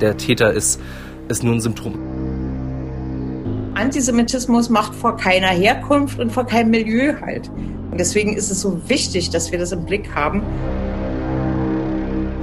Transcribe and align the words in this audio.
der 0.00 0.16
Täter 0.16 0.52
ist, 0.52 0.80
ist 1.28 1.44
nur 1.44 1.54
ein 1.54 1.60
Symptom. 1.60 1.94
Antisemitismus 3.74 4.68
macht 4.68 4.94
vor 4.94 5.16
keiner 5.16 5.48
Herkunft 5.48 6.18
und 6.18 6.30
vor 6.30 6.44
keinem 6.44 6.70
Milieu 6.70 7.14
halt. 7.20 7.48
Und 7.90 7.98
deswegen 7.98 8.34
ist 8.34 8.50
es 8.50 8.60
so 8.60 8.88
wichtig, 8.88 9.30
dass 9.30 9.50
wir 9.52 9.58
das 9.58 9.72
im 9.72 9.84
Blick 9.84 10.14
haben. 10.14 10.42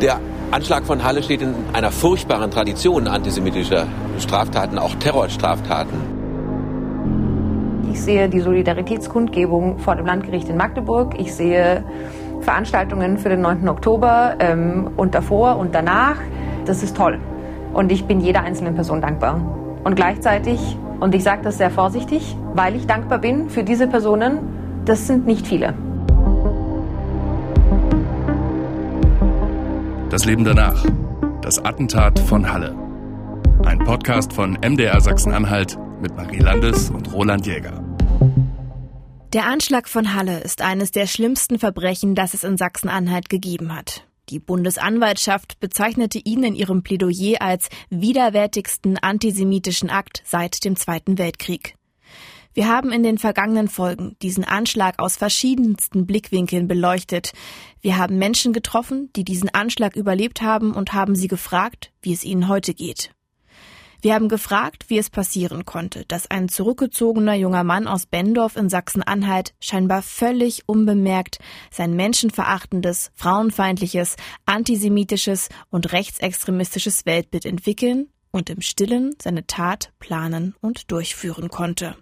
Der 0.01 0.19
Anschlag 0.51 0.85
von 0.85 1.03
Halle 1.03 1.21
steht 1.21 1.41
in 1.41 1.53
einer 1.73 1.91
furchtbaren 1.91 2.49
Tradition 2.49 3.07
antisemitischer 3.07 3.87
Straftaten, 4.19 4.77
auch 4.77 4.95
Terrorstraftaten. 4.95 6.17
Ich 7.91 8.01
sehe 8.01 8.29
die 8.29 8.39
Solidaritätskundgebung 8.39 9.79
vor 9.79 9.95
dem 9.95 10.05
Landgericht 10.05 10.49
in 10.49 10.57
Magdeburg. 10.57 11.19
Ich 11.19 11.33
sehe 11.33 11.83
Veranstaltungen 12.41 13.17
für 13.17 13.29
den 13.29 13.41
9. 13.41 13.67
Oktober 13.67 14.35
ähm, 14.39 14.91
und 14.95 15.15
davor 15.15 15.57
und 15.57 15.73
danach. 15.75 16.17
Das 16.65 16.83
ist 16.83 16.95
toll. 16.95 17.19
Und 17.73 17.91
ich 17.91 18.05
bin 18.05 18.19
jeder 18.21 18.41
einzelnen 18.41 18.75
Person 18.75 19.01
dankbar. 19.01 19.41
Und 19.83 19.95
gleichzeitig, 19.95 20.77
und 20.99 21.13
ich 21.13 21.23
sage 21.23 21.43
das 21.43 21.57
sehr 21.57 21.71
vorsichtig, 21.71 22.35
weil 22.53 22.75
ich 22.75 22.87
dankbar 22.87 23.19
bin 23.19 23.49
für 23.49 23.63
diese 23.63 23.87
Personen, 23.87 24.39
das 24.85 25.07
sind 25.07 25.27
nicht 25.27 25.45
viele. 25.45 25.73
Das 30.09 30.25
Leben 30.25 30.43
danach. 30.43 30.85
Das 31.41 31.63
Attentat 31.63 32.19
von 32.19 32.51
Halle. 32.51 32.75
Ein 33.65 33.79
Podcast 33.79 34.33
von 34.33 34.57
MDR 34.61 34.99
Sachsen-Anhalt 35.01 35.77
mit 36.01 36.15
Marie 36.15 36.39
Landes 36.39 36.89
und 36.89 37.13
Roland 37.13 37.45
Jäger. 37.45 37.83
Der 39.33 39.45
Anschlag 39.45 39.89
von 39.89 40.15
Halle 40.15 40.39
ist 40.39 40.61
eines 40.61 40.91
der 40.91 41.05
schlimmsten 41.05 41.59
Verbrechen, 41.59 42.15
das 42.15 42.33
es 42.33 42.43
in 42.43 42.57
Sachsen-Anhalt 42.57 43.29
gegeben 43.29 43.75
hat. 43.75 44.06
Die 44.29 44.39
Bundesanwaltschaft 44.39 45.59
bezeichnete 45.59 46.19
ihn 46.19 46.43
in 46.43 46.55
ihrem 46.55 46.83
Plädoyer 46.83 47.41
als 47.41 47.69
widerwärtigsten 47.89 48.97
antisemitischen 48.97 49.89
Akt 49.89 50.21
seit 50.25 50.65
dem 50.65 50.75
Zweiten 50.75 51.17
Weltkrieg. 51.17 51.75
Wir 52.53 52.67
haben 52.67 52.91
in 52.91 53.03
den 53.03 53.19
vergangenen 53.19 53.67
Folgen 53.67 54.17
diesen 54.21 54.43
Anschlag 54.43 54.99
aus 54.99 55.15
verschiedensten 55.15 56.07
Blickwinkeln 56.07 56.67
beleuchtet. 56.67 57.33
Wir 57.81 57.97
haben 57.97 58.17
Menschen 58.17 58.51
getroffen, 58.51 59.11
die 59.15 59.23
diesen 59.23 59.53
Anschlag 59.53 59.95
überlebt 59.95 60.41
haben 60.41 60.73
und 60.73 60.91
haben 60.91 61.15
sie 61.15 61.27
gefragt, 61.27 61.91
wie 62.01 62.13
es 62.13 62.23
ihnen 62.23 62.47
heute 62.47 62.73
geht. 62.73 63.11
Wir 64.01 64.13
haben 64.13 64.29
gefragt, 64.29 64.85
wie 64.89 64.99
es 64.99 65.09
passieren 65.09 65.65
konnte, 65.65 66.05
dass 66.05 66.29
ein 66.29 66.49
zurückgezogener 66.49 67.33
junger 67.33 67.63
Mann 67.63 67.87
aus 67.87 68.05
Bendorf 68.05 68.55
in 68.55 68.69
Sachsen-Anhalt 68.69 69.55
scheinbar 69.59 70.03
völlig 70.03 70.63
unbemerkt 70.67 71.39
sein 71.71 71.95
menschenverachtendes, 71.95 73.11
frauenfeindliches, 73.15 74.15
antisemitisches 74.45 75.49
und 75.71 75.91
rechtsextremistisches 75.93 77.05
Weltbild 77.07 77.45
entwickeln 77.45 78.09
und 78.31 78.51
im 78.51 78.61
Stillen 78.61 79.15
seine 79.19 79.47
Tat 79.47 79.91
planen 79.99 80.55
und 80.61 80.91
durchführen 80.91 81.49
konnte. 81.49 81.95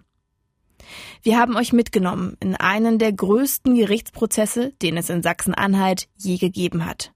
Wir 1.22 1.38
haben 1.38 1.56
euch 1.56 1.72
mitgenommen 1.72 2.36
in 2.40 2.54
einen 2.54 2.98
der 2.98 3.12
größten 3.12 3.74
Gerichtsprozesse, 3.74 4.72
den 4.82 4.98
es 4.98 5.08
in 5.08 5.22
Sachsen-Anhalt 5.22 6.08
je 6.16 6.36
gegeben 6.36 6.84
hat. 6.84 7.12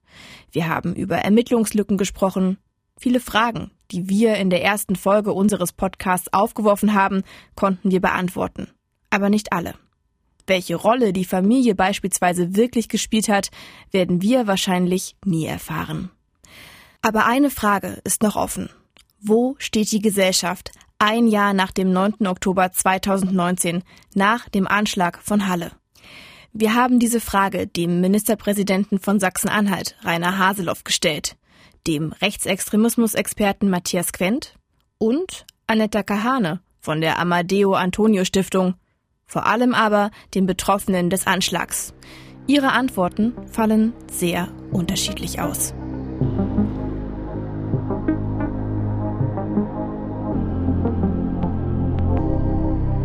Wir 0.51 0.67
haben 0.67 0.95
über 0.95 1.17
Ermittlungslücken 1.17 1.97
gesprochen, 1.97 2.57
viele 2.97 3.19
Fragen, 3.19 3.71
die 3.91 4.09
wir 4.09 4.35
in 4.35 4.49
der 4.49 4.63
ersten 4.63 4.95
Folge 4.95 5.33
unseres 5.33 5.73
Podcasts 5.73 6.31
aufgeworfen 6.33 6.93
haben, 6.93 7.23
konnten 7.55 7.91
wir 7.91 8.01
beantworten. 8.01 8.67
Aber 9.09 9.29
nicht 9.29 9.53
alle. 9.53 9.75
Welche 10.47 10.75
Rolle 10.75 11.13
die 11.13 11.25
Familie 11.25 11.75
beispielsweise 11.75 12.55
wirklich 12.55 12.89
gespielt 12.89 13.29
hat, 13.29 13.51
werden 13.91 14.21
wir 14.21 14.47
wahrscheinlich 14.47 15.15
nie 15.25 15.45
erfahren. 15.45 16.09
Aber 17.01 17.25
eine 17.25 17.49
Frage 17.49 17.99
ist 18.03 18.23
noch 18.23 18.35
offen. 18.35 18.69
Wo 19.19 19.55
steht 19.59 19.91
die 19.91 20.01
Gesellschaft 20.01 20.71
ein 21.01 21.27
Jahr 21.27 21.53
nach 21.53 21.71
dem 21.71 21.91
9. 21.91 22.27
Oktober 22.27 22.71
2019, 22.71 23.83
nach 24.13 24.49
dem 24.49 24.67
Anschlag 24.67 25.19
von 25.23 25.47
Halle. 25.47 25.71
Wir 26.53 26.75
haben 26.75 26.99
diese 26.99 27.19
Frage 27.19 27.65
dem 27.65 28.01
Ministerpräsidenten 28.01 28.99
von 28.99 29.19
Sachsen-Anhalt, 29.19 29.95
Rainer 30.03 30.37
Haseloff, 30.37 30.83
gestellt, 30.83 31.37
dem 31.87 32.11
Rechtsextremismus-Experten 32.11 33.69
Matthias 33.69 34.13
Quent 34.13 34.55
und 34.97 35.45
Annetta 35.67 36.03
Kahane 36.03 36.61
von 36.79 37.01
der 37.01 37.19
Amadeo 37.19 37.73
Antonio 37.73 38.25
Stiftung, 38.25 38.75
vor 39.25 39.45
allem 39.45 39.73
aber 39.73 40.11
den 40.33 40.45
Betroffenen 40.45 41.09
des 41.09 41.27
Anschlags. 41.27 41.93
Ihre 42.47 42.71
Antworten 42.73 43.33
fallen 43.51 43.93
sehr 44.11 44.47
unterschiedlich 44.71 45.39
aus. 45.39 45.73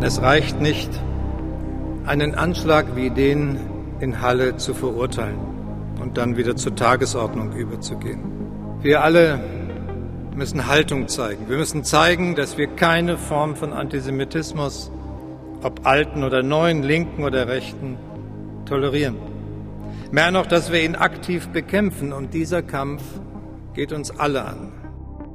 Es 0.01 0.21
reicht 0.21 0.61
nicht, 0.61 0.89
einen 2.05 2.35
Anschlag 2.35 2.95
wie 2.95 3.09
den 3.09 3.59
in 3.99 4.21
Halle 4.21 4.57
zu 4.57 4.73
verurteilen 4.73 5.39
und 6.01 6.17
dann 6.17 6.37
wieder 6.37 6.55
zur 6.55 6.75
Tagesordnung 6.75 7.53
überzugehen. 7.53 8.36
Wir 8.87 9.03
alle 9.03 9.37
müssen 10.33 10.65
Haltung 10.65 11.09
zeigen. 11.09 11.49
Wir 11.49 11.57
müssen 11.57 11.83
zeigen, 11.83 12.35
dass 12.35 12.57
wir 12.57 12.67
keine 12.67 13.17
Form 13.17 13.57
von 13.57 13.73
Antisemitismus, 13.73 14.89
ob 15.61 15.85
alten 15.85 16.23
oder 16.23 16.41
neuen, 16.41 16.83
linken 16.83 17.25
oder 17.25 17.49
rechten, 17.49 17.97
tolerieren. 18.65 19.17
Mehr 20.09 20.31
noch, 20.31 20.45
dass 20.45 20.71
wir 20.71 20.81
ihn 20.81 20.95
aktiv 20.95 21.49
bekämpfen 21.49 22.13
und 22.13 22.33
dieser 22.33 22.61
Kampf 22.61 23.03
geht 23.73 23.91
uns 23.91 24.09
alle 24.09 24.45
an. 24.45 24.71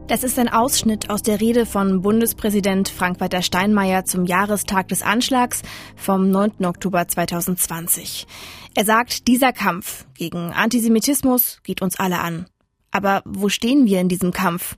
Das 0.07 0.25
ist 0.25 0.39
ein 0.39 0.49
Ausschnitt 0.49 1.11
aus 1.11 1.21
der 1.21 1.43
Rede 1.43 1.67
von 1.67 2.01
Bundespräsident 2.01 2.89
Frank-Walter 2.89 3.43
Steinmeier 3.43 4.07
zum 4.07 4.25
Jahrestag 4.25 4.89
des 4.89 5.03
Anschlags 5.03 5.61
vom 5.95 6.31
9. 6.31 6.65
Oktober 6.65 7.07
2020. 7.07 8.27
Er 8.75 8.87
sagt, 8.87 9.29
dieser 9.29 9.53
Kampf 9.53 10.07
gegen 10.15 10.55
Antisemitismus 10.55 11.61
geht 11.65 11.83
uns 11.83 12.01
alle 12.01 12.21
an. 12.21 12.47
Aber 12.93 13.23
wo 13.25 13.49
stehen 13.49 13.87
wir 13.87 14.01
in 14.01 14.09
diesem 14.09 14.33
Kampf? 14.33 14.77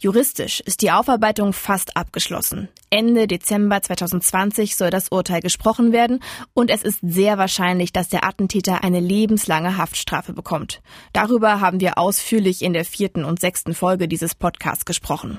Juristisch 0.00 0.60
ist 0.60 0.82
die 0.82 0.90
Aufarbeitung 0.90 1.52
fast 1.52 1.96
abgeschlossen. 1.96 2.68
Ende 2.90 3.28
Dezember 3.28 3.80
2020 3.80 4.76
soll 4.76 4.90
das 4.90 5.08
Urteil 5.08 5.40
gesprochen 5.40 5.92
werden 5.92 6.20
und 6.52 6.70
es 6.70 6.82
ist 6.82 6.98
sehr 7.02 7.38
wahrscheinlich, 7.38 7.92
dass 7.92 8.08
der 8.08 8.26
Attentäter 8.26 8.82
eine 8.82 9.00
lebenslange 9.00 9.76
Haftstrafe 9.78 10.32
bekommt. 10.32 10.82
Darüber 11.12 11.60
haben 11.60 11.80
wir 11.80 11.98
ausführlich 11.98 12.62
in 12.62 12.72
der 12.72 12.84
vierten 12.84 13.24
und 13.24 13.40
sechsten 13.40 13.74
Folge 13.74 14.08
dieses 14.08 14.34
Podcasts 14.34 14.84
gesprochen. 14.84 15.38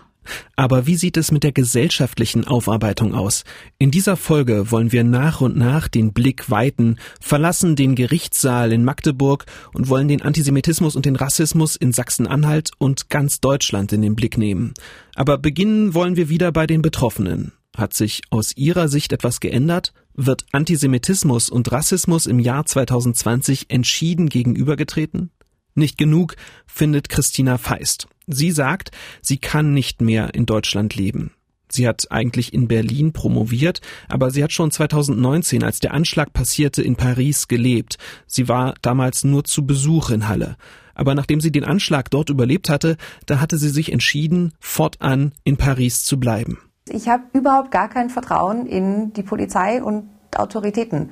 Aber 0.56 0.88
wie 0.88 0.95
sieht 0.95 1.17
es 1.17 1.31
mit 1.31 1.44
der 1.44 1.51
gesellschaftlichen 1.51 2.45
Aufarbeitung 2.45 3.13
aus? 3.13 3.44
In 3.78 3.91
dieser 3.91 4.17
Folge 4.17 4.72
wollen 4.72 4.91
wir 4.91 5.03
nach 5.03 5.41
und 5.41 5.56
nach 5.57 5.88
den 5.88 6.13
Blick 6.13 6.50
weiten, 6.50 6.97
verlassen 7.19 7.75
den 7.75 7.95
Gerichtssaal 7.95 8.72
in 8.72 8.84
Magdeburg 8.84 9.45
und 9.73 9.89
wollen 9.89 10.07
den 10.07 10.22
Antisemitismus 10.22 10.95
und 10.95 11.06
den 11.06 11.16
Rassismus 11.16 11.75
in 11.75 11.91
Sachsen-Anhalt 11.91 12.72
und 12.78 13.09
ganz 13.09 13.39
Deutschland 13.39 13.94
in 13.94 14.01
den 14.01 14.16
Blick 14.16 14.38
nehmen. 14.38 14.73
Aber 15.16 15.38
beginnen 15.38 15.94
wollen 15.94 16.16
wir 16.16 16.29
wieder 16.29 16.51
bei 16.51 16.67
den 16.67 16.81
Betroffenen. 16.81 17.53
Hat 17.75 17.94
sich 17.94 18.22
aus 18.29 18.55
Ihrer 18.55 18.88
Sicht 18.88 19.13
etwas 19.13 19.40
geändert? 19.40 19.94
Wird 20.13 20.45
Antisemitismus 20.51 21.50
und 21.50 21.72
Rassismus 21.72 22.28
im 22.28 22.38
Jahr 22.38 22.66
2020 22.66 23.66
entschieden 23.69 24.29
gegenübergetreten? 24.29 25.31
Nicht 25.73 25.97
genug, 25.97 26.35
findet 26.67 27.09
Christina 27.09 27.57
Feist. 27.57 28.07
Sie 28.28 28.51
sagt, 28.51 28.91
sie 29.22 29.38
kann 29.38 29.73
nicht 29.73 30.01
mehr 30.01 30.34
in 30.34 30.45
Deutschland 30.45 30.95
leben. 30.95 31.31
Sie 31.73 31.88
hat 31.88 32.11
eigentlich 32.11 32.53
in 32.53 32.67
Berlin 32.67 33.13
promoviert, 33.13 33.81
aber 34.07 34.29
sie 34.29 34.44
hat 34.44 34.51
schon 34.51 34.69
2019, 34.69 35.63
als 35.63 35.79
der 35.79 35.94
Anschlag 35.94 36.31
passierte, 36.31 36.84
in 36.84 36.95
Paris 36.95 37.47
gelebt. 37.47 37.97
Sie 38.28 38.47
war 38.47 38.75
damals 38.84 39.23
nur 39.23 39.44
zu 39.44 39.66
Besuch 39.66 40.11
in 40.11 40.28
Halle. 40.28 40.56
Aber 40.94 41.16
nachdem 41.16 41.41
sie 41.41 41.51
den 41.51 41.63
Anschlag 41.63 42.11
dort 42.11 42.29
überlebt 42.29 42.69
hatte, 42.69 42.97
da 43.25 43.41
hatte 43.41 43.58
sie 43.58 43.70
sich 43.70 43.91
entschieden, 43.91 44.53
fortan 44.59 45.34
in 45.43 45.58
Paris 45.58 46.03
zu 46.03 46.20
bleiben. 46.20 46.59
Ich 46.90 47.08
habe 47.08 47.23
überhaupt 47.34 47.72
gar 47.72 47.90
kein 47.90 48.11
Vertrauen 48.11 48.67
in 48.67 49.14
die 49.14 49.23
Polizei 49.23 49.81
und 49.81 50.09
Autoritäten. 50.35 51.09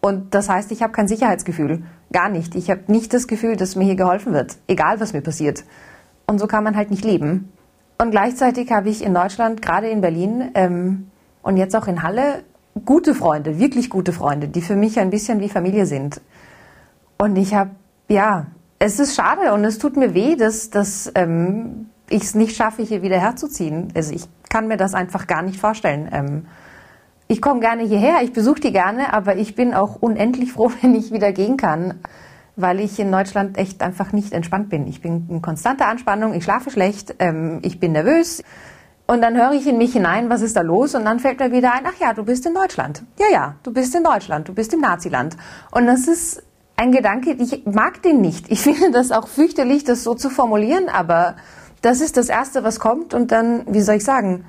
Und 0.00 0.34
das 0.34 0.48
heißt, 0.48 0.70
ich 0.70 0.82
habe 0.82 0.92
kein 0.92 1.08
Sicherheitsgefühl. 1.08 1.82
Gar 2.12 2.28
nicht. 2.28 2.54
Ich 2.54 2.70
habe 2.70 2.82
nicht 2.86 3.12
das 3.12 3.26
Gefühl, 3.26 3.56
dass 3.56 3.74
mir 3.74 3.84
hier 3.84 3.96
geholfen 3.96 4.32
wird, 4.32 4.58
egal 4.68 5.00
was 5.00 5.12
mir 5.12 5.22
passiert. 5.22 5.64
Und 6.26 6.38
so 6.38 6.46
kann 6.46 6.64
man 6.64 6.76
halt 6.76 6.90
nicht 6.90 7.04
leben. 7.04 7.52
Und 7.98 8.10
gleichzeitig 8.10 8.70
habe 8.72 8.88
ich 8.88 9.02
in 9.02 9.14
Deutschland, 9.14 9.62
gerade 9.62 9.88
in 9.88 10.00
Berlin 10.00 10.50
ähm, 10.54 11.10
und 11.42 11.56
jetzt 11.56 11.74
auch 11.74 11.86
in 11.86 12.02
Halle, 12.02 12.42
gute 12.84 13.14
Freunde, 13.14 13.58
wirklich 13.58 13.88
gute 13.88 14.12
Freunde, 14.12 14.48
die 14.48 14.60
für 14.60 14.76
mich 14.76 14.98
ein 14.98 15.10
bisschen 15.10 15.40
wie 15.40 15.48
Familie 15.48 15.86
sind. 15.86 16.20
Und 17.16 17.36
ich 17.36 17.54
habe, 17.54 17.70
ja, 18.08 18.46
es 18.78 19.00
ist 19.00 19.14
schade 19.14 19.54
und 19.54 19.64
es 19.64 19.78
tut 19.78 19.96
mir 19.96 20.12
weh, 20.14 20.36
dass, 20.36 20.68
dass 20.68 21.10
ähm, 21.14 21.88
ich 22.10 22.22
es 22.22 22.34
nicht 22.34 22.56
schaffe, 22.56 22.82
hier 22.82 23.02
wieder 23.02 23.18
herzuziehen. 23.18 23.92
Also 23.94 24.12
ich 24.12 24.24
kann 24.50 24.68
mir 24.68 24.76
das 24.76 24.94
einfach 24.94 25.26
gar 25.26 25.42
nicht 25.42 25.58
vorstellen. 25.58 26.08
Ähm, 26.12 26.46
ich 27.28 27.40
komme 27.40 27.60
gerne 27.60 27.84
hierher, 27.84 28.18
ich 28.22 28.32
besuche 28.32 28.60
die 28.60 28.72
gerne, 28.72 29.12
aber 29.12 29.36
ich 29.36 29.54
bin 29.54 29.74
auch 29.74 29.96
unendlich 29.96 30.52
froh, 30.52 30.70
wenn 30.82 30.94
ich 30.94 31.12
wieder 31.12 31.32
gehen 31.32 31.56
kann. 31.56 31.94
Weil 32.56 32.80
ich 32.80 32.98
in 32.98 33.12
Deutschland 33.12 33.58
echt 33.58 33.82
einfach 33.82 34.12
nicht 34.12 34.32
entspannt 34.32 34.70
bin. 34.70 34.86
Ich 34.86 35.02
bin 35.02 35.26
in 35.28 35.42
konstanter 35.42 35.86
Anspannung, 35.86 36.34
ich 36.34 36.44
schlafe 36.44 36.70
schlecht, 36.70 37.14
ähm, 37.18 37.60
ich 37.62 37.78
bin 37.78 37.92
nervös. 37.92 38.42
Und 39.06 39.22
dann 39.22 39.36
höre 39.36 39.52
ich 39.52 39.66
in 39.68 39.78
mich 39.78 39.92
hinein, 39.92 40.30
was 40.30 40.42
ist 40.42 40.56
da 40.56 40.62
los? 40.62 40.94
Und 40.94 41.04
dann 41.04 41.20
fällt 41.20 41.38
mir 41.38 41.52
wieder 41.52 41.72
ein, 41.72 41.84
ach 41.86 42.00
ja, 42.00 42.12
du 42.12 42.24
bist 42.24 42.44
in 42.44 42.54
Deutschland. 42.54 43.04
Ja, 43.20 43.26
ja, 43.30 43.54
du 43.62 43.72
bist 43.72 43.94
in 43.94 44.02
Deutschland, 44.02 44.48
du 44.48 44.54
bist 44.54 44.74
im 44.74 44.80
Naziland. 44.80 45.36
Und 45.70 45.86
das 45.86 46.08
ist 46.08 46.42
ein 46.76 46.90
Gedanke, 46.90 47.32
ich 47.38 47.64
mag 47.66 48.02
den 48.02 48.20
nicht. 48.20 48.50
Ich 48.50 48.60
finde 48.62 48.90
das 48.90 49.12
auch 49.12 49.28
fürchterlich, 49.28 49.84
das 49.84 50.02
so 50.02 50.14
zu 50.14 50.30
formulieren, 50.30 50.88
aber 50.88 51.36
das 51.82 52.00
ist 52.00 52.16
das 52.16 52.28
Erste, 52.28 52.64
was 52.64 52.80
kommt. 52.80 53.14
Und 53.14 53.30
dann, 53.30 53.62
wie 53.68 53.82
soll 53.82 53.96
ich 53.96 54.04
sagen, 54.04 54.44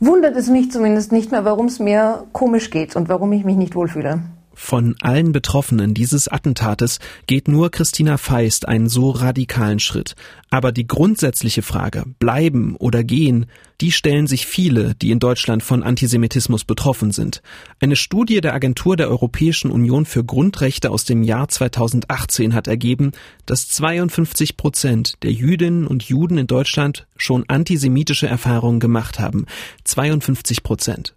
wundert 0.00 0.36
es 0.36 0.48
mich 0.48 0.72
zumindest 0.72 1.12
nicht 1.12 1.30
mehr, 1.30 1.44
warum 1.44 1.66
es 1.66 1.78
mir 1.78 2.24
komisch 2.32 2.70
geht 2.70 2.96
und 2.96 3.08
warum 3.08 3.30
ich 3.32 3.44
mich 3.44 3.56
nicht 3.56 3.76
wohlfühle. 3.76 4.20
Von 4.54 4.96
allen 5.00 5.32
Betroffenen 5.32 5.94
dieses 5.94 6.28
Attentates 6.28 6.98
geht 7.26 7.48
nur 7.48 7.70
Christina 7.70 8.16
Feist 8.16 8.68
einen 8.68 8.88
so 8.88 9.10
radikalen 9.10 9.78
Schritt. 9.78 10.14
Aber 10.50 10.72
die 10.72 10.86
grundsätzliche 10.86 11.62
Frage, 11.62 12.04
bleiben 12.18 12.76
oder 12.76 13.02
gehen, 13.02 13.46
die 13.80 13.90
stellen 13.90 14.26
sich 14.26 14.46
viele, 14.46 14.94
die 14.94 15.10
in 15.10 15.18
Deutschland 15.18 15.62
von 15.62 15.82
Antisemitismus 15.82 16.64
betroffen 16.64 17.10
sind. 17.10 17.42
Eine 17.80 17.96
Studie 17.96 18.40
der 18.40 18.52
Agentur 18.54 18.96
der 18.96 19.08
Europäischen 19.08 19.70
Union 19.70 20.04
für 20.04 20.24
Grundrechte 20.24 20.90
aus 20.90 21.04
dem 21.04 21.22
Jahr 21.22 21.48
2018 21.48 22.54
hat 22.54 22.68
ergeben, 22.68 23.12
dass 23.46 23.68
52 23.68 24.56
Prozent 24.56 25.14
der 25.22 25.32
Jüdinnen 25.32 25.86
und 25.86 26.04
Juden 26.04 26.38
in 26.38 26.46
Deutschland 26.46 27.06
schon 27.16 27.44
antisemitische 27.48 28.26
Erfahrungen 28.26 28.80
gemacht 28.80 29.18
haben. 29.18 29.46
52 29.84 30.62
Prozent. 30.62 31.14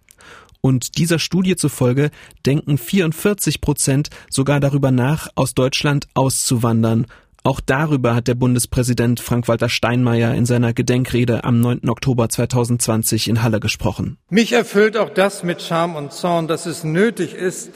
Und 0.60 0.98
dieser 0.98 1.18
Studie 1.18 1.56
zufolge 1.56 2.10
denken 2.44 2.78
44 2.78 3.60
Prozent 3.60 4.10
sogar 4.30 4.60
darüber 4.60 4.90
nach, 4.90 5.28
aus 5.34 5.54
Deutschland 5.54 6.06
auszuwandern. 6.14 7.06
Auch 7.46 7.60
darüber 7.60 8.16
hat 8.16 8.26
der 8.26 8.34
Bundespräsident 8.34 9.20
Frank-Walter 9.20 9.68
Steinmeier 9.68 10.34
in 10.34 10.46
seiner 10.46 10.72
Gedenkrede 10.72 11.44
am 11.44 11.60
9. 11.60 11.88
Oktober 11.88 12.28
2020 12.28 13.28
in 13.28 13.44
Halle 13.44 13.60
gesprochen. 13.60 14.18
Mich 14.30 14.52
erfüllt 14.52 14.96
auch 14.96 15.10
das 15.10 15.44
mit 15.44 15.62
Scham 15.62 15.94
und 15.94 16.12
Zorn, 16.12 16.48
dass 16.48 16.66
es 16.66 16.82
nötig 16.82 17.34
ist, 17.34 17.70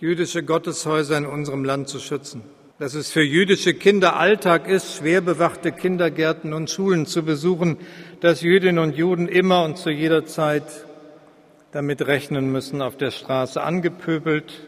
jüdische 0.00 0.42
Gotteshäuser 0.42 1.16
in 1.16 1.26
unserem 1.26 1.64
Land 1.64 1.88
zu 1.88 2.00
schützen. 2.00 2.42
Dass 2.80 2.94
es 2.94 3.08
für 3.08 3.22
jüdische 3.22 3.72
Kinder 3.74 4.16
Alltag 4.16 4.68
ist, 4.68 4.96
schwer 4.96 5.20
bewachte 5.20 5.70
Kindergärten 5.70 6.52
und 6.52 6.68
Schulen 6.68 7.06
zu 7.06 7.22
besuchen, 7.22 7.76
dass 8.20 8.40
Jüdinnen 8.40 8.78
und 8.78 8.96
Juden 8.96 9.28
immer 9.28 9.62
und 9.62 9.78
zu 9.78 9.90
jeder 9.90 10.26
Zeit 10.26 10.64
damit 11.72 12.06
rechnen 12.06 12.50
müssen, 12.50 12.82
auf 12.82 12.96
der 12.96 13.10
Straße 13.10 13.62
angepöbelt, 13.62 14.66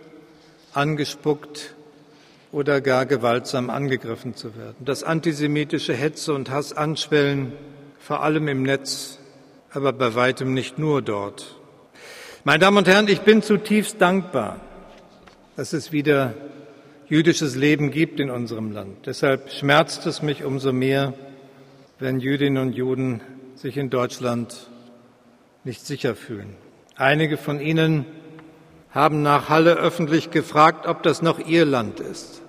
angespuckt 0.73 1.75
oder 2.53 2.81
gar 2.81 3.07
gewaltsam 3.07 3.71
angegriffen 3.71 4.35
zu 4.35 4.57
werden. 4.57 4.85
Dass 4.85 5.03
antisemitische 5.05 5.95
Hetze 5.95 6.35
und 6.35 6.51
Hass 6.51 6.73
anschwellen, 6.73 7.53
vor 7.99 8.23
allem 8.23 8.49
im 8.49 8.63
Netz, 8.63 9.19
aber 9.73 9.93
bei 9.93 10.15
weitem 10.15 10.53
nicht 10.53 10.79
nur 10.79 11.03
dort. 11.03 11.57
Meine 12.45 12.59
Damen 12.59 12.79
und 12.79 12.89
Herren, 12.89 13.09
ich 13.09 13.21
bin 13.21 13.43
zutiefst 13.43 14.01
dankbar, 14.01 14.61
dass 15.57 15.73
es 15.73 15.93
wieder 15.93 16.35
jüdisches 17.09 17.57
Leben 17.57 17.91
gibt 17.91 18.21
in 18.21 18.31
unserem 18.31 18.73
Land. 18.73 19.07
Deshalb 19.07 19.51
schmerzt 19.51 20.07
es 20.07 20.23
mich 20.23 20.45
umso 20.45 20.73
mehr, 20.73 21.13
wenn 21.99 22.21
Jüdinnen 22.21 22.63
und 22.63 22.73
Juden 22.73 23.21
sich 23.57 23.77
in 23.77 23.91
Deutschland 23.91 24.71
nicht 25.65 25.85
sicher 25.85 26.15
fühlen. 26.15 26.57
Einige 27.01 27.39
von 27.39 27.63
Ihnen 27.63 28.05
haben 28.91 29.23
nach 29.23 29.49
Halle 29.49 29.77
öffentlich 29.77 30.31
gefragt, 30.31 30.87
ob 30.87 31.03
das 31.03 31.23
noch 31.23 31.39
Ihr 31.39 31.65
Land 31.65 31.99
ist 31.99 32.43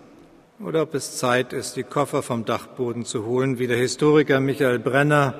oder 0.59 0.81
ob 0.81 0.93
es 0.93 1.17
Zeit 1.17 1.53
ist, 1.53 1.77
die 1.77 1.83
Koffer 1.83 2.21
vom 2.21 2.43
Dachboden 2.43 3.05
zu 3.05 3.25
holen, 3.25 3.59
wie 3.59 3.67
der 3.67 3.77
Historiker 3.77 4.41
Michael 4.41 4.79
Brenner, 4.79 5.35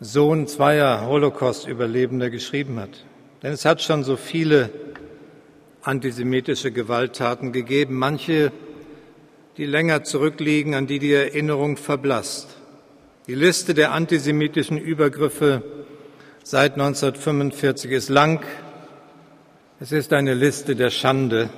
Sohn 0.00 0.48
zweier 0.48 1.06
Holocaust-Überlebender, 1.06 2.28
geschrieben 2.28 2.80
hat. 2.80 3.04
Denn 3.44 3.52
es 3.52 3.64
hat 3.64 3.80
schon 3.80 4.02
so 4.02 4.16
viele 4.16 4.68
antisemitische 5.82 6.72
Gewalttaten 6.72 7.52
gegeben, 7.52 7.94
manche, 7.94 8.50
die 9.58 9.64
länger 9.64 10.02
zurückliegen, 10.02 10.74
an 10.74 10.88
die 10.88 10.98
die 10.98 11.12
Erinnerung 11.12 11.76
verblasst. 11.76 12.48
Die 13.28 13.36
Liste 13.36 13.74
der 13.74 13.92
antisemitischen 13.92 14.76
Übergriffe 14.76 15.62
seit 16.48 16.74
1945 16.74 17.90
ist 17.90 18.08
lang. 18.08 18.40
Es 19.80 19.90
ist 19.90 20.12
eine 20.12 20.32
Liste 20.32 20.76
der 20.76 20.90
Schande. 20.90 21.50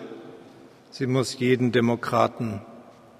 Sie 0.90 1.06
muss 1.06 1.38
jeden 1.38 1.72
Demokraten 1.72 2.62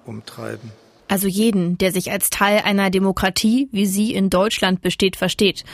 umtreiben. 0.06 0.72
Also 1.08 1.28
jeden, 1.28 1.76
der 1.76 1.92
sich 1.92 2.10
als 2.10 2.30
Teil 2.30 2.62
einer 2.64 2.88
Demokratie, 2.88 3.68
wie 3.70 3.84
sie 3.84 4.14
in 4.14 4.30
Deutschland 4.30 4.80
besteht, 4.80 5.16
versteht. 5.16 5.64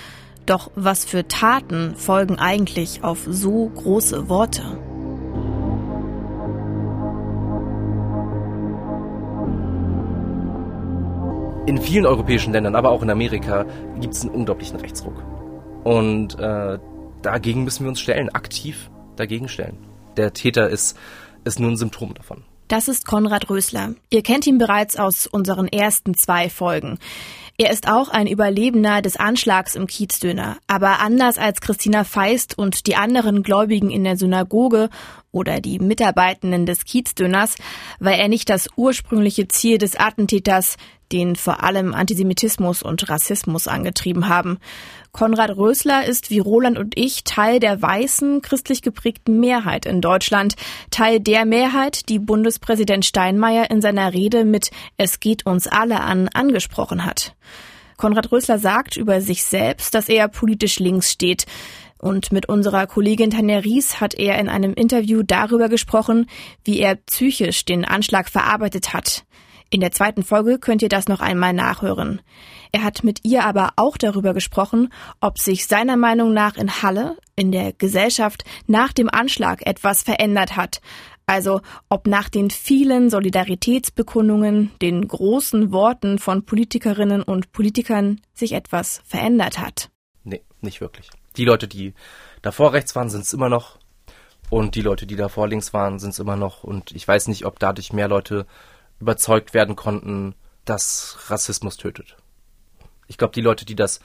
Doch 0.46 0.72
was 0.74 1.04
für 1.04 1.28
Taten 1.28 1.94
folgen 1.94 2.40
eigentlich 2.40 3.04
auf 3.04 3.20
so 3.28 3.68
große 3.68 4.28
Worte? 4.28 4.62
In 11.66 11.78
vielen 11.78 12.04
europäischen 12.04 12.52
Ländern, 12.52 12.74
aber 12.74 12.90
auch 12.90 13.02
in 13.02 13.10
Amerika, 13.10 13.64
gibt 14.00 14.14
es 14.14 14.22
einen 14.22 14.34
unglaublichen 14.34 14.76
Rechtsruck. 14.80 15.22
Und 15.84 16.38
äh, 16.38 16.78
dagegen 17.22 17.64
müssen 17.64 17.84
wir 17.84 17.90
uns 17.90 18.00
stellen, 18.00 18.30
aktiv 18.30 18.90
dagegen 19.16 19.48
stellen. 19.48 19.78
Der 20.16 20.32
Täter 20.32 20.68
ist, 20.68 20.96
ist 21.44 21.60
nur 21.60 21.70
ein 21.70 21.76
Symptom 21.76 22.14
davon. 22.14 22.42
Das 22.68 22.88
ist 22.88 23.06
Konrad 23.06 23.50
Rösler. 23.50 23.94
Ihr 24.10 24.22
kennt 24.22 24.46
ihn 24.46 24.58
bereits 24.58 24.96
aus 24.96 25.26
unseren 25.26 25.68
ersten 25.68 26.14
zwei 26.14 26.48
Folgen. 26.48 26.98
Er 27.56 27.70
ist 27.70 27.88
auch 27.88 28.08
ein 28.08 28.26
Überlebender 28.26 29.02
des 29.02 29.16
Anschlags 29.16 29.76
im 29.76 29.86
Kiezdöner. 29.86 30.56
Aber 30.66 31.00
anders 31.00 31.38
als 31.38 31.60
Christina 31.60 32.02
Feist 32.02 32.56
und 32.58 32.86
die 32.86 32.96
anderen 32.96 33.42
Gläubigen 33.42 33.90
in 33.90 34.02
der 34.02 34.16
Synagoge 34.16 34.88
oder 35.34 35.60
die 35.60 35.78
Mitarbeitenden 35.78 36.64
des 36.64 36.84
Kiezdöners 36.84 37.56
war 37.98 38.14
er 38.14 38.28
nicht 38.28 38.48
das 38.48 38.68
ursprüngliche 38.76 39.48
Ziel 39.48 39.78
des 39.78 39.96
Attentäters, 39.96 40.76
den 41.12 41.36
vor 41.36 41.62
allem 41.62 41.92
Antisemitismus 41.92 42.82
und 42.82 43.08
Rassismus 43.08 43.68
angetrieben 43.68 44.28
haben. 44.28 44.58
Konrad 45.12 45.56
Rösler 45.56 46.06
ist 46.06 46.30
wie 46.30 46.38
Roland 46.38 46.78
und 46.78 46.96
ich 46.96 47.24
Teil 47.24 47.60
der 47.60 47.80
weißen, 47.80 48.42
christlich 48.42 48.82
geprägten 48.82 49.38
Mehrheit 49.38 49.86
in 49.86 50.00
Deutschland, 50.00 50.56
Teil 50.90 51.20
der 51.20 51.44
Mehrheit, 51.44 52.08
die 52.08 52.18
Bundespräsident 52.18 53.04
Steinmeier 53.04 53.70
in 53.70 53.80
seiner 53.80 54.12
Rede 54.12 54.44
mit 54.44 54.70
Es 54.96 55.20
geht 55.20 55.46
uns 55.46 55.66
alle 55.66 56.00
an 56.00 56.28
angesprochen 56.28 57.04
hat. 57.04 57.34
Konrad 57.96 58.32
Rösler 58.32 58.58
sagt 58.58 58.96
über 58.96 59.20
sich 59.20 59.44
selbst, 59.44 59.94
dass 59.94 60.08
er 60.08 60.28
politisch 60.28 60.78
links 60.80 61.12
steht. 61.12 61.46
Und 62.04 62.32
mit 62.32 62.50
unserer 62.50 62.86
Kollegin 62.86 63.30
Tanja 63.30 63.60
Ries 63.60 63.98
hat 63.98 64.12
er 64.12 64.38
in 64.38 64.50
einem 64.50 64.74
Interview 64.74 65.22
darüber 65.22 65.70
gesprochen, 65.70 66.26
wie 66.62 66.78
er 66.78 66.96
psychisch 66.96 67.64
den 67.64 67.86
Anschlag 67.86 68.28
verarbeitet 68.28 68.92
hat. 68.92 69.24
In 69.70 69.80
der 69.80 69.90
zweiten 69.90 70.22
Folge 70.22 70.58
könnt 70.58 70.82
ihr 70.82 70.90
das 70.90 71.08
noch 71.08 71.20
einmal 71.20 71.54
nachhören. 71.54 72.20
Er 72.72 72.82
hat 72.82 73.04
mit 73.04 73.20
ihr 73.22 73.42
aber 73.44 73.70
auch 73.76 73.96
darüber 73.96 74.34
gesprochen, 74.34 74.92
ob 75.22 75.38
sich 75.38 75.66
seiner 75.66 75.96
Meinung 75.96 76.34
nach 76.34 76.58
in 76.58 76.82
Halle, 76.82 77.16
in 77.36 77.52
der 77.52 77.72
Gesellschaft 77.72 78.44
nach 78.66 78.92
dem 78.92 79.08
Anschlag 79.08 79.66
etwas 79.66 80.02
verändert 80.02 80.56
hat. 80.56 80.82
Also 81.24 81.62
ob 81.88 82.06
nach 82.06 82.28
den 82.28 82.50
vielen 82.50 83.08
Solidaritätsbekundungen, 83.08 84.72
den 84.82 85.08
großen 85.08 85.72
Worten 85.72 86.18
von 86.18 86.44
Politikerinnen 86.44 87.22
und 87.22 87.52
Politikern 87.52 88.20
sich 88.34 88.52
etwas 88.52 89.00
verändert 89.06 89.58
hat. 89.58 89.88
Nee, 90.22 90.42
nicht 90.60 90.82
wirklich. 90.82 91.08
Die 91.36 91.44
Leute, 91.44 91.68
die 91.68 91.94
davor 92.42 92.72
rechts 92.72 92.94
waren, 92.94 93.10
sind 93.10 93.22
es 93.22 93.32
immer 93.32 93.48
noch. 93.48 93.78
Und 94.50 94.74
die 94.74 94.82
Leute, 94.82 95.06
die 95.06 95.16
davor 95.16 95.48
links 95.48 95.72
waren, 95.72 95.98
sind 95.98 96.10
es 96.10 96.18
immer 96.18 96.36
noch. 96.36 96.64
Und 96.64 96.92
ich 96.92 97.06
weiß 97.06 97.28
nicht, 97.28 97.46
ob 97.46 97.58
dadurch 97.58 97.92
mehr 97.92 98.08
Leute 98.08 98.46
überzeugt 99.00 99.54
werden 99.54 99.76
konnten, 99.76 100.34
dass 100.64 101.18
Rassismus 101.28 101.76
tötet. 101.76 102.16
Ich 103.06 103.18
glaube, 103.18 103.34
die 103.34 103.40
Leute, 103.40 103.64
die 103.64 103.74
das 103.74 104.00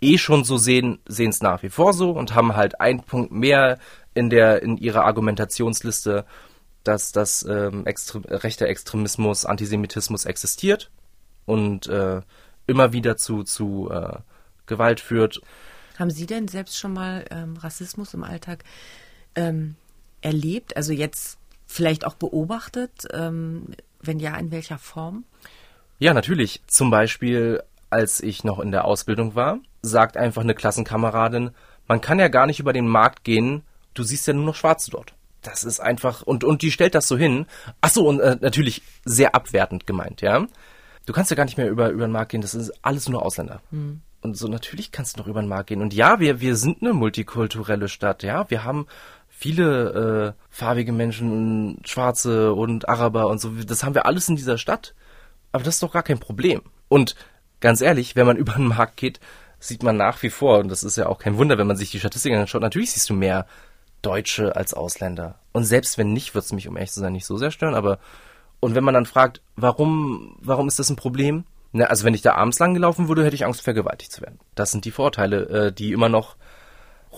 eh 0.00 0.18
schon 0.18 0.44
so 0.44 0.56
sehen, 0.56 0.98
sehen 1.06 1.30
es 1.30 1.42
nach 1.42 1.62
wie 1.62 1.70
vor 1.70 1.92
so 1.92 2.10
und 2.10 2.34
haben 2.34 2.56
halt 2.56 2.80
einen 2.80 3.02
Punkt 3.02 3.32
mehr 3.32 3.78
in 4.12 4.30
der 4.30 4.62
in 4.62 4.76
ihrer 4.76 5.04
Argumentationsliste, 5.04 6.24
dass 6.84 7.12
das 7.12 7.44
ähm, 7.44 7.86
extre 7.86 8.22
rechter 8.28 8.66
Extremismus, 8.66 9.44
Antisemitismus 9.46 10.24
existiert 10.24 10.90
und 11.46 11.86
äh, 11.86 12.20
immer 12.66 12.92
wieder 12.92 13.16
zu 13.16 13.42
zu 13.42 13.90
äh, 13.90 14.18
Gewalt 14.66 15.00
führt. 15.00 15.40
Haben 15.98 16.10
Sie 16.10 16.26
denn 16.26 16.48
selbst 16.48 16.78
schon 16.78 16.92
mal 16.92 17.24
ähm, 17.30 17.56
Rassismus 17.56 18.14
im 18.14 18.24
Alltag 18.24 18.64
ähm, 19.34 19.76
erlebt? 20.20 20.76
Also 20.76 20.92
jetzt 20.92 21.38
vielleicht 21.66 22.04
auch 22.04 22.14
beobachtet? 22.14 23.06
Ähm, 23.12 23.66
wenn 24.00 24.18
ja, 24.20 24.36
in 24.36 24.50
welcher 24.50 24.78
Form? 24.78 25.24
Ja, 25.98 26.12
natürlich. 26.14 26.62
Zum 26.66 26.90
Beispiel, 26.90 27.62
als 27.90 28.20
ich 28.20 28.44
noch 28.44 28.60
in 28.60 28.72
der 28.72 28.84
Ausbildung 28.84 29.34
war, 29.34 29.58
sagt 29.82 30.16
einfach 30.16 30.42
eine 30.42 30.54
Klassenkameradin, 30.54 31.50
man 31.86 32.00
kann 32.00 32.18
ja 32.18 32.28
gar 32.28 32.46
nicht 32.46 32.60
über 32.60 32.72
den 32.72 32.88
Markt 32.88 33.24
gehen, 33.24 33.62
du 33.94 34.02
siehst 34.02 34.26
ja 34.26 34.32
nur 34.32 34.44
noch 34.44 34.54
Schwarze 34.54 34.90
dort. 34.90 35.14
das 35.42 35.64
ist 35.64 35.80
einfach, 35.80 36.22
und, 36.22 36.42
und 36.42 36.62
die 36.62 36.70
stellt 36.70 36.94
das 36.94 37.06
so 37.06 37.16
hin. 37.16 37.46
Ach 37.80 37.90
so, 37.90 38.08
und 38.08 38.20
äh, 38.20 38.36
natürlich 38.40 38.82
sehr 39.04 39.34
abwertend 39.34 39.86
gemeint, 39.86 40.20
ja. 40.22 40.46
Du 41.06 41.12
kannst 41.12 41.30
ja 41.30 41.36
gar 41.36 41.44
nicht 41.44 41.58
mehr 41.58 41.68
über, 41.68 41.90
über 41.90 42.06
den 42.06 42.12
Markt 42.12 42.30
gehen, 42.32 42.40
das 42.40 42.54
ist 42.54 42.72
alles 42.82 43.08
nur 43.08 43.22
Ausländer. 43.22 43.60
Mhm. 43.70 44.00
Und 44.24 44.38
so, 44.38 44.48
natürlich 44.48 44.90
kannst 44.90 45.16
du 45.16 45.20
noch 45.20 45.26
über 45.26 45.42
den 45.42 45.50
Markt 45.50 45.68
gehen. 45.68 45.82
Und 45.82 45.92
ja, 45.92 46.18
wir, 46.18 46.40
wir 46.40 46.56
sind 46.56 46.80
eine 46.80 46.94
multikulturelle 46.94 47.88
Stadt, 47.88 48.22
ja. 48.22 48.48
Wir 48.48 48.64
haben 48.64 48.86
viele 49.28 50.34
äh, 50.38 50.42
farbige 50.48 50.92
Menschen, 50.92 51.82
Schwarze 51.84 52.54
und 52.54 52.88
Araber 52.88 53.26
und 53.26 53.38
so. 53.38 53.50
Das 53.50 53.84
haben 53.84 53.94
wir 53.94 54.06
alles 54.06 54.30
in 54.30 54.36
dieser 54.36 54.56
Stadt. 54.56 54.94
Aber 55.52 55.62
das 55.62 55.74
ist 55.74 55.82
doch 55.82 55.92
gar 55.92 56.02
kein 56.02 56.20
Problem. 56.20 56.62
Und 56.88 57.16
ganz 57.60 57.82
ehrlich, 57.82 58.16
wenn 58.16 58.24
man 58.24 58.36
über 58.38 58.54
den 58.54 58.68
Markt 58.68 58.96
geht, 58.96 59.20
sieht 59.58 59.82
man 59.82 59.98
nach 59.98 60.22
wie 60.22 60.30
vor, 60.30 60.58
und 60.58 60.70
das 60.70 60.84
ist 60.84 60.96
ja 60.96 61.06
auch 61.06 61.18
kein 61.18 61.36
Wunder, 61.36 61.58
wenn 61.58 61.66
man 61.66 61.76
sich 61.76 61.90
die 61.90 62.00
Statistiken 62.00 62.38
anschaut, 62.38 62.62
natürlich 62.62 62.92
siehst 62.92 63.10
du 63.10 63.14
mehr 63.14 63.46
Deutsche 64.00 64.56
als 64.56 64.72
Ausländer. 64.72 65.38
Und 65.52 65.64
selbst 65.64 65.98
wenn 65.98 66.14
nicht, 66.14 66.34
wird 66.34 66.46
es 66.46 66.52
mich, 66.54 66.66
um 66.66 66.78
ehrlich 66.78 66.92
zu 66.92 67.00
sein, 67.00 67.12
nicht 67.12 67.26
so 67.26 67.36
sehr 67.36 67.50
stören. 67.50 67.74
Aber 67.74 67.98
und 68.60 68.74
wenn 68.74 68.84
man 68.84 68.94
dann 68.94 69.04
fragt, 69.04 69.42
warum, 69.54 70.38
warum 70.40 70.66
ist 70.66 70.78
das 70.78 70.88
ein 70.88 70.96
Problem? 70.96 71.44
Na, 71.76 71.86
also 71.86 72.04
wenn 72.04 72.14
ich 72.14 72.22
da 72.22 72.36
abends 72.36 72.60
lang 72.60 72.72
gelaufen 72.72 73.08
würde, 73.08 73.24
hätte 73.24 73.34
ich 73.34 73.44
Angst, 73.44 73.60
vergewaltigt 73.60 74.12
zu 74.12 74.22
werden. 74.22 74.38
Das 74.54 74.70
sind 74.70 74.84
die 74.84 74.92
Vorteile, 74.92 75.48
äh, 75.48 75.72
die 75.72 75.90
immer 75.90 76.08
noch 76.08 76.36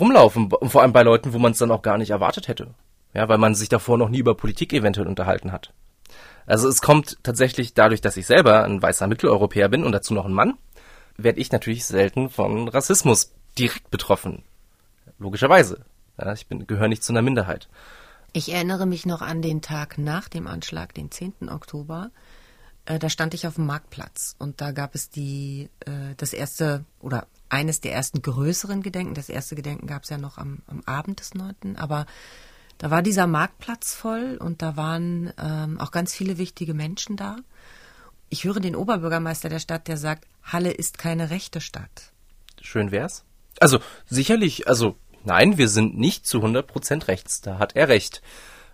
rumlaufen. 0.01 0.51
Und 0.51 0.71
vor 0.71 0.81
allem 0.81 0.95
bei 0.95 1.03
Leuten, 1.03 1.35
wo 1.35 1.39
man 1.39 1.53
es 1.53 1.59
dann 1.59 1.71
auch 1.71 1.83
gar 1.83 1.99
nicht 1.99 2.09
erwartet 2.09 2.49
hätte. 2.49 2.69
Ja, 3.13 3.29
weil 3.29 3.37
man 3.37 3.55
sich 3.55 3.69
davor 3.69 3.99
noch 3.99 4.09
nie 4.09 4.21
über 4.21 4.35
Politik 4.35 4.73
eventuell 4.73 5.09
unterhalten 5.09 5.53
hat. 5.53 5.75
Also 6.47 6.69
es 6.69 6.81
kommt 6.81 7.19
tatsächlich 7.23 7.75
dadurch, 7.75 8.01
dass 8.01 8.17
ich 8.17 8.27
selber 8.27 8.65
ein 8.65 8.81
weißer 8.81 9.07
Mitteleuropäer 9.07 9.69
bin 9.69 9.85
und 9.85 9.93
dazu 9.93 10.15
noch 10.15 10.25
ein 10.25 10.33
Mann, 10.33 10.55
werde 11.19 11.39
ich 11.39 11.53
natürlich 11.53 11.85
selten 11.85 12.31
von 12.31 12.69
Rassismus 12.69 13.35
direkt 13.59 13.91
betroffen. 13.91 14.43
Logischerweise. 15.19 15.85
Ja, 16.19 16.33
ich 16.33 16.47
gehöre 16.49 16.89
nicht 16.89 17.05
zu 17.05 17.13
einer 17.13 17.23
Minderheit. 17.23 17.69
Ich 18.33 18.51
erinnere 18.51 18.87
mich 18.87 19.05
noch 19.05 19.21
an 19.21 19.43
den 19.43 19.61
Tag 19.61 19.99
nach 19.99 20.29
dem 20.29 20.47
Anschlag, 20.47 20.95
den 20.95 21.11
10. 21.11 21.51
Oktober. 21.51 22.11
Äh, 22.87 22.99
da 22.99 23.11
stand 23.11 23.35
ich 23.35 23.47
auf 23.47 23.57
dem 23.57 23.67
Marktplatz 23.67 24.35
und 24.39 24.61
da 24.61 24.71
gab 24.71 24.95
es 24.95 25.11
die, 25.11 25.69
äh, 25.81 26.15
das 26.17 26.33
erste 26.33 26.85
oder 27.01 27.27
eines 27.49 27.81
der 27.81 27.93
ersten 27.93 28.23
größeren 28.23 28.83
Gedenken. 28.83 29.15
Das 29.15 29.29
erste 29.29 29.55
Gedenken 29.55 29.87
gab 29.87 30.05
es 30.05 30.11
ja 30.11 30.19
noch 30.19 30.39
am, 30.39 30.63
am 30.67 30.83
Abend 30.87 31.21
des 31.21 31.35
9. 31.35 31.77
Aber 31.77 32.07
da 32.79 32.91
war 32.91 33.03
dieser 33.03 33.27
Marktplatz 33.27 33.95
voll 33.95 34.37
und 34.41 34.63
da 34.63 34.77
waren 34.77 35.33
ähm, 35.39 35.81
auch 35.81 35.91
ganz 35.91 36.15
viele 36.15 36.39
wichtige 36.39 36.75
Menschen 36.75 37.17
da. 37.17 37.37
Ich 38.29 38.45
höre 38.45 38.61
den 38.61 38.77
Oberbürgermeister 38.77 39.49
der 39.49 39.61
Stadt, 39.61 39.89
der 39.89 39.97
sagt, 39.97 40.27
Halle 40.43 40.71
ist 40.71 40.99
keine 40.99 41.31
rechte 41.31 41.61
Stadt. 41.61 42.13
Schön 42.61 42.91
wär's. 42.91 43.25
Also 43.61 43.79
sicherlich, 44.07 44.69
also 44.69 44.97
nein, 45.25 45.59
wir 45.59 45.69
sind 45.69 45.97
nicht 45.97 46.27
zu 46.27 46.39
100% 46.39 47.09
rechts, 47.09 47.41
da 47.41 47.59
hat 47.59 47.77
er 47.77 47.89
recht. 47.89 48.23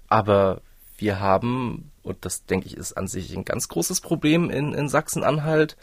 Aber 0.08 0.62
wir 0.98 1.20
haben, 1.20 1.90
und 2.02 2.24
das 2.24 2.46
denke 2.46 2.66
ich 2.66 2.76
ist 2.76 2.92
an 2.94 3.08
sich 3.08 3.34
ein 3.36 3.44
ganz 3.44 3.68
großes 3.68 4.00
Problem 4.00 4.50
in, 4.50 4.72
in 4.72 4.88
Sachsen-Anhalt, 4.88 5.76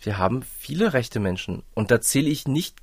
wir 0.00 0.18
haben 0.18 0.42
viele 0.42 0.92
rechte 0.92 1.20
Menschen. 1.20 1.62
Und 1.74 1.90
da 1.90 2.00
zähle 2.00 2.28
ich 2.28 2.46
nicht, 2.46 2.76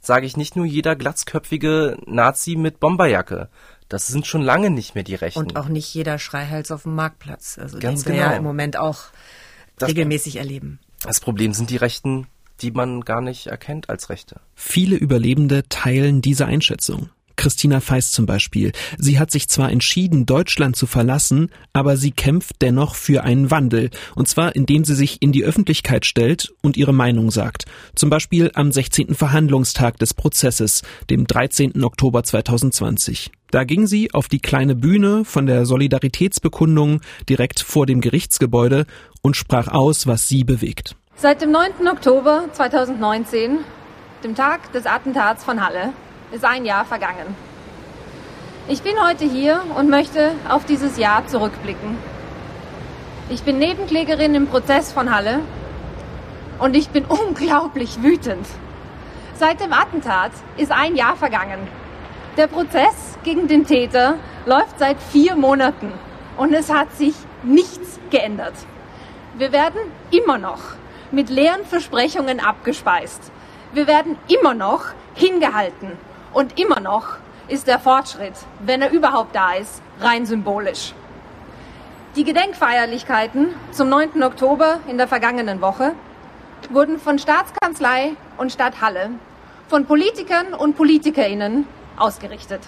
sage 0.00 0.26
ich 0.26 0.36
nicht 0.36 0.56
nur 0.56 0.64
jeder 0.64 0.96
glatzköpfige 0.96 1.98
Nazi 2.06 2.56
mit 2.56 2.80
Bomberjacke. 2.80 3.48
Das 3.88 4.06
sind 4.06 4.26
schon 4.26 4.42
lange 4.42 4.70
nicht 4.70 4.94
mehr 4.94 5.04
die 5.04 5.14
Rechten. 5.14 5.40
Und 5.40 5.56
auch 5.56 5.68
nicht 5.68 5.92
jeder 5.94 6.18
Schreihals 6.18 6.70
auf 6.70 6.82
dem 6.82 6.94
Marktplatz. 6.94 7.58
Also 7.58 7.78
Ganz 7.78 8.04
den 8.04 8.14
genau. 8.14 8.26
wir 8.26 8.32
ja 8.32 8.36
im 8.36 8.44
Moment 8.44 8.76
auch 8.76 9.04
das 9.78 9.88
regelmäßig 9.88 10.36
erleben. 10.36 10.80
Das 11.02 11.20
Problem 11.20 11.52
sind 11.52 11.70
die 11.70 11.76
Rechten, 11.76 12.26
die 12.60 12.70
man 12.70 13.02
gar 13.02 13.20
nicht 13.20 13.46
erkennt 13.46 13.88
als 13.88 14.10
Rechte. 14.10 14.40
Viele 14.54 14.96
Überlebende 14.96 15.62
teilen 15.68 16.20
diese 16.20 16.46
Einschätzung. 16.46 17.10
Christina 17.38 17.80
Feist 17.80 18.12
zum 18.12 18.26
Beispiel. 18.26 18.72
Sie 18.98 19.18
hat 19.18 19.30
sich 19.30 19.48
zwar 19.48 19.70
entschieden, 19.72 20.26
Deutschland 20.26 20.76
zu 20.76 20.86
verlassen, 20.86 21.50
aber 21.72 21.96
sie 21.96 22.10
kämpft 22.10 22.56
dennoch 22.60 22.94
für 22.94 23.22
einen 23.22 23.50
Wandel. 23.50 23.90
Und 24.14 24.28
zwar, 24.28 24.54
indem 24.54 24.84
sie 24.84 24.94
sich 24.94 25.22
in 25.22 25.32
die 25.32 25.44
Öffentlichkeit 25.44 26.04
stellt 26.04 26.52
und 26.60 26.76
ihre 26.76 26.92
Meinung 26.92 27.30
sagt. 27.30 27.64
Zum 27.94 28.10
Beispiel 28.10 28.50
am 28.54 28.70
16. 28.70 29.14
Verhandlungstag 29.14 29.98
des 29.98 30.12
Prozesses, 30.12 30.82
dem 31.08 31.26
13. 31.26 31.82
Oktober 31.82 32.22
2020. 32.22 33.30
Da 33.50 33.64
ging 33.64 33.86
sie 33.86 34.12
auf 34.12 34.28
die 34.28 34.40
kleine 34.40 34.74
Bühne 34.74 35.24
von 35.24 35.46
der 35.46 35.64
Solidaritätsbekundung 35.64 37.00
direkt 37.28 37.60
vor 37.60 37.86
dem 37.86 38.02
Gerichtsgebäude 38.02 38.84
und 39.22 39.36
sprach 39.36 39.68
aus, 39.68 40.06
was 40.06 40.28
sie 40.28 40.44
bewegt. 40.44 40.96
Seit 41.16 41.40
dem 41.40 41.52
9. 41.52 41.88
Oktober 41.90 42.44
2019, 42.52 43.58
dem 44.22 44.34
Tag 44.34 44.72
des 44.72 44.84
Attentats 44.84 45.44
von 45.44 45.64
Halle, 45.64 45.92
ist 46.30 46.44
ein 46.44 46.64
Jahr 46.64 46.84
vergangen. 46.84 47.34
Ich 48.68 48.82
bin 48.82 49.02
heute 49.02 49.24
hier 49.24 49.62
und 49.76 49.88
möchte 49.88 50.32
auf 50.48 50.66
dieses 50.66 50.98
Jahr 50.98 51.26
zurückblicken. 51.26 51.96
Ich 53.30 53.42
bin 53.42 53.58
Nebenklägerin 53.58 54.34
im 54.34 54.46
Prozess 54.46 54.92
von 54.92 55.14
Halle 55.14 55.40
und 56.58 56.76
ich 56.76 56.90
bin 56.90 57.04
unglaublich 57.08 58.02
wütend. 58.02 58.46
Seit 59.34 59.60
dem 59.60 59.72
Attentat 59.72 60.32
ist 60.56 60.72
ein 60.72 60.96
Jahr 60.96 61.16
vergangen. 61.16 61.66
Der 62.36 62.46
Prozess 62.46 63.18
gegen 63.24 63.48
den 63.48 63.66
Täter 63.66 64.18
läuft 64.44 64.78
seit 64.78 65.00
vier 65.00 65.34
Monaten 65.34 65.92
und 66.36 66.52
es 66.52 66.72
hat 66.72 66.92
sich 66.94 67.14
nichts 67.42 67.98
geändert. 68.10 68.54
Wir 69.36 69.52
werden 69.52 69.80
immer 70.10 70.38
noch 70.38 70.60
mit 71.10 71.30
leeren 71.30 71.64
Versprechungen 71.64 72.40
abgespeist. 72.40 73.32
Wir 73.72 73.86
werden 73.86 74.18
immer 74.28 74.54
noch 74.54 74.86
hingehalten 75.14 75.92
und 76.32 76.58
immer 76.58 76.80
noch 76.80 77.16
ist 77.48 77.66
der 77.66 77.78
Fortschritt, 77.78 78.34
wenn 78.60 78.82
er 78.82 78.90
überhaupt 78.90 79.34
da 79.34 79.54
ist, 79.54 79.82
rein 80.00 80.26
symbolisch. 80.26 80.94
Die 82.16 82.24
Gedenkfeierlichkeiten 82.24 83.54
zum 83.70 83.88
9. 83.88 84.22
Oktober 84.22 84.80
in 84.88 84.98
der 84.98 85.08
vergangenen 85.08 85.60
Woche 85.60 85.92
wurden 86.70 86.98
von 86.98 87.18
Staatskanzlei 87.18 88.12
und 88.36 88.52
Stadt 88.52 88.80
Halle, 88.80 89.10
von 89.68 89.86
Politikern 89.86 90.54
und 90.54 90.76
Politikerinnen 90.76 91.66
ausgerichtet. 91.96 92.60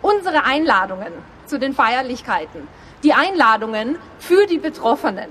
Unsere 0.00 0.44
Einladungen 0.44 1.12
zu 1.46 1.58
den 1.58 1.74
Feierlichkeiten, 1.74 2.66
die 3.02 3.12
Einladungen 3.12 3.98
für 4.18 4.46
die 4.46 4.58
Betroffenen, 4.58 5.30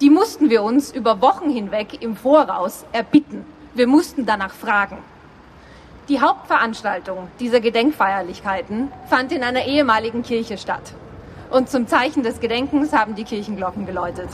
die 0.00 0.10
mussten 0.10 0.50
wir 0.50 0.62
uns 0.62 0.92
über 0.92 1.20
Wochen 1.20 1.50
hinweg 1.50 2.02
im 2.02 2.16
Voraus 2.16 2.84
erbitten. 2.92 3.44
Wir 3.74 3.86
mussten 3.86 4.26
danach 4.26 4.52
fragen. 4.52 4.98
Die 6.08 6.22
Hauptveranstaltung 6.22 7.28
dieser 7.38 7.60
Gedenkfeierlichkeiten 7.60 8.90
fand 9.10 9.30
in 9.30 9.42
einer 9.44 9.66
ehemaligen 9.66 10.22
Kirche 10.22 10.56
statt. 10.56 10.94
Und 11.50 11.68
zum 11.68 11.86
Zeichen 11.86 12.22
des 12.22 12.40
Gedenkens 12.40 12.94
haben 12.94 13.14
die 13.14 13.24
Kirchenglocken 13.24 13.84
geläutet. 13.84 14.30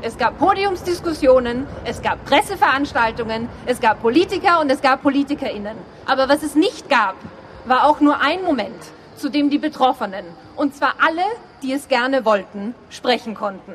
Es 0.00 0.16
gab 0.16 0.38
Podiumsdiskussionen, 0.38 1.66
es 1.84 2.02
gab 2.02 2.24
Presseveranstaltungen, 2.24 3.48
es 3.66 3.80
gab 3.80 4.00
Politiker 4.00 4.60
und 4.60 4.70
es 4.70 4.80
gab 4.80 5.02
Politikerinnen. 5.02 5.76
Aber 6.06 6.28
was 6.28 6.44
es 6.44 6.54
nicht 6.54 6.88
gab, 6.88 7.16
war 7.64 7.88
auch 7.88 7.98
nur 7.98 8.20
ein 8.20 8.44
Moment, 8.44 8.80
zu 9.16 9.28
dem 9.28 9.50
die 9.50 9.58
Betroffenen, 9.58 10.24
und 10.54 10.76
zwar 10.76 10.94
alle, 11.04 11.24
die 11.64 11.72
es 11.72 11.88
gerne 11.88 12.24
wollten, 12.24 12.76
sprechen 12.90 13.34
konnten. 13.34 13.74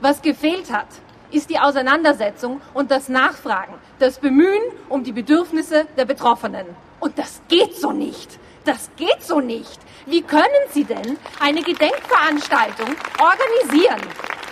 Was 0.00 0.22
gefehlt 0.22 0.72
hat, 0.72 0.88
ist 1.32 1.50
die 1.50 1.58
Auseinandersetzung 1.58 2.60
und 2.74 2.90
das 2.90 3.08
Nachfragen, 3.08 3.74
das 3.98 4.18
Bemühen 4.18 4.62
um 4.88 5.02
die 5.02 5.12
Bedürfnisse 5.12 5.86
der 5.96 6.04
Betroffenen. 6.04 6.66
Und 7.00 7.18
das 7.18 7.42
geht 7.48 7.76
so 7.76 7.90
nicht. 7.92 8.38
Das 8.64 8.90
geht 8.96 9.22
so 9.22 9.40
nicht. 9.40 9.80
Wie 10.06 10.22
können 10.22 10.64
Sie 10.70 10.84
denn 10.84 11.18
eine 11.40 11.62
Gedenkveranstaltung 11.62 12.94
organisieren, 13.18 14.00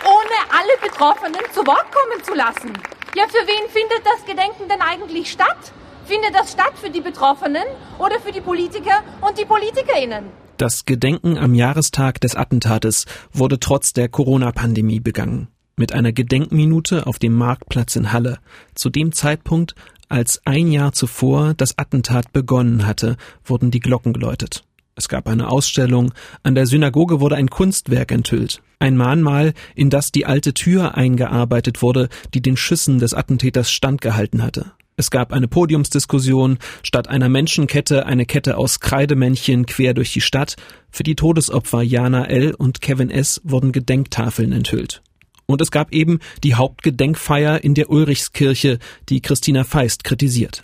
ohne 0.04 0.36
alle 0.50 0.76
Betroffenen 0.82 1.42
zu 1.52 1.64
Wort 1.66 1.86
kommen 1.92 2.24
zu 2.24 2.34
lassen? 2.34 2.72
Ja, 3.14 3.24
für 3.28 3.46
wen 3.46 3.68
findet 3.70 4.04
das 4.04 4.24
Gedenken 4.24 4.68
denn 4.68 4.80
eigentlich 4.80 5.30
statt? 5.30 5.72
Findet 6.06 6.34
das 6.34 6.52
statt 6.52 6.72
für 6.80 6.90
die 6.90 7.00
Betroffenen 7.00 7.64
oder 7.98 8.18
für 8.18 8.32
die 8.32 8.40
Politiker 8.40 9.02
und 9.20 9.38
die 9.38 9.44
Politikerinnen? 9.44 10.24
Das 10.56 10.84
Gedenken 10.84 11.38
am 11.38 11.54
Jahrestag 11.54 12.20
des 12.20 12.36
Attentates 12.36 13.06
wurde 13.32 13.60
trotz 13.60 13.92
der 13.92 14.08
Corona-Pandemie 14.08 15.00
begangen. 15.00 15.48
Mit 15.76 15.92
einer 15.92 16.12
Gedenkminute 16.12 17.06
auf 17.06 17.18
dem 17.18 17.34
Marktplatz 17.34 17.96
in 17.96 18.12
Halle. 18.12 18.38
Zu 18.74 18.90
dem 18.90 19.12
Zeitpunkt, 19.12 19.74
als 20.08 20.42
ein 20.44 20.70
Jahr 20.72 20.92
zuvor 20.92 21.54
das 21.54 21.78
Attentat 21.78 22.32
begonnen 22.32 22.86
hatte, 22.86 23.16
wurden 23.44 23.70
die 23.70 23.80
Glocken 23.80 24.12
geläutet. 24.12 24.64
Es 24.96 25.08
gab 25.08 25.28
eine 25.28 25.48
Ausstellung, 25.48 26.12
an 26.42 26.54
der 26.54 26.66
Synagoge 26.66 27.20
wurde 27.20 27.36
ein 27.36 27.48
Kunstwerk 27.48 28.12
enthüllt, 28.12 28.60
ein 28.80 28.96
Mahnmal, 28.96 29.54
in 29.74 29.88
das 29.88 30.12
die 30.12 30.26
alte 30.26 30.52
Tür 30.52 30.94
eingearbeitet 30.94 31.80
wurde, 31.80 32.08
die 32.34 32.42
den 32.42 32.56
Schüssen 32.56 32.98
des 32.98 33.14
Attentäters 33.14 33.70
standgehalten 33.70 34.42
hatte. 34.42 34.72
Es 34.96 35.10
gab 35.10 35.32
eine 35.32 35.48
Podiumsdiskussion, 35.48 36.58
statt 36.82 37.08
einer 37.08 37.30
Menschenkette 37.30 38.04
eine 38.04 38.26
Kette 38.26 38.58
aus 38.58 38.80
Kreidemännchen 38.80 39.64
quer 39.64 39.94
durch 39.94 40.12
die 40.12 40.20
Stadt. 40.20 40.56
Für 40.90 41.04
die 41.04 41.16
Todesopfer 41.16 41.80
Jana 41.80 42.26
L. 42.26 42.52
und 42.52 42.82
Kevin 42.82 43.08
S. 43.08 43.40
wurden 43.42 43.72
Gedenktafeln 43.72 44.52
enthüllt. 44.52 45.00
Und 45.50 45.60
es 45.60 45.72
gab 45.72 45.92
eben 45.92 46.20
die 46.44 46.54
Hauptgedenkfeier 46.54 47.64
in 47.64 47.74
der 47.74 47.90
Ulrichskirche, 47.90 48.78
die 49.08 49.20
Christina 49.20 49.64
Feist 49.64 50.04
kritisiert. 50.04 50.62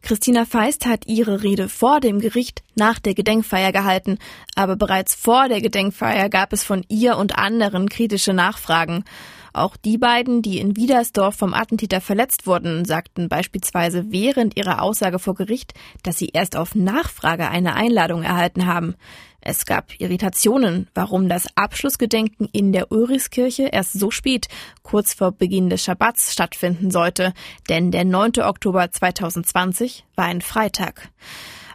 Christina 0.00 0.46
Feist 0.46 0.86
hat 0.86 1.06
ihre 1.06 1.42
Rede 1.42 1.68
vor 1.68 2.00
dem 2.00 2.18
Gericht 2.18 2.62
nach 2.74 2.98
der 2.98 3.12
Gedenkfeier 3.12 3.72
gehalten, 3.72 4.16
aber 4.54 4.76
bereits 4.76 5.14
vor 5.14 5.50
der 5.50 5.60
Gedenkfeier 5.60 6.30
gab 6.30 6.54
es 6.54 6.64
von 6.64 6.82
ihr 6.88 7.18
und 7.18 7.36
anderen 7.36 7.90
kritische 7.90 8.32
Nachfragen. 8.32 9.04
Auch 9.52 9.76
die 9.76 9.98
beiden, 9.98 10.40
die 10.40 10.60
in 10.60 10.76
Wiedersdorf 10.76 11.36
vom 11.36 11.52
Attentäter 11.52 12.00
verletzt 12.00 12.46
wurden, 12.46 12.86
sagten 12.86 13.28
beispielsweise 13.28 14.06
während 14.08 14.56
ihrer 14.56 14.80
Aussage 14.80 15.18
vor 15.18 15.34
Gericht, 15.34 15.74
dass 16.02 16.16
sie 16.16 16.30
erst 16.32 16.56
auf 16.56 16.74
Nachfrage 16.74 17.50
eine 17.50 17.74
Einladung 17.74 18.22
erhalten 18.22 18.64
haben. 18.64 18.94
Es 19.40 19.64
gab 19.64 19.98
Irritationen, 19.98 20.88
warum 20.94 21.28
das 21.28 21.48
Abschlussgedenken 21.56 22.48
in 22.52 22.72
der 22.72 22.92
Ulrichskirche 22.92 23.68
erst 23.72 23.94
so 23.94 24.10
spät, 24.10 24.48
kurz 24.82 25.14
vor 25.14 25.32
Beginn 25.32 25.70
des 25.70 25.82
Schabbats, 25.82 26.32
stattfinden 26.32 26.90
sollte, 26.90 27.32
denn 27.68 27.90
der 27.90 28.04
9. 28.04 28.40
Oktober 28.42 28.90
2020 28.90 30.04
war 30.16 30.26
ein 30.26 30.42
Freitag. 30.42 31.10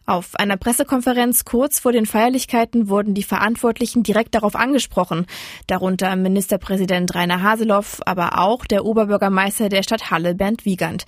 Auf 0.08 0.36
einer 0.36 0.56
Pressekonferenz 0.56 1.46
kurz 1.46 1.80
vor 1.80 1.92
den 1.92 2.06
Feierlichkeiten 2.06 2.90
wurden 2.90 3.16
die 3.16 3.24
Verantwortlichen 3.24 4.04
direkt 4.04 4.36
darauf 4.36 4.56
angesprochen, 4.56 5.26
darunter 5.66 6.16
Ministerpräsident 6.16 7.16
Rainer 7.16 7.42
Haseloff, 7.42 8.02
aber 8.06 8.38
auch 8.38 8.66
der 8.66 8.86
Oberbürgermeister 8.86 9.68
der 9.68 9.82
Stadt 9.82 10.12
Halle, 10.12 10.36
Bernd 10.36 10.64
Wiegand. 10.64 11.06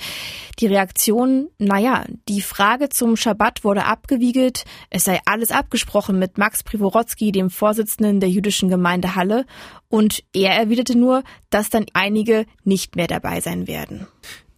Die 0.58 0.66
Reaktion, 0.66 1.50
naja, 1.60 2.06
die 2.28 2.42
Frage 2.42 2.90
zum 2.90 3.18
Schabbat 3.18 3.64
wurde 3.64 3.86
abgewiegelt, 3.86 4.66
es 4.90 5.04
sei 5.04 5.20
alles 5.26 5.52
abgesprochen 5.52 6.18
mit 6.18 6.40
Max 6.40 6.64
Privorotsky, 6.64 7.32
dem 7.32 7.52
Vorsitzenden 7.52 8.20
der 8.20 8.30
jüdischen 8.30 8.68
Gemeinde 8.68 9.14
Halle, 9.14 9.46
und 9.90 10.24
er 10.34 10.56
erwiderte 10.56 10.98
nur, 10.98 11.24
dass 11.52 11.70
dann 11.70 11.86
einige 11.94 12.48
nicht 12.64 12.96
mehr 12.96 13.08
dabei 13.08 13.42
sein 13.42 13.68
werden. 13.68 14.08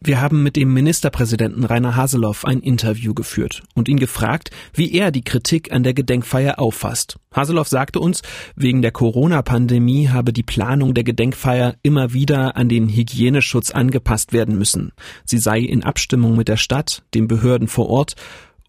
Wir 0.01 0.21
haben 0.21 0.43
mit 0.43 0.55
dem 0.55 0.73
Ministerpräsidenten 0.73 1.65
Rainer 1.65 1.97
Haseloff 1.97 2.45
ein 2.45 2.61
Interview 2.61 3.13
geführt 3.13 3.63
und 3.75 3.89
ihn 3.89 3.99
gefragt, 3.99 4.49
wie 4.73 4.93
er 4.93 5.11
die 5.11 5.23
Kritik 5.23 5.73
an 5.73 5.83
der 5.83 5.93
Gedenkfeier 5.93 6.57
auffasst. 6.57 7.17
Haseloff 7.33 7.67
sagte 7.67 7.99
uns, 7.99 8.21
wegen 8.55 8.81
der 8.81 8.91
Corona-Pandemie 8.91 10.07
habe 10.07 10.31
die 10.31 10.43
Planung 10.43 10.93
der 10.93 11.03
Gedenkfeier 11.03 11.75
immer 11.83 12.13
wieder 12.13 12.55
an 12.55 12.69
den 12.69 12.87
Hygieneschutz 12.87 13.71
angepasst 13.71 14.31
werden 14.31 14.57
müssen. 14.57 14.93
Sie 15.25 15.37
sei 15.37 15.59
in 15.59 15.83
Abstimmung 15.83 16.37
mit 16.37 16.47
der 16.47 16.57
Stadt, 16.57 17.03
den 17.13 17.27
Behörden 17.27 17.67
vor 17.67 17.89
Ort 17.89 18.15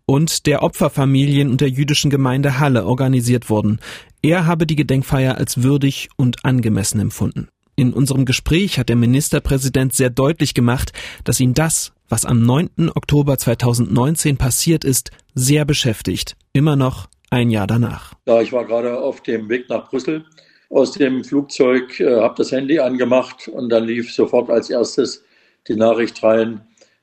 und 0.06 0.46
der 0.46 0.64
Opferfamilien 0.64 1.48
und 1.48 1.60
der 1.60 1.68
jüdischen 1.68 2.10
Gemeinde 2.10 2.58
Halle 2.58 2.86
organisiert 2.86 3.48
worden. 3.48 3.78
Er 4.20 4.46
habe 4.46 4.66
die 4.66 4.74
Gedenkfeier 4.74 5.38
als 5.38 5.62
würdig 5.62 6.08
und 6.16 6.44
angemessen 6.44 6.98
empfunden. 6.98 7.46
In 7.80 7.94
unserem 7.94 8.26
Gespräch 8.26 8.78
hat 8.78 8.90
der 8.90 8.96
Ministerpräsident 8.96 9.94
sehr 9.94 10.10
deutlich 10.10 10.52
gemacht, 10.52 10.92
dass 11.24 11.40
ihn 11.40 11.54
das, 11.54 11.94
was 12.10 12.26
am 12.26 12.44
9. 12.44 12.90
Oktober 12.94 13.38
2019 13.38 14.36
passiert 14.36 14.84
ist, 14.84 15.10
sehr 15.34 15.64
beschäftigt. 15.64 16.36
Immer 16.52 16.76
noch 16.76 17.08
ein 17.30 17.48
Jahr 17.48 17.66
danach. 17.66 18.12
Ja, 18.26 18.42
ich 18.42 18.52
war 18.52 18.66
gerade 18.66 19.00
auf 19.00 19.22
dem 19.22 19.48
Weg 19.48 19.70
nach 19.70 19.88
Brüssel 19.88 20.26
aus 20.68 20.92
dem 20.92 21.24
Flugzeug, 21.24 21.98
äh, 22.00 22.20
habe 22.20 22.34
das 22.36 22.52
Handy 22.52 22.78
angemacht 22.78 23.48
und 23.48 23.70
dann 23.70 23.86
lief 23.86 24.12
sofort 24.12 24.50
als 24.50 24.68
erstes 24.68 25.24
die 25.66 25.74
Nachricht 25.74 26.22
rein, 26.22 26.60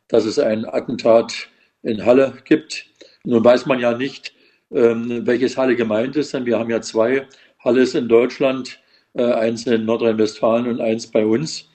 dass 0.10 0.25
es 0.25 0.38
ein 0.38 0.63
Attentat 0.63 1.48
in 1.81 2.05
Halle 2.05 2.38
gibt. 2.46 2.86
Nun 3.24 3.43
weiß 3.43 3.65
man 3.65 3.79
ja 3.79 3.98
nicht, 3.98 4.31
ähm, 4.69 5.25
welches 5.25 5.57
Halle 5.57 5.75
gemeint 5.75 6.15
ist, 6.15 6.36
denn 6.36 6.46
wir 6.46 6.60
haben 6.60 6.69
ja 6.69 6.81
zwei 6.81 7.25
Halles 7.63 7.96
in 7.96 8.07
Deutschland 8.07 8.79
eins 9.24 9.65
in 9.65 9.86
Nordrhein-Westfalen 9.86 10.67
und 10.67 10.81
eins 10.81 11.07
bei 11.07 11.25
uns. 11.25 11.69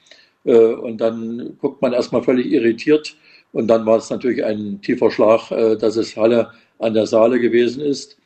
Äh, 0.44 0.56
und 0.56 1.00
dann 1.00 1.56
guckt 1.60 1.82
man 1.82 1.92
erstmal 1.92 2.22
völlig 2.22 2.50
irritiert. 2.50 3.16
Und 3.52 3.68
dann 3.68 3.84
war 3.84 3.98
es 3.98 4.10
natürlich 4.10 4.44
ein 4.44 4.80
tiefer 4.80 5.10
Schlag, 5.10 5.50
äh, 5.50 5.76
dass 5.76 5.96
es 5.96 6.16
Halle 6.16 6.50
an 6.78 6.94
der 6.94 7.06
Saale 7.06 7.38
gewesen 7.38 7.82
ist. 7.82 8.18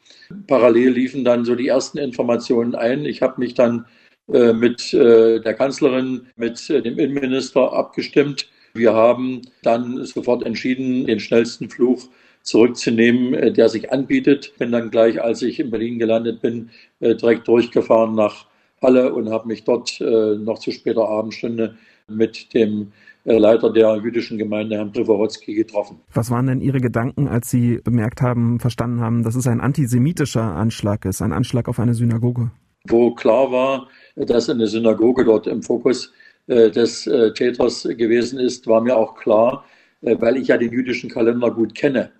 Parallel 0.46 0.90
liefen 0.90 1.24
dann 1.24 1.44
so 1.44 1.54
die 1.54 1.68
ersten 1.68 1.98
Informationen 1.98 2.74
ein. 2.74 3.04
Ich 3.04 3.22
habe 3.22 3.40
mich 3.40 3.54
dann 3.54 3.86
mit 4.28 4.92
der 4.92 5.54
Kanzlerin, 5.54 6.26
mit 6.34 6.68
dem 6.68 6.98
Innenminister 6.98 7.72
abgestimmt. 7.72 8.48
Wir 8.74 8.92
haben 8.92 9.42
dann 9.62 10.04
sofort 10.04 10.44
entschieden, 10.44 11.06
den 11.06 11.20
schnellsten 11.20 11.70
Fluch 11.70 12.08
zurückzunehmen, 12.42 13.54
der 13.54 13.68
sich 13.68 13.92
anbietet. 13.92 14.52
Bin 14.58 14.72
dann 14.72 14.90
gleich, 14.90 15.22
als 15.22 15.42
ich 15.42 15.60
in 15.60 15.70
Berlin 15.70 16.00
gelandet 16.00 16.42
bin, 16.42 16.70
direkt 17.00 17.46
durchgefahren 17.46 18.16
nach 18.16 18.46
Halle 18.82 19.12
und 19.14 19.30
habe 19.30 19.48
mich 19.48 19.64
dort 19.64 20.00
äh, 20.00 20.36
noch 20.36 20.58
zu 20.58 20.70
später 20.70 21.08
Abendstunde 21.08 21.76
mit 22.08 22.52
dem 22.54 22.92
äh, 23.24 23.38
Leiter 23.38 23.72
der 23.72 23.96
jüdischen 23.96 24.38
Gemeinde, 24.38 24.76
Herrn 24.76 24.92
Privorotsky, 24.92 25.54
getroffen. 25.54 26.00
Was 26.14 26.30
waren 26.30 26.46
denn 26.46 26.60
Ihre 26.60 26.80
Gedanken, 26.80 27.26
als 27.26 27.50
Sie 27.50 27.80
bemerkt 27.82 28.22
haben, 28.22 28.60
verstanden 28.60 29.00
haben, 29.00 29.22
dass 29.22 29.34
es 29.34 29.46
ein 29.46 29.60
antisemitischer 29.60 30.42
Anschlag 30.42 31.04
ist, 31.04 31.22
ein 31.22 31.32
Anschlag 31.32 31.68
auf 31.68 31.80
eine 31.80 31.94
Synagoge? 31.94 32.50
Wo 32.88 33.14
klar 33.14 33.50
war, 33.50 33.88
dass 34.14 34.48
eine 34.48 34.66
Synagoge 34.66 35.24
dort 35.24 35.46
im 35.46 35.62
Fokus 35.62 36.12
äh, 36.46 36.70
des 36.70 37.06
äh, 37.08 37.32
Täters 37.32 37.82
gewesen 37.82 38.38
ist, 38.38 38.68
war 38.68 38.80
mir 38.80 38.96
auch 38.96 39.16
klar, 39.16 39.64
äh, 40.02 40.16
weil 40.20 40.36
ich 40.36 40.48
ja 40.48 40.56
den 40.56 40.70
jüdischen 40.70 41.10
Kalender 41.10 41.50
gut 41.50 41.74
kenne. 41.74 42.12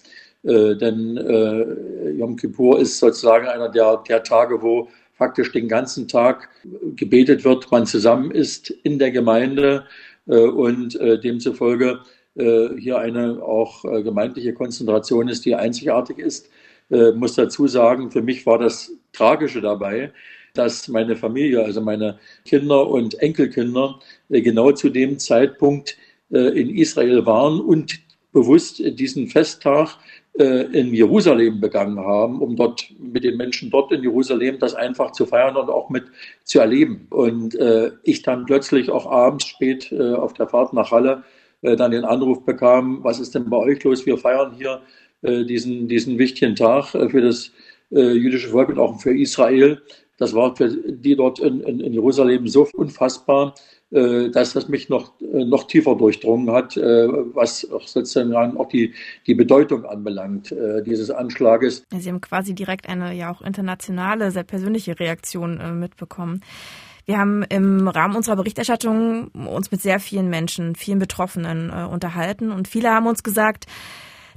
Äh, 0.43 0.75
denn 0.75 1.17
Yom 2.19 2.37
Kippur 2.37 2.81
ist 2.81 2.99
sozusagen 2.99 3.47
einer 3.47 3.69
der, 3.69 4.03
der 4.09 4.23
Tage, 4.23 4.61
wo 4.61 4.89
faktisch 5.17 5.51
den 5.53 5.69
ganzen 5.69 6.09
Tag 6.09 6.49
gebetet 6.95 7.45
wird, 7.45 7.71
man 7.71 7.87
zusammen 7.87 8.31
ist 8.31 8.71
in 8.71 8.99
der 8.99 9.11
Gemeinde 9.11 9.87
äh, 10.27 10.37
und 10.37 10.95
äh, 11.01 11.19
demzufolge 11.19 12.01
äh, 12.37 12.69
hier 12.79 12.99
eine 12.99 13.43
auch 13.43 13.83
gemeindliche 13.83 14.53
Konzentration 14.53 15.29
ist, 15.29 15.45
die 15.45 15.55
einzigartig 15.55 16.19
ist. 16.19 16.51
muss 16.89 17.35
dazu 17.35 17.67
sagen, 17.67 18.13
für 18.13 18.23
mich 18.23 18.47
war 18.47 18.59
das 18.59 18.93
Tragische 19.13 19.61
dabei, 19.61 20.13
dass 20.55 20.87
meine 20.87 21.17
Familie, 21.17 21.65
also 21.65 21.81
meine 21.81 22.19
Kinder 22.45 22.89
und 22.89 23.19
Enkelkinder, 23.21 23.99
genau 24.29 24.71
zu 24.71 24.91
dem 24.91 25.19
Zeitpunkt 25.19 25.97
in 26.31 26.71
Israel 26.77 27.27
waren 27.27 27.61
und 27.61 27.99
bewusst 28.33 28.81
diesen 29.01 29.27
Festtag 29.27 29.99
in 30.39 30.93
Jerusalem 30.93 31.61
begangen 31.61 31.99
haben, 31.99 32.43
um 32.43 32.57
dort 32.57 32.93
mit 32.99 33.25
den 33.25 33.39
Menschen 33.39 33.71
dort 33.71 33.91
in 33.91 34.03
Jerusalem 34.03 34.59
das 34.59 34.75
einfach 34.75 35.13
zu 35.13 35.25
feiern 35.25 35.57
und 35.57 35.71
auch 35.71 35.89
mit 35.89 36.05
zu 36.45 36.61
erleben. 36.61 37.07
Und 37.09 37.55
äh, 37.55 37.93
ich 38.03 38.21
dann 38.21 38.45
plötzlich 38.45 38.91
auch 38.91 39.11
abends 39.11 39.47
spät 39.47 39.91
äh, 39.93 40.13
auf 40.13 40.35
der 40.35 40.47
Fahrt 40.49 40.75
nach 40.75 40.91
Halle 40.91 41.25
äh, 41.63 41.77
dann 41.77 41.91
den 41.91 42.05
Anruf 42.05 42.45
bekam, 42.45 43.03
was 43.03 43.19
ist 43.19 43.35
denn 43.35 43.49
bei 43.51 43.57
euch 43.57 43.83
los? 43.85 44.07
Wir 44.07 44.19
feiern 44.19 44.55
hier 44.57 44.83
äh, 45.23 45.45
diesen, 45.45 45.89
diesen 45.89 46.19
wichtigen 46.19 46.55
Tag 46.55 46.95
äh, 46.95 47.09
für 47.09 47.21
das 47.21 47.53
jüdische 47.89 48.49
Volk 48.49 48.69
und 48.69 48.81
auch 48.81 49.01
für 49.01 49.17
Israel. 49.17 49.81
Das 50.19 50.35
war 50.35 50.57
für 50.57 50.69
die 50.69 51.17
dort 51.17 51.39
in, 51.41 51.61
in, 51.61 51.81
in 51.81 51.93
Jerusalem 51.93 52.49
so 52.49 52.69
unfassbar, 52.75 53.55
äh, 53.91 54.31
dass 54.31 54.53
das 54.53 54.69
mich 54.69 54.89
noch, 54.89 55.13
äh, 55.21 55.45
noch 55.45 55.69
tiefer 55.69 55.95
durchdrungen 55.95 56.51
hat, 56.51 56.77
äh, 56.77 57.07
was 57.35 57.71
auch 57.71 57.87
sozusagen 57.87 58.35
auch 58.57 58.69
die, 58.69 58.95
die 59.29 59.35
Bedeutung 59.35 59.85
anbelangt, 59.85 60.55
dieses 60.85 61.11
Anschlages. 61.11 61.85
Sie 61.97 62.09
haben 62.09 62.21
quasi 62.21 62.55
direkt 62.55 62.89
eine 62.89 63.15
ja 63.15 63.31
auch 63.31 63.43
internationale, 63.43 64.33
sehr 64.33 64.43
persönliche 64.43 64.99
Reaktion 64.99 65.79
mitbekommen. 65.79 66.43
Wir 67.05 67.19
haben 67.19 67.45
im 67.45 67.87
Rahmen 67.87 68.17
unserer 68.17 68.37
Berichterstattung 68.37 69.29
uns 69.29 69.71
mit 69.71 69.81
sehr 69.81 70.01
vielen 70.01 70.29
Menschen, 70.29 70.75
vielen 70.75 70.99
Betroffenen 70.99 71.71
unterhalten 71.71 72.51
und 72.51 72.67
viele 72.67 72.91
haben 72.91 73.07
uns 73.07 73.23
gesagt, 73.23 73.67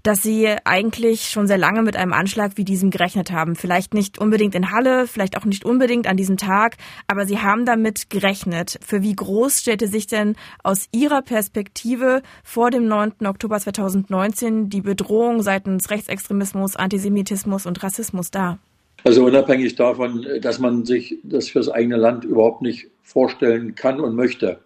dass 0.03 0.21
sie 0.21 0.47
eigentlich 0.65 1.29
schon 1.29 1.47
sehr 1.47 1.57
lange 1.57 1.81
mit 1.81 1.95
einem 1.95 2.13
Anschlag 2.13 2.53
wie 2.55 2.63
diesem 2.63 2.89
gerechnet 2.89 3.31
haben. 3.31 3.55
Vielleicht 3.55 3.93
nicht 3.93 4.19
unbedingt 4.19 4.55
in 4.55 4.71
Halle, 4.71 5.07
vielleicht 5.07 5.37
auch 5.37 5.45
nicht 5.45 5.65
unbedingt 5.65 6.07
an 6.07 6.17
diesem 6.17 6.37
Tag, 6.37 6.77
aber 7.07 7.25
sie 7.25 7.39
haben 7.39 7.65
damit 7.65 8.09
gerechnet. 8.09 8.79
Für 8.85 9.01
wie 9.01 9.15
groß 9.15 9.59
stellte 9.59 9.87
sich 9.87 10.07
denn 10.07 10.35
aus 10.63 10.87
Ihrer 10.91 11.21
Perspektive 11.21 12.21
vor 12.43 12.71
dem 12.71 12.87
9. 12.87 13.25
Oktober 13.25 13.59
2019 13.59 14.69
die 14.69 14.81
Bedrohung 14.81 15.41
seitens 15.41 15.89
Rechtsextremismus, 15.89 16.75
Antisemitismus 16.75 17.65
und 17.65 17.81
Rassismus 17.83 18.31
dar? 18.31 18.59
Also 19.03 19.25
unabhängig 19.25 19.75
davon, 19.75 20.25
dass 20.41 20.59
man 20.59 20.85
sich 20.85 21.17
das 21.23 21.49
fürs 21.49 21.69
eigene 21.69 21.95
Land 21.95 22.25
überhaupt 22.25 22.61
nicht 22.61 22.87
vorstellen 23.01 23.75
kann 23.75 23.99
und 23.99 24.15
möchte, 24.15 24.59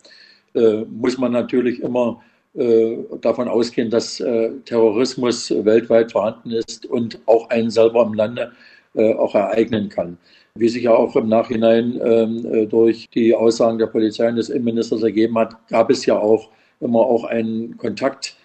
äh, 0.55 0.85
muss 0.89 1.17
man 1.17 1.31
natürlich 1.31 1.81
immer 1.81 2.21
davon 2.55 3.47
ausgehen, 3.47 3.89
dass 3.89 4.19
äh, 4.19 4.51
Terrorismus 4.65 5.49
weltweit 5.65 6.11
vorhanden 6.11 6.51
ist 6.51 6.85
und 6.85 7.19
auch 7.25 7.49
einen 7.49 7.71
selber 7.71 8.03
im 8.05 8.13
Lande 8.13 8.51
äh, 8.93 9.13
auch 9.15 9.33
ereignen 9.33 9.89
kann. 9.89 10.17
Wie 10.55 10.69
sich 10.69 10.83
ja 10.83 10.93
auch 10.93 11.15
im 11.15 11.29
Nachhinein 11.29 11.99
ähm, 12.03 12.69
durch 12.69 13.09
die 13.09 13.33
Aussagen 13.33 13.79
der 13.79 13.87
Polizei 13.87 14.29
und 14.29 14.35
des 14.35 14.49
Innenministers 14.49 15.01
ergeben 15.01 15.35
hat, 15.39 15.55
gab 15.67 15.89
es 15.89 16.05
ja 16.05 16.19
auch 16.19 16.49
immer 16.79 16.99
auch 16.99 17.23
einen 17.23 17.77
Kontakt 17.77 18.37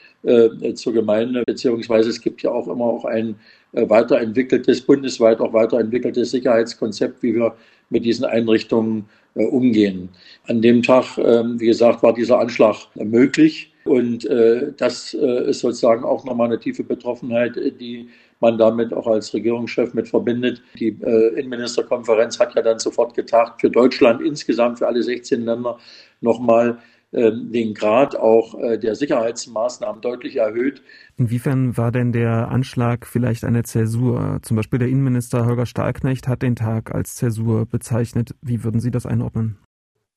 zur 0.74 0.92
Gemeinde, 0.92 1.44
beziehungsweise 1.46 2.10
es 2.10 2.20
gibt 2.20 2.42
ja 2.42 2.50
auch 2.50 2.66
immer 2.66 2.86
auch 2.86 3.04
ein 3.04 3.36
weiterentwickeltes, 3.72 4.80
bundesweit 4.80 5.38
auch 5.38 5.52
weiterentwickeltes 5.52 6.32
Sicherheitskonzept, 6.32 7.22
wie 7.22 7.36
wir 7.36 7.54
mit 7.88 8.04
diesen 8.04 8.24
Einrichtungen 8.24 9.04
umgehen. 9.34 10.08
An 10.48 10.60
dem 10.60 10.82
Tag, 10.82 11.18
ähm, 11.18 11.60
wie 11.60 11.66
gesagt, 11.66 12.02
war 12.02 12.12
dieser 12.12 12.40
Anschlag 12.40 12.76
möglich. 12.96 13.72
Und 13.88 14.26
äh, 14.26 14.72
das 14.76 15.14
äh, 15.14 15.48
ist 15.48 15.60
sozusagen 15.60 16.04
auch 16.04 16.22
nochmal 16.24 16.48
eine 16.48 16.60
tiefe 16.60 16.84
Betroffenheit, 16.84 17.56
die 17.56 18.10
man 18.38 18.58
damit 18.58 18.92
auch 18.92 19.06
als 19.06 19.32
Regierungschef 19.32 19.94
mit 19.94 20.08
verbindet. 20.08 20.62
Die 20.78 20.88
äh, 20.88 21.28
Innenministerkonferenz 21.38 22.38
hat 22.38 22.54
ja 22.54 22.60
dann 22.60 22.78
sofort 22.78 23.14
getagt 23.14 23.62
für 23.62 23.70
Deutschland 23.70 24.20
insgesamt, 24.20 24.78
für 24.78 24.86
alle 24.86 25.02
16 25.02 25.42
Länder 25.42 25.78
nochmal 26.20 26.78
ähm, 27.12 27.50
den 27.50 27.72
Grad 27.72 28.14
auch 28.14 28.60
äh, 28.60 28.76
der 28.76 28.94
Sicherheitsmaßnahmen 28.94 30.02
deutlich 30.02 30.36
erhöht. 30.36 30.82
Inwiefern 31.16 31.78
war 31.78 31.90
denn 31.90 32.12
der 32.12 32.48
Anschlag 32.48 33.06
vielleicht 33.06 33.44
eine 33.44 33.62
Zäsur? 33.62 34.40
Zum 34.42 34.58
Beispiel 34.58 34.78
der 34.78 34.88
Innenminister 34.88 35.46
Holger 35.46 35.64
Stahlknecht 35.64 36.28
hat 36.28 36.42
den 36.42 36.56
Tag 36.56 36.94
als 36.94 37.14
Zäsur 37.14 37.64
bezeichnet. 37.64 38.34
Wie 38.42 38.62
würden 38.64 38.80
Sie 38.82 38.90
das 38.90 39.06
einordnen? 39.06 39.56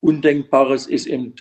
Undenkbares 0.00 0.86
ist 0.86 1.06
eben 1.06 1.34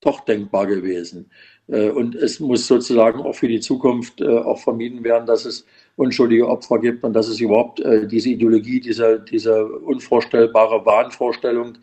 doch 0.00 0.20
denkbar 0.24 0.66
gewesen. 0.66 1.30
Äh, 1.70 1.90
und 1.90 2.14
es 2.14 2.40
muss 2.40 2.66
sozusagen 2.66 3.20
auch 3.20 3.34
für 3.34 3.48
die 3.48 3.60
Zukunft 3.60 4.20
äh, 4.20 4.38
auch 4.38 4.58
vermieden 4.58 5.04
werden, 5.04 5.26
dass 5.26 5.44
es 5.44 5.66
unschuldige 5.96 6.48
Opfer 6.48 6.78
gibt 6.78 7.04
und 7.04 7.12
dass 7.12 7.28
es 7.28 7.40
überhaupt 7.40 7.82
diese 8.10 8.30
Ideologie, 8.30 8.80
diese, 8.80 9.20
diese 9.20 9.66
unvorstellbare 9.66 10.86
Wahnvorstellung 10.86 11.76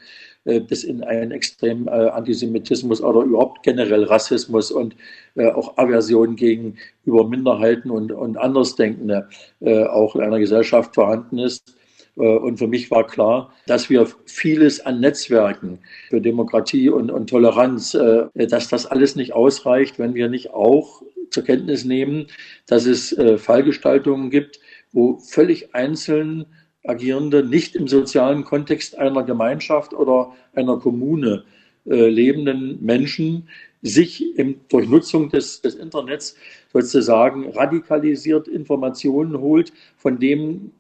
äh, 0.48 0.62
bis 0.62 0.86
in 0.86 1.04
einen 1.04 1.32
extremen 1.32 1.88
äh, 1.88 1.92
Antisemitismus 1.92 3.02
oder 3.02 3.22
überhaupt 3.24 3.64
generell 3.64 4.06
Rassismus 4.06 4.72
und 4.72 4.96
äh, 5.36 5.52
auch 5.52 5.78
Aversion 5.78 6.38
gegenüber 6.38 7.28
Minderheiten 7.28 7.92
und, 7.92 8.14
und 8.14 8.38
Andersdenkende 8.38 9.28
auch 9.60 10.16
in 10.16 10.22
einer 10.22 10.40
Gesellschaft 10.40 10.94
vorhanden 10.96 11.40
ist. 11.40 11.77
Und 12.18 12.58
für 12.58 12.68
mich 12.68 12.90
war 12.90 13.06
klar, 13.06 13.54
dass 13.68 13.90
wir 13.90 14.08
vieles 14.26 14.84
an 14.84 15.00
Netzwerken 15.00 15.80
für 16.10 16.20
Demokratie 16.20 16.90
und, 16.90 17.12
und 17.12 17.30
Toleranz, 17.30 17.96
dass 18.34 18.70
das 18.70 18.88
alles 18.88 19.16
nicht 19.16 19.34
ausreicht, 19.34 20.00
wenn 20.00 20.16
wir 20.16 20.28
nicht 20.28 20.50
auch 20.50 21.04
zur 21.30 21.44
Kenntnis 21.44 21.86
nehmen, 21.86 22.26
dass 22.66 22.88
es 22.88 23.16
Fallgestaltungen 23.38 24.32
gibt, 24.32 24.60
wo 24.92 25.20
völlig 25.20 25.76
einzeln 25.76 26.48
agierende, 26.88 27.44
nicht 27.44 27.76
im 27.76 27.88
sozialen 27.88 28.44
Kontext 28.44 28.98
einer 28.98 29.24
Gemeinschaft 29.24 29.94
oder 29.94 30.34
einer 30.54 30.78
Kommune 30.78 31.44
äh, 31.86 32.08
lebenden 32.10 32.84
Menschen 32.84 33.50
sich 33.82 34.38
im, 34.38 34.60
durch 34.70 34.90
Nutzung 34.90 35.30
des, 35.30 35.62
des 35.62 35.76
Internets 35.76 36.36
sozusagen 36.74 37.50
radikalisiert 37.52 38.48
Informationen 38.48 39.40
holt, 39.40 39.72
von 39.98 40.20
dem 40.20 40.72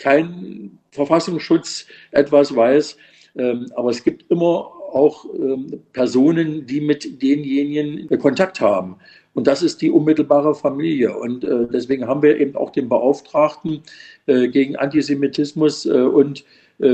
kein 0.00 0.78
Verfassungsschutz 0.90 1.86
etwas 2.10 2.54
weiß. 2.54 2.96
Ähm, 3.36 3.70
aber 3.76 3.90
es 3.90 4.02
gibt 4.02 4.28
immer 4.30 4.72
auch 4.92 5.24
ähm, 5.34 5.80
Personen, 5.92 6.66
die 6.66 6.80
mit 6.80 7.22
denjenigen 7.22 8.08
Kontakt 8.18 8.60
haben. 8.60 8.96
Und 9.34 9.46
das 9.46 9.62
ist 9.62 9.80
die 9.80 9.90
unmittelbare 9.90 10.54
Familie. 10.54 11.16
Und 11.16 11.44
äh, 11.44 11.66
deswegen 11.72 12.08
haben 12.08 12.22
wir 12.22 12.40
eben 12.40 12.56
auch 12.56 12.70
den 12.70 12.88
Beauftragten 12.88 13.82
äh, 14.26 14.48
gegen 14.48 14.76
Antisemitismus 14.76 15.86
äh, 15.86 15.90
und 15.90 16.44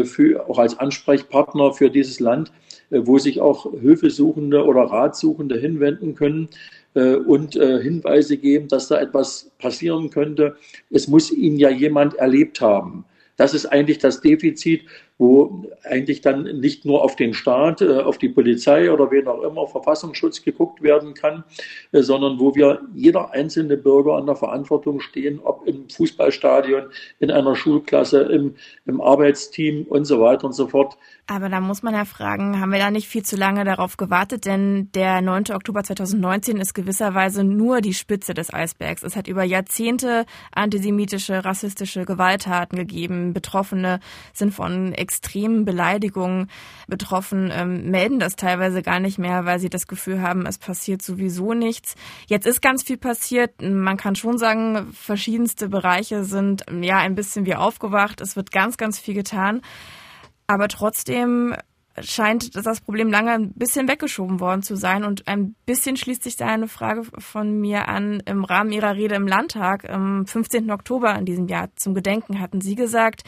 für, 0.03 0.51
auch 0.51 0.59
als 0.59 0.77
Ansprechpartner 0.77 1.73
für 1.73 1.91
dieses 1.91 2.19
Land, 2.19 2.51
wo 2.91 3.19
sich 3.19 3.41
auch 3.41 3.71
Hilfesuchende 3.81 4.65
oder 4.65 4.81
Ratsuchende 4.81 5.57
hinwenden 5.57 6.17
können 6.17 6.49
und 6.97 7.55
Hinweise 7.55 8.39
geben, 8.39 8.69
dass 8.69 8.89
da 8.89 8.99
etwas 9.01 9.51
passieren 9.59 10.11
könnte. 10.11 10.57
Es 10.91 11.07
muss 11.09 11.31
ihn 11.31 11.59
ja 11.59 11.69
jemand 11.69 12.15
erlebt 12.15 12.61
haben. 12.61 13.05
Das 13.37 13.53
ist 13.53 13.67
eigentlich 13.67 13.99
das 13.99 14.23
Defizit, 14.23 14.85
wo 15.19 15.65
eigentlich 15.83 16.21
dann 16.21 16.45
nicht 16.61 16.85
nur 16.85 17.03
auf 17.03 17.17
den 17.17 17.33
Staat, 17.33 17.81
äh, 17.81 18.01
auf 18.01 18.19
die 18.19 18.29
Polizei 18.29 18.93
oder 18.93 19.11
wen 19.11 19.27
auch 19.29 19.43
immer, 19.43 19.67
Verfassungsschutz 19.67 20.43
geguckt 20.43 20.83
werden 20.83 21.15
kann, 21.15 21.45
äh, 21.93 22.03
sondern 22.03 22.39
wo 22.39 22.55
wir 22.55 22.83
jeder 22.95 23.31
einzelne 23.31 23.77
Bürger 23.77 24.17
an 24.17 24.27
der 24.27 24.37
Verantwortung 24.37 25.01
stehen, 25.01 25.41
ob 25.43 25.67
im 25.67 25.89
Fußballstadion, 25.89 26.85
in 27.19 27.31
einer 27.31 27.57
Schulklasse, 27.57 28.23
im, 28.23 28.57
im 28.85 29.01
Arbeitsteam 29.01 29.85
und 29.85 30.05
so 30.05 30.21
weiter 30.21 30.45
und 30.45 30.53
so 30.53 30.67
fort. 30.67 30.97
Aber 31.29 31.49
da 31.49 31.61
muss 31.61 31.83
man 31.83 31.93
ja 31.93 32.05
fragen, 32.05 32.61
haben 32.61 32.71
wir 32.71 32.79
da 32.79 32.91
nicht 32.93 33.09
viel 33.09 33.25
zu 33.25 33.35
lange 33.35 33.65
darauf 33.65 33.97
gewartet? 33.97 34.45
Denn 34.45 34.93
der 34.93 35.23
9. 35.23 35.47
Oktober 35.55 35.83
2019 35.83 36.59
ist 36.59 36.73
gewisserweise 36.73 37.43
nur 37.43 37.81
die 37.81 37.95
Spitze 37.95 38.33
des 38.33 38.55
Eisbergs. 38.55 39.03
Es 39.03 39.17
hat 39.17 39.27
über 39.27 39.43
Jahrzehnte 39.43 40.25
antisemitische, 40.53 41.45
rassistische 41.45 42.05
Gewalttaten 42.05 42.79
gegeben. 42.79 43.33
Betroffene 43.33 43.99
sind 44.33 44.55
von 44.55 44.93
extremen 45.07 45.65
Beleidigungen 45.65 46.51
betroffen, 46.89 47.53
ähm, 47.53 47.93
melden 47.93 48.19
das 48.19 48.35
teilweise 48.35 48.83
gar 48.83 48.99
nicht 48.99 49.19
mehr, 49.19 49.45
weil 49.45 49.61
sie 49.61 49.71
das 49.71 49.87
Gefühl 49.87 50.21
haben, 50.21 50.47
es 50.47 50.59
passiert 50.59 51.01
sowieso 51.01 51.55
nichts. 51.55 51.95
Jetzt 52.27 52.45
ist 52.45 52.61
ganz 52.61 52.83
viel 52.83 52.97
passiert. 52.97 53.63
Man 53.63 53.97
kann 53.97 54.17
schon 54.17 54.37
sagen, 54.37 54.93
verschiedenste 54.93 55.69
Bereiche 55.69 56.25
sind 56.25 56.65
ja 56.81 56.99
ein 56.99 57.15
bisschen 57.15 57.47
wie 57.47 57.55
aufgewacht. 57.55 58.21
Es 58.21 58.35
wird 58.35 58.51
ganz, 58.51 58.77
ganz 58.77 58.99
viel 58.99 59.15
getan. 59.15 59.63
Aber 60.49 60.67
trotzdem 60.67 61.55
scheint 62.01 62.55
das 62.55 62.81
Problem 62.81 63.11
lange 63.11 63.33
ein 63.33 63.53
bisschen 63.53 63.89
weggeschoben 63.89 64.41
worden 64.41 64.63
zu 64.63 64.77
sein. 64.77 65.05
Und 65.05 65.29
ein 65.29 65.55
bisschen 65.67 65.97
schließt 65.97 66.25
sich 66.25 66.37
da 66.37 66.47
eine 66.47 66.69
Frage 66.69 67.03
von 67.19 67.61
mir 67.61 67.89
an. 67.89 68.21
Im 68.27 68.45
Rahmen 68.45 68.73
Ihrer 68.73 68.97
Rede 68.97 69.15
im 69.15 69.29
Landtag 69.29 69.89
am 69.89 70.27
15. 70.27 70.71
Oktober 70.71 71.15
in 71.17 71.25
diesem 71.25 71.47
Jahr 71.47 71.69
zum 71.77 71.95
Gedenken 71.95 72.41
hatten 72.41 72.61
Sie 72.61 72.75
gesagt, 72.75 73.23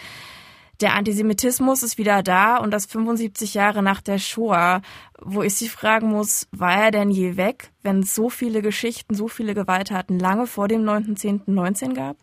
der 0.80 0.94
Antisemitismus 0.94 1.82
ist 1.82 1.98
wieder 1.98 2.22
da 2.22 2.58
und 2.58 2.70
das 2.70 2.86
75 2.86 3.54
Jahre 3.54 3.82
nach 3.82 4.00
der 4.00 4.18
Shoah, 4.18 4.82
wo 5.20 5.42
ich 5.42 5.54
Sie 5.54 5.68
fragen 5.68 6.08
muss, 6.08 6.46
war 6.52 6.84
er 6.84 6.90
denn 6.90 7.10
je 7.10 7.36
weg, 7.36 7.70
wenn 7.82 8.00
es 8.00 8.14
so 8.14 8.30
viele 8.30 8.62
Geschichten, 8.62 9.14
so 9.14 9.28
viele 9.28 9.54
Gewalttaten 9.54 10.18
lange 10.18 10.46
vor 10.46 10.68
dem 10.68 10.84
9.10.19 10.84 11.94
gab? 11.94 12.16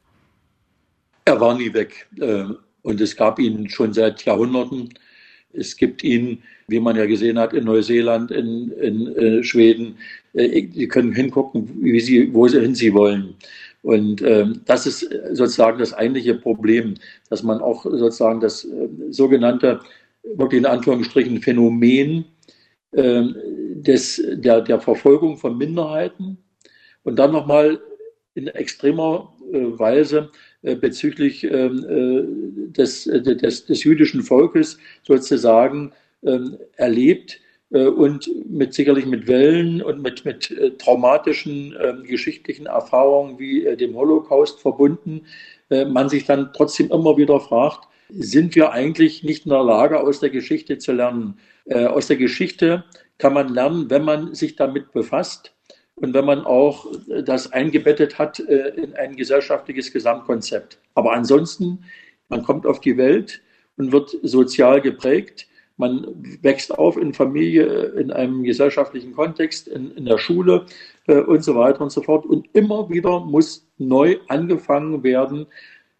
Er 1.25 1.39
war 1.41 1.57
nie 1.57 1.73
weg 1.73 2.07
äh, 2.19 2.45
und 2.83 3.01
es 3.01 3.15
gab 3.15 3.39
ihn 3.39 3.69
schon 3.69 3.93
seit 3.93 4.23
Jahrhunderten. 4.23 4.93
Es 5.51 5.75
gibt 5.75 6.03
ihn, 6.03 6.43
wie 6.67 6.79
man 6.79 6.95
ja 6.95 7.05
gesehen 7.05 7.39
hat, 7.39 7.53
in 7.53 7.65
Neuseeland, 7.65 8.31
in, 8.31 8.71
in 8.71 9.07
äh, 9.15 9.43
Schweden. 9.43 9.97
Äh, 10.33 10.67
Sie 10.71 10.87
können 10.87 11.13
hingucken, 11.13 11.69
wie 11.81 11.99
sie, 11.99 12.33
wo 12.33 12.47
sie 12.47 12.61
hin 12.61 12.75
sie 12.75 12.93
wollen. 12.93 13.35
Und 13.86 14.24
ähm, 14.24 14.62
das 14.65 14.88
ist 14.88 15.08
sozusagen 15.34 15.78
das 15.78 15.93
eigentliche 15.93 16.34
Problem, 16.34 16.95
dass 17.30 17.43
man 17.43 17.62
auch 17.62 17.84
sozusagen 17.84 18.39
das 18.39 18.65
äh, 18.65 18.89
sogenannte, 19.12 19.80
wirklich 20.24 20.58
in 20.58 20.65
Anführungsstrichen, 20.65 21.39
Phänomen 21.39 22.26
äh, 22.93 23.21
des, 23.76 24.24
der, 24.28 24.62
der 24.62 24.80
Verfolgung 24.80 25.38
von 25.38 25.60
Minderheiten 25.60 26.39
und 27.04 27.19
dann 27.19 27.32
nochmal 27.32 27.80
in 28.34 28.48
extremer 28.48 29.32
äh, 29.54 29.78
Weise 29.78 30.32
äh, 30.63 30.74
bezüglich 30.74 31.43
ähm, 31.43 31.86
äh, 31.88 32.71
des, 32.71 33.04
des, 33.04 33.67
des 33.67 33.84
jüdischen 33.84 34.24
Volkes 34.24 34.80
sozusagen 35.04 35.93
ähm, 36.24 36.58
erlebt, 36.76 37.34
äh, 37.34 37.44
und 37.69 38.30
mit 38.49 38.73
sicherlich 38.73 39.06
mit 39.06 39.28
Wellen 39.28 39.82
und 39.82 40.01
mit, 40.01 40.23
mit 40.23 40.51
äh, 40.51 40.71
traumatischen 40.71 41.75
äh, 41.75 41.93
geschichtlichen 42.08 42.67
Erfahrungen 42.67 43.39
wie 43.39 43.65
äh, 43.65 43.75
dem 43.75 43.95
Holocaust 43.95 44.60
verbunden, 44.60 45.25
äh, 45.69 45.86
man 45.86 46.10
sich 46.10 46.25
dann 46.25 46.51
trotzdem 46.54 46.91
immer 46.91 47.17
wieder 47.17 47.39
fragt, 47.39 47.88
sind 48.10 48.56
wir 48.56 48.71
eigentlich 48.71 49.23
nicht 49.23 49.45
in 49.45 49.49
der 49.49 49.63
Lage, 49.63 49.99
aus 49.99 50.19
der 50.19 50.30
Geschichte 50.30 50.78
zu 50.78 50.91
lernen? 50.91 51.39
Äh, 51.65 51.86
aus 51.86 52.08
der 52.08 52.17
Geschichte 52.17 52.84
kann 53.17 53.34
man 53.34 53.49
lernen, 53.54 53.89
wenn 53.89 54.04
man 54.04 54.36
sich 54.36 54.56
damit 54.56 54.91
befasst 54.91 55.51
und 55.95 56.13
wenn 56.13 56.25
man 56.25 56.45
auch 56.45 56.86
das 57.23 57.51
eingebettet 57.51 58.19
hat 58.19 58.39
in 58.39 58.93
ein 58.95 59.15
gesellschaftliches 59.15 59.93
Gesamtkonzept. 59.93 60.78
Aber 60.93 61.13
ansonsten, 61.13 61.86
man 62.28 62.43
kommt 62.43 62.65
auf 62.65 62.82
die 62.82 62.97
Welt 62.97 63.41
und 63.78 63.93
wird 63.93 64.17
sozial 64.21 64.82
geprägt 64.82 65.47
man 65.77 66.07
wächst 66.41 66.77
auf 66.77 66.97
in 66.97 67.13
Familie, 67.13 67.65
in 67.97 68.11
einem 68.11 68.43
gesellschaftlichen 68.43 69.13
Kontext, 69.13 69.67
in, 69.67 69.91
in 69.91 70.05
der 70.05 70.17
Schule 70.17 70.65
äh, 71.07 71.19
und 71.19 71.43
so 71.43 71.55
weiter 71.55 71.81
und 71.81 71.91
so 71.91 72.01
fort. 72.01 72.25
Und 72.25 72.47
immer 72.53 72.89
wieder 72.89 73.19
muss 73.19 73.67
neu 73.77 74.17
angefangen 74.27 75.03
werden, 75.03 75.47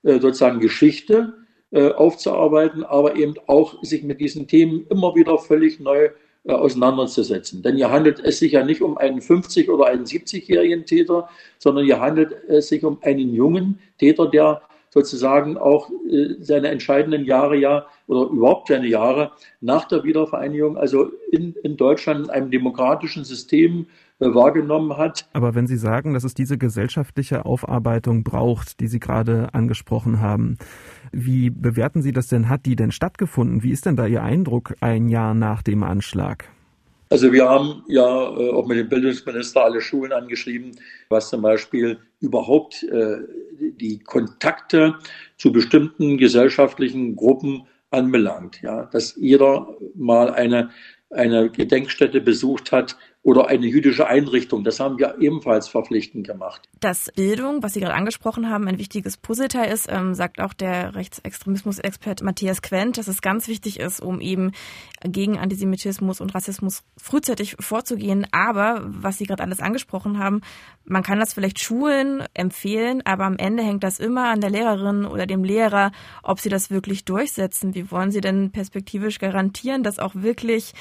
äh, 0.04 0.20
sozusagen 0.20 0.60
Geschichte 0.60 1.34
äh, 1.72 1.92
aufzuarbeiten, 1.92 2.84
aber 2.84 3.16
eben 3.16 3.36
auch 3.48 3.84
sich 3.84 4.04
mit 4.04 4.22
diesen 4.22 4.48
Themen 4.48 4.86
immer 4.90 5.16
wieder 5.16 5.38
völlig 5.38 5.80
neu 5.80 6.10
äh, 6.46 6.52
auseinanderzusetzen. 6.54 7.64
Denn 7.64 7.76
hier 7.76 7.92
handelt 7.92 8.20
es 8.20 8.40
sich 8.40 8.54
ja 8.54 8.64
nicht 8.64 8.82
um 8.82 8.98
einen 8.98 9.20
50- 9.20 9.70
oder 9.70 9.88
einen 9.88 10.06
70-jährigen 10.06 10.86
Täter, 10.86 11.28
sondern 11.58 11.86
hier 11.86 12.00
handelt 12.00 12.32
es 12.48 12.70
sich 12.70 12.86
um 12.86 13.00
einen 13.02 13.34
jungen 13.34 13.80
Täter, 13.98 14.28
der 14.28 14.62
sozusagen 14.96 15.58
auch 15.58 15.92
äh, 16.10 16.36
seine 16.40 16.70
entscheidenden 16.70 17.26
Jahre 17.26 17.58
ja 17.58 17.86
oder 18.08 18.32
überhaupt 18.32 18.70
seine 18.70 18.88
Jahre 18.88 19.32
nach 19.62 19.86
der 19.86 20.04
Wiedervereinigung, 20.04 20.78
also 20.78 21.12
in, 21.32 21.54
in 21.64 21.76
Deutschland 21.76 22.26
in 22.26 22.30
einem 22.32 22.50
demokratischen 22.50 23.26
System 23.26 23.88
äh, 24.20 24.28
wahrgenommen 24.28 24.96
hat. 24.98 25.28
Aber 25.34 25.54
wenn 25.54 25.68
Sie 25.68 25.78
sagen, 25.78 26.14
dass 26.14 26.24
es 26.24 26.34
diese 26.34 26.58
gesellschaftliche 26.58 27.46
Aufarbeitung 27.46 28.24
braucht, 28.24 28.80
die 28.80 28.88
Sie 28.88 29.00
gerade 29.00 29.50
angesprochen 29.54 30.22
haben, 30.22 30.58
wie 31.12 31.50
bewerten 31.50 32.02
Sie 32.02 32.14
das 32.14 32.28
denn? 32.28 32.48
Hat 32.48 32.66
die 32.66 32.78
denn 32.78 32.92
stattgefunden? 32.92 33.64
Wie 33.64 33.72
ist 33.72 33.86
denn 33.86 33.98
da 33.98 34.08
Ihr 34.08 34.24
Eindruck 34.24 34.76
ein 34.80 35.10
Jahr 35.10 35.34
nach 35.34 35.62
dem 35.62 35.84
Anschlag? 35.84 36.55
Also 37.10 37.32
wir 37.32 37.48
haben 37.48 37.84
ja 37.88 38.04
äh, 38.04 38.52
auch 38.52 38.66
mit 38.66 38.78
dem 38.78 38.90
Bildungsminister 38.90 39.64
alle 39.64 39.82
Schulen 39.82 40.12
angeschrieben, 40.12 40.72
was 41.10 41.30
zum 41.30 41.42
Beispiel 41.42 42.00
überhaupt 42.20 42.84
äh, 42.84 43.18
die 43.60 44.00
Kontakte 44.00 44.96
zu 45.38 45.52
bestimmten 45.52 46.18
gesellschaftlichen 46.18 47.16
Gruppen 47.16 47.68
anbelangt. 47.92 48.62
Ja, 48.62 48.86
dass 48.86 49.16
jeder 49.18 49.78
mal 49.94 50.34
eine, 50.34 50.72
eine 51.12 51.50
Gedenkstätte 51.50 52.22
besucht 52.22 52.72
hat 52.72 52.98
oder 53.26 53.48
eine 53.48 53.66
jüdische 53.66 54.06
Einrichtung. 54.06 54.64
Das 54.64 54.80
haben 54.80 55.00
wir 55.00 55.16
ebenfalls 55.20 55.68
verpflichtend 55.68 56.28
gemacht. 56.28 56.70
Dass 56.80 57.12
Bildung, 57.16 57.64
was 57.64 57.74
Sie 57.74 57.80
gerade 57.80 57.96
angesprochen 57.96 58.52
haben, 58.52 58.68
ein 58.68 58.78
wichtiges 58.78 59.18
Puzzleteil 59.18 59.74
ist, 59.74 59.88
ähm, 59.92 60.14
sagt 60.14 60.40
auch 60.40 60.54
der 60.54 60.94
Rechtsextremismus-Expert 60.94 62.22
Matthias 62.22 62.62
Quent, 62.62 63.00
dass 63.00 63.08
es 63.08 63.24
ganz 63.24 63.48
wichtig 63.48 63.80
ist, 63.80 64.00
um 64.00 64.22
eben 64.22 64.52
gegen 65.04 65.40
Antisemitismus 65.40 66.22
und 66.22 66.36
Rassismus 66.36 66.84
frühzeitig 66.98 67.56
vorzugehen. 67.60 68.28
Aber, 68.32 68.84
was 68.86 69.18
Sie 69.18 69.26
gerade 69.26 69.42
alles 69.42 69.60
angesprochen 69.60 70.20
haben, 70.20 70.42
man 70.84 71.02
kann 71.02 71.20
das 71.20 71.34
vielleicht 71.34 71.60
Schulen 71.60 72.24
empfehlen, 72.36 73.02
aber 73.06 73.26
am 73.26 73.38
Ende 73.38 73.64
hängt 73.64 73.84
das 73.84 73.98
immer 73.98 74.30
an 74.30 74.40
der 74.40 74.52
Lehrerin 74.52 75.06
oder 75.06 75.26
dem 75.26 75.44
Lehrer, 75.44 75.92
ob 76.22 76.40
sie 76.40 76.50
das 76.50 76.70
wirklich 76.70 77.06
durchsetzen. 77.06 77.74
Wie 77.74 77.90
wollen 77.90 78.12
Sie 78.12 78.22
denn 78.22 78.52
perspektivisch 78.52 79.18
garantieren, 79.18 79.82
dass 79.82 79.98
auch 79.98 80.14
wirklich 80.14 80.74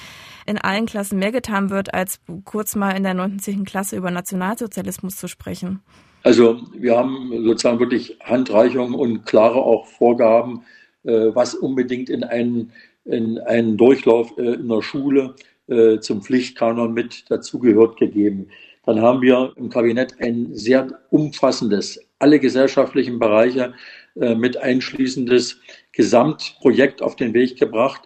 in 0.45 0.59
allen 0.59 0.85
Klassen 0.85 1.19
mehr 1.19 1.33
getan 1.33 1.71
wird, 1.71 1.95
als 1.95 2.21
kurz 2.45 2.75
mal 2.77 2.93
in 2.93 3.03
der 3.03 3.15
19. 3.15 3.65
Klasse 3.65 3.97
über 3.97 4.11
Nationalsozialismus 4.11 5.17
zu 5.17 5.29
sprechen? 5.29 5.81
Also 6.25 6.61
wir 6.75 6.97
haben 6.97 7.31
sozusagen 7.45 7.81
wirklich 7.81 8.19
Handreichungen 8.25 8.95
und 8.95 9.27
klare 9.27 9.57
auch 9.57 9.87
Vorgaben, 9.87 10.63
äh, 11.05 11.35
was 11.35 11.55
unbedingt 11.55 12.09
in 12.09 12.25
einen, 12.25 12.73
in 13.05 13.39
einen 13.39 13.77
Durchlauf 13.77 14.37
äh, 14.39 14.55
in 14.55 14.69
der 14.69 14.81
Schule 14.81 15.35
äh, 15.69 15.99
zum 15.99 16.23
Pflichtkanon 16.23 16.95
mit 16.95 17.31
dazugehört 17.31 17.99
gegeben. 17.99 18.49
Dann 18.87 19.03
haben 19.03 19.21
wir 19.21 19.53
im 19.57 19.69
Kabinett 19.69 20.15
ein 20.21 20.55
sehr 20.55 20.89
umfassendes, 21.11 22.01
alle 22.19 22.39
gesellschaftlichen 22.39 23.19
Bereiche 23.19 23.73
mit 24.15 24.59
einschließendes 24.59 25.59
Gesamtprojekt 25.93 27.01
auf 27.01 27.17
den 27.17 27.33
Weg 27.33 27.59
gebracht 27.59 28.03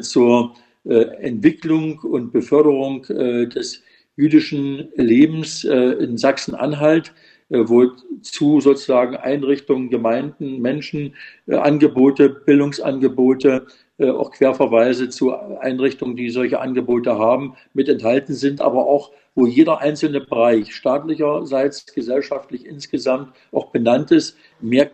zur 0.00 0.54
Entwicklung 0.84 1.98
und 2.00 2.32
Beförderung 2.32 3.04
äh, 3.06 3.46
des 3.46 3.82
jüdischen 4.16 4.88
Lebens 4.96 5.64
äh, 5.64 5.74
in 5.74 6.18
Sachsen-Anhalt, 6.18 7.12
wozu 7.54 8.62
sozusagen 8.62 9.14
Einrichtungen, 9.14 9.90
Gemeinden, 9.90 10.62
Menschen, 10.62 11.14
Angebote, 11.46 12.30
Bildungsangebote, 12.30 13.66
auch 13.98 14.30
Querverweise 14.30 15.10
zu 15.10 15.34
Einrichtungen, 15.34 16.16
die 16.16 16.30
solche 16.30 16.60
Angebote 16.60 17.18
haben, 17.18 17.54
mit 17.74 17.90
enthalten 17.90 18.32
sind, 18.32 18.62
aber 18.62 18.86
auch 18.86 19.12
wo 19.34 19.46
jeder 19.46 19.80
einzelne 19.80 20.22
Bereich 20.22 20.74
staatlicherseits, 20.74 21.86
gesellschaftlich 21.92 22.64
insgesamt 22.66 23.34
auch 23.50 23.66
benannt 23.66 24.10
ist, 24.10 24.36
mehr 24.60 24.90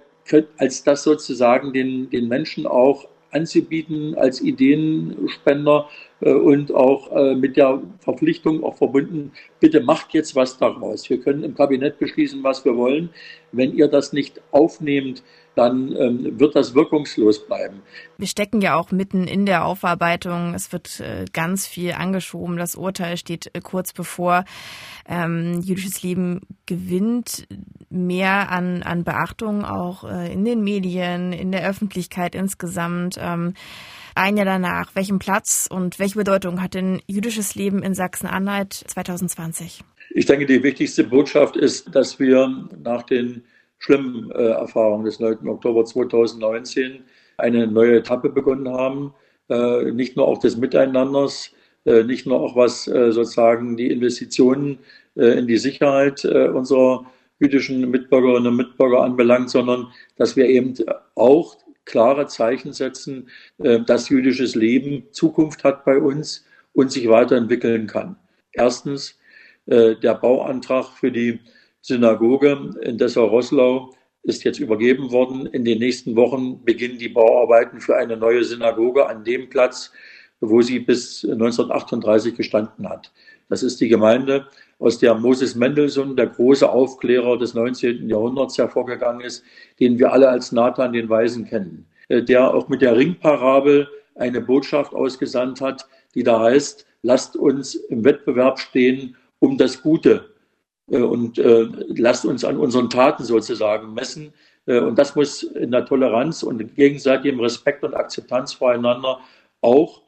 als 0.59 0.85
das 0.85 1.03
sozusagen 1.03 1.73
den, 1.73 2.11
den 2.11 2.29
Menschen 2.29 2.67
auch 2.67 3.09
anzubieten 3.31 4.15
als 4.15 4.41
Ideenspender 4.41 5.89
äh, 6.21 6.33
und 6.33 6.75
auch 6.75 7.13
äh, 7.13 7.35
mit 7.35 7.57
der 7.57 7.83
Verpflichtung 8.01 8.65
auch 8.65 8.77
verbunden, 8.77 9.33
bitte 9.61 9.81
macht 9.81 10.15
jetzt 10.15 10.35
was 10.35 10.59
daraus. 10.59 11.09
Wir 11.09 11.21
können 11.21 11.45
im 11.45 11.55
Kabinett 11.55 11.99
beschließen, 11.99 12.43
was 12.43 12.65
wir 12.65 12.77
wollen. 12.77 13.11
Wenn 13.53 13.75
ihr 13.75 13.89
das 13.89 14.13
nicht 14.13 14.41
aufnehmt, 14.51 15.23
dann 15.59 15.95
ähm, 15.97 16.39
wird 16.39 16.55
das 16.55 16.75
wirkungslos 16.75 17.45
bleiben. 17.45 17.83
Wir 18.17 18.29
stecken 18.29 18.61
ja 18.61 18.77
auch 18.77 18.93
mitten 18.93 19.27
in 19.27 19.45
der 19.45 19.65
Aufarbeitung. 19.65 20.55
Es 20.55 20.73
wird 20.73 21.01
äh, 21.01 21.25
ganz 21.33 21.67
viel 21.67 21.93
angeschoben. 21.93 22.57
Das 22.57 22.77
Urteil 22.77 23.17
steht 23.17 23.51
äh, 23.53 23.61
kurz 23.61 23.93
bevor. 23.93 24.45
Ähm, 25.09 25.61
jüdisches 25.61 26.03
Leben 26.03 26.43
gewinnt 26.67 27.49
mehr 27.91 28.51
an, 28.51 28.83
an 28.85 29.03
Beachtung 29.03 29.65
auch 29.65 30.05
äh, 30.05 30.33
in 30.33 30.45
den 30.45 30.63
Medien, 30.63 31.33
in 31.33 31.51
der 31.51 31.69
Öffentlichkeit 31.69 32.37
insgesamt. 32.37 33.17
Ähm, 33.19 33.55
ein 34.15 34.37
Jahr 34.37 34.47
danach, 34.47 34.95
welchen 34.95 35.19
Platz 35.19 35.69
und 35.71 35.99
welche 35.99 36.19
Bedeutung 36.19 36.63
hat 36.63 36.75
denn 36.75 37.01
jüdisches 37.07 37.57
Leben 37.57 37.83
in 37.83 37.95
Sachsen-Anhalt 37.95 38.73
2020? 38.73 39.83
Ich 40.11 40.27
denke, 40.27 40.47
die 40.47 40.63
wichtigste 40.63 41.05
Botschaft 41.05 41.57
ist, 41.57 41.95
dass 41.95 42.19
wir 42.21 42.69
nach 42.83 43.03
den 43.03 43.45
schlimmen 43.79 44.31
äh, 44.33 44.51
Erfahrungen 44.51 45.05
des 45.05 45.21
9. 45.21 45.49
Oktober 45.49 45.85
2019 45.85 47.05
eine 47.37 47.67
neue 47.67 47.99
Etappe 47.99 48.29
begonnen 48.29 48.69
haben, 48.69 49.15
äh, 49.49 49.93
nicht 49.93 50.17
nur 50.17 50.27
auch 50.27 50.39
des 50.39 50.57
Miteinanders, 50.57 51.53
äh, 51.85 52.03
nicht 52.03 52.27
nur 52.27 52.41
auch 52.41 52.57
was 52.57 52.87
äh, 52.89 53.13
sozusagen 53.13 53.77
die 53.77 53.91
Investitionen 53.91 54.79
äh, 55.17 55.39
in 55.39 55.47
die 55.47 55.57
Sicherheit 55.57 56.25
äh, 56.25 56.49
unserer 56.49 57.07
jüdischen 57.39 57.89
Mitbürgerinnen 57.91 58.49
und 58.49 58.57
Mitbürger 58.57 59.03
anbelangt, 59.03 59.51
sondern 59.51 59.87
dass 60.17 60.37
wir 60.37 60.47
eben 60.47 60.75
auch 61.15 61.57
klare 61.85 62.27
Zeichen 62.27 62.73
setzen, 62.73 63.29
dass 63.59 64.09
jüdisches 64.09 64.57
Leben 64.57 65.05
Zukunft 65.13 65.63
hat 65.63 65.85
bei 65.85 65.99
uns 65.99 66.45
und 66.73 66.91
sich 66.91 67.09
weiterentwickeln 67.09 67.87
kann. 67.87 68.17
Erstens 68.53 69.21
der 69.67 70.15
Bauantrag 70.21 70.87
für 70.87 71.13
die 71.13 71.39
Synagoge 71.81 72.75
in 72.83 72.99
Dessau-Rosslau 72.99 73.95
ist 74.23 74.45
jetzt 74.45 74.61
übergeben 74.61 75.11
worden. 75.11 75.47
In 75.47 75.65
den 75.65 75.79
nächsten 75.79 76.17
Wochen 76.17 76.65
beginnen 76.65 76.99
die 76.99 77.09
Bauarbeiten 77.09 77.81
für 77.81 77.97
eine 77.97 78.17
neue 78.17 78.45
Synagoge 78.45 79.07
an 79.07 79.25
dem 79.25 79.49
Platz, 79.49 79.93
wo 80.41 80.61
sie 80.61 80.81
bis 80.81 81.25
1938 81.25 82.37
gestanden 82.37 82.89
hat. 82.89 83.13
Das 83.49 83.63
ist 83.63 83.81
die 83.81 83.89
Gemeinde, 83.89 84.47
aus 84.79 84.99
der 84.99 85.15
Moses 85.15 85.55
Mendelssohn, 85.55 86.17
der 86.17 86.27
große 86.27 86.69
Aufklärer 86.69 87.39
des 87.39 87.55
19. 87.55 88.09
Jahrhunderts, 88.09 88.59
hervorgegangen 88.59 89.23
ist, 89.23 89.43
den 89.81 89.99
wir 89.99 90.13
alle 90.13 90.29
als 90.29 90.53
Nathan 90.53 90.93
den 90.93 91.09
Weisen 91.09 91.47
kennen, 91.47 91.87
äh, 92.09 92.23
der 92.23 92.55
auch 92.55 92.69
mit 92.69 92.83
der 92.83 92.97
Ringparabel 92.97 93.89
eine 94.15 94.41
Botschaft 94.41 94.95
ausgesandt 94.95 95.61
hat, 95.61 95.87
die 96.15 96.23
da 96.23 96.41
heißt, 96.41 96.87
lasst 97.03 97.37
uns 97.37 97.75
im 97.75 98.05
Wettbewerb 98.05 98.59
stehen 98.59 99.17
um 99.41 99.57
das 99.57 99.83
Gute 99.83 100.35
und 100.97 101.39
äh, 101.39 101.67
lasst 101.89 102.25
uns 102.25 102.45
an 102.45 102.57
unseren 102.57 102.91
Taten 102.91 103.25
sozusagen 103.25 103.95
messen. 103.95 104.33
Äh, 104.67 104.81
und 104.81 104.99
das 104.99 105.15
muss 105.15 105.43
in 105.43 105.71
der 105.71 105.85
Toleranz 105.85 106.43
und 106.43 106.61
in 106.61 106.75
gegenseitigem 106.75 107.41
Respekt 107.41 107.85
und 107.85 107.95
Akzeptanz 107.95 108.53
voreinander 108.53 109.21
auch 109.61 110.03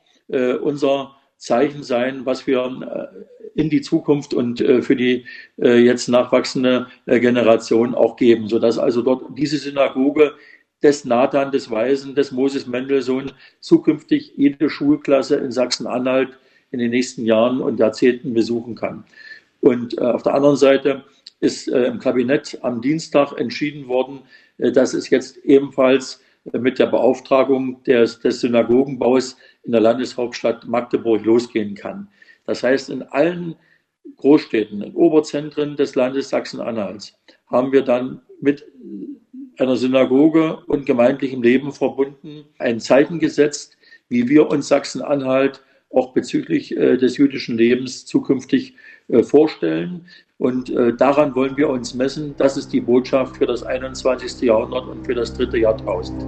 unser 0.62 1.16
Zeichen 1.36 1.82
sein, 1.82 2.24
was 2.24 2.46
wir 2.46 3.10
in 3.56 3.68
die 3.68 3.80
Zukunft 3.80 4.32
und 4.32 4.60
für 4.60 4.94
die 4.94 5.24
jetzt 5.56 6.08
nachwachsende 6.08 6.86
Generation 7.06 7.96
auch 7.96 8.14
geben, 8.14 8.46
sodass 8.46 8.78
also 8.78 9.02
dort 9.02 9.24
diese 9.36 9.58
Synagoge 9.58 10.34
des 10.84 11.04
Nathan, 11.04 11.50
des 11.50 11.68
Weisen, 11.68 12.14
des 12.14 12.30
Moses 12.30 12.68
Mendelssohn 12.68 13.32
zukünftig 13.58 14.34
jede 14.36 14.70
Schulklasse 14.70 15.36
in 15.36 15.50
Sachsen-Anhalt 15.50 16.38
in 16.70 16.78
den 16.78 16.90
nächsten 16.90 17.24
Jahren 17.24 17.60
und 17.60 17.80
Jahrzehnten 17.80 18.32
besuchen 18.32 18.76
kann. 18.76 19.04
Und 19.60 19.98
äh, 19.98 20.02
auf 20.02 20.22
der 20.22 20.34
anderen 20.34 20.56
Seite 20.56 21.04
ist 21.40 21.68
äh, 21.68 21.84
im 21.84 21.98
Kabinett 21.98 22.58
am 22.62 22.80
Dienstag 22.80 23.32
entschieden 23.38 23.88
worden, 23.88 24.20
äh, 24.58 24.72
dass 24.72 24.94
es 24.94 25.10
jetzt 25.10 25.38
ebenfalls 25.38 26.20
äh, 26.52 26.58
mit 26.58 26.78
der 26.78 26.86
Beauftragung 26.86 27.82
des, 27.84 28.20
des 28.20 28.40
Synagogenbaus 28.40 29.36
in 29.62 29.72
der 29.72 29.80
Landeshauptstadt 29.80 30.66
Magdeburg 30.66 31.24
losgehen 31.24 31.74
kann. 31.74 32.08
Das 32.46 32.62
heißt, 32.62 32.90
in 32.90 33.02
allen 33.02 33.56
Großstädten, 34.16 34.82
in 34.82 34.94
Oberzentren 34.94 35.76
des 35.76 35.94
Landes 35.94 36.30
Sachsen-Anhalts 36.30 37.14
haben 37.46 37.72
wir 37.72 37.82
dann 37.82 38.22
mit 38.40 38.64
einer 39.58 39.76
Synagoge 39.76 40.56
und 40.66 40.86
gemeindlichem 40.86 41.42
Leben 41.42 41.72
verbunden 41.72 42.44
ein 42.58 42.80
Zeichen 42.80 43.18
gesetzt, 43.18 43.76
wie 44.08 44.28
wir 44.28 44.48
uns 44.48 44.68
Sachsen-Anhalt 44.68 45.62
auch 45.90 46.12
bezüglich 46.12 46.76
äh, 46.76 46.96
des 46.96 47.16
jüdischen 47.16 47.58
Lebens 47.58 48.06
zukünftig 48.06 48.74
vorstellen. 49.22 50.06
Und 50.38 50.70
äh, 50.70 50.94
daran 50.94 51.34
wollen 51.34 51.56
wir 51.56 51.68
uns 51.68 51.94
messen. 51.94 52.34
Das 52.38 52.56
ist 52.56 52.72
die 52.72 52.80
Botschaft 52.80 53.36
für 53.36 53.46
das 53.46 53.62
21. 53.62 54.40
Jahrhundert 54.40 54.88
und 54.88 55.04
für 55.04 55.14
das 55.14 55.34
dritte 55.34 55.58
Jahrtausend. 55.58 56.24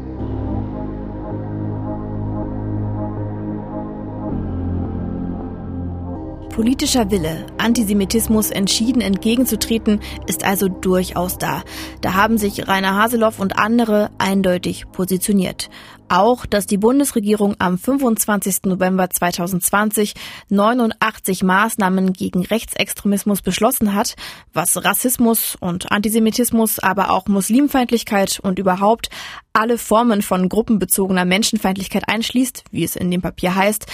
Politischer 6.53 7.11
Wille, 7.11 7.47
Antisemitismus 7.57 8.51
entschieden 8.51 9.01
entgegenzutreten, 9.01 10.01
ist 10.27 10.45
also 10.45 10.69
durchaus 10.69 11.39
da. 11.39 11.63
Da 12.03 12.13
haben 12.13 12.37
sich 12.37 12.69
Rainer 12.69 12.95
Haseloff 12.95 13.41
und 13.41 13.59
andere 13.59 14.11
eindeutig 14.19 14.85
positioniert. 14.93 15.71
Auch, 16.11 16.45
dass 16.45 16.67
die 16.67 16.77
Bundesregierung 16.77 17.57
am 17.59 17.79
25. 17.79 18.65
November 18.67 19.09
2020 19.09 20.13
89 20.51 21.43
Maßnahmen 21.43 22.13
gegen 22.13 22.45
Rechtsextremismus 22.45 23.41
beschlossen 23.41 23.95
hat, 23.95 24.15
was 24.53 24.85
Rassismus 24.85 25.57
und 25.59 25.91
Antisemitismus, 25.91 26.81
aber 26.81 27.13
auch 27.13 27.29
Muslimfeindlichkeit 27.29 28.41
und 28.43 28.59
überhaupt 28.59 29.09
alle 29.55 29.79
Formen 29.79 30.21
von 30.21 30.51
gruppenbezogener 30.51 31.25
Menschenfeindlichkeit 31.25 32.11
einschließt, 32.11 32.65
wie 32.71 32.85
es 32.85 32.95
in 32.95 33.11
dem 33.11 33.23
Papier 33.23 33.55
heißt, 33.55 33.87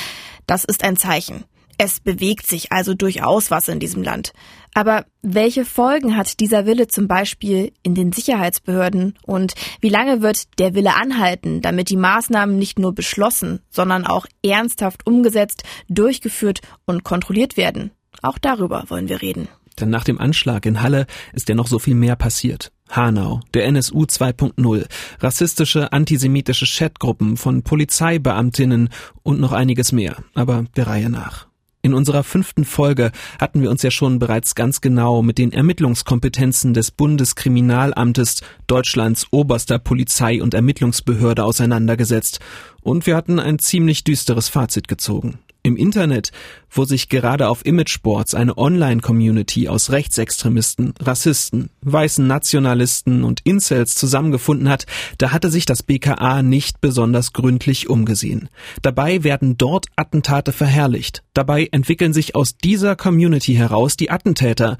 das 0.49 0.65
ist 0.65 0.83
ein 0.83 0.97
Zeichen. 0.97 1.45
Es 1.81 2.01
bewegt 2.01 2.47
sich 2.47 2.73
also 2.73 2.93
durchaus 2.93 3.53
was 3.53 3.69
in 3.69 3.79
diesem 3.79 4.03
Land. 4.03 4.33
Aber 4.75 5.07
welche 5.23 5.65
Folgen 5.65 6.17
hat 6.17 6.41
dieser 6.41 6.67
Wille 6.67 6.89
zum 6.89 7.07
Beispiel 7.07 7.73
in 7.85 7.95
den 7.95 8.11
Sicherheitsbehörden 8.11 9.17
und 9.23 9.55
wie 9.81 9.89
lange 9.89 10.21
wird 10.21 10.59
der 10.59 10.75
Wille 10.75 10.97
anhalten, 10.97 11.63
damit 11.63 11.89
die 11.89 11.97
Maßnahmen 11.97 12.59
nicht 12.59 12.81
nur 12.81 12.95
beschlossen, 12.95 13.61
sondern 13.71 14.07
auch 14.07 14.27
ernsthaft 14.45 15.07
umgesetzt, 15.07 15.63
durchgeführt 15.89 16.61
und 16.85 17.05
kontrolliert 17.05 17.57
werden? 17.57 17.93
Auch 18.23 18.39
darüber 18.39 18.85
wollen 18.89 19.09
wir 19.09 19.23
reden. 19.23 19.47
Denn 19.79 19.91
nach 19.91 20.03
dem 20.03 20.21
Anschlag 20.21 20.67
in 20.67 20.83
Halle 20.83 21.07
ist 21.33 21.49
ja 21.49 21.55
noch 21.55 21.69
so 21.69 21.79
viel 21.79 21.95
mehr 21.95 22.17
passiert. 22.17 22.73
Hanau, 22.91 23.41
der 23.55 23.67
NSU 23.67 24.05
2.0, 24.05 24.87
rassistische, 25.21 25.93
antisemitische 25.93 26.67
Chatgruppen 26.67 27.37
von 27.37 27.63
Polizeibeamtinnen 27.63 28.89
und 29.23 29.39
noch 29.39 29.53
einiges 29.53 29.93
mehr, 29.93 30.17
aber 30.35 30.65
der 30.75 30.87
Reihe 30.89 31.11
nach. 31.11 31.48
In 31.81 31.95
unserer 31.95 32.25
fünften 32.25 32.65
Folge 32.65 33.13
hatten 33.41 33.63
wir 33.63 33.71
uns 33.71 33.83
ja 33.83 33.91
schon 33.91 34.19
bereits 34.19 34.57
ganz 34.57 34.81
genau 34.81 35.23
mit 35.23 35.39
den 35.39 35.53
Ermittlungskompetenzen 35.53 36.75
des 36.75 36.91
Bundeskriminalamtes, 36.91 38.43
Deutschlands 38.67 39.29
oberster 39.31 39.79
Polizei- 39.79 40.43
und 40.43 40.55
Ermittlungsbehörde 40.55 41.45
auseinandergesetzt, 41.45 42.41
und 42.83 43.07
wir 43.07 43.17
hatten 43.17 43.39
ein 43.39 43.59
ziemlich 43.59 44.03
düsteres 44.03 44.49
Fazit 44.49 44.89
gezogen. 44.89 45.39
Im 45.69 45.77
Internet, 45.77 46.33
wo 46.71 46.87
sich 46.87 47.11
gerade 47.11 47.47
auf 47.47 47.67
Imageboards 47.67 48.33
eine 48.35 48.57
Online-Community 48.57 49.69
aus 49.69 49.93
Rechtsextremisten, 49.93 50.95
Rassisten, 50.99 51.69
weißen 51.83 52.27
Nationalisten 52.27 53.23
und 53.23 53.43
Incels 53.45 53.95
zusammengefunden 53.95 54.71
hat, 54.71 54.87
da 55.19 55.31
hatte 55.31 55.51
sich 55.51 55.67
das 55.67 55.83
BKA 55.83 56.43
nicht 56.43 56.81
besonders 56.81 57.35
gründlich 57.35 57.91
umgesehen. 57.91 58.49
Dabei 58.81 59.25
werden 59.25 59.59
dort 59.59 59.85
Attentate 59.95 60.53
verherrlicht. 60.53 61.23
Dabei 61.35 61.69
entwickeln 61.71 62.15
sich 62.15 62.35
aus 62.35 62.57
dieser 62.57 62.97
Community 62.97 63.53
heraus 63.53 63.99
die 63.99 64.11
Attentäter 64.11 64.79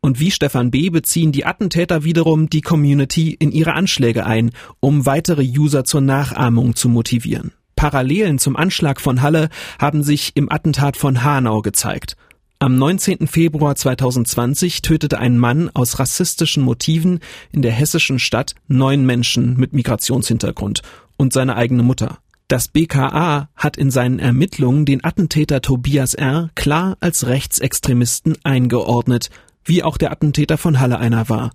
und 0.00 0.20
wie 0.20 0.30
Stefan 0.30 0.70
B. 0.70 0.88
beziehen 0.88 1.32
die 1.32 1.44
Attentäter 1.44 2.02
wiederum 2.02 2.48
die 2.48 2.62
Community 2.62 3.36
in 3.38 3.52
ihre 3.52 3.74
Anschläge 3.74 4.24
ein, 4.24 4.52
um 4.80 5.04
weitere 5.04 5.42
User 5.42 5.84
zur 5.84 6.00
Nachahmung 6.00 6.74
zu 6.74 6.88
motivieren. 6.88 7.52
Parallelen 7.80 8.38
zum 8.38 8.56
Anschlag 8.56 9.00
von 9.00 9.22
Halle 9.22 9.48
haben 9.78 10.02
sich 10.02 10.32
im 10.34 10.52
Attentat 10.52 10.98
von 10.98 11.24
Hanau 11.24 11.62
gezeigt. 11.62 12.14
Am 12.58 12.76
19. 12.76 13.26
Februar 13.26 13.74
2020 13.74 14.82
tötete 14.82 15.18
ein 15.18 15.38
Mann 15.38 15.70
aus 15.72 15.98
rassistischen 15.98 16.62
Motiven 16.62 17.20
in 17.52 17.62
der 17.62 17.72
hessischen 17.72 18.18
Stadt 18.18 18.54
neun 18.68 19.06
Menschen 19.06 19.56
mit 19.56 19.72
Migrationshintergrund 19.72 20.82
und 21.16 21.32
seine 21.32 21.56
eigene 21.56 21.82
Mutter. 21.82 22.18
Das 22.48 22.68
BKA 22.68 23.48
hat 23.56 23.78
in 23.78 23.90
seinen 23.90 24.18
Ermittlungen 24.18 24.84
den 24.84 25.02
Attentäter 25.02 25.62
Tobias 25.62 26.12
R. 26.12 26.50
klar 26.54 26.98
als 27.00 27.28
Rechtsextremisten 27.28 28.36
eingeordnet, 28.44 29.30
wie 29.64 29.82
auch 29.82 29.96
der 29.96 30.12
Attentäter 30.12 30.58
von 30.58 30.80
Halle 30.80 30.98
einer 30.98 31.30
war. 31.30 31.52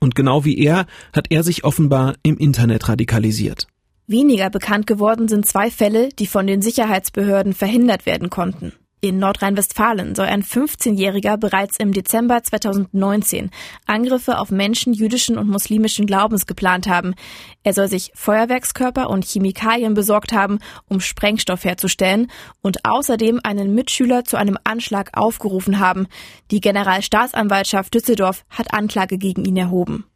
Und 0.00 0.16
genau 0.16 0.44
wie 0.44 0.58
er 0.58 0.86
hat 1.12 1.26
er 1.30 1.44
sich 1.44 1.62
offenbar 1.62 2.16
im 2.24 2.36
Internet 2.36 2.88
radikalisiert. 2.88 3.68
Weniger 4.10 4.48
bekannt 4.48 4.86
geworden 4.86 5.28
sind 5.28 5.44
zwei 5.44 5.70
Fälle, 5.70 6.08
die 6.08 6.26
von 6.26 6.46
den 6.46 6.62
Sicherheitsbehörden 6.62 7.52
verhindert 7.52 8.06
werden 8.06 8.30
konnten. 8.30 8.72
In 9.02 9.18
Nordrhein-Westfalen 9.18 10.14
soll 10.14 10.24
ein 10.24 10.42
15-Jähriger 10.42 11.36
bereits 11.36 11.76
im 11.78 11.92
Dezember 11.92 12.42
2019 12.42 13.50
Angriffe 13.86 14.38
auf 14.38 14.50
Menschen 14.50 14.94
jüdischen 14.94 15.36
und 15.36 15.50
muslimischen 15.50 16.06
Glaubens 16.06 16.46
geplant 16.46 16.88
haben. 16.88 17.14
Er 17.62 17.74
soll 17.74 17.88
sich 17.88 18.10
Feuerwerkskörper 18.14 19.10
und 19.10 19.26
Chemikalien 19.26 19.92
besorgt 19.92 20.32
haben, 20.32 20.58
um 20.88 21.00
Sprengstoff 21.00 21.64
herzustellen 21.64 22.28
und 22.62 22.86
außerdem 22.86 23.40
einen 23.44 23.74
Mitschüler 23.74 24.24
zu 24.24 24.38
einem 24.38 24.56
Anschlag 24.64 25.10
aufgerufen 25.12 25.80
haben. 25.80 26.06
Die 26.50 26.62
Generalstaatsanwaltschaft 26.62 27.92
Düsseldorf 27.92 28.46
hat 28.48 28.72
Anklage 28.72 29.18
gegen 29.18 29.44
ihn 29.44 29.58
erhoben. 29.58 30.06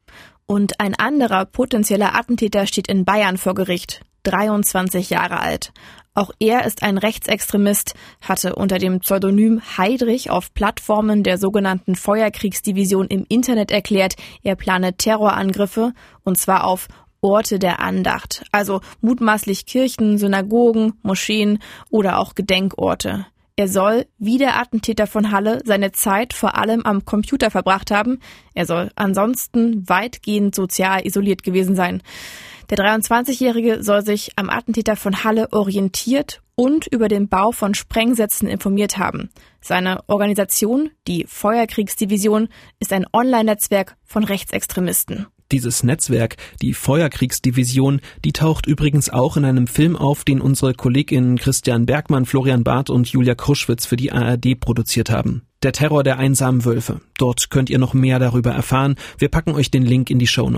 Und 0.52 0.80
ein 0.80 0.94
anderer 0.94 1.46
potenzieller 1.46 2.14
Attentäter 2.14 2.66
steht 2.66 2.86
in 2.86 3.06
Bayern 3.06 3.38
vor 3.38 3.54
Gericht, 3.54 4.02
23 4.24 5.08
Jahre 5.08 5.40
alt. 5.40 5.72
Auch 6.12 6.30
er 6.40 6.66
ist 6.66 6.82
ein 6.82 6.98
Rechtsextremist, 6.98 7.94
hatte 8.20 8.54
unter 8.54 8.76
dem 8.76 9.00
Pseudonym 9.00 9.62
Heidrich 9.78 10.28
auf 10.28 10.52
Plattformen 10.52 11.22
der 11.22 11.38
sogenannten 11.38 11.94
Feuerkriegsdivision 11.94 13.06
im 13.06 13.24
Internet 13.30 13.70
erklärt, 13.70 14.16
er 14.42 14.54
plane 14.54 14.94
Terrorangriffe, 14.94 15.94
und 16.22 16.36
zwar 16.36 16.66
auf 16.66 16.88
Orte 17.22 17.58
der 17.58 17.80
Andacht, 17.80 18.44
also 18.52 18.82
mutmaßlich 19.00 19.64
Kirchen, 19.64 20.18
Synagogen, 20.18 20.92
Moscheen 21.00 21.60
oder 21.88 22.18
auch 22.18 22.34
Gedenkorte. 22.34 23.24
Er 23.56 23.68
soll, 23.68 24.06
wie 24.18 24.38
der 24.38 24.58
Attentäter 24.58 25.06
von 25.06 25.30
Halle, 25.30 25.60
seine 25.64 25.92
Zeit 25.92 26.32
vor 26.32 26.56
allem 26.56 26.82
am 26.82 27.04
Computer 27.04 27.50
verbracht 27.50 27.90
haben. 27.90 28.18
Er 28.54 28.64
soll 28.64 28.90
ansonsten 28.94 29.88
weitgehend 29.88 30.54
sozial 30.54 31.06
isoliert 31.06 31.42
gewesen 31.42 31.76
sein. 31.76 32.02
Der 32.70 32.78
23-Jährige 32.78 33.82
soll 33.82 34.02
sich 34.02 34.32
am 34.36 34.48
Attentäter 34.48 34.96
von 34.96 35.24
Halle 35.24 35.52
orientiert 35.52 36.40
und 36.54 36.86
über 36.86 37.08
den 37.08 37.28
Bau 37.28 37.52
von 37.52 37.74
Sprengsätzen 37.74 38.48
informiert 38.48 38.96
haben. 38.96 39.30
Seine 39.60 40.00
Organisation, 40.06 40.90
die 41.06 41.26
Feuerkriegsdivision, 41.28 42.48
ist 42.78 42.92
ein 42.92 43.06
Online-Netzwerk 43.12 43.96
von 44.04 44.24
Rechtsextremisten. 44.24 45.26
Dieses 45.52 45.82
Netzwerk, 45.82 46.36
die 46.62 46.72
Feuerkriegsdivision, 46.72 48.00
die 48.24 48.32
taucht 48.32 48.66
übrigens 48.66 49.10
auch 49.10 49.36
in 49.36 49.44
einem 49.44 49.66
Film 49.66 49.96
auf, 49.96 50.24
den 50.24 50.40
unsere 50.40 50.74
Kolleginnen 50.74 51.36
Christian 51.38 51.86
Bergmann, 51.86 52.24
Florian 52.24 52.64
Barth 52.64 52.90
und 52.90 53.08
Julia 53.08 53.34
Kruschwitz 53.34 53.86
für 53.86 53.96
die 53.96 54.12
ARD 54.12 54.58
produziert 54.58 55.10
haben. 55.10 55.42
Der 55.62 55.72
Terror 55.72 56.02
der 56.02 56.18
einsamen 56.18 56.64
Wölfe. 56.64 57.00
Dort 57.18 57.50
könnt 57.50 57.70
ihr 57.70 57.78
noch 57.78 57.94
mehr 57.94 58.18
darüber 58.18 58.50
erfahren. 58.50 58.96
Wir 59.18 59.28
packen 59.28 59.54
euch 59.54 59.70
den 59.70 59.84
Link 59.84 60.10
in 60.10 60.18
die 60.18 60.26
Show. 60.26 60.50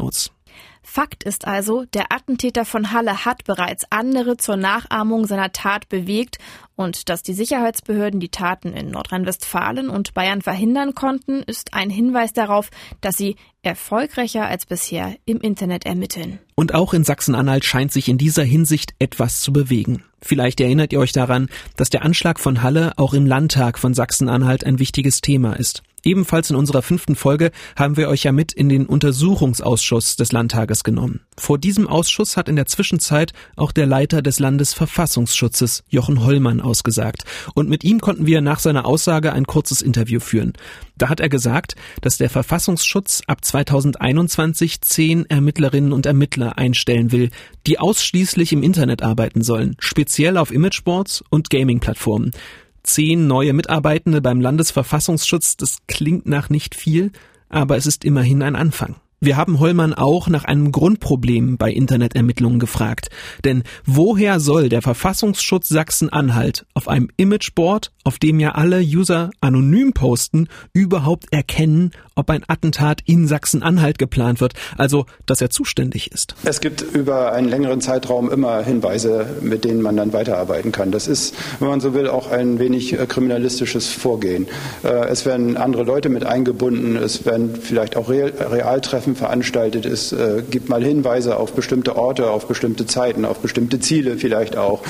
Fakt 0.86 1.24
ist 1.24 1.46
also, 1.46 1.86
der 1.94 2.12
Attentäter 2.12 2.64
von 2.64 2.92
Halle 2.92 3.24
hat 3.24 3.44
bereits 3.44 3.84
andere 3.90 4.36
zur 4.36 4.56
Nachahmung 4.56 5.26
seiner 5.26 5.50
Tat 5.50 5.88
bewegt 5.88 6.38
und 6.76 7.08
dass 7.08 7.22
die 7.22 7.34
Sicherheitsbehörden 7.34 8.20
die 8.20 8.28
Taten 8.28 8.72
in 8.72 8.90
Nordrhein-Westfalen 8.90 9.88
und 9.88 10.14
Bayern 10.14 10.42
verhindern 10.42 10.94
konnten, 10.94 11.42
ist 11.42 11.74
ein 11.74 11.90
Hinweis 11.90 12.32
darauf, 12.32 12.70
dass 13.00 13.16
sie 13.16 13.36
erfolgreicher 13.62 14.46
als 14.46 14.66
bisher 14.66 15.16
im 15.24 15.40
Internet 15.40 15.86
ermitteln. 15.86 16.38
Und 16.54 16.74
auch 16.74 16.94
in 16.94 17.04
Sachsen-Anhalt 17.04 17.64
scheint 17.64 17.92
sich 17.92 18.08
in 18.08 18.18
dieser 18.18 18.44
Hinsicht 18.44 18.94
etwas 18.98 19.40
zu 19.40 19.52
bewegen. 19.52 20.04
Vielleicht 20.20 20.60
erinnert 20.60 20.92
ihr 20.92 21.00
euch 21.00 21.12
daran, 21.12 21.48
dass 21.76 21.90
der 21.90 22.02
Anschlag 22.02 22.40
von 22.40 22.62
Halle 22.62 22.92
auch 22.96 23.14
im 23.14 23.26
Landtag 23.26 23.78
von 23.78 23.94
Sachsen-Anhalt 23.94 24.64
ein 24.64 24.78
wichtiges 24.78 25.20
Thema 25.20 25.54
ist. 25.54 25.82
Ebenfalls 26.04 26.50
in 26.50 26.56
unserer 26.56 26.82
fünften 26.82 27.16
Folge 27.16 27.50
haben 27.76 27.96
wir 27.96 28.08
euch 28.08 28.24
ja 28.24 28.32
mit 28.32 28.52
in 28.52 28.68
den 28.68 28.86
Untersuchungsausschuss 28.86 30.16
des 30.16 30.32
Landtages 30.32 30.84
genommen. 30.84 31.20
Vor 31.36 31.58
diesem 31.58 31.88
Ausschuss 31.88 32.36
hat 32.36 32.48
in 32.48 32.56
der 32.56 32.66
Zwischenzeit 32.66 33.32
auch 33.56 33.72
der 33.72 33.86
Leiter 33.86 34.22
des 34.22 34.38
Landesverfassungsschutzes, 34.38 35.82
Jochen 35.88 36.24
Hollmann, 36.24 36.60
ausgesagt. 36.60 37.24
Und 37.54 37.68
mit 37.68 37.82
ihm 37.84 38.00
konnten 38.00 38.26
wir 38.26 38.40
nach 38.40 38.60
seiner 38.60 38.86
Aussage 38.86 39.32
ein 39.32 39.46
kurzes 39.46 39.82
Interview 39.82 40.20
führen. 40.20 40.52
Da 40.96 41.08
hat 41.08 41.20
er 41.20 41.28
gesagt, 41.28 41.74
dass 42.00 42.18
der 42.18 42.30
Verfassungsschutz 42.30 43.22
ab 43.26 43.44
2021 43.44 44.80
zehn 44.80 45.26
Ermittlerinnen 45.26 45.92
und 45.92 46.06
Ermittler 46.06 46.56
einstellen 46.56 47.10
will, 47.10 47.30
die 47.66 47.80
ausschließlich 47.80 48.52
im 48.52 48.62
Internet 48.62 49.02
arbeiten 49.02 49.42
sollen, 49.42 49.74
speziell 49.80 50.36
auf 50.36 50.52
Imageboards 50.52 51.24
und 51.30 51.50
Gaming-Plattformen 51.50 52.30
zehn 52.84 53.26
neue 53.26 53.54
Mitarbeitende 53.54 54.20
beim 54.20 54.40
Landesverfassungsschutz, 54.40 55.56
das 55.56 55.78
klingt 55.88 56.26
nach 56.26 56.50
nicht 56.50 56.74
viel, 56.74 57.10
aber 57.48 57.76
es 57.76 57.86
ist 57.86 58.04
immerhin 58.04 58.42
ein 58.42 58.54
Anfang. 58.54 58.96
Wir 59.24 59.38
haben 59.38 59.58
Hollmann 59.58 59.94
auch 59.94 60.28
nach 60.28 60.44
einem 60.44 60.70
Grundproblem 60.70 61.56
bei 61.56 61.72
Internetermittlungen 61.72 62.58
gefragt. 62.58 63.08
Denn 63.42 63.62
woher 63.86 64.38
soll 64.38 64.68
der 64.68 64.82
Verfassungsschutz 64.82 65.68
Sachsen-Anhalt 65.70 66.66
auf 66.74 66.88
einem 66.88 67.08
Imageboard, 67.16 67.90
auf 68.04 68.18
dem 68.18 68.38
ja 68.38 68.50
alle 68.50 68.80
User 68.80 69.30
anonym 69.40 69.94
posten, 69.94 70.48
überhaupt 70.74 71.32
erkennen, 71.32 71.92
ob 72.14 72.30
ein 72.30 72.44
Attentat 72.48 73.00
in 73.06 73.26
Sachsen-Anhalt 73.26 73.98
geplant 73.98 74.40
wird, 74.40 74.54
also 74.76 75.06
dass 75.26 75.40
er 75.40 75.50
zuständig 75.50 76.12
ist? 76.12 76.34
Es 76.44 76.60
gibt 76.60 76.82
über 76.82 77.32
einen 77.32 77.48
längeren 77.48 77.80
Zeitraum 77.80 78.30
immer 78.30 78.62
Hinweise, 78.62 79.26
mit 79.40 79.64
denen 79.64 79.82
man 79.82 79.96
dann 79.96 80.12
weiterarbeiten 80.12 80.72
kann. 80.72 80.90
Das 80.90 81.08
ist, 81.08 81.34
wenn 81.58 81.68
man 81.68 81.80
so 81.80 81.94
will, 81.94 82.08
auch 82.08 82.30
ein 82.30 82.58
wenig 82.58 82.92
äh, 82.92 83.06
kriminalistisches 83.06 83.88
Vorgehen. 83.88 84.46
Äh, 84.82 84.88
es 85.08 85.26
werden 85.26 85.56
andere 85.56 85.82
Leute 85.82 86.08
mit 86.08 86.24
eingebunden, 86.24 86.96
es 86.96 87.24
werden 87.24 87.54
vielleicht 87.60 87.96
auch 87.96 88.08
Realtreffen 88.08 88.84
Treffen 88.84 89.16
veranstaltet 89.16 89.86
ist, 89.86 90.12
äh, 90.12 90.42
gibt 90.48 90.68
mal 90.68 90.84
Hinweise 90.84 91.36
auf 91.36 91.52
bestimmte 91.54 91.96
Orte, 91.96 92.30
auf 92.30 92.46
bestimmte 92.46 92.86
Zeiten, 92.86 93.24
auf 93.24 93.38
bestimmte 93.38 93.80
Ziele 93.80 94.18
vielleicht 94.18 94.56
auch. 94.56 94.82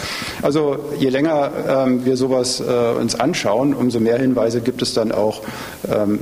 Also 0.43 0.79
je 0.99 1.09
länger 1.09 1.53
ähm, 1.69 2.05
wir 2.05 2.17
sowas 2.17 2.61
uns 2.61 3.15
anschauen, 3.15 3.73
umso 3.75 4.01
mehr 4.01 4.19
Hinweise 4.19 4.61
gibt 4.61 4.83
es 4.83 4.95
dann 4.95 5.13
auch, 5.13 5.43
ähm, 5.91 6.19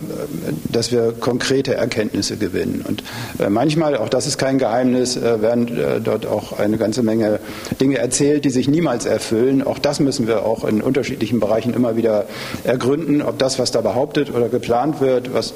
wir 0.92 1.12
konkrete 1.12 1.74
Erkenntnisse 1.74 2.36
gewinnen. 2.36 2.84
Und 2.86 3.02
äh, 3.38 3.48
manchmal, 3.48 3.96
auch 3.96 4.08
das 4.08 4.26
ist 4.26 4.38
kein 4.38 4.58
Geheimnis, 4.58 5.16
äh, 5.16 5.42
werden 5.42 5.76
äh, 5.76 6.00
dort 6.00 6.26
auch 6.26 6.58
eine 6.58 6.76
ganze 6.76 7.02
Menge 7.02 7.40
Dinge 7.80 7.98
erzählt, 7.98 8.44
die 8.44 8.50
sich 8.50 8.68
niemals 8.68 9.06
erfüllen. 9.06 9.62
Auch 9.62 9.78
das 9.78 10.00
müssen 10.00 10.26
wir 10.26 10.44
auch 10.44 10.64
in 10.64 10.80
unterschiedlichen 10.80 11.40
Bereichen 11.40 11.74
immer 11.74 11.96
wieder 11.96 12.26
ergründen, 12.64 13.22
ob 13.22 13.38
das, 13.38 13.58
was 13.58 13.70
da 13.70 13.80
behauptet 13.80 14.32
oder 14.32 14.48
geplant 14.48 15.00
wird, 15.00 15.32
was, 15.34 15.54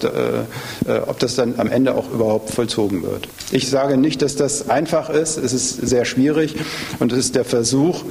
ob 1.06 1.18
das 1.18 1.34
dann 1.34 1.54
am 1.58 1.70
Ende 1.70 1.94
auch 1.94 2.10
überhaupt 2.10 2.50
vollzogen 2.50 3.02
wird. 3.02 3.28
Ich 3.52 3.68
sage 3.68 3.96
nicht, 3.96 4.22
dass 4.22 4.36
das 4.36 4.68
einfach 4.70 5.10
ist. 5.10 5.36
Es 5.36 5.52
ist 5.52 5.86
sehr 5.86 6.04
schwierig 6.04 6.56
und 6.98 7.12
es 7.12 7.18
ist 7.18 7.34
der 7.34 7.44
Versuch, 7.44 8.04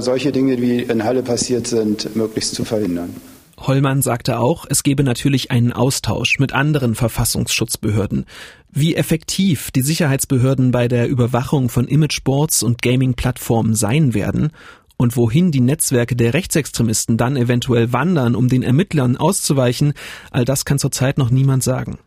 solche 0.00 0.32
Dinge, 0.32 0.60
wie 0.60 0.82
in 0.82 1.04
Halle 1.04 1.22
passiert 1.22 1.66
sind, 1.66 2.14
möglichst 2.14 2.54
zu 2.54 2.64
verhindern. 2.64 3.14
Hollmann 3.60 4.02
sagte 4.02 4.38
auch, 4.38 4.66
es 4.68 4.82
gebe 4.82 5.04
natürlich 5.04 5.50
einen 5.50 5.72
Austausch 5.72 6.38
mit 6.38 6.52
anderen 6.52 6.94
Verfassungsschutzbehörden. 6.94 8.24
Wie 8.70 8.96
effektiv 8.96 9.70
die 9.70 9.82
Sicherheitsbehörden 9.82 10.70
bei 10.70 10.88
der 10.88 11.08
Überwachung 11.08 11.68
von 11.68 11.86
Imageboards 11.86 12.62
und 12.62 12.80
Gaming-Plattformen 12.82 13.74
sein 13.74 14.14
werden 14.14 14.52
und 14.96 15.16
wohin 15.16 15.50
die 15.50 15.60
Netzwerke 15.60 16.16
der 16.16 16.34
Rechtsextremisten 16.34 17.16
dann 17.16 17.36
eventuell 17.36 17.92
wandern, 17.92 18.34
um 18.34 18.48
den 18.48 18.62
Ermittlern 18.62 19.16
auszuweichen, 19.16 19.94
all 20.30 20.44
das 20.44 20.64
kann 20.64 20.78
zurzeit 20.78 21.18
noch 21.18 21.30
niemand 21.30 21.62
sagen. 21.62 21.98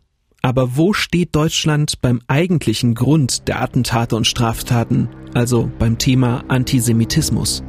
Aber 0.41 0.76
wo 0.76 0.93
steht 0.93 1.36
Deutschland 1.36 2.01
beim 2.01 2.22
eigentlichen 2.28 2.95
Grund 2.95 3.47
der 3.47 3.62
Attentate 3.62 4.16
und 4.16 4.28
Straftaten, 4.28 5.10
also 5.34 5.72
beim 5.80 5.97
Thema 5.97 6.43
Antisemitismus? 6.49 7.64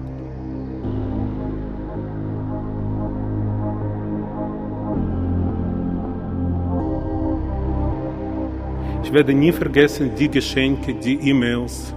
Ich 9.05 9.12
werde 9.12 9.34
nie 9.34 9.52
vergessen 9.52 10.12
die 10.18 10.30
Geschenke, 10.30 10.94
die 10.94 11.16
E-Mails, 11.28 11.94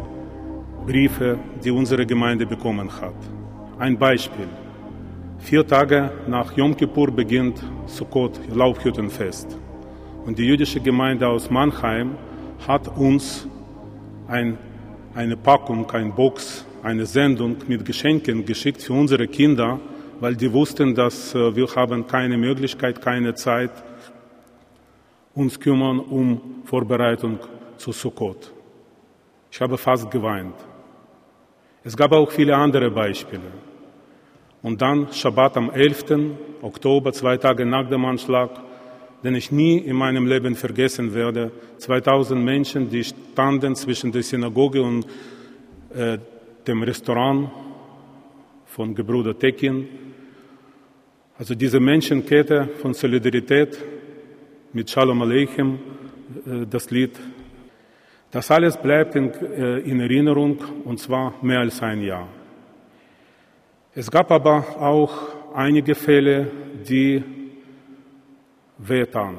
Briefe, 0.86 1.39
die 1.64 1.72
unsere 1.72 2.05
Gemeinde 2.05 2.45
bekommen 2.45 2.91
hat. 3.01 3.16
Ein 3.80 3.97
Beispiel. 3.97 4.49
Vier 5.39 5.66
Tage 5.66 6.12
nach 6.28 6.51
Yom 6.58 6.76
Kippur 6.76 7.10
beginnt 7.10 7.64
Sukkot, 7.86 8.41
Laubhüttenfest. 8.53 9.58
Und 10.26 10.38
die 10.38 10.43
jüdische 10.43 10.82
Gemeinde 10.82 11.26
aus 11.30 11.49
Mannheim 11.49 12.18
hat 12.68 12.89
uns 12.97 13.47
ein, 14.28 14.58
eine 15.16 15.38
Packung, 15.38 15.89
ein 15.91 16.14
Box, 16.14 16.66
eine 16.84 17.05
Sendung 17.05 17.55
mit 17.70 17.86
Geschenken 17.86 18.43
geschickt 18.43 18.84
für 18.84 18.93
unsere 18.93 19.28
Kinder, 19.28 19.80
weil 20.20 20.36
die 20.36 20.51
wussten, 20.51 20.93
dass 20.93 21.34
äh, 21.34 21.55
wir 21.55 21.68
haben 21.74 22.05
keine 22.05 22.38
Möglichkeit, 22.38 23.01
keine 23.01 23.34
Zeit, 23.34 23.72
uns 25.38 25.60
kümmern 25.60 26.00
um 26.00 26.62
Vorbereitung 26.66 27.40
zu 27.78 27.92
Sukkot. 27.92 28.52
Ich 29.52 29.62
habe 29.62 29.78
fast 29.78 30.10
geweint. 30.10 30.56
Es 31.84 31.96
gab 31.96 32.12
auch 32.12 32.32
viele 32.32 32.56
andere 32.56 32.90
Beispiele. 32.92 33.52
Und 34.64 34.82
dann 34.82 35.08
Schabbat 35.14 35.58
am 35.58 35.70
11. 35.70 36.06
Oktober, 36.62 37.14
zwei 37.14 37.38
Tage 37.38 37.66
nach 37.66 37.88
dem 37.88 38.04
Anschlag, 38.06 38.50
den 39.24 39.36
ich 39.36 39.52
nie 39.52 39.78
in 39.78 39.96
meinem 39.96 40.26
Leben 40.26 40.56
vergessen 40.56 41.14
werde. 41.14 41.52
2000 41.78 42.44
Menschen, 42.44 42.90
die 42.90 43.04
standen 43.04 43.76
zwischen 43.76 44.12
der 44.12 44.24
Synagoge 44.24 44.82
und 44.82 45.06
äh, 45.94 46.18
dem 46.68 46.84
Restaurant 46.84 47.50
von 48.66 48.94
Gebruder 48.94 49.38
Tekin. 49.38 49.88
Also 51.38 51.54
diese 51.56 51.80
Menschenkette 51.80 52.70
von 52.82 52.94
Solidarität 52.94 53.78
mit 54.74 54.89
Shalom 54.89 55.22
Aleichem, 55.22 55.80
äh, 56.45 56.65
das 56.70 56.89
Lied 56.91 57.11
das 58.32 58.51
alles 58.51 58.78
bleibt 58.78 59.15
in, 59.15 59.32
äh, 59.32 59.80
in 59.80 59.99
Erinnerung 59.99 60.59
und 60.84 60.99
zwar 60.99 61.34
mehr 61.41 61.59
als 61.59 61.82
ein 61.82 62.01
Jahr. 62.01 62.28
Es 63.93 64.11
gab 64.11 64.32
aber 64.32 64.82
auch 64.82 65.11
einige 65.55 65.95
Fälle, 65.95 66.51
die 66.88 67.24
wehtan. 68.78 69.38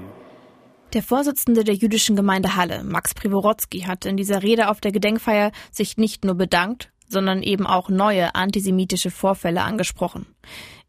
Der 0.94 1.02
Vorsitzende 1.02 1.64
der 1.64 1.74
jüdischen 1.74 2.16
Gemeinde 2.16 2.56
Halle, 2.56 2.82
Max 2.82 3.14
Privorotsky, 3.14 3.80
hat 3.80 4.06
in 4.06 4.16
dieser 4.16 4.42
Rede 4.42 4.70
auf 4.70 4.80
der 4.80 4.90
Gedenkfeier 4.90 5.52
sich 5.70 5.98
nicht 5.98 6.24
nur 6.24 6.34
bedankt, 6.34 6.90
sondern 7.06 7.42
eben 7.42 7.66
auch 7.66 7.90
neue 7.90 8.34
antisemitische 8.34 9.10
Vorfälle 9.10 9.62
angesprochen. 9.62 10.26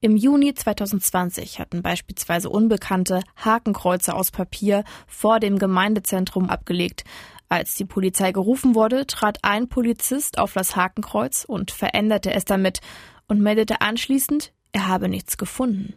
Im 0.01 0.15
Juni 0.15 0.53
2020 0.53 1.59
hatten 1.59 1.81
beispielsweise 1.81 2.49
Unbekannte 2.49 3.21
Hakenkreuze 3.35 4.15
aus 4.15 4.31
Papier 4.31 4.85
vor 5.07 5.41
dem 5.41 5.59
Gemeindezentrum 5.59 6.49
abgelegt, 6.49 7.03
als 7.49 7.75
die 7.75 7.83
Polizei 7.83 8.31
gerufen 8.31 8.75
wurde, 8.75 9.07
trat 9.07 9.39
ein 9.43 9.67
Polizist 9.67 10.37
auf 10.37 10.53
das 10.53 10.77
Hakenkreuz 10.77 11.43
und 11.43 11.71
veränderte 11.71 12.31
es 12.31 12.45
damit 12.45 12.79
und 13.27 13.41
meldete 13.41 13.81
anschließend, 13.81 14.53
er 14.71 14.87
habe 14.87 15.09
nichts 15.09 15.37
gefunden. 15.37 15.95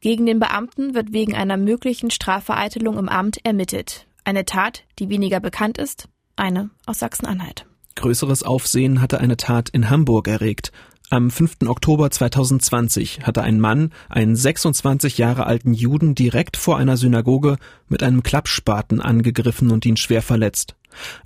Gegen 0.00 0.24
den 0.24 0.38
Beamten 0.38 0.94
wird 0.94 1.12
wegen 1.12 1.34
einer 1.34 1.58
möglichen 1.58 2.10
Strafvereitelung 2.10 2.96
im 2.96 3.08
Amt 3.08 3.44
ermittelt. 3.44 4.06
Eine 4.24 4.46
Tat, 4.46 4.84
die 4.98 5.10
weniger 5.10 5.40
bekannt 5.40 5.76
ist, 5.76 6.08
eine 6.36 6.70
aus 6.86 7.00
Sachsen-Anhalt. 7.00 7.66
Größeres 7.96 8.42
Aufsehen 8.42 9.00
hatte 9.00 9.20
eine 9.20 9.36
Tat 9.36 9.68
in 9.68 9.90
Hamburg 9.90 10.28
erregt. 10.28 10.72
Am 11.10 11.30
5. 11.30 11.56
Oktober 11.66 12.10
2020 12.10 13.20
hatte 13.26 13.42
ein 13.42 13.60
Mann 13.60 13.92
einen 14.08 14.34
26 14.34 15.18
Jahre 15.18 15.46
alten 15.46 15.74
Juden 15.74 16.14
direkt 16.14 16.56
vor 16.56 16.78
einer 16.78 16.96
Synagoge 16.96 17.58
mit 17.88 18.02
einem 18.02 18.22
Klappspaten 18.22 19.00
angegriffen 19.00 19.70
und 19.70 19.84
ihn 19.84 19.98
schwer 19.98 20.22
verletzt. 20.22 20.76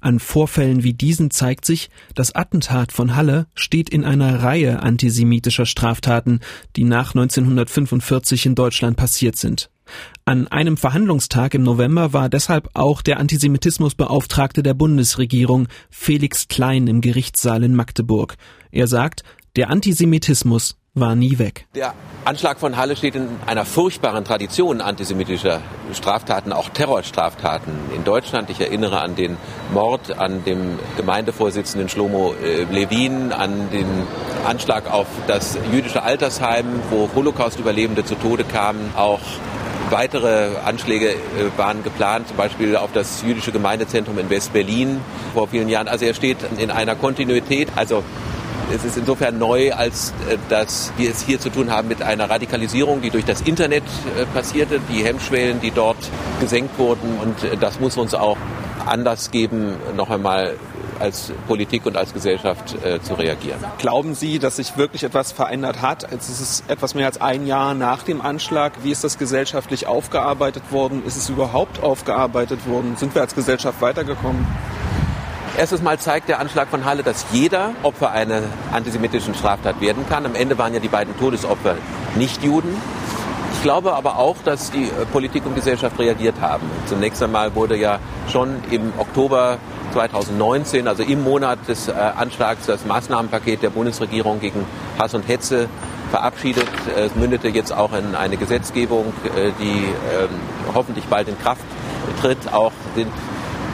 An 0.01 0.19
Vorfällen 0.19 0.83
wie 0.83 0.95
diesen 0.95 1.31
zeigt 1.31 1.65
sich, 1.65 1.91
das 2.15 2.35
Attentat 2.35 2.91
von 2.91 3.15
Halle 3.15 3.47
steht 3.55 3.89
in 3.89 4.05
einer 4.05 4.43
Reihe 4.43 4.83
antisemitischer 4.83 5.67
Straftaten, 5.67 6.41
die 6.75 6.85
nach 6.85 7.15
1945 7.15 8.47
in 8.47 8.55
Deutschland 8.57 8.97
passiert 8.97 9.37
sind. 9.37 9.71
An 10.25 10.47
einem 10.49 10.77
Verhandlungstag 10.77 11.55
im 11.55 11.63
November 11.63 12.13
war 12.13 12.29
deshalb 12.29 12.69
auch 12.75 13.01
der 13.01 13.19
Antisemitismusbeauftragte 13.19 14.63
der 14.63 14.75
Bundesregierung 14.75 15.69
Felix 15.89 16.49
Klein 16.49 16.87
im 16.87 17.01
Gerichtssaal 17.01 17.65
in 17.65 17.75
Magdeburg. 17.75 18.37
Er 18.71 18.87
sagt, 18.87 19.23
der 19.59 19.71
Antisemitismus 19.71 20.77
war 20.95 21.17
nie 21.17 21.41
weg. 21.41 21.67
Der 21.75 21.93
Anschlag 22.25 22.61
von 22.61 22.77
Halle 22.77 22.95
steht 22.95 23.17
in 23.17 23.29
einer 23.45 23.65
furchtbaren 23.65 24.25
Tradition 24.25 24.81
antisemitischer 24.81 25.61
Straftaten, 25.93 26.53
auch 26.53 26.69
Terrorstraftaten 26.69 27.73
in 27.93 28.05
Deutschland. 28.05 28.51
Ich 28.51 28.61
erinnere 28.61 29.01
an 29.01 29.17
den 29.17 29.37
Mord 29.75 30.17
an 30.17 30.45
dem 30.45 30.79
Gemeindevorsitzenden 30.97 31.89
Schlomo 31.89 32.35
äh, 32.35 32.73
Levin, 32.73 33.33
an 33.33 33.69
den 33.73 33.87
Anschlag 34.47 34.89
auf 34.93 35.09
das 35.27 35.59
jüdische 35.73 36.05
Altersheim, 36.05 36.67
wo 36.91 37.11
Holocaust-Überlebende 37.17 38.05
zu 38.05 38.15
Tode 38.15 38.45
kamen. 38.45 38.93
Auch 38.97 39.21
weitere 39.91 40.59
Anschläge 40.65 41.11
äh, 41.11 41.17
waren 41.57 41.83
geplant, 41.83 42.29
zum 42.29 42.37
Beispiel 42.37 42.77
auf 42.77 42.93
das 42.93 43.23
jüdische 43.23 43.51
Gemeindezentrum 43.51 44.19
in 44.21 44.31
West-Berlin 44.31 45.01
vor 45.35 45.49
vielen 45.49 45.69
Jahren. 45.69 45.89
Also 45.89 46.05
er 46.05 46.15
steht 46.15 46.39
in 46.59 46.71
einer 46.71 46.95
Kontinuität. 46.95 47.71
Also 47.75 48.05
es 48.75 48.85
ist 48.85 48.97
insofern 48.97 49.39
neu, 49.39 49.73
als 49.73 50.13
äh, 50.29 50.37
dass 50.49 50.93
wir 50.97 51.11
es 51.11 51.23
hier 51.23 51.41
zu 51.41 51.51
tun 51.51 51.71
haben 51.71 51.89
mit 51.89 52.03
einer 52.03 52.29
Radikalisierung, 52.29 53.01
die 53.01 53.11
durch 53.11 53.25
das 53.25 53.41
Internet 53.43 53.85
äh, 54.17 54.25
passierte, 54.27 54.81
die 54.93 55.05
Hemmschwellen, 55.05 55.61
die 55.61 55.71
dort 55.71 55.97
gesenkt 56.41 56.79
wurden. 56.79 57.19
Und 57.23 57.45
äh, 57.45 57.57
das 57.57 57.81
muss 57.81 57.97
uns 57.97 58.15
auch 58.15 58.37
Anlass 58.87 59.31
geben, 59.31 59.77
noch 59.97 60.11
einmal 60.11 60.55
als 61.01 61.33
Politik 61.47 61.87
und 61.87 61.97
als 61.97 62.13
Gesellschaft 62.13 62.75
äh, 62.85 63.01
zu 63.01 63.15
reagieren. 63.15 63.59
Glauben 63.79 64.15
Sie, 64.15 64.39
dass 64.39 64.57
sich 64.57 64.77
wirklich 64.77 65.05
etwas 65.05 65.33
verändert 65.33 65.81
hat? 65.81 66.11
Jetzt 66.11 66.29
ist 66.29 66.41
es 66.41 66.65
etwas 66.69 66.95
mehr 66.95 67.07
als 67.07 67.21
ein 67.21 67.47
Jahr 67.47 67.75
nach 67.75 68.03
dem 68.03 68.21
Anschlag. 68.21 68.73
Wie 68.83 68.91
ist 68.91 69.05
das 69.05 69.19
gesellschaftlich 69.19 69.87
aufgearbeitet 69.87 70.65
worden? 70.71 71.05
Ist 71.07 71.17
es 71.17 71.29
überhaupt 71.29 71.83
aufgearbeitet 71.83 72.67
worden? 72.67 72.97
Sind 72.97 73.15
wir 73.15 73.23
als 73.23 73.35
Gesellschaft 73.35 73.81
weitergekommen? 73.81 74.47
Erstes 75.59 75.83
Mal 75.83 75.99
zeigt 75.99 76.29
der 76.29 76.39
Anschlag 76.39 76.69
von 76.69 76.85
Halle, 76.85 77.03
dass 77.03 77.27
jeder 77.33 77.73
Opfer 77.83 78.13
einer 78.13 78.43
antisemitischen 78.73 79.35
Straftat 79.35 79.81
werden 79.81 80.09
kann. 80.09 80.25
Am 80.25 80.37
Ende 80.37 80.57
waren 80.57 80.73
ja 80.73 80.79
die 80.79 80.87
beiden 80.87 81.19
Todesopfer 81.19 81.75
nicht 82.15 82.45
Juden. 82.45 82.81
Ich 83.55 83.63
glaube 83.65 83.95
aber 83.95 84.19
auch, 84.19 84.37
dass 84.45 84.71
die 84.71 84.85
äh, 84.85 85.05
Politik 85.13 85.45
und 85.47 85.57
Gesellschaft 85.57 85.99
reagiert 85.99 86.37
haben. 86.41 86.65
Zunächst 86.87 87.21
einmal 87.25 87.57
wurde 87.57 87.77
ja 87.77 87.99
schon 88.31 88.55
im 88.71 88.93
Oktober 88.99 89.59
2019, 89.95 90.87
also 90.87 91.03
im 91.03 91.25
Monat 91.25 91.59
des 91.67 91.89
äh, 91.89 91.93
Anschlags, 91.93 92.67
das 92.67 92.87
Maßnahmenpaket 92.87 93.61
der 93.61 93.71
Bundesregierung 93.71 94.39
gegen 94.39 94.65
Hass 94.97 95.15
und 95.15 95.27
Hetze 95.27 95.69
verabschiedet. 96.13 96.69
Es 96.97 97.17
mündete 97.17 97.49
jetzt 97.49 97.73
auch 97.73 97.93
in 97.95 98.15
eine 98.15 98.37
Gesetzgebung, 98.37 99.13
äh, 99.25 99.51
die 99.59 99.73
ähm, 99.73 100.29
hoffentlich 100.73 101.07
bald 101.07 101.27
in 101.27 101.37
Kraft 101.41 101.65
tritt. 102.23 102.39
Auch 102.53 102.71
sind 102.95 103.11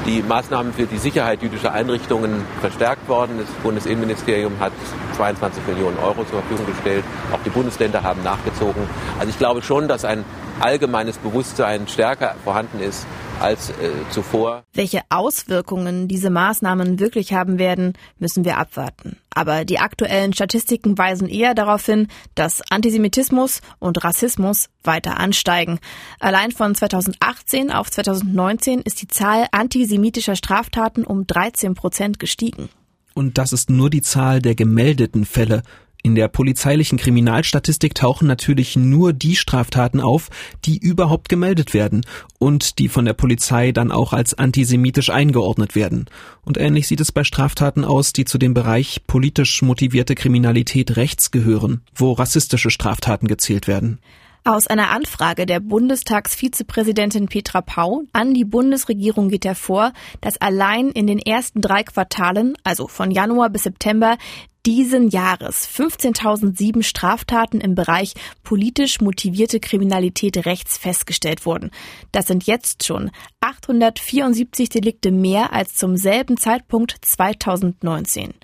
die 0.06 0.22
Maßnahmen 0.22 0.72
für 0.72 0.86
die 0.86 0.98
Sicherheit 0.98 1.42
jüdischer 1.42 1.72
Einrichtungen 1.72 2.42
verstärkt 2.60 3.08
worden. 3.08 3.38
Das 3.38 3.48
Bundesinnenministerium 3.62 4.52
hat 4.60 4.72
22 5.16 5.66
Millionen 5.66 5.98
Euro 5.98 6.24
zur 6.24 6.40
Verfügung 6.40 6.66
gestellt. 6.66 7.04
Auch 7.32 7.38
die 7.44 7.50
Bundesländer 7.50 8.02
haben 8.02 8.22
nachgezogen. 8.22 8.82
Also 9.18 9.30
ich 9.30 9.38
glaube 9.38 9.62
schon, 9.62 9.88
dass 9.88 10.04
ein 10.04 10.24
allgemeines 10.60 11.18
Bewusstsein 11.18 11.88
stärker 11.88 12.34
vorhanden 12.44 12.80
ist 12.80 13.06
als 13.40 13.70
äh, 13.70 13.90
zuvor. 14.10 14.62
Welche 14.72 15.02
Auswirkungen 15.08 16.08
diese 16.08 16.30
Maßnahmen 16.30 16.98
wirklich 17.00 17.32
haben 17.32 17.58
werden, 17.58 17.94
müssen 18.18 18.44
wir 18.44 18.58
abwarten. 18.58 19.16
Aber 19.34 19.64
die 19.64 19.78
aktuellen 19.78 20.32
Statistiken 20.32 20.96
weisen 20.96 21.28
eher 21.28 21.54
darauf 21.54 21.84
hin, 21.84 22.08
dass 22.34 22.62
Antisemitismus 22.70 23.60
und 23.78 24.02
Rassismus 24.04 24.68
weiter 24.82 25.18
ansteigen. 25.18 25.80
Allein 26.20 26.52
von 26.52 26.74
2018 26.74 27.72
auf 27.72 27.90
2019 27.90 28.80
ist 28.80 29.02
die 29.02 29.08
Zahl 29.08 29.46
antisemitischer 29.50 30.36
Straftaten 30.36 31.04
um 31.04 31.26
13 31.26 31.74
Prozent 31.74 32.18
gestiegen. 32.18 32.68
Und 33.14 33.38
das 33.38 33.52
ist 33.52 33.70
nur 33.70 33.90
die 33.90 34.02
Zahl 34.02 34.42
der 34.42 34.54
gemeldeten 34.54 35.24
Fälle. 35.24 35.62
In 36.06 36.16
der 36.16 36.28
polizeilichen 36.28 36.98
Kriminalstatistik 36.98 37.94
tauchen 37.94 38.28
natürlich 38.28 38.76
nur 38.76 39.14
die 39.14 39.36
Straftaten 39.36 40.02
auf, 40.02 40.28
die 40.66 40.76
überhaupt 40.76 41.30
gemeldet 41.30 41.72
werden 41.72 42.04
und 42.38 42.78
die 42.78 42.90
von 42.90 43.06
der 43.06 43.14
Polizei 43.14 43.72
dann 43.72 43.90
auch 43.90 44.12
als 44.12 44.34
antisemitisch 44.34 45.08
eingeordnet 45.08 45.74
werden. 45.74 46.04
Und 46.42 46.58
ähnlich 46.58 46.88
sieht 46.88 47.00
es 47.00 47.10
bei 47.10 47.24
Straftaten 47.24 47.86
aus, 47.86 48.12
die 48.12 48.26
zu 48.26 48.36
dem 48.36 48.52
Bereich 48.52 49.06
politisch 49.06 49.62
motivierte 49.62 50.14
Kriminalität 50.14 50.96
rechts 50.96 51.30
gehören, 51.30 51.80
wo 51.94 52.12
rassistische 52.12 52.68
Straftaten 52.68 53.26
gezählt 53.26 53.66
werden. 53.66 53.98
Aus 54.44 54.66
einer 54.66 54.90
Anfrage 54.90 55.46
der 55.46 55.60
Bundestagsvizepräsidentin 55.60 57.28
Petra 57.28 57.62
Pau 57.62 58.02
an 58.12 58.34
die 58.34 58.44
Bundesregierung 58.44 59.30
geht 59.30 59.46
hervor, 59.46 59.94
dass 60.20 60.36
allein 60.36 60.90
in 60.90 61.06
den 61.06 61.18
ersten 61.18 61.62
drei 61.62 61.82
Quartalen, 61.82 62.52
also 62.62 62.86
von 62.88 63.10
Januar 63.10 63.48
bis 63.48 63.62
September, 63.62 64.18
diesen 64.66 65.08
Jahres 65.08 65.68
15.007 65.68 66.82
Straftaten 66.82 67.60
im 67.60 67.74
Bereich 67.74 68.14
politisch 68.42 69.00
motivierte 69.00 69.60
Kriminalität 69.60 70.46
rechts 70.46 70.78
festgestellt 70.78 71.44
wurden. 71.44 71.70
Das 72.12 72.26
sind 72.26 72.44
jetzt 72.44 72.84
schon 72.84 73.10
874 73.40 74.70
Delikte 74.70 75.10
mehr 75.10 75.52
als 75.52 75.74
zum 75.74 75.96
selben 75.96 76.36
Zeitpunkt 76.36 76.96
2019. 77.02 78.34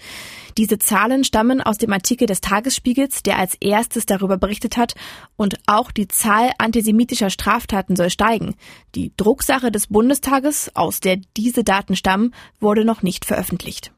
Diese 0.58 0.78
Zahlen 0.78 1.24
stammen 1.24 1.60
aus 1.62 1.78
dem 1.78 1.92
Artikel 1.92 2.26
des 2.26 2.40
Tagesspiegels, 2.40 3.22
der 3.22 3.38
als 3.38 3.54
erstes 3.60 4.04
darüber 4.04 4.36
berichtet 4.36 4.76
hat, 4.76 4.94
und 5.36 5.54
auch 5.66 5.90
die 5.90 6.08
Zahl 6.08 6.50
antisemitischer 6.58 7.30
Straftaten 7.30 7.96
soll 7.96 8.10
steigen. 8.10 8.56
Die 8.94 9.12
Drucksache 9.16 9.70
des 9.70 9.86
Bundestages, 9.86 10.70
aus 10.74 11.00
der 11.00 11.18
diese 11.36 11.64
Daten 11.64 11.96
stammen, 11.96 12.34
wurde 12.58 12.84
noch 12.84 13.02
nicht 13.02 13.24
veröffentlicht. 13.24 13.92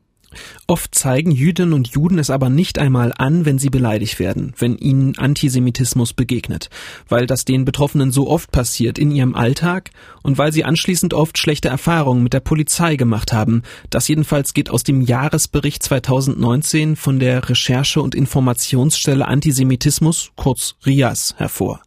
Oft 0.66 0.94
zeigen 0.94 1.30
Jüdinnen 1.30 1.72
und 1.72 1.88
Juden 1.88 2.18
es 2.18 2.30
aber 2.30 2.48
nicht 2.48 2.78
einmal 2.78 3.12
an, 3.16 3.44
wenn 3.44 3.58
sie 3.58 3.70
beleidigt 3.70 4.18
werden, 4.18 4.54
wenn 4.58 4.76
ihnen 4.76 5.16
Antisemitismus 5.18 6.12
begegnet, 6.12 6.70
weil 7.08 7.26
das 7.26 7.44
den 7.44 7.64
Betroffenen 7.64 8.10
so 8.10 8.28
oft 8.28 8.50
passiert 8.50 8.98
in 8.98 9.10
ihrem 9.10 9.34
Alltag 9.34 9.90
und 10.22 10.38
weil 10.38 10.52
sie 10.52 10.64
anschließend 10.64 11.14
oft 11.14 11.38
schlechte 11.38 11.68
Erfahrungen 11.68 12.22
mit 12.22 12.32
der 12.32 12.40
Polizei 12.40 12.96
gemacht 12.96 13.32
haben. 13.32 13.62
Das 13.90 14.08
jedenfalls 14.08 14.54
geht 14.54 14.70
aus 14.70 14.82
dem 14.82 15.00
Jahresbericht 15.00 15.82
2019 15.82 16.96
von 16.96 17.18
der 17.18 17.48
Recherche- 17.48 18.02
und 18.02 18.14
Informationsstelle 18.14 19.26
Antisemitismus, 19.26 20.32
kurz 20.36 20.76
RIAS, 20.86 21.34
hervor. 21.38 21.80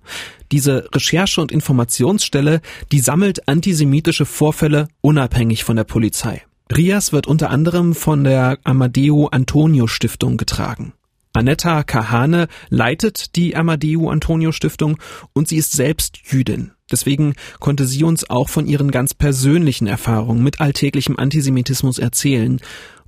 Diese 0.52 0.88
Recherche- 0.93 1.41
und 1.41 1.52
Informationsstelle, 1.52 2.62
die 2.91 3.00
sammelt 3.00 3.48
antisemitische 3.48 4.26
Vorfälle 4.26 4.88
unabhängig 5.02 5.64
von 5.64 5.76
der 5.76 5.84
Polizei. 5.84 6.43
Rias 6.74 7.11
wird 7.11 7.28
unter 7.28 7.51
anderem 7.51 7.93
von 7.93 8.24
der 8.24 8.57
Amadeo 8.63 9.28
Antonio 9.28 9.88
Stiftung 9.88 10.38
getragen. 10.38 10.93
Anetta 11.34 11.84
Kahane 11.84 12.47
leitet 12.70 13.36
die 13.36 13.55
Amadeo 13.55 14.09
Antonio 14.09 14.51
Stiftung 14.51 14.97
und 15.34 15.47
sie 15.47 15.57
ist 15.57 15.74
selbst 15.74 16.20
Jüdin. 16.26 16.72
Deswegen 16.91 17.34
konnte 17.59 17.86
sie 17.86 18.03
uns 18.03 18.30
auch 18.30 18.49
von 18.49 18.68
ihren 18.68 18.89
ganz 18.89 19.13
persönlichen 19.13 19.86
Erfahrungen 19.86 20.43
mit 20.43 20.59
alltäglichem 20.61 21.18
Antisemitismus 21.18 21.99
erzählen. 21.99 22.59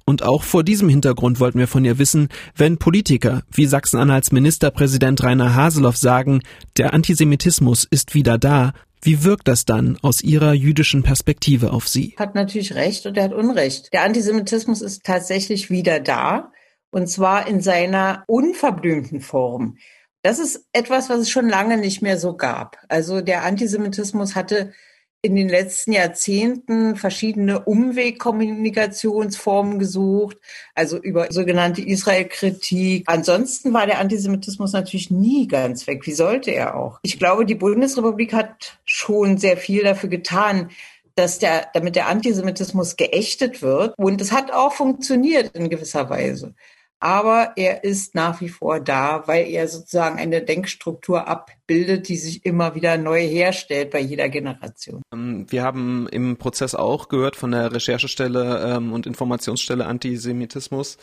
Und 0.05 0.23
auch 0.23 0.43
vor 0.43 0.63
diesem 0.63 0.87
Hintergrund 0.87 1.39
wollten 1.39 1.59
wir 1.59 1.67
von 1.67 1.83
ihr 1.83 1.99
wissen, 1.99 2.29
wenn 2.55 2.77
Politiker 2.77 3.43
wie 3.51 3.65
Sachsen-Anhalts 3.65 4.31
Ministerpräsident 4.31 5.21
Rainer 5.23 5.55
Haseloff 5.55 5.97
sagen, 5.97 6.41
der 6.77 6.93
Antisemitismus 6.93 7.85
ist 7.89 8.13
wieder 8.13 8.37
da, 8.37 8.73
wie 9.07 9.23
wirkt 9.23 9.47
das 9.47 9.63
dann 9.63 9.97
aus 10.01 10.21
Ihrer 10.21 10.51
jüdischen 10.51 11.01
Perspektive 11.01 11.71
auf 11.71 11.87
Sie? 11.87 12.13
Hat 12.19 12.35
natürlich 12.35 12.75
recht 12.75 13.05
und 13.05 13.15
er 13.15 13.23
hat 13.23 13.33
Unrecht. 13.33 13.93
Der 13.93 14.03
Antisemitismus 14.03 14.81
ist 14.81 15.05
tatsächlich 15.05 15.69
wieder 15.69 16.01
da 16.01 16.51
und 16.91 17.07
zwar 17.07 17.47
in 17.47 17.61
seiner 17.61 18.25
unverblümten 18.27 19.21
Form. 19.21 19.77
Das 20.23 20.39
ist 20.39 20.67
etwas, 20.73 21.09
was 21.09 21.19
es 21.19 21.29
schon 21.29 21.47
lange 21.47 21.77
nicht 21.77 22.01
mehr 22.01 22.17
so 22.17 22.35
gab. 22.35 22.79
Also 22.89 23.21
der 23.21 23.45
Antisemitismus 23.45 24.35
hatte 24.35 24.73
in 25.21 25.35
den 25.35 25.49
letzten 25.49 25.91
Jahrzehnten 25.93 26.95
verschiedene 26.95 27.61
Umwegkommunikationsformen 27.61 29.79
gesucht, 29.79 30.37
also 30.75 30.97
über 30.97 31.31
sogenannte 31.31 31.81
Israel-Kritik. 31.81 33.05
Ansonsten 33.07 33.73
war 33.73 33.87
der 33.87 33.99
Antisemitismus 33.99 34.73
natürlich 34.73 35.11
nie 35.11 35.47
ganz 35.47 35.87
weg. 35.87 36.05
Wie 36.05 36.13
sollte 36.13 36.51
er 36.51 36.75
auch? 36.75 36.99
Ich 37.01 37.17
glaube, 37.17 37.45
die 37.45 37.55
Bundesrepublik 37.55 38.33
hat 38.33 38.77
schon 38.85 39.37
sehr 39.37 39.57
viel 39.57 39.83
dafür 39.83 40.09
getan, 40.09 40.69
dass 41.15 41.39
der, 41.39 41.69
damit 41.73 41.95
der 41.95 42.07
Antisemitismus 42.07 42.95
geächtet 42.95 43.63
wird. 43.63 43.95
Und 43.97 44.21
es 44.21 44.31
hat 44.31 44.53
auch 44.53 44.73
funktioniert 44.73 45.55
in 45.55 45.69
gewisser 45.69 46.09
Weise 46.09 46.53
aber 46.99 47.53
er 47.55 47.83
ist 47.83 48.15
nach 48.15 48.41
wie 48.41 48.49
vor 48.49 48.79
da, 48.79 49.27
weil 49.27 49.47
er 49.47 49.67
sozusagen 49.67 50.17
eine 50.17 50.41
Denkstruktur 50.41 51.27
abbildet, 51.27 52.09
die 52.09 52.17
sich 52.17 52.45
immer 52.45 52.75
wieder 52.75 52.97
neu 52.97 53.21
herstellt 53.21 53.91
bei 53.91 53.99
jeder 53.99 54.29
Generation. 54.29 55.01
Ähm, 55.13 55.45
wir 55.49 55.63
haben 55.63 56.07
im 56.09 56.37
Prozess 56.37 56.73
auch 56.75 57.07
gehört 57.09 57.35
von 57.35 57.51
der 57.51 57.71
Recherchestelle 57.71 58.75
ähm, 58.75 58.93
und 58.93 59.05
Informationsstelle 59.05 59.85
Antisemitismus, 59.85 60.97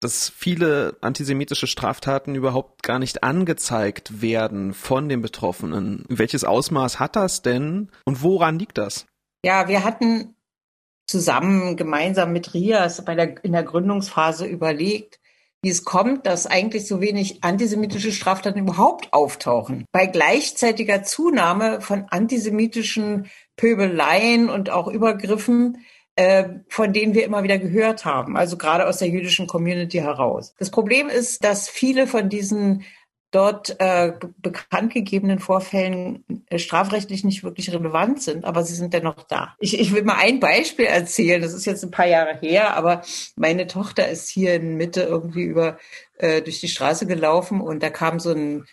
dass 0.00 0.30
viele 0.30 0.96
antisemitische 1.00 1.66
Straftaten 1.66 2.34
überhaupt 2.34 2.82
gar 2.82 2.98
nicht 2.98 3.22
angezeigt 3.22 4.22
werden 4.22 4.72
von 4.72 5.08
den 5.08 5.20
Betroffenen. 5.20 6.04
Welches 6.08 6.44
Ausmaß 6.44 7.00
hat 7.00 7.16
das 7.16 7.42
denn 7.42 7.90
und 8.04 8.22
woran 8.22 8.58
liegt 8.58 8.78
das? 8.78 9.06
Ja, 9.44 9.68
wir 9.68 9.84
hatten 9.84 10.34
zusammen 11.06 11.76
gemeinsam 11.76 12.32
mit 12.32 12.54
Rias 12.54 13.04
bei 13.04 13.14
der, 13.14 13.44
in 13.44 13.52
der 13.52 13.64
Gründungsphase 13.64 14.46
überlegt, 14.46 15.19
wie 15.62 15.70
es 15.70 15.84
kommt, 15.84 16.26
dass 16.26 16.46
eigentlich 16.46 16.86
so 16.86 17.00
wenig 17.00 17.44
antisemitische 17.44 18.12
Straftaten 18.12 18.58
überhaupt 18.58 19.12
auftauchen. 19.12 19.84
Bei 19.92 20.06
gleichzeitiger 20.06 21.02
Zunahme 21.02 21.80
von 21.80 22.06
antisemitischen 22.08 23.26
Pöbeleien 23.56 24.48
und 24.48 24.70
auch 24.70 24.88
Übergriffen, 24.88 25.84
äh, 26.16 26.48
von 26.68 26.92
denen 26.92 27.14
wir 27.14 27.24
immer 27.24 27.42
wieder 27.42 27.58
gehört 27.58 28.04
haben, 28.04 28.36
also 28.36 28.56
gerade 28.56 28.86
aus 28.86 28.98
der 28.98 29.08
jüdischen 29.08 29.46
Community 29.46 29.98
heraus. 29.98 30.54
Das 30.58 30.70
Problem 30.70 31.08
ist, 31.08 31.44
dass 31.44 31.68
viele 31.68 32.06
von 32.06 32.28
diesen 32.28 32.84
dort 33.30 33.76
äh, 33.78 34.12
bekannt 34.38 34.92
gegebenen 34.92 35.38
Vorfällen 35.38 36.24
äh, 36.48 36.58
strafrechtlich 36.58 37.22
nicht 37.22 37.44
wirklich 37.44 37.72
relevant 37.72 38.22
sind, 38.22 38.44
aber 38.44 38.64
sie 38.64 38.74
sind 38.74 38.92
dennoch 38.92 39.22
da. 39.24 39.54
Ich, 39.60 39.78
ich 39.78 39.92
will 39.92 40.02
mal 40.02 40.18
ein 40.18 40.40
Beispiel 40.40 40.86
erzählen. 40.86 41.40
Das 41.40 41.54
ist 41.54 41.64
jetzt 41.64 41.84
ein 41.84 41.92
paar 41.92 42.06
Jahre 42.06 42.36
her, 42.38 42.76
aber 42.76 43.02
meine 43.36 43.66
Tochter 43.66 44.08
ist 44.08 44.28
hier 44.28 44.54
in 44.54 44.76
Mitte 44.76 45.02
irgendwie 45.02 45.42
über 45.42 45.78
äh, 46.18 46.42
durch 46.42 46.60
die 46.60 46.68
Straße 46.68 47.06
gelaufen 47.06 47.60
und 47.60 47.82
da 47.82 47.90
kam 47.90 48.18
so 48.18 48.32
ein 48.32 48.66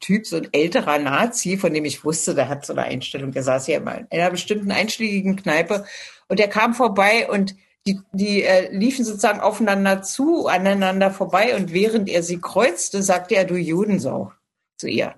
Typ, 0.00 0.26
so 0.26 0.36
ein 0.36 0.48
älterer 0.52 0.98
Nazi, 0.98 1.58
von 1.58 1.74
dem 1.74 1.84
ich 1.84 2.04
wusste, 2.04 2.34
der 2.34 2.48
hat 2.48 2.64
so 2.64 2.72
eine 2.72 2.84
Einstellung, 2.84 3.32
der 3.32 3.42
saß 3.42 3.66
ja 3.66 3.80
mal 3.80 4.06
in 4.10 4.18
einer 4.18 4.30
bestimmten 4.30 4.70
einschlägigen 4.70 5.36
Kneipe 5.36 5.84
und 6.28 6.38
der 6.38 6.48
kam 6.48 6.74
vorbei 6.74 7.28
und 7.28 7.54
die, 7.86 8.00
die 8.12 8.42
äh, 8.42 8.74
liefen 8.74 9.04
sozusagen 9.04 9.40
aufeinander 9.40 10.02
zu, 10.02 10.46
aneinander 10.46 11.10
vorbei 11.10 11.54
und 11.54 11.72
während 11.72 12.08
er 12.08 12.22
sie 12.22 12.40
kreuzte, 12.40 13.02
sagte 13.02 13.36
er, 13.36 13.44
du 13.44 13.56
Judensau 13.56 14.32
zu 14.76 14.88
ihr. 14.88 15.14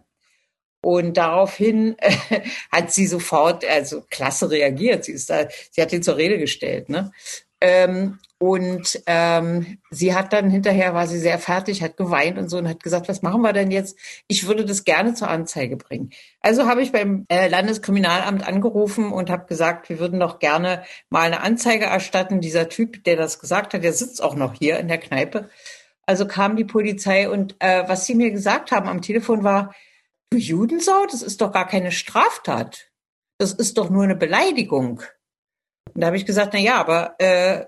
Und 0.82 1.16
daraufhin 1.16 1.96
äh, 1.98 2.40
hat 2.72 2.92
sie 2.92 3.06
sofort, 3.06 3.64
also 3.64 4.04
klasse 4.10 4.50
reagiert. 4.50 5.04
Sie 5.04 5.12
ist 5.12 5.30
da, 5.30 5.48
sie 5.70 5.82
hat 5.82 5.92
ihn 5.92 6.02
zur 6.02 6.16
Rede 6.16 6.38
gestellt, 6.38 6.88
ne? 6.88 7.12
Ähm, 7.60 8.18
und 8.38 9.02
ähm, 9.06 9.78
sie 9.90 10.14
hat 10.14 10.34
dann 10.34 10.50
hinterher, 10.50 10.92
war 10.92 11.06
sie 11.06 11.18
sehr 11.18 11.38
fertig, 11.38 11.82
hat 11.82 11.96
geweint 11.96 12.36
und 12.36 12.50
so 12.50 12.58
und 12.58 12.68
hat 12.68 12.82
gesagt, 12.82 13.08
was 13.08 13.22
machen 13.22 13.40
wir 13.40 13.54
denn 13.54 13.70
jetzt? 13.70 13.98
Ich 14.28 14.46
würde 14.46 14.66
das 14.66 14.84
gerne 14.84 15.14
zur 15.14 15.28
Anzeige 15.28 15.78
bringen. 15.78 16.10
Also 16.40 16.66
habe 16.66 16.82
ich 16.82 16.92
beim 16.92 17.24
äh, 17.30 17.48
Landeskriminalamt 17.48 18.46
angerufen 18.46 19.10
und 19.10 19.30
habe 19.30 19.46
gesagt, 19.46 19.88
wir 19.88 19.98
würden 19.98 20.20
doch 20.20 20.38
gerne 20.38 20.84
mal 21.08 21.22
eine 21.22 21.40
Anzeige 21.40 21.86
erstatten. 21.86 22.42
Dieser 22.42 22.68
Typ, 22.68 23.04
der 23.04 23.16
das 23.16 23.38
gesagt 23.38 23.72
hat, 23.72 23.82
der 23.82 23.94
sitzt 23.94 24.22
auch 24.22 24.34
noch 24.34 24.52
hier 24.52 24.78
in 24.78 24.88
der 24.88 24.98
Kneipe. 24.98 25.48
Also 26.04 26.26
kam 26.26 26.56
die 26.56 26.64
Polizei 26.64 27.30
und 27.30 27.56
äh, 27.60 27.88
was 27.88 28.04
sie 28.04 28.14
mir 28.14 28.30
gesagt 28.30 28.70
haben 28.70 28.88
am 28.88 29.00
Telefon 29.00 29.44
war, 29.44 29.74
du 30.28 30.36
Judensau, 30.36 31.06
das 31.10 31.22
ist 31.22 31.40
doch 31.40 31.52
gar 31.52 31.66
keine 31.66 31.90
Straftat. 31.90 32.90
Das 33.38 33.54
ist 33.54 33.78
doch 33.78 33.88
nur 33.88 34.04
eine 34.04 34.16
Beleidigung. 34.16 35.02
Und 35.94 36.00
da 36.02 36.08
habe 36.08 36.16
ich 36.18 36.26
gesagt, 36.26 36.50
na 36.52 36.58
ja, 36.58 36.76
aber 36.76 37.14
äh, 37.18 37.64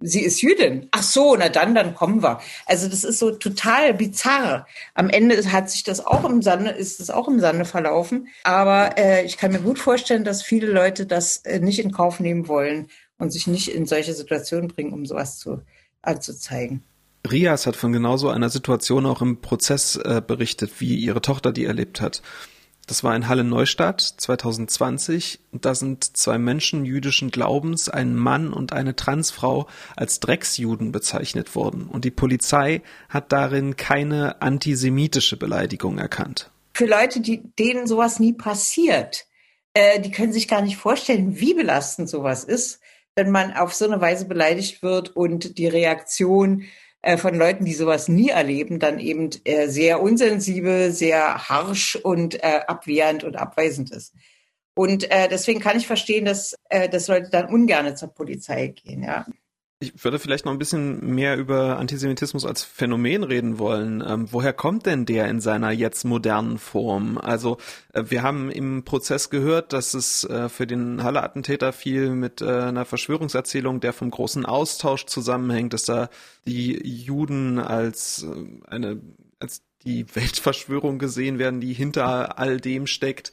sie 0.00 0.22
ist 0.22 0.40
Jüdin. 0.42 0.88
Ach 0.90 1.02
so, 1.02 1.36
na 1.36 1.48
dann, 1.48 1.74
dann 1.74 1.94
kommen 1.94 2.22
wir. 2.22 2.40
Also 2.66 2.88
das 2.88 3.04
ist 3.04 3.18
so 3.18 3.30
total 3.32 3.94
bizarr. 3.94 4.66
Am 4.94 5.10
Ende 5.10 5.36
hat 5.52 5.70
sich 5.70 5.82
das 5.82 6.04
auch 6.04 6.24
im 6.24 6.42
Sande, 6.42 6.70
ist 6.70 7.00
es 7.00 7.10
auch 7.10 7.28
im 7.28 7.40
Sande 7.40 7.64
verlaufen. 7.64 8.28
Aber 8.44 8.96
äh, 8.98 9.24
ich 9.24 9.36
kann 9.36 9.52
mir 9.52 9.60
gut 9.60 9.78
vorstellen, 9.78 10.24
dass 10.24 10.42
viele 10.42 10.66
Leute 10.68 11.06
das 11.06 11.38
äh, 11.38 11.60
nicht 11.60 11.78
in 11.80 11.92
Kauf 11.92 12.20
nehmen 12.20 12.48
wollen 12.48 12.88
und 13.18 13.32
sich 13.32 13.46
nicht 13.46 13.68
in 13.68 13.86
solche 13.86 14.14
Situationen 14.14 14.68
bringen, 14.68 14.92
um 14.92 15.06
sowas 15.06 15.38
zu, 15.38 15.62
äh, 16.02 16.18
zu 16.18 16.38
zeigen. 16.38 16.82
Rias 17.28 17.66
hat 17.66 17.76
von 17.76 17.92
genauso 17.92 18.30
einer 18.30 18.48
Situation 18.48 19.04
auch 19.04 19.20
im 19.20 19.40
Prozess 19.40 19.96
äh, 19.96 20.22
berichtet, 20.24 20.72
wie 20.78 20.94
ihre 20.94 21.20
Tochter 21.20 21.52
die 21.52 21.64
erlebt 21.64 22.00
hat. 22.00 22.22
Das 22.88 23.04
war 23.04 23.14
in 23.14 23.28
Halle 23.28 23.44
Neustadt 23.44 24.00
2020. 24.00 25.40
Da 25.52 25.74
sind 25.74 26.16
zwei 26.16 26.38
Menschen 26.38 26.86
jüdischen 26.86 27.30
Glaubens, 27.30 27.90
ein 27.90 28.16
Mann 28.16 28.50
und 28.50 28.72
eine 28.72 28.96
Transfrau, 28.96 29.66
als 29.94 30.20
Drecksjuden 30.20 30.90
bezeichnet 30.90 31.54
worden. 31.54 31.86
Und 31.86 32.06
die 32.06 32.10
Polizei 32.10 32.80
hat 33.10 33.30
darin 33.30 33.76
keine 33.76 34.40
antisemitische 34.40 35.36
Beleidigung 35.36 35.98
erkannt. 35.98 36.50
Für 36.72 36.86
Leute, 36.86 37.20
die, 37.20 37.42
denen 37.58 37.86
sowas 37.86 38.20
nie 38.20 38.32
passiert, 38.32 39.26
äh, 39.74 40.00
die 40.00 40.10
können 40.10 40.32
sich 40.32 40.48
gar 40.48 40.62
nicht 40.62 40.78
vorstellen, 40.78 41.38
wie 41.38 41.52
belastend 41.52 42.08
sowas 42.08 42.42
ist, 42.42 42.80
wenn 43.14 43.30
man 43.30 43.52
auf 43.52 43.74
so 43.74 43.84
eine 43.84 44.00
Weise 44.00 44.24
beleidigt 44.24 44.82
wird 44.82 45.14
und 45.14 45.58
die 45.58 45.68
Reaktion 45.68 46.64
von 47.16 47.34
Leuten, 47.34 47.64
die 47.64 47.74
sowas 47.74 48.08
nie 48.08 48.30
erleben, 48.30 48.78
dann 48.80 48.98
eben 48.98 49.30
äh, 49.44 49.68
sehr 49.68 50.02
unsensibel, 50.02 50.90
sehr 50.90 51.48
harsch 51.48 51.96
und 51.96 52.42
äh, 52.42 52.60
abwehrend 52.66 53.24
und 53.24 53.36
abweisend 53.36 53.90
ist. 53.92 54.14
Und 54.74 55.10
äh, 55.10 55.28
deswegen 55.28 55.60
kann 55.60 55.76
ich 55.76 55.86
verstehen, 55.86 56.24
dass, 56.24 56.54
äh, 56.68 56.88
dass 56.88 57.08
Leute 57.08 57.30
dann 57.30 57.48
ungern 57.48 57.96
zur 57.96 58.14
Polizei 58.14 58.68
gehen, 58.68 59.02
ja. 59.02 59.26
Ich 59.80 60.02
würde 60.02 60.18
vielleicht 60.18 60.44
noch 60.44 60.50
ein 60.50 60.58
bisschen 60.58 61.14
mehr 61.14 61.36
über 61.36 61.78
Antisemitismus 61.78 62.44
als 62.44 62.64
Phänomen 62.64 63.22
reden 63.22 63.60
wollen. 63.60 64.02
Ähm, 64.04 64.26
woher 64.32 64.52
kommt 64.52 64.86
denn 64.86 65.06
der 65.06 65.28
in 65.28 65.40
seiner 65.40 65.70
jetzt 65.70 66.04
modernen 66.04 66.58
Form? 66.58 67.16
Also 67.16 67.58
äh, 67.92 68.02
wir 68.08 68.24
haben 68.24 68.50
im 68.50 68.84
Prozess 68.84 69.30
gehört, 69.30 69.72
dass 69.72 69.94
es 69.94 70.24
äh, 70.24 70.48
für 70.48 70.66
den 70.66 71.04
Halle-Attentäter 71.04 71.72
viel 71.72 72.10
mit 72.10 72.40
äh, 72.40 72.46
einer 72.46 72.86
Verschwörungserzählung, 72.86 73.78
der 73.78 73.92
vom 73.92 74.10
großen 74.10 74.46
Austausch 74.46 75.06
zusammenhängt, 75.06 75.72
dass 75.72 75.84
da 75.84 76.10
die 76.44 76.84
Juden 76.84 77.60
als 77.60 78.24
äh, 78.24 78.68
eine 78.68 79.00
als 79.38 79.62
die 79.84 80.06
Weltverschwörung 80.16 80.98
gesehen 80.98 81.38
werden, 81.38 81.60
die 81.60 81.72
hinter 81.72 82.38
all 82.40 82.60
dem 82.60 82.88
steckt. 82.88 83.32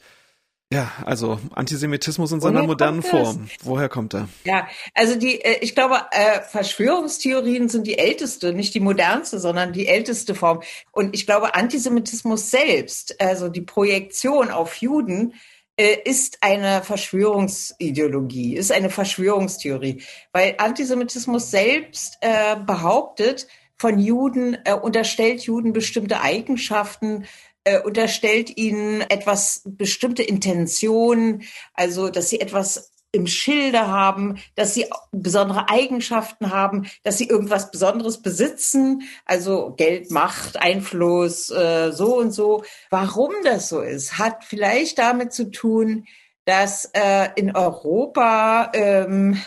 Ja, 0.72 0.90
also 1.04 1.38
Antisemitismus 1.54 2.32
in 2.32 2.40
seiner 2.40 2.64
modernen 2.64 3.02
Form. 3.04 3.48
Woher 3.62 3.88
kommt 3.88 4.14
er? 4.14 4.28
Ja, 4.42 4.66
also 4.94 5.16
die, 5.16 5.40
äh, 5.40 5.58
ich 5.60 5.76
glaube, 5.76 6.00
äh, 6.10 6.40
Verschwörungstheorien 6.40 7.68
sind 7.68 7.86
die 7.86 7.98
älteste, 7.98 8.52
nicht 8.52 8.74
die 8.74 8.80
modernste, 8.80 9.38
sondern 9.38 9.72
die 9.72 9.86
älteste 9.86 10.34
Form. 10.34 10.62
Und 10.90 11.14
ich 11.14 11.24
glaube, 11.24 11.54
Antisemitismus 11.54 12.50
selbst, 12.50 13.20
also 13.20 13.48
die 13.48 13.60
Projektion 13.60 14.50
auf 14.50 14.74
Juden, 14.78 15.34
äh, 15.76 15.98
ist 16.04 16.38
eine 16.40 16.82
Verschwörungsideologie, 16.82 18.56
ist 18.56 18.72
eine 18.72 18.90
Verschwörungstheorie, 18.90 20.02
weil 20.32 20.56
Antisemitismus 20.58 21.48
selbst 21.48 22.18
behauptet, 22.66 23.46
von 23.78 23.98
Juden, 23.98 24.56
unterstellt 24.82 25.42
Juden 25.42 25.74
bestimmte 25.74 26.22
Eigenschaften, 26.22 27.26
äh, 27.66 27.80
unterstellt 27.80 28.56
ihnen 28.56 29.00
etwas 29.02 29.62
bestimmte 29.64 30.22
Intentionen, 30.22 31.42
also 31.74 32.08
dass 32.08 32.30
sie 32.30 32.40
etwas 32.40 32.92
im 33.10 33.26
Schilde 33.26 33.88
haben, 33.88 34.38
dass 34.54 34.74
sie 34.74 34.86
besondere 35.10 35.68
Eigenschaften 35.68 36.50
haben, 36.50 36.86
dass 37.02 37.18
sie 37.18 37.28
irgendwas 37.28 37.70
Besonderes 37.70 38.22
besitzen, 38.22 39.02
also 39.24 39.74
Geld, 39.76 40.10
Macht, 40.10 40.60
Einfluss, 40.60 41.50
äh, 41.50 41.90
so 41.92 42.18
und 42.18 42.32
so. 42.32 42.62
Warum 42.90 43.32
das 43.42 43.68
so 43.68 43.80
ist, 43.80 44.18
hat 44.18 44.44
vielleicht 44.44 44.98
damit 44.98 45.32
zu 45.32 45.50
tun, 45.50 46.06
dass 46.44 46.90
äh, 46.92 47.30
in 47.34 47.56
Europa 47.56 48.70
ähm, 48.74 49.42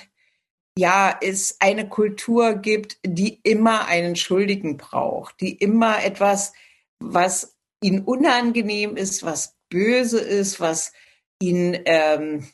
ja 0.77 1.17
es 1.21 1.57
eine 1.59 1.87
Kultur 1.87 2.55
gibt, 2.55 2.97
die 3.05 3.39
immer 3.43 3.87
einen 3.87 4.17
Schuldigen 4.17 4.75
braucht, 4.75 5.39
die 5.39 5.53
immer 5.53 6.03
etwas, 6.03 6.51
was 6.99 7.58
ihnen 7.81 8.03
unangenehm 8.03 8.95
ist, 8.97 9.23
was 9.23 9.55
böse 9.69 10.19
ist, 10.19 10.59
was 10.59 10.91
ihnen, 11.41 11.79
ähm, 11.85 12.45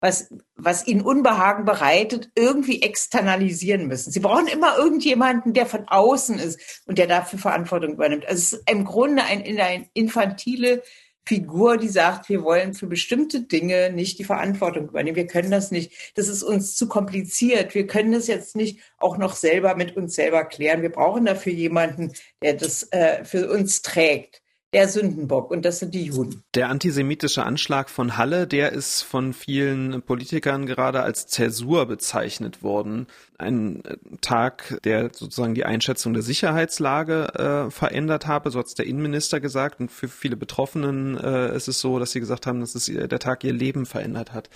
was, 0.00 0.32
was 0.56 0.86
ihnen 0.86 1.00
Unbehagen 1.00 1.64
bereitet, 1.64 2.30
irgendwie 2.34 2.82
externalisieren 2.82 3.86
müssen. 3.86 4.12
Sie 4.12 4.20
brauchen 4.20 4.46
immer 4.46 4.76
irgendjemanden, 4.76 5.52
der 5.52 5.66
von 5.66 5.88
außen 5.88 6.38
ist 6.38 6.82
und 6.86 6.98
der 6.98 7.06
dafür 7.06 7.38
Verantwortung 7.38 7.94
übernimmt. 7.94 8.26
Also 8.26 8.38
es 8.38 8.52
ist 8.52 8.70
im 8.70 8.84
Grunde 8.84 9.24
ein, 9.24 9.42
eine 9.42 9.88
infantile 9.94 10.82
Figur, 11.28 11.76
die 11.76 11.88
sagt, 11.88 12.30
wir 12.30 12.42
wollen 12.42 12.72
für 12.72 12.86
bestimmte 12.86 13.42
Dinge 13.42 13.92
nicht 13.92 14.18
die 14.18 14.24
Verantwortung 14.24 14.88
übernehmen. 14.88 15.14
Wir 15.16 15.26
können 15.26 15.50
das 15.50 15.70
nicht. 15.70 15.92
Das 16.14 16.26
ist 16.26 16.42
uns 16.42 16.74
zu 16.74 16.88
kompliziert. 16.88 17.74
Wir 17.74 17.86
können 17.86 18.12
das 18.12 18.28
jetzt 18.28 18.56
nicht 18.56 18.80
auch 18.96 19.18
noch 19.18 19.36
selber 19.36 19.76
mit 19.76 19.94
uns 19.94 20.14
selber 20.14 20.44
klären. 20.44 20.80
Wir 20.80 20.90
brauchen 20.90 21.26
dafür 21.26 21.52
jemanden, 21.52 22.12
der 22.42 22.54
das 22.54 22.84
äh, 22.92 23.26
für 23.26 23.50
uns 23.50 23.82
trägt 23.82 24.42
der 24.74 24.88
Sündenbock 24.88 25.50
und 25.50 25.64
das 25.64 25.78
sind 25.78 25.94
die 25.94 26.04
Juden. 26.04 26.42
Der 26.54 26.68
antisemitische 26.68 27.42
Anschlag 27.42 27.88
von 27.88 28.18
Halle, 28.18 28.46
der 28.46 28.72
ist 28.72 29.02
von 29.02 29.32
vielen 29.32 30.02
Politikern 30.02 30.66
gerade 30.66 31.02
als 31.02 31.26
Zäsur 31.26 31.86
bezeichnet 31.86 32.62
worden. 32.62 33.06
Ein 33.38 33.82
äh, 33.84 33.96
Tag, 34.20 34.78
der 34.84 35.10
sozusagen 35.12 35.54
die 35.54 35.64
Einschätzung 35.64 36.12
der 36.12 36.22
Sicherheitslage 36.22 37.68
äh, 37.68 37.70
verändert 37.70 38.26
habe, 38.26 38.50
so 38.50 38.58
hat 38.58 38.66
es 38.66 38.74
der 38.74 38.86
Innenminister 38.86 39.40
gesagt. 39.40 39.80
Und 39.80 39.90
für 39.90 40.08
viele 40.08 40.36
Betroffenen 40.36 41.16
äh, 41.16 41.56
ist 41.56 41.68
es 41.68 41.80
so, 41.80 41.98
dass 41.98 42.12
sie 42.12 42.20
gesagt 42.20 42.46
haben, 42.46 42.60
dass 42.60 42.74
es 42.74 42.86
der 42.86 43.18
Tag 43.18 43.44
ihr 43.44 43.54
Leben 43.54 43.86
verändert 43.86 44.34
hat. 44.34 44.50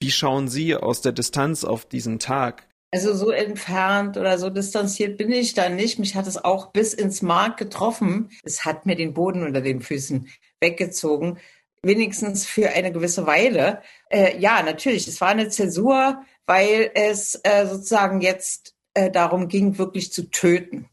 Wie 0.00 0.10
schauen 0.10 0.48
Sie 0.48 0.74
aus 0.74 1.00
der 1.00 1.12
Distanz 1.12 1.64
auf 1.64 1.86
diesen 1.86 2.18
Tag? 2.18 2.66
Also 2.92 3.14
so 3.14 3.30
entfernt 3.30 4.16
oder 4.16 4.38
so 4.38 4.48
distanziert 4.48 5.18
bin 5.18 5.32
ich 5.32 5.54
da 5.54 5.68
nicht. 5.68 5.98
Mich 5.98 6.14
hat 6.14 6.26
es 6.26 6.42
auch 6.42 6.72
bis 6.72 6.94
ins 6.94 7.20
Mark 7.20 7.56
getroffen. 7.56 8.30
Es 8.44 8.64
hat 8.64 8.86
mir 8.86 8.94
den 8.94 9.12
Boden 9.12 9.42
unter 9.42 9.60
den 9.60 9.80
Füßen 9.80 10.28
weggezogen, 10.60 11.38
wenigstens 11.82 12.46
für 12.46 12.70
eine 12.70 12.92
gewisse 12.92 13.26
Weile. 13.26 13.82
Äh, 14.08 14.38
ja, 14.38 14.62
natürlich, 14.62 15.08
es 15.08 15.20
war 15.20 15.28
eine 15.28 15.48
Zäsur, 15.48 16.22
weil 16.46 16.90
es 16.94 17.40
äh, 17.42 17.66
sozusagen 17.66 18.20
jetzt 18.20 18.74
äh, 18.94 19.10
darum 19.10 19.48
ging, 19.48 19.78
wirklich 19.78 20.12
zu 20.12 20.30
töten. 20.30 20.88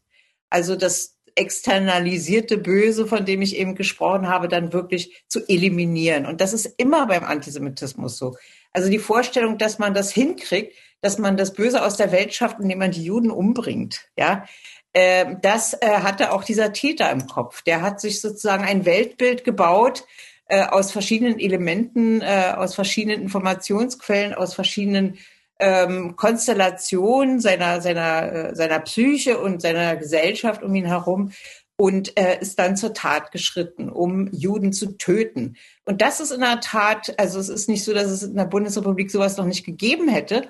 Also 0.50 0.76
das 0.76 1.16
externalisierte 1.36 2.58
Böse, 2.58 3.06
von 3.06 3.24
dem 3.24 3.42
ich 3.42 3.56
eben 3.56 3.74
gesprochen 3.74 4.28
habe, 4.28 4.48
dann 4.48 4.72
wirklich 4.72 5.24
zu 5.28 5.40
eliminieren. 5.48 6.26
Und 6.26 6.40
das 6.40 6.52
ist 6.52 6.66
immer 6.76 7.06
beim 7.06 7.24
Antisemitismus 7.24 8.16
so. 8.18 8.36
Also 8.74 8.90
die 8.90 8.98
Vorstellung, 8.98 9.56
dass 9.56 9.78
man 9.78 9.94
das 9.94 10.12
hinkriegt, 10.12 10.76
dass 11.00 11.18
man 11.18 11.36
das 11.36 11.54
Böse 11.54 11.82
aus 11.82 11.96
der 11.96 12.12
Welt 12.12 12.34
schafft, 12.34 12.60
indem 12.60 12.78
man 12.80 12.90
die 12.90 13.04
Juden 13.04 13.30
umbringt. 13.30 14.08
Ja, 14.18 14.44
äh, 14.92 15.36
das 15.40 15.74
äh, 15.74 15.86
hatte 15.86 16.32
auch 16.32 16.44
dieser 16.44 16.72
Täter 16.72 17.10
im 17.10 17.26
Kopf. 17.26 17.62
Der 17.62 17.82
hat 17.82 18.00
sich 18.00 18.20
sozusagen 18.20 18.64
ein 18.64 18.84
Weltbild 18.84 19.44
gebaut 19.44 20.04
äh, 20.46 20.64
aus 20.64 20.92
verschiedenen 20.92 21.38
Elementen, 21.38 22.20
äh, 22.20 22.52
aus 22.56 22.74
verschiedenen 22.74 23.22
Informationsquellen, 23.22 24.34
aus 24.34 24.54
verschiedenen 24.54 25.18
ähm, 25.60 26.16
Konstellationen 26.16 27.40
seiner 27.40 27.80
seiner 27.80 28.32
äh, 28.32 28.54
seiner 28.56 28.80
Psyche 28.80 29.38
und 29.38 29.62
seiner 29.62 29.96
Gesellschaft 29.96 30.62
um 30.64 30.74
ihn 30.74 30.86
herum 30.86 31.30
und 31.76 32.16
äh, 32.18 32.38
ist 32.40 32.58
dann 32.58 32.76
zur 32.76 32.94
Tat 32.94 33.32
geschritten, 33.32 33.88
um 33.88 34.28
Juden 34.32 34.72
zu 34.72 34.96
töten. 34.96 35.56
Und 35.84 36.02
das 36.02 36.20
ist 36.20 36.30
in 36.30 36.40
der 36.40 36.60
Tat, 36.60 37.14
also 37.18 37.40
es 37.40 37.48
ist 37.48 37.68
nicht 37.68 37.84
so, 37.84 37.92
dass 37.92 38.06
es 38.06 38.22
in 38.22 38.36
der 38.36 38.44
Bundesrepublik 38.44 39.10
sowas 39.10 39.36
noch 39.36 39.46
nicht 39.46 39.64
gegeben 39.64 40.08
hätte, 40.08 40.48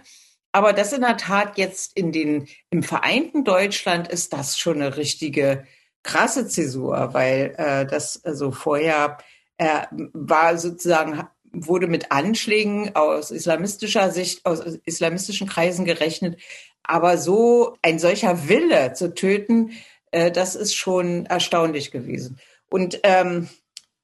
aber 0.52 0.72
das 0.72 0.92
in 0.92 1.00
der 1.00 1.16
Tat 1.16 1.58
jetzt 1.58 1.96
in 1.96 2.12
den, 2.12 2.46
im 2.70 2.82
vereinten 2.82 3.42
Deutschland 3.42 4.08
ist 4.08 4.32
das 4.32 4.58
schon 4.58 4.80
eine 4.80 4.96
richtige 4.96 5.64
krasse 6.04 6.46
Zäsur, 6.46 7.12
weil 7.12 7.54
äh, 7.56 7.86
das 7.86 8.24
also 8.24 8.52
vorher 8.52 9.18
äh, 9.58 9.86
war 10.12 10.56
sozusagen 10.58 11.26
wurde 11.54 11.86
mit 11.86 12.10
Anschlägen 12.12 12.94
aus 12.94 13.30
islamistischer 13.30 14.10
Sicht, 14.10 14.44
aus 14.44 14.60
islamistischen 14.84 15.48
Kreisen 15.48 15.84
gerechnet. 15.84 16.40
Aber 16.82 17.16
so 17.16 17.76
ein 17.82 17.98
solcher 17.98 18.48
Wille 18.48 18.92
zu 18.92 19.14
töten, 19.14 19.72
äh, 20.14 20.30
das 20.30 20.54
ist 20.54 20.74
schon 20.74 21.26
erstaunlich 21.26 21.90
gewesen. 21.90 22.38
Und 22.70 23.00
ähm, 23.02 23.48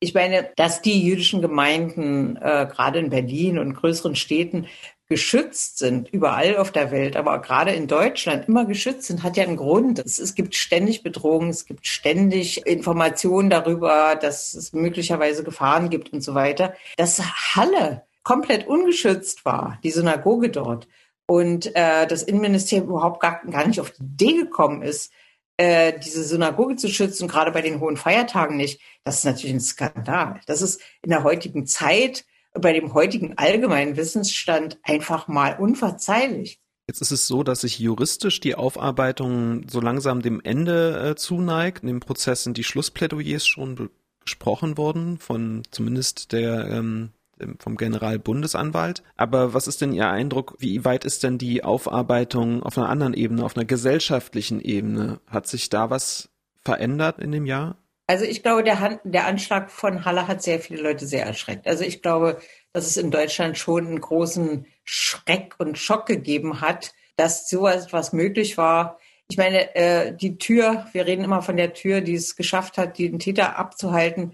ich 0.01 0.15
meine, 0.15 0.51
dass 0.57 0.83
die 0.83 1.03
jüdischen 1.03 1.43
Gemeinden 1.43 2.37
äh, 2.37 2.67
gerade 2.71 2.99
in 2.99 3.11
Berlin 3.11 3.59
und 3.59 3.75
größeren 3.75 4.17
Städten 4.17 4.67
geschützt 5.09 5.79
sind, 5.79 6.09
überall 6.09 6.57
auf 6.57 6.71
der 6.71 6.91
Welt, 6.91 7.17
aber 7.17 7.41
gerade 7.41 7.73
in 7.73 7.89
Deutschland 7.89 8.49
immer 8.49 8.65
geschützt 8.65 9.09
sind, 9.09 9.23
hat 9.23 9.37
ja 9.37 9.43
einen 9.43 9.57
Grund. 9.57 9.99
Es, 9.99 10.19
es 10.19 10.35
gibt 10.35 10.55
ständig 10.55 11.03
Bedrohungen, 11.03 11.51
es 11.51 11.67
gibt 11.67 11.87
ständig 11.87 12.67
Informationen 12.67 13.51
darüber, 13.51 14.17
dass 14.21 14.55
es 14.55 14.73
möglicherweise 14.73 15.43
Gefahren 15.43 15.91
gibt 15.91 16.13
und 16.13 16.23
so 16.23 16.35
weiter. 16.35 16.75
Dass 16.97 17.21
Halle 17.57 18.05
komplett 18.23 18.67
ungeschützt 18.69 19.45
war, 19.45 19.79
die 19.83 19.91
Synagoge 19.91 20.51
dort, 20.51 20.87
und 21.27 21.77
äh, 21.77 22.09
das 22.09 22.25
Innenministerium 22.25 22.89
überhaupt 22.89 23.21
gar, 23.21 23.41
gar 23.49 23.65
nicht 23.65 23.81
auf 23.81 23.93
die 23.93 24.03
Idee 24.03 24.33
gekommen 24.33 24.83
ist, 24.83 25.13
äh, 25.61 25.99
diese 25.99 26.25
Synagoge 26.25 26.77
zu 26.77 26.89
schützen, 26.89 27.29
gerade 27.29 27.53
bei 27.53 27.61
den 27.61 27.81
hohen 27.81 27.99
Feiertagen 27.99 28.57
nicht, 28.57 28.81
das 29.05 29.19
ist 29.19 29.25
natürlich 29.27 29.55
ein 29.55 29.61
Skandal. 29.61 30.41
Das 30.47 30.63
ist 30.63 30.81
in 31.03 31.11
der 31.11 31.23
heutigen 31.23 31.67
Zeit, 31.67 32.25
bei 32.55 32.73
dem 32.73 32.95
heutigen 32.95 33.37
allgemeinen 33.37 33.95
Wissensstand 33.99 34.79
einfach 34.83 35.29
mal 35.29 35.59
unverzeihlich. 35.59 36.61
Jetzt 36.89 37.03
ist 37.03 37.11
es 37.11 37.27
so, 37.27 37.43
dass 37.43 37.61
sich 37.61 37.79
juristisch 37.79 38.41
die 38.41 38.55
Aufarbeitung 38.55 39.69
so 39.69 39.81
langsam 39.81 40.23
dem 40.23 40.41
Ende 40.43 41.11
äh, 41.11 41.15
zuneigt. 41.15 41.83
In 41.83 41.89
dem 41.89 42.01
Prozess 42.01 42.43
sind 42.43 42.57
die 42.57 42.65
Schlussplädoyers 42.65 43.47
schon 43.47 43.91
besprochen 44.25 44.79
worden 44.79 45.19
von 45.19 45.63
zumindest 45.71 46.33
der 46.33 46.69
ähm, 46.69 47.11
vom 47.59 47.77
Generalbundesanwalt. 47.77 49.03
Aber 49.17 49.55
was 49.55 49.67
ist 49.67 49.81
denn 49.81 49.93
Ihr 49.93 50.09
Eindruck? 50.09 50.57
Wie 50.59 50.85
weit 50.85 51.05
ist 51.05 51.23
denn 51.23 51.39
die 51.39 51.65
Aufarbeitung 51.65 52.63
auf 52.63 52.77
einer 52.77 52.89
anderen 52.89 53.15
Ebene, 53.15 53.45
auf 53.45 53.57
einer 53.57 53.65
gesellschaftlichen 53.65 54.61
Ebene? 54.61 55.21
Hat 55.27 55.47
sich 55.47 55.69
da 55.69 55.91
was 55.91 56.31
verändert 56.63 57.19
in 57.19 57.33
dem 57.33 57.47
Jahr? 57.47 57.77
Also 58.07 58.25
ich 58.25 58.43
glaube, 58.43 58.65
der, 58.65 58.81
Han 58.81 58.99
der 59.05 59.27
Anschlag 59.27 59.71
von 59.71 60.05
Halle 60.05 60.27
hat 60.27 60.43
sehr 60.43 60.59
viele 60.59 60.83
Leute 60.83 61.07
sehr 61.07 61.25
erschreckt. 61.25 61.69
Also 61.69 61.85
ich 61.85 62.03
glaube, 62.03 62.41
dass 62.73 62.87
es 62.87 62.97
in 62.97 63.13
Deutschland 63.13 63.57
schon 63.57 63.87
einen 63.87 64.01
großen 64.01 64.67
Schreck 64.85 65.55
und 65.59 65.79
Schock 65.79 66.07
gegeben 66.07 66.61
hat, 66.61 66.93
dass 67.15 67.49
so 67.49 67.69
etwas 67.69 68.13
möglich 68.13 68.59
war. 68.59 68.99
Ich 69.31 69.37
meine, 69.37 69.77
äh, 69.77 70.13
die 70.13 70.39
Tür, 70.39 70.89
wir 70.93 71.07
reden 71.07 71.23
immer 71.23 71.41
von 71.41 71.57
der 71.57 71.73
Tür, 71.73 72.01
die 72.01 72.15
es 72.15 72.35
geschafft 72.35 72.79
hat, 72.79 72.99
den 72.99 73.21
Täter 73.21 73.57
abzuhalten. 73.57 74.33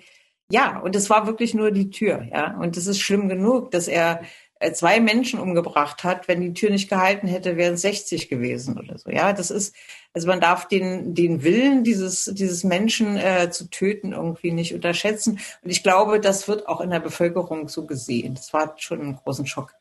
Ja, 0.51 0.79
und 0.79 0.95
es 0.95 1.11
war 1.11 1.27
wirklich 1.27 1.55
nur 1.55 1.73
die 1.73 1.91
Tür, 1.91 2.23
ja. 2.31 2.57
Und 2.59 2.77
es 2.77 2.87
ist 2.87 3.01
schlimm 3.01 3.29
genug, 3.29 3.73
dass 3.73 3.89
er 3.89 4.23
äh, 4.61 4.73
zwei 4.73 5.01
Menschen 5.01 5.41
umgebracht 5.41 6.05
hat. 6.05 6.29
Wenn 6.29 6.41
die 6.41 6.55
Tür 6.55 6.71
nicht 6.71 6.89
gehalten 6.89 7.27
hätte, 7.27 7.57
wären 7.57 7.75
es 7.75 7.83
60 7.83 8.29
gewesen 8.29 8.79
oder 8.79 8.97
so. 8.99 9.11
Ja, 9.11 9.33
das 9.33 9.51
ist, 9.51 9.75
also 10.15 10.29
man 10.29 10.41
darf 10.41 10.69
den, 10.69 11.15
den 11.15 11.43
Willen 11.43 11.85
dieses, 11.85 12.27
dieses 12.33 12.65
Menschen 12.65 13.17
äh, 13.17 13.51
zu 13.51 13.69
töten 13.71 14.13
irgendwie 14.13 14.53
nicht 14.53 14.73
unterschätzen. 14.73 15.41
Und 15.63 15.71
ich 15.71 15.83
glaube, 15.83 16.21
das 16.21 16.49
wird 16.49 16.69
auch 16.69 16.81
in 16.81 16.91
der 16.91 17.01
Bevölkerung 17.01 17.69
so 17.69 17.85
gesehen. 17.87 18.35
Das 18.35 18.53
war 18.53 18.75
schon 18.79 19.01
einen 19.01 19.17
großen 19.17 19.47
Schock 19.47 19.75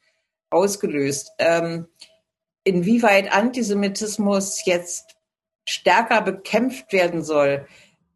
ausgelöst. 0.49 1.31
Ähm, 1.37 1.87
inwieweit 2.63 3.31
Antisemitismus 3.31 4.65
jetzt 4.65 5.15
stärker 5.67 6.21
bekämpft 6.21 6.91
werden 6.91 7.23
soll, 7.23 7.67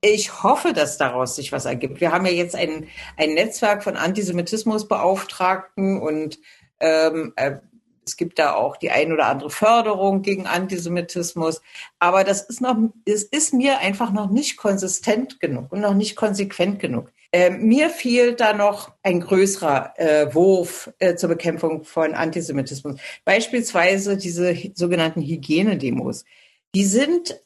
ich 0.01 0.43
hoffe, 0.43 0.73
dass 0.73 0.97
daraus 0.97 1.35
sich 1.35 1.51
was 1.51 1.65
ergibt. 1.65 1.99
Wir 1.99 2.11
haben 2.11 2.25
ja 2.25 2.31
jetzt 2.31 2.55
ein, 2.55 2.87
ein 3.17 3.33
Netzwerk 3.33 3.83
von 3.83 3.97
Antisemitismusbeauftragten 3.97 5.99
und 5.99 6.39
ähm, 6.79 7.33
äh, 7.35 7.57
es 8.05 8.17
gibt 8.17 8.39
da 8.39 8.53
auch 8.53 8.77
die 8.77 8.89
ein 8.89 9.13
oder 9.13 9.27
andere 9.27 9.51
Förderung 9.51 10.23
gegen 10.23 10.47
Antisemitismus. 10.47 11.61
Aber 11.99 12.23
das 12.23 12.41
ist 12.41 12.59
noch, 12.59 12.75
es 13.05 13.23
ist 13.23 13.53
mir 13.53 13.79
einfach 13.79 14.11
noch 14.11 14.31
nicht 14.31 14.57
konsistent 14.57 15.39
genug 15.39 15.71
und 15.71 15.81
noch 15.81 15.93
nicht 15.93 16.15
konsequent 16.15 16.79
genug. 16.79 17.11
Äh, 17.31 17.51
mir 17.51 17.91
fehlt 17.91 18.39
da 18.39 18.53
noch 18.53 18.91
ein 19.03 19.19
größerer 19.19 19.93
äh, 19.97 20.33
Wurf 20.33 20.91
äh, 20.97 21.15
zur 21.15 21.29
Bekämpfung 21.29 21.83
von 21.83 22.15
Antisemitismus. 22.15 22.99
Beispielsweise 23.23 24.17
diese 24.17 24.55
sogenannten 24.73 25.21
Hygienedemos. 25.21 26.25
Die 26.73 26.85
sind 26.85 27.39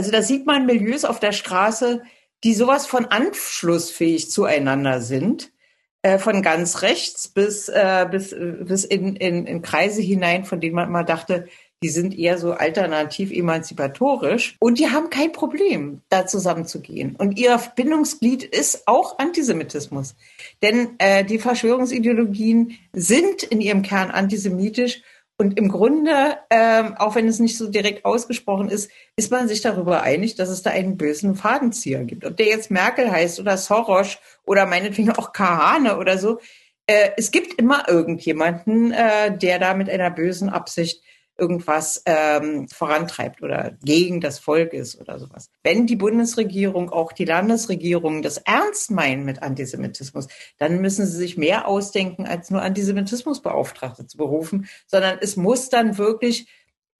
also 0.00 0.12
da 0.12 0.22
sieht 0.22 0.46
man 0.46 0.64
Milieus 0.64 1.04
auf 1.04 1.20
der 1.20 1.32
Straße, 1.32 2.00
die 2.42 2.54
sowas 2.54 2.86
von 2.86 3.04
anschlussfähig 3.04 4.30
zueinander 4.30 5.02
sind, 5.02 5.52
äh, 6.00 6.16
von 6.16 6.40
ganz 6.40 6.80
rechts 6.80 7.28
bis, 7.28 7.68
äh, 7.68 8.08
bis, 8.10 8.34
bis 8.34 8.84
in, 8.84 9.14
in, 9.16 9.44
in 9.44 9.60
Kreise 9.60 10.00
hinein, 10.00 10.46
von 10.46 10.58
denen 10.58 10.74
man 10.74 10.88
immer 10.88 11.04
dachte, 11.04 11.48
die 11.82 11.90
sind 11.90 12.18
eher 12.18 12.38
so 12.38 12.52
alternativ 12.52 13.30
emanzipatorisch 13.30 14.56
und 14.58 14.78
die 14.78 14.88
haben 14.88 15.10
kein 15.10 15.32
Problem, 15.32 16.00
da 16.08 16.26
zusammenzugehen. 16.26 17.14
Und 17.16 17.38
ihr 17.38 17.58
Verbindungsglied 17.58 18.42
ist 18.42 18.88
auch 18.88 19.18
Antisemitismus. 19.18 20.14
Denn 20.62 20.94
äh, 20.96 21.26
die 21.26 21.38
Verschwörungsideologien 21.38 22.78
sind 22.94 23.42
in 23.42 23.60
ihrem 23.60 23.82
Kern 23.82 24.10
antisemitisch 24.10 25.02
und 25.40 25.56
im 25.56 25.70
Grunde, 25.70 26.36
ähm, 26.50 26.96
auch 26.98 27.14
wenn 27.14 27.26
es 27.26 27.38
nicht 27.38 27.56
so 27.56 27.70
direkt 27.70 28.04
ausgesprochen 28.04 28.68
ist, 28.68 28.90
ist 29.16 29.30
man 29.30 29.48
sich 29.48 29.62
darüber 29.62 30.02
einig, 30.02 30.34
dass 30.34 30.50
es 30.50 30.60
da 30.60 30.68
einen 30.68 30.98
bösen 30.98 31.34
Fadenzieher 31.34 32.04
gibt. 32.04 32.26
Ob 32.26 32.36
der 32.36 32.44
jetzt 32.44 32.70
Merkel 32.70 33.10
heißt 33.10 33.40
oder 33.40 33.56
Soros 33.56 34.18
oder 34.44 34.66
meinetwegen 34.66 35.12
auch 35.12 35.32
Kahane 35.32 35.96
oder 35.96 36.18
so. 36.18 36.40
Äh, 36.86 37.12
es 37.16 37.30
gibt 37.30 37.54
immer 37.54 37.88
irgendjemanden, 37.88 38.92
äh, 38.92 39.34
der 39.34 39.58
da 39.58 39.72
mit 39.72 39.88
einer 39.88 40.10
bösen 40.10 40.50
Absicht 40.50 41.02
irgendwas 41.40 42.02
ähm, 42.06 42.68
vorantreibt 42.68 43.42
oder 43.42 43.76
gegen 43.82 44.20
das 44.20 44.38
Volk 44.38 44.72
ist 44.72 45.00
oder 45.00 45.18
sowas. 45.18 45.50
Wenn 45.62 45.86
die 45.86 45.96
Bundesregierung, 45.96 46.90
auch 46.90 47.12
die 47.12 47.24
Landesregierung 47.24 48.22
das 48.22 48.38
ernst 48.38 48.90
meinen 48.90 49.24
mit 49.24 49.42
Antisemitismus, 49.42 50.28
dann 50.58 50.80
müssen 50.80 51.06
sie 51.06 51.16
sich 51.16 51.36
mehr 51.36 51.66
ausdenken, 51.66 52.26
als 52.26 52.50
nur 52.50 52.62
Antisemitismusbeauftragte 52.62 54.06
zu 54.06 54.18
berufen, 54.18 54.68
sondern 54.86 55.18
es 55.20 55.36
muss 55.36 55.70
dann 55.70 55.98
wirklich 55.98 56.46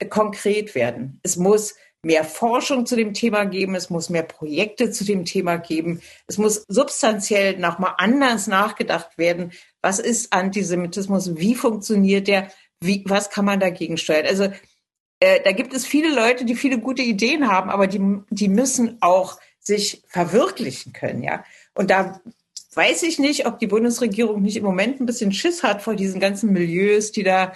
konkret 0.08 0.74
werden. 0.74 1.20
Es 1.22 1.36
muss 1.36 1.74
mehr 2.02 2.24
Forschung 2.24 2.86
zu 2.86 2.96
dem 2.96 3.12
Thema 3.12 3.44
geben, 3.44 3.74
es 3.74 3.90
muss 3.90 4.08
mehr 4.08 4.22
Projekte 4.22 4.90
zu 4.90 5.04
dem 5.04 5.24
Thema 5.24 5.56
geben, 5.58 6.00
es 6.26 6.38
muss 6.38 6.64
substanziell 6.68 7.58
nochmal 7.58 7.94
anders 7.98 8.46
nachgedacht 8.46 9.18
werden. 9.18 9.52
Was 9.82 9.98
ist 9.98 10.32
Antisemitismus? 10.32 11.36
Wie 11.36 11.54
funktioniert 11.54 12.28
der? 12.28 12.48
Wie, 12.80 13.04
was 13.06 13.30
kann 13.30 13.44
man 13.44 13.60
dagegen 13.60 13.96
steuern? 13.96 14.26
Also 14.26 14.44
äh, 15.20 15.40
da 15.44 15.52
gibt 15.52 15.74
es 15.74 15.86
viele 15.86 16.14
Leute, 16.14 16.44
die 16.44 16.56
viele 16.56 16.78
gute 16.78 17.02
Ideen 17.02 17.48
haben, 17.48 17.70
aber 17.70 17.86
die, 17.86 18.00
die 18.30 18.48
müssen 18.48 18.98
auch 19.00 19.38
sich 19.58 20.02
verwirklichen 20.08 20.92
können, 20.92 21.22
ja. 21.22 21.44
Und 21.74 21.90
da 21.90 22.20
weiß 22.74 23.02
ich 23.02 23.18
nicht, 23.18 23.46
ob 23.46 23.58
die 23.58 23.66
Bundesregierung 23.66 24.42
nicht 24.42 24.56
im 24.56 24.64
Moment 24.64 25.00
ein 25.00 25.06
bisschen 25.06 25.32
Schiss 25.32 25.62
hat 25.62 25.82
vor 25.82 25.94
diesen 25.94 26.20
ganzen 26.20 26.52
Milieus, 26.52 27.12
die 27.12 27.22
da 27.22 27.52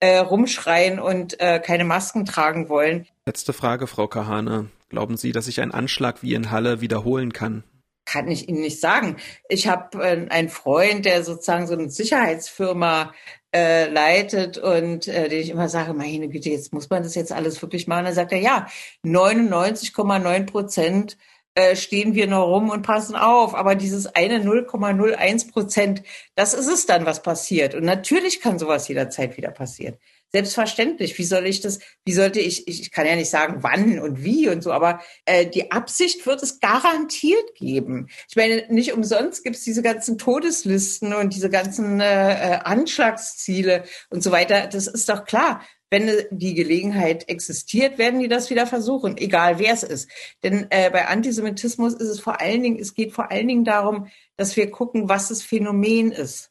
äh, 0.00 0.18
rumschreien 0.18 1.00
und 1.00 1.40
äh, 1.40 1.58
keine 1.58 1.84
Masken 1.84 2.24
tragen 2.24 2.68
wollen. 2.68 3.06
Letzte 3.26 3.52
Frage, 3.52 3.86
Frau 3.86 4.06
Kahane. 4.06 4.68
Glauben 4.88 5.16
Sie, 5.16 5.32
dass 5.32 5.46
sich 5.46 5.60
ein 5.60 5.72
Anschlag 5.72 6.22
wie 6.22 6.34
in 6.34 6.50
Halle 6.50 6.80
wiederholen 6.80 7.32
kann? 7.32 7.64
Kann 8.08 8.28
ich 8.28 8.48
Ihnen 8.48 8.62
nicht 8.62 8.80
sagen. 8.80 9.16
Ich 9.50 9.68
habe 9.68 10.02
äh, 10.02 10.26
einen 10.30 10.48
Freund, 10.48 11.04
der 11.04 11.22
sozusagen 11.22 11.66
so 11.66 11.74
eine 11.74 11.90
Sicherheitsfirma 11.90 13.12
äh, 13.54 13.86
leitet 13.90 14.56
und 14.56 15.08
äh, 15.08 15.28
den 15.28 15.40
ich 15.40 15.50
immer 15.50 15.68
sage, 15.68 15.92
meine 15.92 16.28
Güte, 16.28 16.48
jetzt 16.48 16.72
muss 16.72 16.88
man 16.88 17.02
das 17.02 17.14
jetzt 17.14 17.32
alles 17.32 17.60
wirklich 17.60 17.86
machen. 17.86 18.06
Dann 18.06 18.14
sagt 18.14 18.32
er, 18.32 18.40
ja, 18.40 18.66
99,9 19.04 20.46
Prozent 20.46 21.18
äh, 21.54 21.76
stehen 21.76 22.14
wir 22.14 22.28
noch 22.28 22.46
rum 22.46 22.70
und 22.70 22.82
passen 22.82 23.14
auf. 23.14 23.54
Aber 23.54 23.74
dieses 23.74 24.06
eine 24.06 24.38
0,01 24.38 25.52
Prozent, 25.52 26.02
das 26.34 26.54
ist 26.54 26.68
es 26.68 26.86
dann, 26.86 27.04
was 27.04 27.22
passiert. 27.22 27.74
Und 27.74 27.84
natürlich 27.84 28.40
kann 28.40 28.58
sowas 28.58 28.88
jederzeit 28.88 29.36
wieder 29.36 29.50
passieren. 29.50 29.98
Selbstverständlich. 30.30 31.16
Wie 31.18 31.24
soll 31.24 31.46
ich 31.46 31.62
das, 31.62 31.78
wie 32.04 32.12
sollte 32.12 32.38
ich, 32.38 32.68
ich 32.68 32.90
kann 32.90 33.06
ja 33.06 33.16
nicht 33.16 33.30
sagen, 33.30 33.62
wann 33.62 33.98
und 33.98 34.22
wie 34.22 34.50
und 34.50 34.62
so, 34.62 34.72
aber 34.72 35.00
äh, 35.24 35.46
die 35.46 35.70
Absicht 35.70 36.26
wird 36.26 36.42
es 36.42 36.60
garantiert 36.60 37.54
geben. 37.54 38.08
Ich 38.28 38.36
meine, 38.36 38.66
nicht 38.68 38.92
umsonst 38.92 39.42
gibt 39.42 39.56
es 39.56 39.64
diese 39.64 39.82
ganzen 39.82 40.18
Todeslisten 40.18 41.14
und 41.14 41.34
diese 41.34 41.48
ganzen 41.48 42.00
äh, 42.00 42.32
äh, 42.32 42.58
Anschlagsziele 42.58 43.84
und 44.10 44.22
so 44.22 44.30
weiter. 44.30 44.66
Das 44.66 44.86
ist 44.86 45.08
doch 45.08 45.24
klar. 45.24 45.62
Wenn 45.90 46.10
die 46.30 46.52
Gelegenheit 46.52 47.26
existiert, 47.30 47.96
werden 47.96 48.20
die 48.20 48.28
das 48.28 48.50
wieder 48.50 48.66
versuchen, 48.66 49.16
egal 49.16 49.58
wer 49.58 49.72
es 49.72 49.82
ist. 49.82 50.10
Denn 50.42 50.66
äh, 50.68 50.90
bei 50.90 51.06
Antisemitismus 51.06 51.94
ist 51.94 52.08
es 52.08 52.20
vor 52.20 52.42
allen 52.42 52.62
Dingen, 52.62 52.78
es 52.78 52.92
geht 52.92 53.14
vor 53.14 53.30
allen 53.30 53.48
Dingen 53.48 53.64
darum, 53.64 54.08
dass 54.36 54.56
wir 54.58 54.70
gucken, 54.70 55.08
was 55.08 55.28
das 55.28 55.42
Phänomen 55.42 56.12
ist 56.12 56.50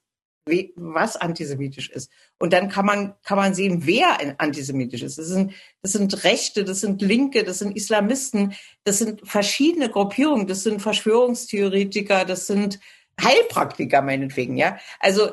was 0.76 1.16
antisemitisch 1.16 1.90
ist. 1.90 2.12
Und 2.40 2.54
dann 2.54 2.70
kann 2.70 2.86
man, 2.86 3.16
kann 3.24 3.38
man 3.38 3.54
sehen, 3.54 3.82
wer 3.86 4.40
antisemitisch 4.40 5.02
ist. 5.04 5.18
Das 5.18 5.28
sind, 5.28 5.54
das 5.82 5.92
sind 5.92 6.24
Rechte, 6.24 6.64
das 6.64 6.82
sind 6.82 7.02
Linke, 7.02 7.44
das 7.44 7.60
sind 7.60 7.76
Islamisten, 7.76 8.54
das 8.84 9.00
sind 9.00 9.28
verschiedene 9.28 9.90
Gruppierungen, 9.90 10.48
das 10.48 10.64
sind 10.64 10.82
Verschwörungstheoretiker, 10.82 12.26
das 12.26 12.48
sind 12.48 12.80
Heilpraktiker 13.22 14.02
meinetwegen, 14.02 14.58
ja. 14.58 14.78
Also, 15.00 15.32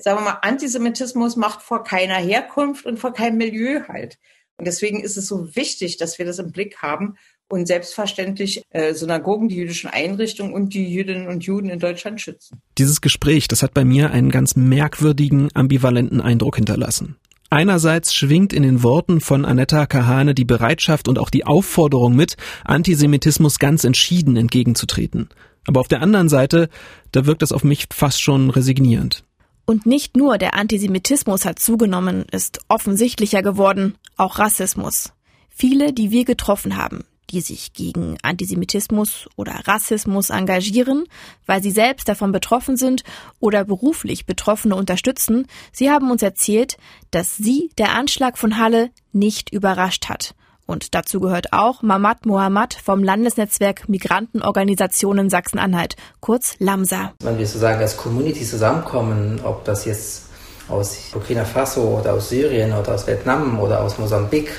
sagen 0.00 0.20
wir 0.20 0.24
mal, 0.24 0.38
Antisemitismus 0.42 1.36
macht 1.36 1.62
vor 1.62 1.84
keiner 1.84 2.16
Herkunft 2.16 2.86
und 2.86 2.98
vor 2.98 3.12
keinem 3.12 3.38
Milieu 3.38 3.86
halt. 3.88 4.18
Und 4.58 4.66
deswegen 4.66 5.00
ist 5.00 5.16
es 5.16 5.28
so 5.28 5.54
wichtig, 5.54 5.98
dass 5.98 6.18
wir 6.18 6.26
das 6.26 6.38
im 6.38 6.52
Blick 6.52 6.78
haben 6.82 7.16
und 7.48 7.66
selbstverständlich 7.66 8.62
äh, 8.70 8.94
Synagogen, 8.94 9.48
die 9.48 9.56
jüdischen 9.56 9.90
Einrichtungen 9.90 10.52
und 10.52 10.74
die 10.74 10.88
Jüdinnen 10.88 11.28
und 11.28 11.44
Juden 11.44 11.70
in 11.70 11.78
Deutschland 11.78 12.20
schützen. 12.20 12.60
Dieses 12.76 13.00
Gespräch, 13.00 13.48
das 13.48 13.62
hat 13.62 13.74
bei 13.74 13.84
mir 13.84 14.10
einen 14.10 14.30
ganz 14.30 14.56
merkwürdigen, 14.56 15.48
ambivalenten 15.54 16.20
Eindruck 16.20 16.56
hinterlassen. 16.56 17.16
Einerseits 17.50 18.14
schwingt 18.14 18.52
in 18.52 18.62
den 18.62 18.82
Worten 18.82 19.22
von 19.22 19.46
Anetta 19.46 19.86
Kahane 19.86 20.34
die 20.34 20.44
Bereitschaft 20.44 21.08
und 21.08 21.18
auch 21.18 21.30
die 21.30 21.46
Aufforderung 21.46 22.14
mit, 22.14 22.36
Antisemitismus 22.64 23.58
ganz 23.58 23.84
entschieden 23.84 24.36
entgegenzutreten. 24.36 25.30
Aber 25.66 25.80
auf 25.80 25.88
der 25.88 26.02
anderen 26.02 26.28
Seite, 26.28 26.68
da 27.12 27.24
wirkt 27.24 27.42
es 27.42 27.52
auf 27.52 27.64
mich 27.64 27.86
fast 27.90 28.20
schon 28.20 28.50
resignierend. 28.50 29.24
Und 29.64 29.86
nicht 29.86 30.16
nur 30.16 30.38
der 30.38 30.54
Antisemitismus 30.54 31.44
hat 31.44 31.58
zugenommen, 31.58 32.24
ist 32.30 32.60
offensichtlicher 32.68 33.42
geworden, 33.42 33.96
auch 34.16 34.38
Rassismus. 34.38 35.12
Viele, 35.48 35.92
die 35.92 36.10
wir 36.10 36.24
getroffen 36.24 36.76
haben, 36.76 37.04
die 37.30 37.40
sich 37.40 37.72
gegen 37.72 38.16
Antisemitismus 38.22 39.28
oder 39.36 39.52
Rassismus 39.66 40.30
engagieren, 40.30 41.04
weil 41.46 41.62
sie 41.62 41.70
selbst 41.70 42.08
davon 42.08 42.32
betroffen 42.32 42.76
sind 42.76 43.02
oder 43.40 43.64
beruflich 43.64 44.26
Betroffene 44.26 44.76
unterstützen, 44.76 45.46
sie 45.72 45.90
haben 45.90 46.10
uns 46.10 46.22
erzählt, 46.22 46.76
dass 47.10 47.36
sie 47.36 47.70
der 47.78 47.94
Anschlag 47.94 48.38
von 48.38 48.58
Halle 48.58 48.90
nicht 49.12 49.52
überrascht 49.52 50.08
hat. 50.08 50.34
Und 50.66 50.94
dazu 50.94 51.18
gehört 51.18 51.54
auch 51.54 51.80
Mamad 51.80 52.26
Mohammed 52.26 52.74
vom 52.74 53.02
Landesnetzwerk 53.02 53.88
Migrantenorganisationen 53.88 55.30
Sachsen-Anhalt, 55.30 55.96
kurz 56.20 56.56
LAMSA. 56.58 57.14
Wenn 57.22 57.38
wir 57.38 57.46
sozusagen 57.46 57.80
als 57.80 57.96
Community 57.96 58.44
zusammenkommen, 58.44 59.40
ob 59.42 59.64
das 59.64 59.86
jetzt 59.86 60.24
aus 60.68 61.08
Burkina 61.10 61.46
Faso 61.46 61.98
oder 61.98 62.12
aus 62.12 62.28
Syrien 62.28 62.74
oder 62.74 62.94
aus 62.94 63.06
Vietnam 63.06 63.58
oder 63.58 63.80
aus 63.80 63.96
Mosambik, 63.98 64.50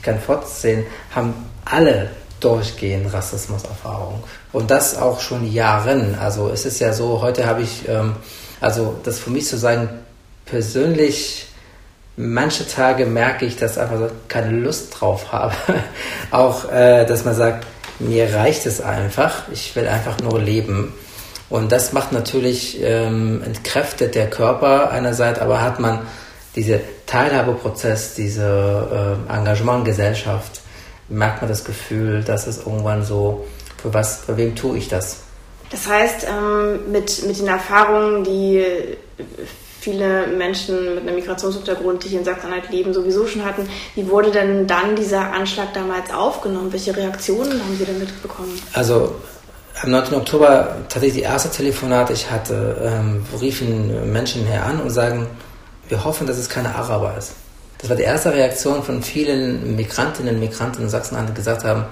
ich 0.00 0.04
kann 0.04 0.18
fortsehen, 0.18 0.86
haben 1.14 1.34
alle 1.66 2.08
durchgehend 2.40 3.12
Rassismuserfahrung. 3.12 4.24
Und 4.50 4.70
das 4.70 4.96
auch 4.96 5.20
schon 5.20 5.52
Jahren. 5.52 6.16
Also 6.18 6.48
es 6.48 6.64
ist 6.64 6.80
ja 6.80 6.94
so, 6.94 7.20
heute 7.20 7.46
habe 7.46 7.60
ich, 7.60 7.86
ähm, 7.86 8.16
also 8.62 8.96
das 9.04 9.18
für 9.18 9.28
mich 9.28 9.46
zu 9.46 9.58
sagen, 9.58 9.90
persönlich, 10.46 11.48
manche 12.16 12.66
Tage 12.66 13.04
merke 13.04 13.44
ich, 13.44 13.56
dass 13.56 13.72
ich 13.72 13.82
einfach 13.82 14.10
keine 14.28 14.52
Lust 14.52 14.98
drauf 14.98 15.32
habe. 15.32 15.54
auch, 16.30 16.72
äh, 16.72 17.04
dass 17.04 17.26
man 17.26 17.34
sagt, 17.34 17.66
mir 17.98 18.34
reicht 18.34 18.64
es 18.64 18.80
einfach, 18.80 19.48
ich 19.52 19.76
will 19.76 19.86
einfach 19.86 20.18
nur 20.20 20.40
leben. 20.40 20.94
Und 21.50 21.72
das 21.72 21.92
macht 21.92 22.12
natürlich, 22.12 22.80
ähm, 22.82 23.42
entkräftet 23.44 24.14
der 24.14 24.30
Körper 24.30 24.90
einerseits, 24.92 25.40
aber 25.40 25.60
hat 25.60 25.78
man 25.78 26.06
diese 26.56 26.80
Teilhabeprozess, 27.10 28.14
diese 28.14 29.18
äh, 29.28 29.32
Engagement 29.34 29.84
Gesellschaft, 29.84 30.60
merkt 31.08 31.42
man 31.42 31.50
das 31.50 31.64
Gefühl, 31.64 32.22
dass 32.22 32.46
es 32.46 32.58
irgendwann 32.58 33.02
so, 33.04 33.46
für 33.82 33.92
was, 33.92 34.18
für 34.26 34.36
wem 34.36 34.54
tue 34.54 34.78
ich 34.78 34.88
das? 34.88 35.22
Das 35.70 35.88
heißt, 35.88 36.28
ähm, 36.28 36.92
mit, 36.92 37.26
mit 37.26 37.36
den 37.36 37.48
Erfahrungen, 37.48 38.22
die 38.22 38.64
viele 39.80 40.28
Menschen 40.28 40.94
mit 40.94 41.02
einem 41.02 41.16
Migrationshintergrund, 41.16 42.04
die 42.04 42.08
hier 42.10 42.20
in 42.20 42.24
Sachsen-Anhalt 42.24 42.70
leben, 42.70 42.94
sowieso 42.94 43.26
schon 43.26 43.44
hatten, 43.44 43.68
wie 43.96 44.08
wurde 44.08 44.30
denn 44.30 44.68
dann 44.68 44.94
dieser 44.94 45.32
Anschlag 45.32 45.74
damals 45.74 46.12
aufgenommen? 46.12 46.72
Welche 46.72 46.96
Reaktionen 46.96 47.60
haben 47.60 47.76
Sie 47.76 47.86
damit 47.86 48.22
bekommen? 48.22 48.60
Also 48.72 49.16
am 49.82 49.90
9. 49.90 50.14
Oktober 50.14 50.76
tatsächlich 50.88 51.14
die 51.14 51.28
erste 51.28 51.50
Telefonat, 51.50 52.10
ich 52.10 52.30
hatte, 52.30 52.76
ähm, 52.84 53.24
riefen 53.40 54.12
Menschen 54.12 54.44
her 54.44 54.64
an 54.64 54.80
und 54.80 54.90
sagen, 54.90 55.26
wir 55.90 56.04
hoffen, 56.04 56.26
dass 56.26 56.38
es 56.38 56.48
keine 56.48 56.74
Araber 56.74 57.14
ist. 57.18 57.32
Das 57.78 57.88
war 57.88 57.96
die 57.96 58.02
erste 58.02 58.32
Reaktion 58.32 58.82
von 58.82 59.02
vielen 59.02 59.74
Migrantinnen 59.76 60.34
und 60.34 60.40
Migranten 60.40 60.82
in 60.82 60.88
Sachsen-Anhalt, 60.88 61.30
die 61.30 61.34
gesagt 61.34 61.64
haben, 61.64 61.86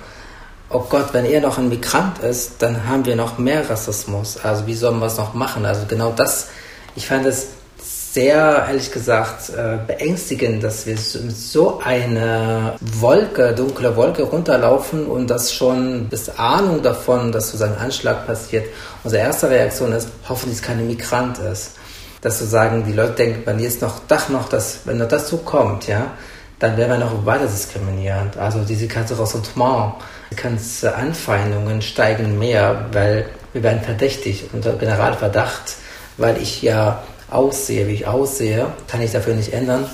oh 0.70 0.84
Gott, 0.88 1.08
wenn 1.12 1.24
er 1.24 1.40
noch 1.40 1.56
ein 1.56 1.68
Migrant 1.68 2.18
ist, 2.18 2.56
dann 2.58 2.86
haben 2.86 3.06
wir 3.06 3.16
noch 3.16 3.38
mehr 3.38 3.68
Rassismus. 3.68 4.38
Also 4.42 4.66
wie 4.66 4.74
sollen 4.74 4.98
wir 4.98 5.06
es 5.06 5.16
noch 5.16 5.32
machen? 5.32 5.64
Also 5.64 5.86
genau 5.88 6.12
das, 6.12 6.48
ich 6.94 7.06
fand 7.06 7.24
es 7.24 7.48
sehr, 7.78 8.66
ehrlich 8.68 8.92
gesagt, 8.92 9.50
äh, 9.50 9.78
beängstigend, 9.86 10.62
dass 10.62 10.86
wir 10.86 10.94
mit 10.94 11.36
so 11.36 11.80
eine 11.82 12.74
Wolke, 12.80 13.54
dunkle 13.54 13.96
Wolke 13.96 14.24
runterlaufen 14.24 15.06
und 15.06 15.28
das 15.28 15.52
schon 15.52 16.08
bis 16.08 16.28
Ahnung 16.28 16.82
davon, 16.82 17.32
dass 17.32 17.50
so 17.50 17.64
ein 17.64 17.76
Anschlag 17.76 18.26
passiert. 18.26 18.66
Unsere 19.04 19.22
erste 19.22 19.48
Reaktion 19.48 19.92
ist, 19.92 20.08
hoffentlich 20.28 20.58
es 20.58 20.62
kein 20.62 20.86
Migrant 20.86 21.38
ist 21.38 21.77
dass 22.20 22.38
sozusagen 22.38 22.84
die 22.84 22.92
Leute 22.92 23.12
denken, 23.12 23.42
wenn 23.44 23.58
jetzt 23.60 23.82
noch 23.82 24.00
das 24.08 24.28
noch 24.28 24.48
das, 24.48 24.80
wenn 24.84 24.98
noch 24.98 25.08
das 25.08 25.28
so 25.28 25.38
kommt, 25.38 25.86
ja, 25.86 26.12
dann 26.58 26.76
werden 26.76 26.90
wir 26.90 26.98
noch 26.98 27.24
weiter 27.24 27.46
diskriminierend. 27.46 28.36
Also 28.36 28.64
diese 28.64 28.88
ganze 28.88 29.18
Ressentiment, 29.18 29.94
die 30.30 30.36
ganze 30.36 30.94
Anfeindungen 30.94 31.82
steigen 31.82 32.38
mehr, 32.38 32.86
weil 32.92 33.26
wir 33.52 33.62
werden 33.62 33.80
verdächtig 33.82 34.50
unter 34.52 34.72
Generalverdacht, 34.72 35.76
weil 36.16 36.36
ich 36.42 36.62
ja 36.62 37.02
aussehe, 37.30 37.86
wie 37.88 37.94
ich 37.94 38.06
aussehe, 38.06 38.66
kann 38.88 39.02
ich 39.02 39.12
dafür 39.12 39.34
nicht 39.34 39.52
ändern. 39.52 39.86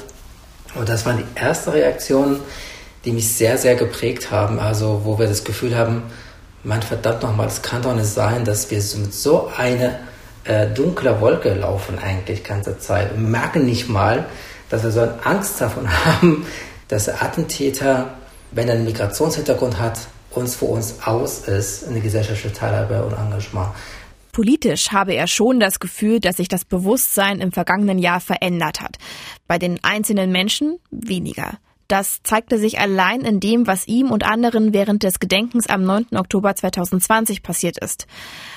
Und 0.74 0.88
das 0.88 1.04
waren 1.04 1.18
die 1.18 1.38
ersten 1.38 1.70
Reaktionen, 1.70 2.40
die 3.04 3.12
mich 3.12 3.34
sehr, 3.36 3.58
sehr 3.58 3.74
geprägt 3.74 4.30
haben. 4.30 4.58
Also 4.58 5.02
wo 5.04 5.18
wir 5.18 5.26
das 5.26 5.44
Gefühl 5.44 5.76
haben, 5.76 6.04
man 6.62 6.82
verdammt 6.82 7.22
nochmal, 7.22 7.46
es 7.46 7.60
kann 7.60 7.82
doch 7.82 7.94
nicht 7.94 8.06
sein, 8.06 8.44
dass 8.44 8.70
wir 8.70 8.78
mit 8.78 9.12
so 9.12 9.50
einer 9.56 9.98
äh, 10.44 10.66
dunkler 10.68 11.20
Wolke 11.20 11.54
laufen 11.54 11.98
eigentlich 11.98 12.44
ganze 12.44 12.78
Zeit 12.78 13.12
und 13.14 13.30
merken 13.30 13.64
nicht 13.64 13.88
mal, 13.88 14.26
dass 14.70 14.82
wir 14.82 14.90
so 14.90 15.08
Angst 15.24 15.60
davon 15.60 15.88
haben, 16.04 16.46
dass 16.88 17.06
der 17.06 17.22
Attentäter, 17.22 18.14
wenn 18.50 18.68
er 18.68 18.74
einen 18.74 18.84
Migrationshintergrund 18.84 19.80
hat, 19.80 19.98
uns 20.30 20.56
vor 20.56 20.70
uns 20.70 20.96
aus 21.04 21.40
ist, 21.40 21.86
eine 21.86 22.00
gesellschaftliche 22.00 22.54
Teilhabe 22.54 23.04
und 23.04 23.12
Engagement. 23.12 23.68
Politisch 24.32 24.90
habe 24.90 25.14
er 25.14 25.28
schon 25.28 25.60
das 25.60 25.78
Gefühl, 25.78 26.18
dass 26.18 26.38
sich 26.38 26.48
das 26.48 26.64
Bewusstsein 26.64 27.40
im 27.40 27.52
vergangenen 27.52 27.98
Jahr 27.98 28.20
verändert 28.20 28.80
hat. 28.80 28.96
Bei 29.46 29.58
den 29.58 29.78
einzelnen 29.84 30.32
Menschen 30.32 30.78
weniger. 30.90 31.58
Das 31.88 32.22
zeigte 32.22 32.58
sich 32.58 32.80
allein 32.80 33.20
in 33.20 33.40
dem, 33.40 33.66
was 33.66 33.86
ihm 33.86 34.10
und 34.10 34.24
anderen 34.24 34.72
während 34.72 35.02
des 35.02 35.20
Gedenkens 35.20 35.68
am 35.68 35.84
9. 35.84 36.16
Oktober 36.16 36.54
2020 36.54 37.42
passiert 37.42 37.78
ist. 37.78 38.06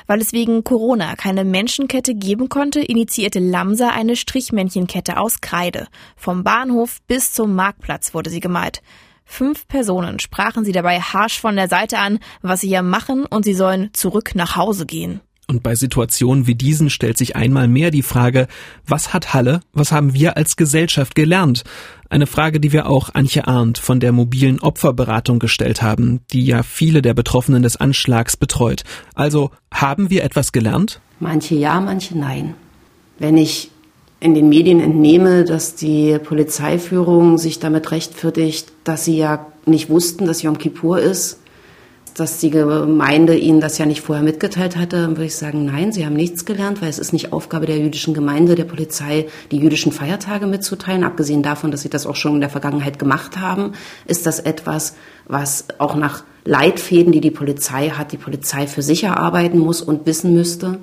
Weil 0.05 0.21
es 0.21 0.32
wegen 0.32 0.63
Corona 0.63 1.15
keine 1.15 1.43
Menschenkette 1.43 2.15
geben 2.15 2.47
konnte, 2.47 2.80
initiierte 2.80 3.39
Lamsa 3.39 3.89
eine 3.89 4.15
Strichmänchenkette 4.15 5.17
aus 5.17 5.41
Kreide. 5.41 5.88
Vom 6.15 6.43
Bahnhof 6.43 6.99
bis 7.07 7.34
zum 7.34 7.53
Marktplatz 7.53 8.13
wurde 8.13 8.30
sie 8.30 8.39
gemalt. 8.39 8.82
Fünf 9.25 9.67
Personen 9.67 10.19
sprachen 10.19 10.63
sie 10.63 10.71
dabei 10.71 11.01
harsch 11.01 11.41
von 11.41 11.57
der 11.57 11.67
Seite 11.67 11.99
an, 11.99 12.19
was 12.41 12.61
sie 12.61 12.69
hier 12.69 12.82
machen 12.82 13.25
und 13.25 13.43
sie 13.43 13.53
sollen 13.53 13.89
zurück 13.91 14.36
nach 14.36 14.55
Hause 14.55 14.86
gehen. 14.86 15.19
Und 15.49 15.63
bei 15.63 15.75
Situationen 15.75 16.45
wie 16.45 16.55
diesen 16.55 16.89
stellt 16.89 17.17
sich 17.17 17.37
einmal 17.37 17.69
mehr 17.69 17.89
die 17.89 18.01
Frage, 18.01 18.47
was 18.85 19.13
hat 19.13 19.33
Halle, 19.33 19.61
was 19.71 19.93
haben 19.93 20.13
wir 20.13 20.35
als 20.35 20.57
Gesellschaft 20.57 21.15
gelernt? 21.15 21.63
Eine 22.09 22.27
Frage, 22.27 22.59
die 22.59 22.73
wir 22.73 22.89
auch 22.89 23.15
Antje 23.15 23.47
Arndt 23.47 23.77
von 23.77 24.01
der 24.01 24.11
mobilen 24.11 24.59
Opferberatung 24.59 25.39
gestellt 25.39 25.81
haben, 25.81 26.19
die 26.31 26.45
ja 26.45 26.63
viele 26.63 27.01
der 27.01 27.13
Betroffenen 27.13 27.63
des 27.63 27.77
Anschlags 27.77 28.35
betreut. 28.35 28.83
Also, 29.15 29.51
haben 29.73 30.09
wir 30.09 30.25
etwas 30.25 30.51
gelernt? 30.51 30.99
Manche 31.21 31.55
ja, 31.55 31.79
manche 31.79 32.17
nein. 32.17 32.53
Wenn 33.17 33.37
ich 33.37 33.71
in 34.19 34.33
den 34.33 34.49
Medien 34.49 34.81
entnehme, 34.81 35.45
dass 35.45 35.75
die 35.75 36.19
Polizeiführung 36.19 37.37
sich 37.37 37.59
damit 37.59 37.91
rechtfertigt, 37.91 38.73
dass 38.83 39.05
sie 39.05 39.17
ja 39.17 39.45
nicht 39.65 39.89
wussten, 39.89 40.25
dass 40.25 40.41
Yom 40.41 40.57
Kippur 40.57 40.99
ist, 40.99 41.39
dass 42.18 42.39
die 42.39 42.49
Gemeinde 42.49 43.38
ihnen 43.38 43.61
das 43.61 43.78
ja 43.78 43.86
nicht 43.86 44.01
vorher 44.01 44.24
mitgeteilt 44.24 44.76
hatte, 44.76 45.01
dann 45.01 45.11
würde 45.11 45.26
ich 45.26 45.36
sagen, 45.36 45.65
nein, 45.65 45.91
sie 45.91 46.05
haben 46.05 46.15
nichts 46.15 46.45
gelernt, 46.45 46.82
weil 46.82 46.89
es 46.89 46.97
ist 46.97 47.13
nicht 47.13 47.32
Aufgabe 47.32 47.68
der 47.68 47.78
jüdischen 47.78 48.15
Gemeinde, 48.15 48.55
der 48.55 48.63
Polizei, 48.65 49.28
die 49.51 49.57
jüdischen 49.57 49.91
Feiertage 49.91 50.47
mitzuteilen. 50.47 51.03
Abgesehen 51.03 51.43
davon, 51.43 51.70
dass 51.70 51.84
sie 51.84 51.89
das 51.89 52.07
auch 52.07 52.15
schon 52.15 52.36
in 52.36 52.41
der 52.41 52.49
Vergangenheit 52.49 52.97
gemacht 52.97 53.38
haben, 53.39 53.74
ist 54.07 54.26
das 54.26 54.39
etwas, 54.39 54.95
was 55.28 55.65
auch 55.78 55.95
nach 55.95 56.24
Leitfäden, 56.43 57.11
die 57.11 57.22
die 57.22 57.32
Polizei 57.32 57.89
hat, 57.89 58.11
die 58.11 58.18
Polizei 58.18 58.65
für 58.65 58.82
sich 58.82 59.03
erarbeiten 59.03 59.59
muss 59.59 59.82
und 59.82 60.07
wissen 60.07 60.34
müsste. 60.34 60.80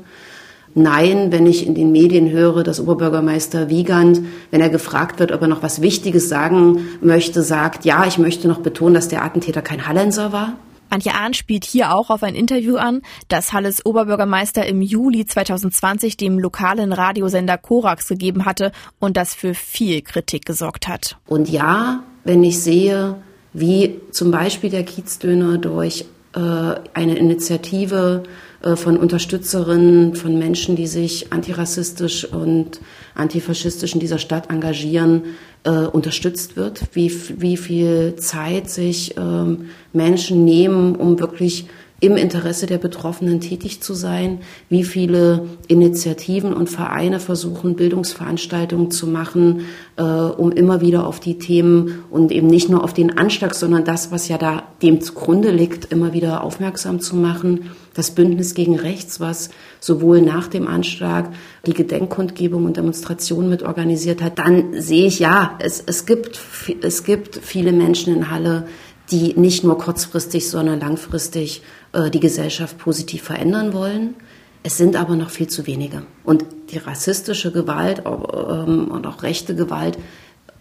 Nein, 0.76 1.32
wenn 1.32 1.46
ich 1.46 1.66
in 1.66 1.74
den 1.74 1.90
Medien 1.90 2.30
höre, 2.30 2.62
dass 2.62 2.80
Oberbürgermeister 2.80 3.70
Wiegand, 3.70 4.20
wenn 4.50 4.60
er 4.60 4.70
gefragt 4.70 5.20
wird, 5.20 5.32
ob 5.32 5.42
er 5.42 5.48
noch 5.48 5.62
was 5.62 5.80
Wichtiges 5.80 6.28
sagen 6.28 6.88
möchte, 7.00 7.42
sagt, 7.42 7.84
ja, 7.84 8.04
ich 8.06 8.18
möchte 8.18 8.46
noch 8.46 8.60
betonen, 8.60 8.94
dass 8.94 9.08
der 9.08 9.24
Attentäter 9.24 9.62
kein 9.62 9.86
Hallenser 9.86 10.32
war. 10.32 10.54
Antje 10.90 11.14
Ahn 11.14 11.34
spielt 11.34 11.64
hier 11.64 11.94
auch 11.94 12.10
auf 12.10 12.22
ein 12.22 12.34
Interview 12.34 12.76
an, 12.76 13.02
das 13.28 13.52
Halles 13.52 13.84
Oberbürgermeister 13.84 14.66
im 14.66 14.82
Juli 14.82 15.26
2020 15.26 16.16
dem 16.16 16.38
lokalen 16.38 16.92
Radiosender 16.92 17.58
Korax 17.58 18.08
gegeben 18.08 18.44
hatte 18.44 18.72
und 18.98 19.16
das 19.16 19.34
für 19.34 19.54
viel 19.54 20.02
Kritik 20.02 20.44
gesorgt 20.44 20.88
hat. 20.88 21.16
Und 21.26 21.48
ja, 21.48 22.02
wenn 22.24 22.42
ich 22.44 22.60
sehe, 22.60 23.16
wie 23.52 24.00
zum 24.10 24.30
Beispiel 24.30 24.70
der 24.70 24.84
Kiezdöner 24.84 25.58
durch 25.58 26.06
äh, 26.34 26.74
eine 26.94 27.16
Initiative 27.16 28.24
äh, 28.62 28.76
von 28.76 28.96
Unterstützerinnen, 28.96 30.16
von 30.16 30.38
Menschen, 30.38 30.74
die 30.74 30.86
sich 30.86 31.32
antirassistisch 31.32 32.24
und 32.24 32.80
antifaschistisch 33.14 33.94
in 33.94 34.00
dieser 34.00 34.18
Stadt 34.18 34.50
engagieren, 34.50 35.22
äh, 35.64 35.86
unterstützt 35.86 36.56
wird, 36.56 36.82
wie, 36.92 37.12
wie 37.40 37.56
viel 37.56 38.16
Zeit 38.16 38.70
sich 38.70 39.16
ähm, 39.16 39.70
Menschen 39.92 40.44
nehmen, 40.44 40.94
um 40.94 41.18
wirklich 41.18 41.66
im 42.00 42.16
Interesse 42.16 42.66
der 42.66 42.78
Betroffenen 42.78 43.40
tätig 43.40 43.80
zu 43.80 43.94
sein, 43.94 44.40
wie 44.68 44.84
viele 44.84 45.46
Initiativen 45.68 46.52
und 46.52 46.68
Vereine 46.68 47.20
versuchen, 47.20 47.76
Bildungsveranstaltungen 47.76 48.90
zu 48.90 49.06
machen, 49.06 49.66
äh, 49.96 50.02
um 50.02 50.52
immer 50.52 50.80
wieder 50.80 51.06
auf 51.06 51.20
die 51.20 51.38
Themen 51.38 52.04
und 52.10 52.32
eben 52.32 52.48
nicht 52.48 52.68
nur 52.68 52.82
auf 52.82 52.92
den 52.92 53.16
Anschlag, 53.16 53.54
sondern 53.54 53.84
das, 53.84 54.10
was 54.10 54.28
ja 54.28 54.38
da 54.38 54.64
dem 54.82 55.00
zugrunde 55.00 55.50
liegt, 55.50 55.92
immer 55.92 56.12
wieder 56.12 56.42
aufmerksam 56.42 57.00
zu 57.00 57.16
machen. 57.16 57.70
Das 57.94 58.10
Bündnis 58.10 58.54
gegen 58.54 58.76
Rechts, 58.76 59.20
was 59.20 59.50
sowohl 59.78 60.20
nach 60.20 60.48
dem 60.48 60.66
Anschlag 60.66 61.32
die 61.64 61.74
Gedenkkundgebung 61.74 62.64
und 62.64 62.76
Demonstrationen 62.76 63.48
mit 63.48 63.62
organisiert 63.62 64.20
hat, 64.20 64.40
dann 64.40 64.80
sehe 64.80 65.06
ich, 65.06 65.20
ja, 65.20 65.56
es, 65.60 65.82
es, 65.86 66.04
gibt, 66.04 66.40
es 66.82 67.04
gibt 67.04 67.36
viele 67.36 67.72
Menschen 67.72 68.14
in 68.14 68.30
Halle, 68.30 68.66
die 69.10 69.34
nicht 69.38 69.64
nur 69.64 69.78
kurzfristig, 69.78 70.48
sondern 70.48 70.80
langfristig 70.80 71.62
die 72.10 72.20
Gesellschaft 72.20 72.78
positiv 72.78 73.22
verändern 73.22 73.72
wollen. 73.72 74.14
Es 74.62 74.78
sind 74.78 74.96
aber 74.96 75.14
noch 75.14 75.30
viel 75.30 75.48
zu 75.48 75.66
wenige. 75.66 76.02
Und 76.24 76.44
die 76.70 76.78
rassistische 76.78 77.52
Gewalt 77.52 78.02
ähm, 78.06 78.88
und 78.88 79.06
auch 79.06 79.22
rechte 79.22 79.54
Gewalt 79.54 79.98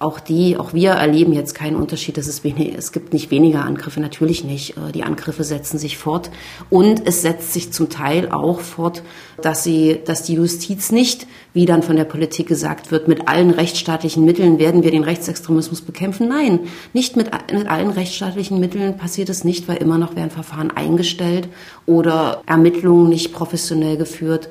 auch 0.04 0.20
die, 0.20 0.58
auch 0.58 0.74
wir 0.74 0.92
erleben 0.92 1.34
jetzt 1.34 1.56
keinen 1.56 1.76
Unterschied. 1.76 2.18
Es, 2.18 2.44
wenig, 2.44 2.76
es 2.78 2.92
gibt 2.92 3.14
nicht 3.14 3.32
weniger 3.32 3.64
Angriffe, 3.64 4.00
natürlich 4.00 4.44
nicht. 4.44 4.78
Äh, 4.78 4.92
die 4.92 5.04
Angriffe 5.04 5.44
setzen 5.44 5.80
sich 5.80 5.98
fort. 5.98 6.30
Und 6.70 7.08
es 7.08 7.22
setzt 7.22 7.54
sich 7.54 7.72
zum 7.72 7.90
Teil 7.90 8.30
auch 8.32 8.60
fort, 8.60 9.02
dass 9.42 9.64
sie, 9.64 10.00
dass 10.06 10.24
die 10.24 10.36
Justiz 10.36 10.92
nicht, 10.92 11.26
wie 11.54 11.66
dann 11.66 11.84
von 11.84 11.96
der 11.96 12.04
Politik 12.04 12.48
gesagt 12.48 12.92
wird, 12.92 13.08
mit 13.08 13.28
allen 13.28 13.50
rechtsstaatlichen 13.50 14.26
Mitteln 14.26 14.60
werden 14.60 14.84
wir 14.84 14.92
den 14.92 15.04
Rechtsextremismus 15.04 15.82
bekämpfen. 15.82 16.28
Nein, 16.28 16.60
nicht 16.94 17.16
mit, 17.16 17.32
mit 17.52 17.68
allen 17.68 17.90
rechtsstaatlichen 17.90 18.60
Mitteln 18.60 18.98
passiert 18.98 19.30
es 19.30 19.44
nicht, 19.44 19.68
weil 19.68 19.78
immer 19.78 19.98
noch 19.98 20.16
werden 20.16 20.32
Verfahren 20.32 20.72
eingestellt 20.72 21.48
oder 21.86 22.42
Ermittlungen 22.46 23.10
nicht 23.10 23.34
professionell 23.34 23.98
geführt. 23.98 24.50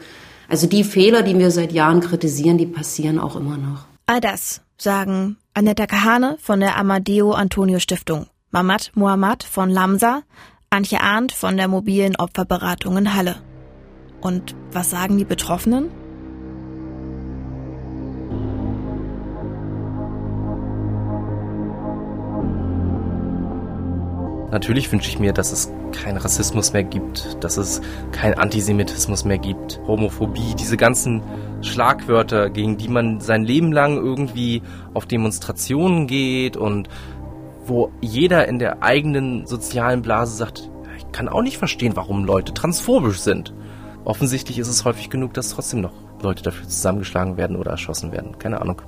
Also 0.49 0.67
die 0.67 0.85
Fehler, 0.85 1.23
die 1.23 1.39
wir 1.39 1.51
seit 1.51 1.73
Jahren 1.73 2.01
kritisieren, 2.01 2.59
die 2.59 2.67
passieren 2.67 3.19
auch 3.19 3.37
immer 3.37 3.57
noch. 3.57 3.87
All 4.07 4.21
das 4.21 4.61
sagen 4.77 5.37
Annetta 5.55 5.87
Kahane 5.87 6.39
von 6.41 6.61
der 6.61 6.79
Amadeo 6.79 7.33
Antonio 7.33 7.79
Stiftung, 7.79 8.25
Mamad 8.53 8.91
Mohammad 8.95 9.45
von 9.45 9.69
Lamsa, 9.69 10.23
Antje 10.71 11.03
Arndt 11.03 11.33
von 11.33 11.59
der 11.59 11.69
mobilen 11.69 12.17
Opferberatung 12.17 12.97
in 12.97 13.15
Halle. 13.15 13.37
Und 14.23 14.55
was 14.71 14.89
sagen 14.89 15.19
die 15.19 15.27
Betroffenen? 15.27 15.91
Natürlich 24.53 24.93
wünsche 24.93 25.09
ich 25.09 25.19
mir, 25.19 25.33
dass 25.33 25.51
es 25.51 25.73
keinen 25.93 26.19
Rassismus 26.19 26.75
mehr 26.75 26.85
gibt, 26.85 27.43
dass 27.43 27.57
es 27.57 27.81
keinen 28.13 28.35
Antisemitismus 28.35 29.25
mehr 29.25 29.39
gibt, 29.39 29.81
Homophobie, 29.87 30.55
diese 30.59 30.77
ganzen 30.77 31.23
Schlagwörter, 31.63 32.51
gegen 32.51 32.77
die 32.77 32.89
man 32.89 33.21
sein 33.21 33.45
Leben 33.45 33.73
lang 33.73 33.97
irgendwie 33.97 34.61
auf 34.93 35.07
Demonstrationen 35.07 36.07
geht 36.07 36.59
und 36.59 36.91
wo 37.65 37.91
jeder 38.03 38.47
in 38.47 38.59
der 38.59 38.83
eigenen 38.83 39.47
sozialen 39.47 40.03
Blase 40.03 40.37
sagt, 40.37 40.71
ich 40.99 41.11
kann 41.13 41.31
auch 41.31 41.43
nicht 41.43 41.57
verstehen, 41.57 41.97
warum 41.97 42.27
Leute 42.27 42.53
transphobisch 42.53 43.21
sind. 43.21 43.55
Offensichtlich 44.05 44.59
ist 44.59 44.69
es 44.69 44.85
häufig 44.85 45.09
genug, 45.09 45.33
dass 45.33 45.49
trotzdem 45.49 45.81
noch 45.81 45.95
Leute 46.21 46.43
dafür 46.43 46.69
zusammengeschlagen 46.69 47.39
werden 47.39 47.57
oder 47.57 47.71
erschossen 47.71 48.13
werden. 48.13 48.39
Keine 48.39 48.61
Ahnung. 48.61 48.83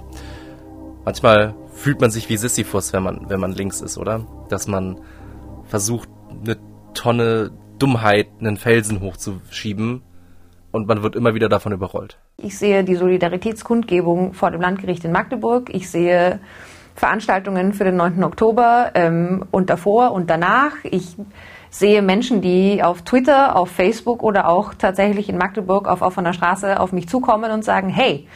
Manchmal 1.06 1.54
fühlt 1.72 2.02
man 2.02 2.10
sich 2.10 2.28
wie 2.28 2.36
Sisyphus, 2.36 2.92
wenn 2.92 3.02
man, 3.02 3.30
wenn 3.30 3.40
man 3.40 3.52
links 3.52 3.80
ist, 3.80 3.96
oder? 3.96 4.26
Dass 4.50 4.66
man 4.66 4.98
versucht, 5.66 6.08
eine 6.30 6.56
Tonne 6.94 7.50
Dummheit, 7.78 8.28
einen 8.40 8.56
Felsen 8.56 9.00
hochzuschieben 9.00 10.02
und 10.70 10.88
man 10.88 11.02
wird 11.02 11.16
immer 11.16 11.34
wieder 11.34 11.48
davon 11.48 11.72
überrollt. 11.72 12.18
Ich 12.36 12.58
sehe 12.58 12.84
die 12.84 12.96
Solidaritätskundgebung 12.96 14.32
vor 14.32 14.50
dem 14.50 14.60
Landgericht 14.60 15.04
in 15.04 15.12
Magdeburg. 15.12 15.70
Ich 15.72 15.90
sehe 15.90 16.40
Veranstaltungen 16.94 17.72
für 17.72 17.84
den 17.84 17.96
9. 17.96 18.22
Oktober 18.24 18.92
ähm, 18.94 19.44
und 19.50 19.70
davor 19.70 20.12
und 20.12 20.30
danach. 20.30 20.72
Ich 20.84 21.16
sehe 21.70 22.02
Menschen, 22.02 22.40
die 22.40 22.82
auf 22.82 23.02
Twitter, 23.02 23.56
auf 23.56 23.70
Facebook 23.70 24.22
oder 24.22 24.48
auch 24.48 24.74
tatsächlich 24.74 25.28
in 25.28 25.36
Magdeburg 25.36 25.88
auf 25.88 26.02
offener 26.02 26.32
Straße 26.32 26.78
auf 26.78 26.92
mich 26.92 27.08
zukommen 27.08 27.50
und 27.50 27.64
sagen, 27.64 27.88
hey, 27.88 28.28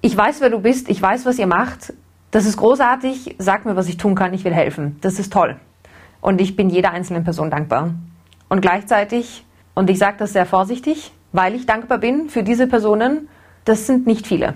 ich 0.00 0.16
weiß, 0.16 0.40
wer 0.40 0.50
du 0.50 0.60
bist, 0.60 0.88
ich 0.88 1.00
weiß, 1.00 1.26
was 1.26 1.38
ihr 1.38 1.46
macht. 1.46 1.92
Das 2.30 2.46
ist 2.46 2.56
großartig, 2.56 3.36
sag 3.38 3.66
mir, 3.66 3.76
was 3.76 3.88
ich 3.88 3.98
tun 3.98 4.14
kann, 4.14 4.34
ich 4.34 4.44
will 4.44 4.54
helfen. 4.54 4.96
Das 5.00 5.18
ist 5.18 5.32
toll. 5.32 5.56
Und 6.26 6.40
ich 6.40 6.56
bin 6.56 6.70
jeder 6.70 6.90
einzelnen 6.90 7.22
Person 7.22 7.50
dankbar. 7.50 7.94
Und 8.48 8.60
gleichzeitig, 8.60 9.44
und 9.76 9.88
ich 9.88 9.98
sage 10.00 10.16
das 10.18 10.32
sehr 10.32 10.44
vorsichtig, 10.44 11.12
weil 11.30 11.54
ich 11.54 11.66
dankbar 11.66 11.98
bin 11.98 12.30
für 12.30 12.42
diese 12.42 12.66
Personen, 12.66 13.28
das 13.64 13.86
sind 13.86 14.08
nicht 14.08 14.26
viele. 14.26 14.54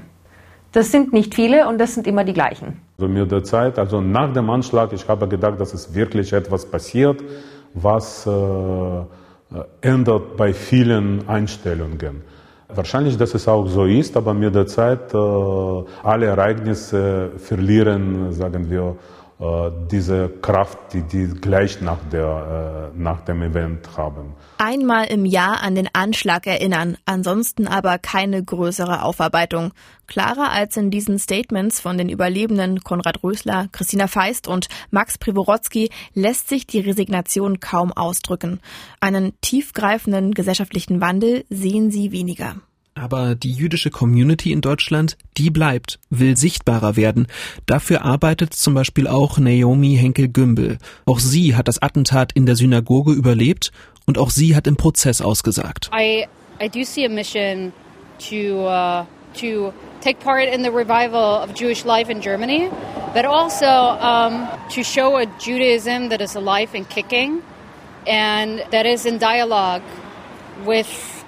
Das 0.73 0.91
sind 0.91 1.13
nicht 1.13 1.33
viele 1.33 1.69
und 1.69 1.79
das 1.79 1.95
sind 1.95 2.09
immer 2.09 2.25
die 2.25 2.33
gleichen. 2.33 2.81
Also 2.99 3.09
mir 3.09 3.25
der 3.25 3.45
Zeit, 3.45 3.79
also 3.79 4.01
nach 4.01 4.33
dem 4.33 4.51
Anschlag, 4.51 4.93
ich 4.93 5.07
habe 5.07 5.29
gedacht, 5.29 5.61
dass 5.61 5.73
es 5.73 5.95
wirklich 5.95 6.33
etwas 6.33 6.67
passiert, 6.67 7.23
was 7.73 8.27
äh, 8.27 8.31
ändert 9.81 10.37
bei 10.37 10.53
vielen 10.53 11.29
Einstellungen. 11.29 12.25
Wahrscheinlich, 12.67 13.17
dass 13.17 13.33
es 13.35 13.47
auch 13.47 13.67
so 13.69 13.85
ist, 13.85 14.17
aber 14.17 14.35
mir 14.35 14.51
der 14.51 14.67
Zeit, 14.67 15.15
äh, 15.15 15.19
alle 16.03 16.27
Ereignisse 16.27 17.31
verlieren, 17.37 18.33
sagen 18.33 18.69
wir, 18.69 18.83
äh, 18.83 19.20
diese 19.91 20.29
Kraft, 20.29 20.79
die 20.93 21.03
die 21.03 21.27
gleich 21.29 21.81
nach, 21.81 21.99
der, 22.13 22.91
äh, 22.95 22.99
nach 22.99 23.23
dem 23.23 23.43
Event 23.43 23.97
haben. 23.97 24.35
Einmal 24.59 25.07
im 25.07 25.25
Jahr 25.25 25.63
an 25.63 25.75
den 25.75 25.89
Anschlag 25.95 26.47
erinnern, 26.47 26.99
ansonsten 27.07 27.67
aber 27.67 27.99
keine 27.99 28.45
größere 28.45 29.03
Aufarbeitung. 29.03 29.73
Klarer 30.07 30.53
als 30.53 30.77
in 30.77 30.91
diesen 30.91 31.19
Statements 31.19 31.81
von 31.81 31.97
den 31.97 32.11
Überlebenden 32.11 32.81
Konrad 32.81 33.23
Rösler, 33.23 33.69
Christina 33.73 34.09
Feist 34.09 34.47
und 34.47 34.69
Max 34.91 35.17
Privorotsky 35.17 35.89
lässt 36.13 36.51
sich 36.51 36.67
die 36.67 36.81
Resignation 36.81 37.61
kaum 37.61 37.93
ausdrücken. 37.93 38.61
Einen 39.01 39.33
tiefgreifenden 39.41 40.35
gesellschaftlichen 40.35 41.01
Wandel 41.01 41.45
sehen 41.49 41.91
sie 41.91 42.13
weniger. 42.13 42.57
Aber 43.01 43.35
die 43.35 43.53
jüdische 43.53 43.89
Community 43.89 44.53
in 44.53 44.61
Deutschland, 44.61 45.17
die 45.39 45.49
bleibt, 45.49 45.99
will 46.11 46.37
sichtbarer 46.37 46.97
werden. 46.97 47.29
Dafür 47.65 48.05
arbeitet 48.05 48.53
zum 48.53 48.75
Beispiel 48.75 49.09
auch 49.09 49.39
Naomi 49.39 49.97
Henkel-Gümbel. 49.97 50.77
Auch 51.07 51.19
sie 51.19 51.57
hat 51.57 51.67
das 51.67 51.81
Attentat 51.81 52.33
in 52.35 52.45
der 52.45 52.57
Synagoge 52.57 53.13
überlebt 53.13 53.73
und 54.05 54.19
auch 54.19 54.29
sie 54.29 54.55
hat 54.55 54.67
im 54.67 54.77
Prozess 54.77 55.23
ausgesagt. 55.23 55.91
I, 55.99 56.27
I 56.63 56.69
do 56.69 56.85
see 56.85 57.07
a 57.07 57.09
mission 57.09 57.73
to, 58.29 58.67
uh, 58.69 59.07
to 59.41 59.73
take 60.03 60.21
part 60.23 60.53
in 60.53 60.63
the 60.63 60.71
revival 60.71 61.43
of 61.43 61.55
Jewish 61.59 61.87
life 61.87 62.13
in 62.13 62.21
Germany, 62.21 62.69
but 63.15 63.25
also 63.25 63.65
um, 63.65 64.47
to 64.75 64.83
show 64.83 65.17
a 65.17 65.25
Judaism 65.39 66.11
that 66.11 66.21
is 66.21 66.37
alive 66.37 66.75
and 66.75 66.87
kicking 66.91 67.41
and 68.07 68.63
that 68.73 68.85
is 68.85 69.07
in 69.07 69.17
dialogue 69.17 69.83
with 70.67 71.20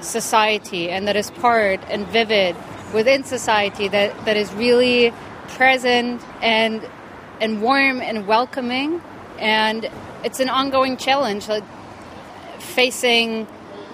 society 0.00 0.90
and 0.90 1.08
that 1.08 1.16
is 1.16 1.30
part 1.32 1.80
and 1.88 2.06
vivid 2.08 2.56
within 2.94 3.24
society 3.24 3.88
that, 3.88 4.24
that 4.24 4.36
is 4.36 4.52
really 4.54 5.12
present 5.48 6.22
and 6.40 6.82
and 7.40 7.62
warm 7.62 8.00
and 8.00 8.26
welcoming. 8.26 9.00
And 9.38 9.88
it's 10.24 10.40
an 10.40 10.48
ongoing 10.48 10.96
challenge 10.96 11.48
like 11.48 11.64
facing 12.58 13.46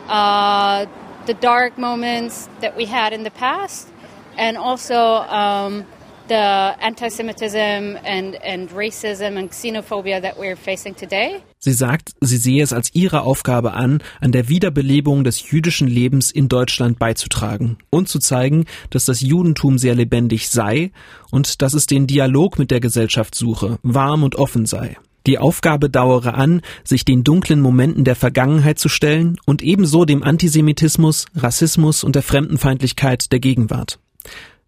uh, 0.08 0.86
the 1.26 1.34
dark 1.34 1.78
moments 1.78 2.48
that 2.60 2.76
we 2.76 2.86
had 2.86 3.12
in 3.12 3.22
the 3.22 3.30
past 3.30 3.88
and 4.36 4.56
also 4.56 4.96
um, 4.96 5.86
the 6.28 6.34
anti-Semitism 6.34 7.98
and, 8.04 8.36
and 8.42 8.70
racism 8.70 9.36
and 9.38 9.50
xenophobia 9.50 10.20
that 10.20 10.38
we're 10.38 10.56
facing 10.56 10.94
today. 10.94 11.42
Sie 11.58 11.72
sagt, 11.72 12.12
sie 12.20 12.36
sehe 12.36 12.62
es 12.62 12.72
als 12.72 12.90
ihre 12.94 13.22
Aufgabe 13.22 13.72
an, 13.72 14.02
an 14.20 14.32
der 14.32 14.48
Wiederbelebung 14.48 15.24
des 15.24 15.50
jüdischen 15.50 15.88
Lebens 15.88 16.30
in 16.30 16.48
Deutschland 16.48 16.98
beizutragen 16.98 17.78
und 17.90 18.08
zu 18.08 18.18
zeigen, 18.18 18.66
dass 18.90 19.06
das 19.06 19.20
Judentum 19.20 19.78
sehr 19.78 19.94
lebendig 19.94 20.50
sei 20.50 20.90
und 21.30 21.62
dass 21.62 21.74
es 21.74 21.86
den 21.86 22.06
Dialog 22.06 22.58
mit 22.58 22.70
der 22.70 22.80
Gesellschaft 22.80 23.34
suche, 23.34 23.78
warm 23.82 24.22
und 24.22 24.36
offen 24.36 24.66
sei. 24.66 24.96
Die 25.26 25.38
Aufgabe 25.38 25.88
dauere 25.88 26.34
an, 26.34 26.60
sich 26.84 27.06
den 27.06 27.24
dunklen 27.24 27.60
Momenten 27.60 28.04
der 28.04 28.14
Vergangenheit 28.14 28.78
zu 28.78 28.90
stellen 28.90 29.38
und 29.46 29.62
ebenso 29.62 30.04
dem 30.04 30.22
Antisemitismus, 30.22 31.26
Rassismus 31.34 32.04
und 32.04 32.14
der 32.14 32.22
Fremdenfeindlichkeit 32.22 33.32
der 33.32 33.40
Gegenwart. 33.40 33.98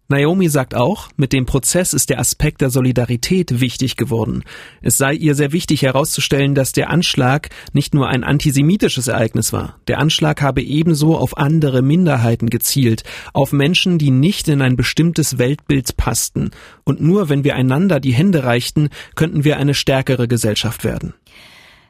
Naomi 0.09 0.47
sagt 0.47 0.73
auch, 0.73 1.09
mit 1.17 1.33
dem 1.33 1.45
Prozess 1.45 1.93
ist 1.93 2.09
der 2.09 2.19
Aspekt 2.19 2.61
der 2.61 2.69
Solidarität 2.69 3.59
wichtig 3.59 3.97
geworden. 3.97 4.43
Es 4.81 4.97
sei 4.97 5.13
ihr 5.13 5.35
sehr 5.35 5.51
wichtig 5.51 5.81
herauszustellen, 5.81 6.55
dass 6.55 6.71
der 6.71 6.89
Anschlag 6.89 7.49
nicht 7.73 7.93
nur 7.93 8.07
ein 8.07 8.23
antisemitisches 8.23 9.09
Ereignis 9.09 9.51
war. 9.51 9.79
Der 9.89 9.99
Anschlag 9.99 10.41
habe 10.41 10.61
ebenso 10.61 11.17
auf 11.17 11.37
andere 11.37 11.81
Minderheiten 11.81 12.49
gezielt, 12.49 13.03
auf 13.33 13.51
Menschen, 13.51 13.97
die 13.97 14.11
nicht 14.11 14.47
in 14.47 14.61
ein 14.61 14.77
bestimmtes 14.77 15.39
Weltbild 15.39 15.97
passten. 15.97 16.51
Und 16.85 17.01
nur 17.01 17.27
wenn 17.27 17.43
wir 17.43 17.55
einander 17.55 17.99
die 17.99 18.13
Hände 18.13 18.45
reichten, 18.45 18.87
könnten 19.15 19.43
wir 19.43 19.57
eine 19.57 19.73
stärkere 19.73 20.29
Gesellschaft 20.29 20.85
werden. 20.85 21.15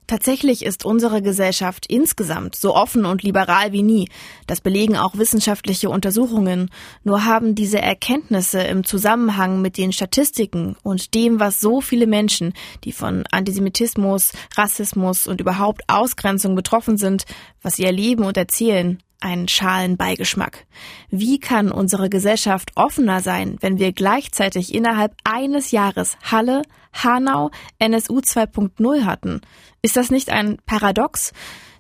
Tatsächlich 0.08 0.64
ist 0.64 0.86
unsere 0.86 1.22
Gesellschaft 1.22 1.86
insgesamt 1.88 2.56
so 2.56 2.74
offen 2.74 3.06
und 3.06 3.24
liberal 3.24 3.74
wie 3.74 3.84
nie. 3.84 4.10
Das 4.48 4.62
belegen 4.62 4.96
auch 4.96 5.18
wissenschaftliche 5.18 5.90
Untersuchungen. 5.90 6.70
Nur 7.04 7.26
haben 7.26 7.56
diese 7.56 7.82
Erkenntnisse 7.82 8.62
im 8.62 8.86
Zusammenhang 8.86 9.62
mit 9.62 9.78
den 9.78 9.92
Statistiken 9.92 10.78
und 10.82 11.14
dem, 11.14 11.42
was 11.42 11.60
so 11.60 11.82
viele 11.82 12.08
Menschen, 12.08 12.54
die 12.86 12.94
von 12.94 13.26
Antisemitismus, 13.32 14.32
Rassismus 14.56 15.28
und 15.28 15.42
überhaupt 15.42 15.82
Ausgrenzung 15.88 16.56
betroffen 16.56 16.98
sind, 16.98 17.26
was 17.62 17.76
sie 17.76 17.84
erleben 17.84 18.24
und 18.24 18.38
erzählen, 18.38 19.00
einen 19.20 19.48
schalen 19.48 19.98
Beigeschmack. 19.98 20.66
Wie 21.10 21.40
kann 21.40 21.72
unsere 21.72 22.10
Gesellschaft 22.10 22.72
offener 22.76 23.22
sein, 23.22 23.58
wenn 23.62 23.80
wir 23.80 23.92
gleichzeitig 23.92 24.74
innerhalb 24.74 25.16
eines 25.24 25.72
Jahres 25.72 26.18
Halle, 26.24 26.62
Hanau, 27.04 27.52
NSU 27.80 28.20
2.0 28.20 29.06
hatten? 29.06 29.42
Ist 29.82 29.98
das 29.98 30.12
nicht 30.12 30.30
ein 30.30 30.58
Paradox? 30.66 31.34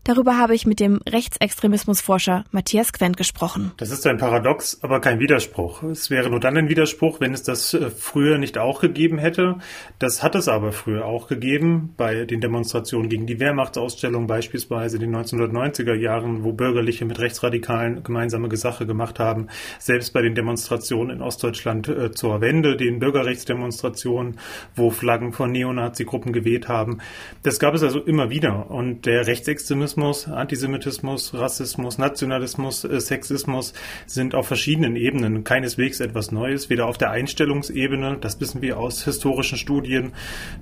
Darüber 0.07 0.37
habe 0.37 0.55
ich 0.55 0.65
mit 0.65 0.79
dem 0.79 1.01
Rechtsextremismusforscher 1.05 2.45
Matthias 2.51 2.93
Quent 2.93 3.17
gesprochen. 3.17 3.73
Das 3.75 3.91
ist 3.91 4.07
ein 4.07 4.17
Paradox, 4.17 4.81
aber 4.81 5.01
kein 5.01 5.19
Widerspruch. 5.19 5.83
Es 5.83 6.09
wäre 6.09 6.29
nur 6.29 6.39
dann 6.39 6.55
ein 6.55 6.69
Widerspruch, 6.69 7.19
wenn 7.19 7.33
es 7.33 7.43
das 7.43 7.73
äh, 7.73 7.89
früher 7.89 8.37
nicht 8.37 8.57
auch 8.57 8.79
gegeben 8.79 9.17
hätte. 9.17 9.57
Das 9.99 10.23
hat 10.23 10.35
es 10.35 10.47
aber 10.47 10.71
früher 10.71 11.03
auch 11.03 11.27
gegeben, 11.27 11.93
bei 11.97 12.23
den 12.23 12.39
Demonstrationen 12.39 13.09
gegen 13.09 13.27
die 13.27 13.41
Wehrmachtsausstellung 13.41 14.27
beispielsweise 14.27 14.95
in 14.95 15.11
den 15.11 15.13
1990er 15.13 15.95
Jahren, 15.95 16.45
wo 16.45 16.53
Bürgerliche 16.53 17.03
mit 17.03 17.19
Rechtsradikalen 17.19 18.01
gemeinsame 18.03 18.47
Sache 18.55 18.85
gemacht 18.85 19.19
haben. 19.19 19.49
Selbst 19.77 20.13
bei 20.13 20.21
den 20.21 20.35
Demonstrationen 20.35 21.17
in 21.17 21.21
Ostdeutschland 21.21 21.89
äh, 21.89 22.11
zur 22.13 22.39
Wende, 22.39 22.77
den 22.77 22.99
Bürgerrechtsdemonstrationen, 22.99 24.39
wo 24.73 24.89
Flaggen 24.89 25.33
von 25.33 25.51
Neonazi-Gruppen 25.51 26.31
geweht 26.31 26.69
haben. 26.69 26.99
Das 27.43 27.59
gab 27.59 27.73
es 27.73 27.83
also 27.83 27.99
immer 27.99 28.29
wieder. 28.29 28.71
Und 28.71 29.05
der 29.05 29.27
Rechtsextremismus 29.27 29.96
Rassismus, 29.97 30.27
Antisemitismus, 30.27 31.33
Rassismus, 31.33 31.97
Nationalismus, 31.97 32.83
äh, 32.83 33.01
Sexismus 33.01 33.73
sind 34.05 34.35
auf 34.35 34.47
verschiedenen 34.47 34.95
Ebenen 34.95 35.43
keineswegs 35.43 35.99
etwas 36.01 36.31
Neues, 36.31 36.69
weder 36.69 36.85
auf 36.85 36.99
der 36.99 37.09
Einstellungsebene, 37.09 38.17
das 38.21 38.39
wissen 38.39 38.61
wir 38.61 38.77
aus 38.77 39.05
historischen 39.05 39.57
Studien, 39.57 40.11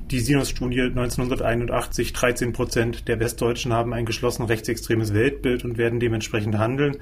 die 0.09 0.21
Sinus-Studie 0.21 0.83
1981, 0.83 2.13
13 2.13 2.53
Prozent 2.53 3.09
der 3.09 3.19
Westdeutschen 3.19 3.73
haben 3.73 3.93
ein 3.93 4.05
geschlossen 4.05 4.45
rechtsextremes 4.45 5.13
Weltbild 5.13 5.65
und 5.65 5.77
werden 5.77 5.99
dementsprechend 5.99 6.57
handeln, 6.57 6.95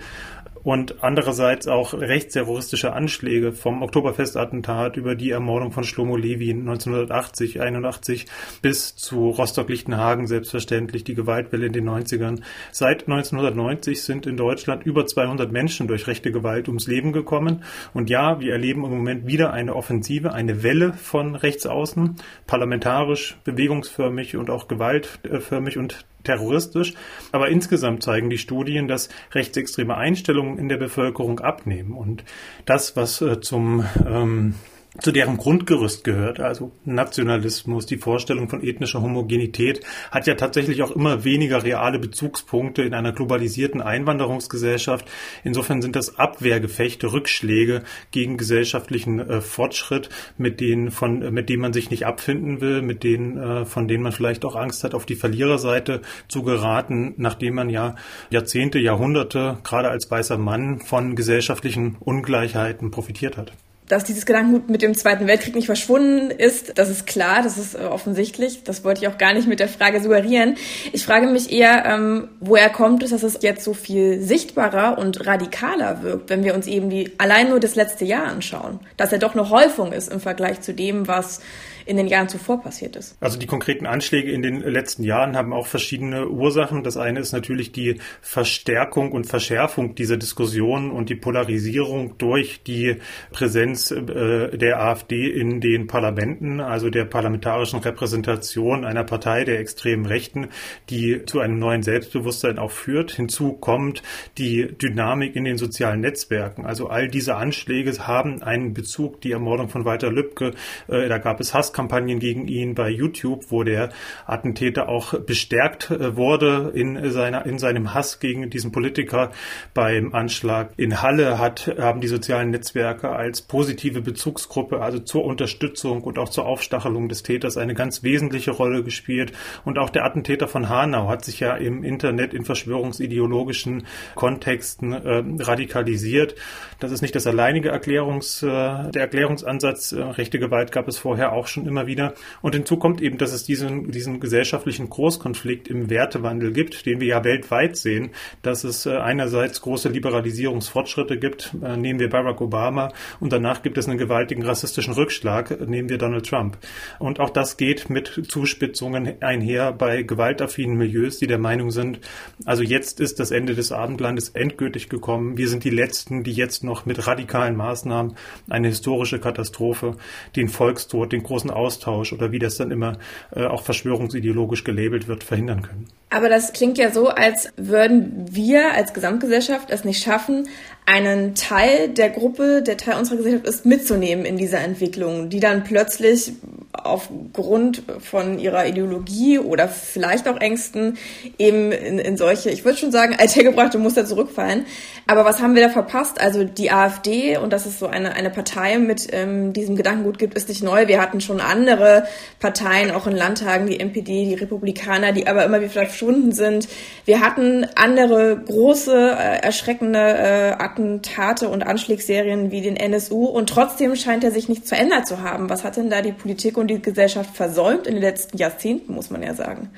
und 0.64 1.03
andererseits 1.03 1.68
auch 1.68 1.93
rechtsterroristische 1.93 2.93
Anschläge 2.93 3.51
vom 3.51 3.82
Oktoberfestattentat 3.82 4.97
über 4.97 5.16
die 5.16 5.32
Ermordung 5.32 5.72
von 5.72 5.84
Shlomo 5.84 6.16
Levi 6.16 6.51
1980, 6.51 7.61
81 7.61 8.26
bis 8.61 8.95
zu 8.95 9.30
Rostock-Lichtenhagen 9.30 10.28
selbstverständlich 10.28 11.03
die 11.03 11.16
Gewaltwelle 11.16 11.66
in 11.66 11.74
den 11.74 11.89
90ern. 11.89 12.41
Seit 12.72 13.07
1990 13.07 14.01
sind 14.01 14.26
in 14.26 14.38
Deutschland 14.38 14.86
über 14.86 15.05
200 15.05 15.51
Menschen 15.51 15.88
durch 15.88 16.07
rechte 16.07 16.32
Gewalt 16.32 16.68
ums 16.68 16.88
Leben 16.88 17.11
gekommen. 17.11 17.64
Und 17.93 18.09
ja, 18.09 18.39
wir 18.39 18.53
erleben 18.53 18.84
im 18.86 18.91
Moment 18.91 19.28
wieder 19.28 19.51
eine 19.51 19.76
Offensive, 19.76 20.34
eine 20.34 20.64
Welle 20.64 20.93
von 20.93 21.36
Rechtsaußen, 21.36 22.16
parlamentarisch, 22.47 23.38
bewegungsförmig 23.43 24.38
und 24.38 24.49
auch 24.49 24.68
gewaltförmig 24.68 25.78
und 25.78 26.05
terroristisch, 26.24 26.93
aber 27.32 27.49
insgesamt 27.49 28.03
zeigen 28.03 28.30
die 28.30 28.38
Studien, 28.38 28.88
dass 28.88 29.09
rechtsextreme 29.34 29.95
Einstellungen 29.95 30.57
in 30.57 30.69
der 30.69 30.78
Bevölkerung 30.78 31.39
abnehmen. 31.39 31.93
Und 31.93 32.24
das, 32.65 32.95
was 32.95 33.21
äh, 33.21 33.39
zum 33.41 33.86
ähm, 34.05 34.55
zu 35.00 35.12
deren 35.12 35.38
Grundgerüst 35.38 36.04
gehört, 36.04 36.39
also 36.39 36.72
Nationalismus, 36.86 37.88
die 37.88 37.98
Vorstellung 37.98 38.48
von 38.48 38.64
ethnischer 38.64 39.02
Homogenität, 39.02 39.82
hat 40.12 40.28
ja 40.28 40.36
tatsächlich 40.36 40.84
auch 40.84 40.91
immer 40.91 41.24
weniger 41.24 41.64
reale 41.64 41.98
Bezugspunkte 41.98 42.84
in 42.84 42.94
einer 42.94 43.12
globalisierten 43.12 43.82
Einwanderungsgesellschaft. 43.82 45.10
Insofern 45.44 45.82
sind 45.82 45.96
das 45.96 46.20
Abwehrgefechte, 46.20 47.12
Rückschläge 47.12 47.84
gegen 48.12 48.38
gesellschaftlichen 48.38 49.20
äh, 49.20 49.41
Fortschritt, 49.41 50.10
mit 50.38 50.60
denen 50.60 50.91
von, 50.91 51.34
mit 51.34 51.50
denen 51.50 51.64
man 51.64 51.74
sich 51.74 51.89
nicht 51.89 52.06
abfinden 52.06 52.62
will, 52.62 52.84
mit 52.84 53.04
denen, 53.04 53.38
äh, 53.38 53.66
von 53.66 53.88
denen 53.88 54.04
man 54.04 54.12
vielleicht 54.12 54.46
auch 54.46 54.56
Angst 54.56 54.84
hat, 54.84 54.94
auf 54.94 55.08
die 55.08 55.16
Verliererseite 55.16 56.02
zu 56.28 56.44
geraten, 56.44 57.16
nachdem 57.18 57.56
man 57.56 57.70
ja 57.72 57.96
Jahrzehnte, 58.30 58.78
Jahrhunderte, 58.78 59.58
gerade 59.64 59.89
als 59.89 60.10
weißer 60.12 60.38
Mann 60.38 60.82
von 60.82 61.16
gesellschaftlichen 61.16 61.98
Ungleichheiten 62.00 62.91
profitiert 62.91 63.38
hat. 63.38 63.54
Dass 63.88 64.04
dieses 64.04 64.26
Gedankengut 64.26 64.70
mit 64.70 64.82
dem 64.82 64.96
Zweiten 64.96 65.28
Weltkrieg 65.28 65.56
nicht 65.56 65.66
verschwunden 65.66 66.32
ist, 66.32 66.78
das 66.78 66.90
ist 66.90 67.06
klar, 67.06 67.42
das 67.44 67.58
ist 67.58 67.76
äh, 67.76 67.80
offensichtlich. 67.80 68.64
Das 68.64 68.84
wollte 68.84 69.02
ich 69.02 69.08
auch 69.08 69.18
gar 69.18 69.34
nicht 69.34 69.48
mit 69.48 69.60
der 69.60 69.68
Frage 69.68 70.02
suggerieren. 70.02 70.56
Ich 70.94 71.06
frage 71.06 71.28
mich 71.28 71.52
eher, 71.52 71.86
ähm, 71.86 72.30
woher 72.40 72.70
kommt 72.70 73.04
es, 73.04 73.12
dass 73.12 73.24
es 73.24 73.40
jetzt 73.42 73.64
so 73.64 73.74
viel 73.74 74.22
sichtbarer 74.22 74.98
und 74.98 75.26
radikaler 75.26 76.02
wirkt, 76.02 76.30
wenn 76.30 76.44
wir 76.44 76.56
uns 76.56 76.68
eben 76.68 76.90
die 76.90 77.12
allein 77.18 77.50
nur 77.50 77.60
das 77.60 77.76
letzte 77.76 78.06
Jahr 78.06 78.26
anschauen. 78.26 78.80
Dass 78.98 79.12
er 79.12 79.20
doch 79.20 79.34
eine 79.34 79.50
Häufung 79.50 79.92
ist 79.92 80.12
im 80.12 80.20
Vergleich 80.20 80.62
zu 80.62 80.74
dem, 80.74 81.08
was 81.08 81.42
in 81.86 81.98
den 81.98 82.08
Jahren 82.08 82.30
zuvor 82.30 82.62
passiert 82.62 82.96
ist. 82.96 83.18
Also 83.20 83.38
die 83.38 83.48
konkreten 83.48 83.86
Anschläge 83.86 84.32
in 84.32 84.42
den 84.42 84.62
letzten 84.62 85.04
Jahren 85.04 85.36
haben 85.36 85.54
auch 85.54 85.68
verschiedene 85.68 86.28
Ursachen. 86.28 86.84
Das 86.84 86.98
eine 86.98 87.20
ist 87.20 87.34
natürlich 87.34 87.72
die 87.72 88.00
Verstärkung 88.22 89.12
und 89.12 89.26
Verschärfung 89.26 89.96
dieser 89.96 90.18
Diskussion 90.18 90.92
und 90.92 91.10
die 91.10 91.16
Polarisierung 91.16 92.18
durch 92.18 92.64
die 92.64 92.98
Präsenz 93.32 93.92
äh, 93.92 94.58
der 94.58 94.82
AfD 94.82 95.30
in 95.30 95.60
den 95.62 95.88
Parlamenten, 95.88 96.60
also 96.60 96.90
der 96.90 97.06
parlamentarischen 97.06 97.80
Repräsentation 97.80 98.86
einer 98.86 99.04
Partei 99.04 99.44
der 99.44 99.60
extremen 99.60 100.06
Rechten, 100.06 100.50
die 100.90 101.26
zu 101.26 101.40
einem 101.40 101.60
neuen 101.60 101.84
Selbstbewusstsein 101.84 102.60
auch 102.60 102.72
führt. 102.72 103.12
Hinzu 103.12 103.54
kommt 103.54 104.04
die 104.38 104.68
Dynamik 104.78 105.36
in 105.36 105.44
den 105.44 105.58
sozialen 105.58 106.02
Netzwerken. 106.02 106.66
Also 106.66 106.88
all 106.88 107.08
diese 107.08 107.36
Anschläge 107.36 107.94
haben 108.08 108.42
einen 108.42 108.74
Bezug, 108.74 109.22
die 109.22 109.32
Ermordung 109.32 109.70
von 109.70 109.86
Walter 109.86 110.12
Lübcke, 110.12 110.54
äh, 110.88 111.10
da 111.10 111.18
gab 111.18 111.40
es 111.40 111.54
Hass 111.54 111.72
Hasskampagnen 111.74 112.19
gegen 112.19 112.47
ihn 112.47 112.76
bei 112.76 112.89
YouTube, 112.89 113.45
wo 113.49 113.63
der 113.63 113.89
Attentäter 114.26 114.88
auch 114.88 115.19
bestärkt 115.19 115.89
äh, 115.89 116.15
wurde 116.15 116.71
in 116.74 117.11
seiner, 117.11 117.45
in 117.45 117.57
seinem 117.57 117.93
Hass 117.93 118.19
gegen 118.19 118.49
diesen 118.49 118.71
Politiker. 118.71 119.32
Beim 119.74 120.13
Anschlag 120.13 120.71
in 120.78 121.01
Halle 121.01 121.39
hat, 121.39 121.74
haben 121.80 122.01
die 122.01 122.07
sozialen 122.07 122.51
Netzwerke 122.51 123.09
als 123.09 123.41
positive 123.41 124.01
Bezugsgruppe, 124.01 124.82
also 124.82 124.99
zur 124.99 125.26
Unterstützung 125.26 126.03
und 126.03 126.19
auch 126.19 126.30
zur 126.30 126.45
Aufstachelung 126.45 127.09
des 127.09 127.24
Täters 127.24 127.57
eine 127.57 127.74
ganz 127.74 128.03
wesentliche 128.03 128.51
Rolle 128.51 128.84
gespielt. 128.84 129.34
Und 129.65 129.80
auch 129.80 129.89
der 129.89 130.05
Attentäter 130.05 130.47
von 130.47 130.69
Hanau 130.69 131.09
hat 131.09 131.26
sich 131.26 131.39
ja 131.39 131.55
im 131.55 131.84
Internet 131.84 132.34
in 132.34 132.45
verschwörungsideologischen 132.45 133.88
Kontexten 134.15 134.93
äh, 134.93 135.24
radikalisiert. 135.39 136.36
Das 136.80 136.91
ist 136.91 137.01
nicht 137.01 137.15
das 137.15 137.26
alleinige 137.26 137.69
Erklärungs, 137.69 138.43
äh, 138.43 138.47
der 138.47 139.01
Erklärungsansatz. 139.01 139.93
Äh, 139.93 140.01
rechte 140.01 140.38
Gewalt 140.38 140.71
gab 140.71 140.88
es 140.88 140.97
vorher 140.97 141.32
auch 141.32 141.47
schon 141.47 141.62
immer 141.68 141.88
wieder. 141.88 142.14
Und 142.41 142.55
hinzu 142.55 142.78
kommt 142.78 143.01
eben, 143.01 143.18
dass 143.18 143.34
es 143.34 143.43
diesen, 143.43 143.91
diesen 143.91 144.20
gesellschaftlichen 144.20 144.89
Großkonflikt 144.89 145.68
im 145.68 145.89
Wertewandel 145.89 146.51
gibt, 146.51 146.86
den 146.86 146.99
wir 146.99 147.07
ja 147.07 147.24
weltweit 147.24 147.78
sehen, 147.78 148.11
dass 148.41 148.64
es 148.64 148.86
äh, 148.86 148.97
einerseits 148.97 149.61
große 149.61 149.89
Liberalisierungsfortschritte 149.89 151.18
gibt, 151.18 151.55
äh, 151.64 151.78
nehmen 151.78 151.99
wir 151.99 152.09
Barack 152.09 152.41
Obama, 152.41 152.91
und 153.20 153.34
danach 153.34 153.64
gibt 153.64 153.78
es 153.78 153.88
einen 153.88 153.97
gewaltigen 153.97 154.43
rassistischen 154.43 154.93
Rückschlag, 154.93 155.51
äh, 155.51 155.66
nehmen 155.66 155.89
wir 155.89 155.97
Donald 155.97 156.28
Trump. 156.28 156.57
Und 156.99 157.20
auch 157.20 157.30
das 157.30 157.57
geht 157.57 157.89
mit 157.89 158.24
Zuspitzungen 158.28 159.22
einher 159.22 159.72
bei 159.72 160.03
gewaltaffinen 160.03 160.78
Milieus, 160.78 161.18
die 161.18 161.28
der 161.28 161.39
Meinung 161.39 161.72
sind, 161.72 161.99
also 162.45 162.64
jetzt 162.64 162.99
ist 162.99 163.20
das 163.20 163.32
Ende 163.32 163.55
des 163.55 163.72
Abendlandes 163.72 164.30
endgültig 164.30 164.89
gekommen. 164.89 165.38
Wir 165.38 165.47
sind 165.47 165.64
die 165.64 165.70
Letzten, 165.70 166.24
die 166.24 166.34
jetzt 166.34 166.64
noch 166.64 166.86
mit 166.86 167.07
radikalen 167.07 167.55
Maßnahmen 167.55 168.16
eine 168.49 168.68
historische 168.68 169.20
Katastrophe, 169.20 169.95
den 170.36 170.49
Volkstod, 170.49 171.11
den 171.11 171.24
großen 171.24 171.51
Austausch 171.56 172.14
oder 172.14 172.32
wie 172.32 172.39
das 172.39 172.58
dann 172.58 172.72
immer 172.72 172.97
äh, 173.36 173.45
auch 173.45 173.64
verschwörungsideologisch 173.64 174.64
gelabelt 174.64 175.08
wird, 175.08 175.24
verhindern 175.24 175.62
können. 175.62 175.88
Aber 176.10 176.30
das 176.30 176.54
klingt 176.54 176.78
ja 176.78 176.91
so, 176.91 177.10
als 177.10 177.51
würden 177.58 178.26
wir 178.30 178.74
als 178.74 178.93
Gesamtgesellschaft 178.93 179.72
es 179.72 179.84
nicht 179.84 180.04
schaffen, 180.04 180.47
einen 180.86 181.36
Teil 181.36 181.90
der 181.90 182.10
Gruppe, 182.10 182.62
der 182.62 182.78
Teil 182.78 182.98
unserer 182.98 183.18
Gesellschaft 183.18 183.48
ist, 183.48 183.66
mitzunehmen 183.66 184.26
in 184.26 184.38
dieser 184.38 184.60
Entwicklung, 184.60 185.30
die 185.30 185.40
dann 185.40 185.64
plötzlich 185.64 186.34
aufgrund 186.74 187.84
von 188.00 188.39
ihrer 188.39 188.66
Ideologie 188.66 189.39
oder 189.39 189.68
vielleicht 189.68 190.28
auch 190.28 190.38
Ängsten 190.38 190.97
eben 191.38 191.72
in, 191.72 192.00
in 192.00 192.18
solche, 192.18 192.50
ich 192.50 192.66
würde 192.66 192.78
schon 192.78 192.92
sagen, 192.92 193.16
althergebrachte 193.18 193.78
Muster 193.78 194.05
zurückfallen. 194.05 194.66
Aber 195.05 195.24
was 195.24 195.42
haben 195.42 195.55
wir 195.55 195.62
da 195.62 195.70
verpasst? 195.70 196.20
Also 196.20 196.43
die 196.43 196.72
AfD, 196.72 197.38
und 197.38 197.54
dass 197.54 197.66
es 197.66 197.78
so 197.78 197.88
eine, 197.88 198.14
eine 198.14 198.30
Partei 198.30 198.80
mit 198.80 199.08
ähm, 199.12 199.54
diesem 199.54 199.76
Gedankengut 199.76 200.18
gibt, 200.18 200.34
ist 200.34 200.50
nicht 200.50 200.64
neu. 200.64 200.88
Wir 200.88 201.01
hatten 201.01 201.22
schon 201.22 201.39
andere 201.39 202.05
Parteien, 202.39 202.92
auch 202.92 203.05
in 203.05 203.16
Landtagen, 203.16 203.68
die 203.68 203.80
NPD, 203.80 204.26
die 204.26 204.36
Republikaner, 204.36 205.12
die 205.12 205.28
aber 205.28 205.46
immer 205.46 205.62
wieder 205.62 205.72
verschwunden 205.72 206.32
sind. 206.32 206.68
Wir 207.05 207.22
hatten 207.22 207.68
andere 207.76 208.38
große, 208.38 208.93
äh, 208.93 209.39
erschreckende 209.43 210.00
äh, 210.00 210.51
Attentate 210.74 211.50
und 211.50 211.63
Anschlagsserien 211.63 212.51
wie 212.51 212.62
den 212.62 212.75
NSU 212.75 213.25
und 213.25 213.50
trotzdem 213.50 213.95
scheint 213.95 214.24
er 214.24 214.32
sich 214.32 214.50
nicht 214.50 214.67
verändert 214.67 215.08
zu 215.08 215.21
haben. 215.21 215.50
Was 215.50 215.63
hat 215.63 215.78
denn 215.78 215.89
da 215.89 216.01
die 216.01 216.12
Politik 216.12 216.58
und 216.58 216.67
die 216.67 216.82
Gesellschaft 216.82 217.36
versäumt 217.36 217.86
in 217.86 217.93
den 217.93 218.01
letzten 218.01 218.37
Jahrzehnten, 218.37 218.93
muss 218.93 219.09
man 219.09 219.21
ja 219.21 219.33
sagen? 219.36 219.70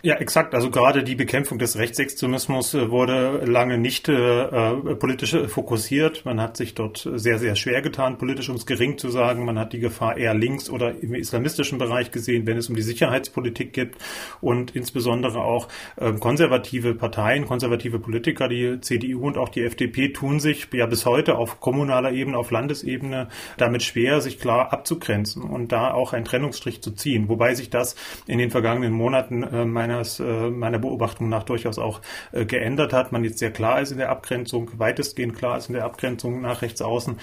Ja, 0.00 0.14
exakt. 0.14 0.54
Also 0.54 0.70
gerade 0.70 1.02
die 1.02 1.16
Bekämpfung 1.16 1.58
des 1.58 1.76
Rechtsextremismus 1.76 2.72
äh, 2.74 2.88
wurde 2.90 3.44
lange 3.44 3.78
nicht 3.78 4.08
äh, 4.08 4.42
äh, 4.42 4.94
politisch 4.94 5.36
fokussiert. 5.48 6.24
Man 6.24 6.40
hat 6.40 6.56
sich 6.56 6.74
dort 6.74 7.08
sehr, 7.14 7.40
sehr 7.40 7.56
schwer 7.56 7.82
getan, 7.82 8.16
politisch 8.16 8.48
ums 8.48 8.64
Gering 8.64 8.96
zu 8.98 9.10
sagen. 9.10 9.44
Man 9.44 9.58
hat 9.58 9.72
die 9.72 9.80
Gefahr 9.80 10.16
eher 10.16 10.34
links 10.34 10.70
oder 10.70 10.94
im 11.02 11.14
islamistischen 11.14 11.78
Bereich 11.78 12.12
gesehen, 12.12 12.46
wenn 12.46 12.56
es 12.56 12.68
um 12.68 12.76
die 12.76 12.82
Sicherheitspolitik 12.82 13.72
geht 13.72 13.96
und 14.40 14.76
insbesondere 14.76 15.40
auch 15.40 15.66
äh, 15.96 16.12
konservative 16.12 16.94
Parteien, 16.94 17.46
konservative 17.46 17.98
Politiker, 17.98 18.48
die 18.48 18.80
CDU 18.80 19.26
und 19.26 19.36
auch 19.36 19.48
die 19.48 19.64
FDP 19.64 20.10
tun 20.10 20.38
sich 20.38 20.68
ja 20.72 20.86
bis 20.86 21.06
heute 21.06 21.36
auf 21.36 21.58
kommunaler 21.58 22.12
Ebene, 22.12 22.38
auf 22.38 22.52
Landesebene 22.52 23.28
damit 23.56 23.82
schwer, 23.82 24.20
sich 24.20 24.38
klar 24.38 24.72
abzugrenzen 24.72 25.42
und 25.42 25.72
da 25.72 25.92
auch 25.92 26.12
einen 26.12 26.24
Trennungsstrich 26.24 26.82
zu 26.82 26.92
ziehen. 26.92 27.28
Wobei 27.28 27.54
sich 27.54 27.68
das 27.68 27.96
in 28.28 28.38
den 28.38 28.52
vergangenen 28.52 28.92
Monaten 28.92 29.42
äh, 29.42 29.64
meines, 29.88 30.20
äh, 30.20 30.50
meiner 30.50 30.78
Beobachtung 30.78 31.28
nach 31.28 31.42
durchaus 31.42 31.78
auch 31.78 32.00
äh, 32.32 32.44
geändert 32.44 32.92
hat. 32.92 33.12
Man 33.12 33.24
jetzt 33.24 33.38
sehr 33.38 33.50
klar 33.50 33.80
ist 33.80 33.90
in 33.90 33.98
der 33.98 34.10
Abgrenzung, 34.10 34.70
weitestgehend 34.78 35.36
klar 35.36 35.58
ist 35.58 35.68
in 35.68 35.74
der 35.74 35.84
Abgrenzung 35.84 36.40
nach 36.42 36.62
rechts 36.62 36.80
außen. 36.80 37.18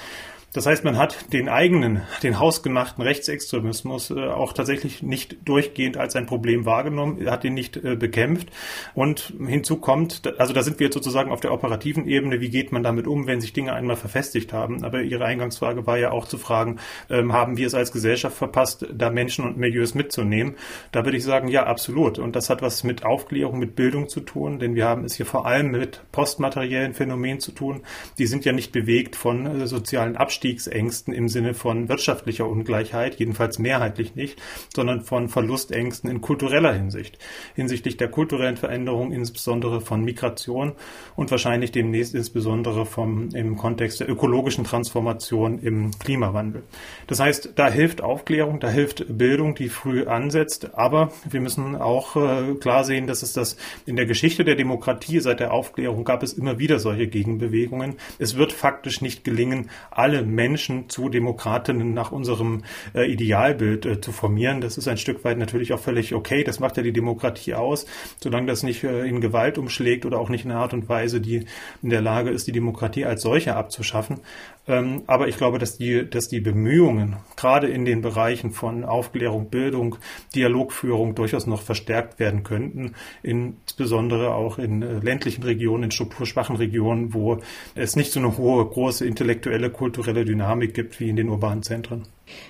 Das 0.55 0.65
heißt, 0.65 0.85
man 0.85 0.97
hat 0.97 1.33
den 1.33 1.49
eigenen, 1.49 2.03
den 2.23 2.39
hausgemachten 2.39 3.03
Rechtsextremismus 3.03 4.09
äh, 4.09 4.27
auch 4.27 4.53
tatsächlich 4.53 5.03
nicht 5.03 5.35
durchgehend 5.43 5.97
als 5.97 6.15
ein 6.15 6.27
Problem 6.27 6.65
wahrgenommen, 6.65 7.29
hat 7.29 7.43
ihn 7.43 7.55
nicht 7.55 7.75
äh, 7.75 7.97
bekämpft. 7.97 8.47
Und 8.93 9.33
hinzu 9.45 9.75
kommt, 9.75 10.21
also 10.39 10.53
da 10.53 10.63
sind 10.63 10.79
wir 10.79 10.85
jetzt 10.85 10.93
sozusagen 10.93 11.29
auf 11.29 11.41
der 11.41 11.51
operativen 11.51 12.07
Ebene, 12.07 12.39
wie 12.39 12.47
geht 12.47 12.71
man 12.71 12.83
damit 12.83 13.05
um, 13.05 13.27
wenn 13.27 13.41
sich 13.41 13.51
Dinge 13.51 13.73
einmal 13.73 13.97
verfestigt 13.97 14.53
haben. 14.53 14.85
Aber 14.85 15.01
Ihre 15.01 15.25
Eingangsfrage 15.25 15.85
war 15.87 15.97
ja 15.97 16.11
auch 16.11 16.25
zu 16.25 16.37
fragen, 16.37 16.79
ähm, 17.09 17.33
haben 17.33 17.57
wir 17.57 17.67
es 17.67 17.73
als 17.73 17.91
Gesellschaft 17.91 18.37
verpasst, 18.37 18.87
da 18.93 19.09
Menschen 19.09 19.43
und 19.43 19.57
Milieus 19.57 19.93
mitzunehmen? 19.93 20.55
Da 20.93 21.03
würde 21.03 21.17
ich 21.17 21.25
sagen, 21.25 21.49
ja, 21.49 21.65
absolut. 21.65 22.17
Und 22.17 22.33
das 22.37 22.49
hat 22.49 22.61
was 22.61 22.85
mit 22.85 23.03
Aufklärung, 23.03 23.59
mit 23.59 23.75
Bildung 23.75 24.07
zu 24.07 24.21
tun, 24.21 24.59
denn 24.59 24.73
wir 24.73 24.85
haben 24.85 25.03
es 25.03 25.15
hier 25.15 25.25
vor 25.25 25.45
allem 25.45 25.71
mit 25.71 25.99
postmateriellen 26.13 26.93
Phänomenen 26.93 27.41
zu 27.41 27.51
tun. 27.51 27.81
Die 28.19 28.25
sind 28.25 28.45
ja 28.45 28.53
nicht 28.53 28.71
bewegt 28.71 29.17
von 29.17 29.63
äh, 29.63 29.67
sozialen 29.67 30.15
Abstieg 30.15 30.44
Abstiegsängsten 30.45 31.11
im 31.11 31.27
Sinne 31.27 31.55
von 31.55 31.89
wirtschaftlicher 31.89 32.47
Ungleichheit, 32.47 33.15
jedenfalls 33.15 33.57
mehrheitlich 33.57 34.13
nicht, 34.13 34.39
sondern 34.75 35.01
von 35.01 35.27
Verlustängsten 35.27 36.07
in 36.07 36.21
kultureller 36.21 36.71
Hinsicht, 36.71 37.17
hinsichtlich 37.55 37.97
der 37.97 38.09
kulturellen 38.09 38.55
Veränderung, 38.55 39.11
insbesondere 39.11 39.81
von 39.81 40.03
Migration 40.03 40.73
und 41.15 41.31
wahrscheinlich 41.31 41.71
demnächst 41.71 42.13
insbesondere 42.13 42.85
vom, 42.85 43.29
im 43.33 43.57
Kontext 43.57 44.01
der 44.01 44.09
ökologischen 44.09 44.65
Transformation 44.65 45.57
im 45.57 45.89
Klimawandel. 45.97 46.61
Das 47.07 47.19
heißt, 47.19 47.53
da 47.55 47.67
hilft 47.67 48.01
Aufklärung, 48.01 48.59
da 48.59 48.69
hilft 48.69 49.17
Bildung, 49.17 49.55
die 49.55 49.69
früh 49.69 50.05
ansetzt, 50.05 50.75
aber 50.75 51.11
wir 51.27 51.41
müssen 51.41 51.75
auch 51.75 52.15
äh, 52.17 52.53
klar 52.61 52.83
sehen, 52.83 53.07
dass 53.07 53.23
es 53.23 53.33
das 53.33 53.57
in 53.87 53.95
der 53.95 54.05
Geschichte 54.05 54.43
der 54.43 54.55
Demokratie 54.55 55.21
seit 55.21 55.39
der 55.39 55.53
Aufklärung 55.53 56.03
gab 56.03 56.21
es 56.21 56.33
immer 56.33 56.59
wieder 56.59 56.77
solche 56.77 57.07
Gegenbewegungen. 57.07 57.95
Es 58.19 58.37
wird 58.37 58.53
faktisch 58.53 59.01
nicht 59.01 59.23
gelingen, 59.23 59.71
alle 59.89 60.21
Menschen 60.35 60.89
zu 60.89 61.09
Demokratinnen 61.09 61.93
nach 61.93 62.11
unserem 62.11 62.63
äh, 62.93 63.11
Idealbild 63.11 63.85
äh, 63.85 64.01
zu 64.01 64.11
formieren. 64.11 64.61
Das 64.61 64.77
ist 64.77 64.87
ein 64.87 64.97
Stück 64.97 65.23
weit 65.23 65.37
natürlich 65.37 65.73
auch 65.73 65.79
völlig 65.79 66.13
okay. 66.13 66.43
Das 66.43 66.59
macht 66.59 66.77
ja 66.77 66.83
die 66.83 66.93
Demokratie 66.93 67.53
aus, 67.53 67.85
solange 68.21 68.47
das 68.47 68.63
nicht 68.63 68.83
äh, 68.83 69.05
in 69.05 69.21
Gewalt 69.21 69.57
umschlägt 69.57 70.05
oder 70.05 70.19
auch 70.19 70.29
nicht 70.29 70.45
in 70.45 70.51
einer 70.51 70.59
Art 70.59 70.73
und 70.73 70.89
Weise, 70.89 71.21
die 71.21 71.45
in 71.81 71.89
der 71.89 72.01
Lage 72.01 72.29
ist, 72.29 72.47
die 72.47 72.51
Demokratie 72.51 73.05
als 73.05 73.21
solche 73.21 73.55
abzuschaffen. 73.55 74.19
Ähm, 74.67 75.03
aber 75.05 75.27
ich 75.27 75.37
glaube, 75.37 75.59
dass 75.59 75.77
die, 75.77 76.09
dass 76.09 76.27
die 76.27 76.39
Bemühungen, 76.39 77.17
gerade 77.35 77.67
in 77.67 77.85
den 77.85 78.01
Bereichen 78.01 78.51
von 78.51 78.83
Aufklärung, 78.83 79.49
Bildung, 79.49 79.97
Dialogführung 80.33 81.13
durchaus 81.13 81.45
noch 81.45 81.61
verstärkt 81.61 82.19
werden 82.19 82.43
könnten, 82.43 82.95
insbesondere 83.21 84.33
auch 84.33 84.57
in 84.57 84.81
äh, 84.81 84.99
ländlichen 84.99 85.43
Regionen, 85.43 85.83
in 85.83 85.91
strukturschwachen 85.91 86.55
Regionen, 86.55 87.13
wo 87.13 87.39
es 87.75 87.95
nicht 87.95 88.11
so 88.11 88.19
eine 88.19 88.37
hohe, 88.37 88.65
große 88.65 89.05
intellektuelle, 89.05 89.69
kulturelle 89.69 90.25
Dynamik 90.25 90.73
gibt 90.73 90.99
wie 90.99 91.09
in 91.09 91.15
den 91.15 91.29
urbanen 91.29 91.61
Zentren. 91.61 92.07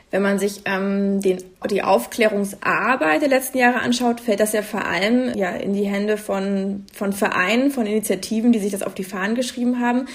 Wenn 0.10 0.22
man 0.22 0.40
sich 0.40 0.62
ähm, 0.64 1.20
den, 1.20 1.44
die 1.70 1.84
Aufklärungsarbeit 1.84 3.22
der 3.22 3.28
letzten 3.28 3.58
Jahre 3.58 3.82
anschaut, 3.82 4.22
fällt 4.22 4.40
das 4.40 4.54
ja 4.54 4.62
vor 4.62 4.86
allem 4.86 5.38
ja, 5.38 5.50
in 5.50 5.74
die 5.74 5.84
Hände 5.84 6.16
von, 6.16 6.86
von 6.94 7.12
Vereinen, 7.12 7.72
von 7.72 7.86
Initiativen, 7.86 8.54
die 8.54 8.60
sich 8.60 8.72
das 8.72 8.84
auf 8.84 8.94
die 8.94 9.04
Fahnen 9.04 9.36
geschrieben 9.36 9.82
haben 9.82 10.08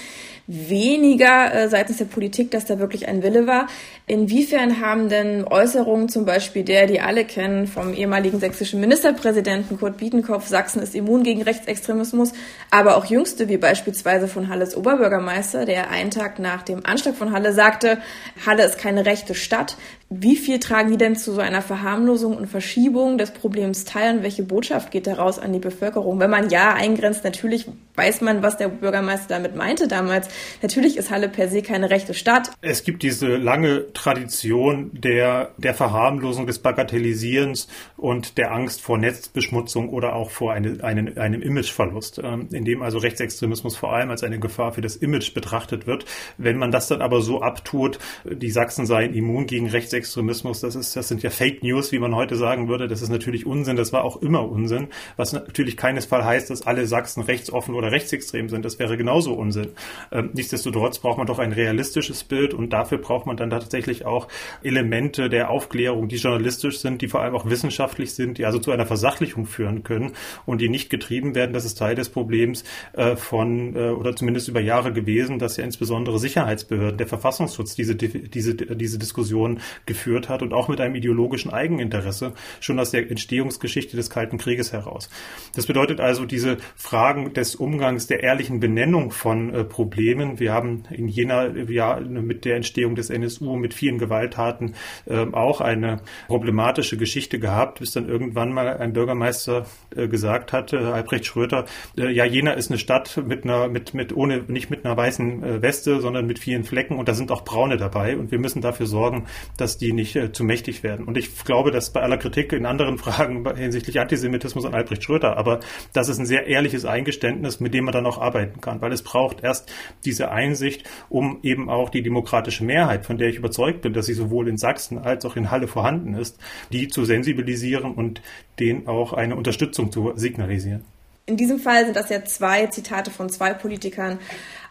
weniger 0.47 1.53
äh, 1.53 1.69
seitens 1.69 1.97
der 1.97 2.05
Politik, 2.05 2.51
dass 2.51 2.65
da 2.65 2.79
wirklich 2.79 3.07
ein 3.07 3.23
Wille 3.23 3.47
war. 3.47 3.67
Inwiefern 4.07 4.81
haben 4.81 5.09
denn 5.09 5.45
Äußerungen, 5.47 6.09
zum 6.09 6.25
Beispiel 6.25 6.63
der, 6.63 6.87
die 6.87 6.99
alle 6.99 7.25
kennen, 7.25 7.67
vom 7.67 7.93
ehemaligen 7.93 8.39
sächsischen 8.39 8.79
Ministerpräsidenten 8.79 9.79
Kurt 9.79 9.97
Biedenkopf, 9.97 10.47
Sachsen 10.47 10.81
ist 10.81 10.95
immun 10.95 11.23
gegen 11.23 11.41
Rechtsextremismus, 11.41 12.33
aber 12.69 12.97
auch 12.97 13.05
jüngste, 13.05 13.49
wie 13.49 13.57
beispielsweise 13.57 14.27
von 14.27 14.49
Halles 14.49 14.75
Oberbürgermeister, 14.75 15.65
der 15.65 15.89
einen 15.89 16.11
Tag 16.11 16.39
nach 16.39 16.63
dem 16.63 16.85
Anschlag 16.85 17.15
von 17.15 17.31
Halle 17.31 17.53
sagte, 17.53 17.99
Halle 18.45 18.63
ist 18.63 18.77
keine 18.77 19.05
rechte 19.05 19.35
Stadt. 19.35 19.77
Wie 20.13 20.35
viel 20.35 20.59
tragen 20.59 20.91
die 20.91 20.97
denn 20.97 21.15
zu 21.15 21.31
so 21.31 21.39
einer 21.39 21.61
Verharmlosung 21.61 22.35
und 22.35 22.47
Verschiebung 22.47 23.17
des 23.17 23.31
Problems 23.31 23.85
teil 23.85 24.17
und 24.17 24.23
welche 24.23 24.43
Botschaft 24.43 24.91
geht 24.91 25.07
daraus 25.07 25.39
an 25.39 25.53
die 25.53 25.59
Bevölkerung? 25.59 26.19
Wenn 26.19 26.29
man 26.29 26.49
ja 26.49 26.73
eingrenzt, 26.73 27.23
natürlich 27.23 27.65
weiß 27.95 28.19
man, 28.19 28.43
was 28.43 28.57
der 28.57 28.67
Bürgermeister 28.67 29.35
damit 29.35 29.55
meinte 29.55 29.87
damals. 29.87 30.27
Natürlich 30.61 30.97
ist 30.97 31.11
Halle 31.11 31.29
per 31.29 31.47
se 31.47 31.61
keine 31.61 31.89
rechte 31.89 32.13
Stadt. 32.13 32.51
Es 32.59 32.83
gibt 32.83 33.03
diese 33.03 33.37
lange 33.37 33.93
Tradition 33.93 34.89
der, 34.91 35.51
der 35.57 35.73
Verharmlosung, 35.73 36.45
des 36.45 36.59
Bagatellisierens 36.59 37.69
und 37.95 38.37
der 38.37 38.51
Angst 38.51 38.81
vor 38.81 38.97
Netzbeschmutzung 38.97 39.87
oder 39.89 40.13
auch 40.13 40.29
vor 40.29 40.51
eine, 40.51 40.83
eine, 40.83 41.15
einem 41.21 41.41
Imageverlust, 41.41 42.19
ähm, 42.21 42.49
in 42.51 42.65
dem 42.65 42.81
also 42.81 42.97
Rechtsextremismus 42.97 43.77
vor 43.77 43.93
allem 43.93 44.09
als 44.09 44.23
eine 44.23 44.39
Gefahr 44.39 44.73
für 44.73 44.81
das 44.81 44.97
Image 44.97 45.33
betrachtet 45.33 45.87
wird. 45.87 46.03
Wenn 46.37 46.57
man 46.57 46.71
das 46.71 46.89
dann 46.89 47.01
aber 47.01 47.21
so 47.21 47.41
abtut, 47.41 47.99
die 48.25 48.51
Sachsen 48.51 48.85
seien 48.85 49.13
immun 49.13 49.45
gegen 49.45 49.69
Rechtsextremismus, 49.69 50.00
Rechtsextremismus, 50.01 50.61
das 50.61 50.75
ist, 50.75 50.95
das 50.95 51.07
sind 51.07 51.21
ja 51.23 51.29
Fake 51.29 51.63
News, 51.63 51.91
wie 51.91 51.99
man 51.99 52.15
heute 52.15 52.35
sagen 52.35 52.67
würde. 52.67 52.87
Das 52.87 53.01
ist 53.01 53.09
natürlich 53.09 53.45
Unsinn. 53.45 53.75
Das 53.75 53.93
war 53.93 54.03
auch 54.03 54.21
immer 54.21 54.49
Unsinn. 54.49 54.87
Was 55.15 55.33
natürlich 55.33 55.77
keinesfalls 55.77 56.25
heißt, 56.25 56.49
dass 56.49 56.65
alle 56.65 56.85
Sachsen 56.87 57.21
rechtsoffen 57.23 57.75
oder 57.75 57.91
rechtsextrem 57.91 58.49
sind. 58.49 58.65
Das 58.65 58.79
wäre 58.79 58.97
genauso 58.97 59.33
Unsinn. 59.33 59.69
Ähm, 60.11 60.31
nichtsdestotrotz 60.33 60.99
braucht 60.99 61.17
man 61.17 61.27
doch 61.27 61.39
ein 61.39 61.53
realistisches 61.53 62.23
Bild 62.23 62.53
und 62.53 62.73
dafür 62.73 62.97
braucht 62.97 63.27
man 63.27 63.37
dann 63.37 63.51
tatsächlich 63.51 64.05
auch 64.05 64.27
Elemente 64.63 65.29
der 65.29 65.49
Aufklärung, 65.49 66.07
die 66.07 66.17
journalistisch 66.17 66.79
sind, 66.79 67.01
die 67.01 67.07
vor 67.07 67.21
allem 67.21 67.35
auch 67.35 67.49
wissenschaftlich 67.49 68.13
sind, 68.13 68.37
die 68.37 68.45
also 68.45 68.59
zu 68.59 68.71
einer 68.71 68.85
Versachlichung 68.85 69.45
führen 69.45 69.83
können 69.83 70.13
und 70.45 70.61
die 70.61 70.69
nicht 70.69 70.89
getrieben 70.89 71.35
werden. 71.35 71.53
Das 71.53 71.65
ist 71.65 71.75
Teil 71.77 71.95
des 71.95 72.09
Problems 72.09 72.63
äh, 72.93 73.15
von 73.15 73.75
äh, 73.75 73.89
oder 73.89 74.15
zumindest 74.15 74.47
über 74.47 74.61
Jahre 74.61 74.93
gewesen, 74.93 75.37
dass 75.37 75.57
ja 75.57 75.63
insbesondere 75.63 76.19
Sicherheitsbehörden, 76.19 76.97
der 76.97 77.07
Verfassungsschutz 77.07 77.75
diese 77.75 77.95
diese 77.95 78.55
diese 78.55 78.97
Diskussion 78.97 79.59
geführt 79.91 80.29
hat 80.29 80.41
und 80.41 80.53
auch 80.53 80.69
mit 80.69 80.79
einem 80.79 80.95
ideologischen 80.95 81.51
Eigeninteresse 81.51 82.33
schon 82.61 82.79
aus 82.79 82.91
der 82.91 83.09
Entstehungsgeschichte 83.09 83.97
des 83.97 84.09
Kalten 84.09 84.37
Krieges 84.37 84.71
heraus. 84.71 85.09
Das 85.53 85.65
bedeutet 85.65 85.99
also 85.99 86.25
diese 86.25 86.57
Fragen 86.77 87.33
des 87.33 87.55
Umgangs, 87.55 88.07
der 88.07 88.23
ehrlichen 88.23 88.61
Benennung 88.61 89.11
von 89.11 89.53
äh, 89.53 89.63
Problemen. 89.65 90.39
Wir 90.39 90.53
haben 90.53 90.83
in 90.91 91.09
jener 91.09 91.69
ja 91.69 91.99
mit 91.99 92.45
der 92.45 92.55
Entstehung 92.55 92.95
des 92.95 93.09
NSU 93.09 93.57
mit 93.57 93.73
vielen 93.73 93.97
Gewalttaten 93.97 94.75
äh, 95.05 95.25
auch 95.33 95.59
eine 95.59 95.99
problematische 96.27 96.95
Geschichte 96.95 97.37
gehabt, 97.37 97.79
bis 97.79 97.91
dann 97.91 98.07
irgendwann 98.07 98.53
mal 98.53 98.77
ein 98.77 98.93
Bürgermeister 98.93 99.65
äh, 99.93 100.07
gesagt 100.07 100.53
hat, 100.53 100.71
äh, 100.71 100.77
Albrecht 100.77 101.25
Schröter, 101.25 101.65
äh, 101.97 102.09
ja 102.11 102.23
Jena 102.23 102.53
ist 102.53 102.71
eine 102.71 102.79
Stadt 102.79 103.21
mit 103.27 103.43
einer 103.43 103.67
mit 103.67 103.93
mit 103.93 104.15
ohne 104.15 104.43
nicht 104.47 104.69
mit 104.69 104.85
einer 104.85 104.95
weißen 104.95 105.43
äh, 105.43 105.61
Weste, 105.61 105.99
sondern 105.99 106.25
mit 106.27 106.39
vielen 106.39 106.63
Flecken 106.63 106.97
und 106.97 107.09
da 107.09 107.13
sind 107.13 107.29
auch 107.31 107.43
Braune 107.43 107.75
dabei 107.75 108.15
und 108.15 108.31
wir 108.31 108.39
müssen 108.39 108.61
dafür 108.61 108.85
sorgen, 108.85 109.25
dass 109.57 109.80
die 109.81 109.93
nicht 109.93 110.15
äh, 110.15 110.31
zu 110.31 110.43
mächtig 110.43 110.83
werden. 110.83 111.05
Und 111.05 111.17
ich 111.17 111.43
glaube, 111.43 111.71
dass 111.71 111.91
bei 111.91 112.01
aller 112.01 112.17
Kritik 112.17 112.53
in 112.53 112.65
anderen 112.65 112.97
Fragen 112.97 113.43
hinsichtlich 113.55 113.99
Antisemitismus 113.99 114.65
an 114.65 114.73
Albrecht 114.73 115.03
Schröter, 115.03 115.37
aber 115.37 115.59
das 115.93 116.07
ist 116.07 116.19
ein 116.19 116.25
sehr 116.25 116.47
ehrliches 116.47 116.85
Eingeständnis, 116.85 117.59
mit 117.59 117.73
dem 117.73 117.85
man 117.85 117.93
dann 117.93 118.05
auch 118.05 118.19
arbeiten 118.19 118.61
kann, 118.61 118.81
weil 118.81 118.93
es 118.93 119.01
braucht 119.01 119.43
erst 119.43 119.71
diese 120.05 120.31
Einsicht, 120.31 120.89
um 121.09 121.39
eben 121.43 121.69
auch 121.69 121.89
die 121.89 122.03
demokratische 122.03 122.63
Mehrheit, 122.63 123.05
von 123.05 123.17
der 123.17 123.29
ich 123.29 123.37
überzeugt 123.37 123.81
bin, 123.81 123.93
dass 123.93 124.05
sie 124.05 124.13
sowohl 124.13 124.47
in 124.47 124.57
Sachsen 124.57 124.99
als 124.99 125.25
auch 125.25 125.35
in 125.35 125.51
Halle 125.51 125.67
vorhanden 125.67 126.13
ist, 126.13 126.39
die 126.71 126.87
zu 126.87 127.03
sensibilisieren 127.03 127.93
und 127.93 128.21
denen 128.59 128.87
auch 128.87 129.13
eine 129.13 129.35
Unterstützung 129.35 129.91
zu 129.91 130.13
signalisieren. 130.15 130.85
In 131.27 131.37
diesem 131.37 131.59
Fall 131.59 131.85
sind 131.85 131.95
das 131.95 132.09
ja 132.09 132.25
zwei 132.25 132.65
Zitate 132.67 133.11
von 133.11 133.29
zwei 133.29 133.53
Politikern 133.53 134.19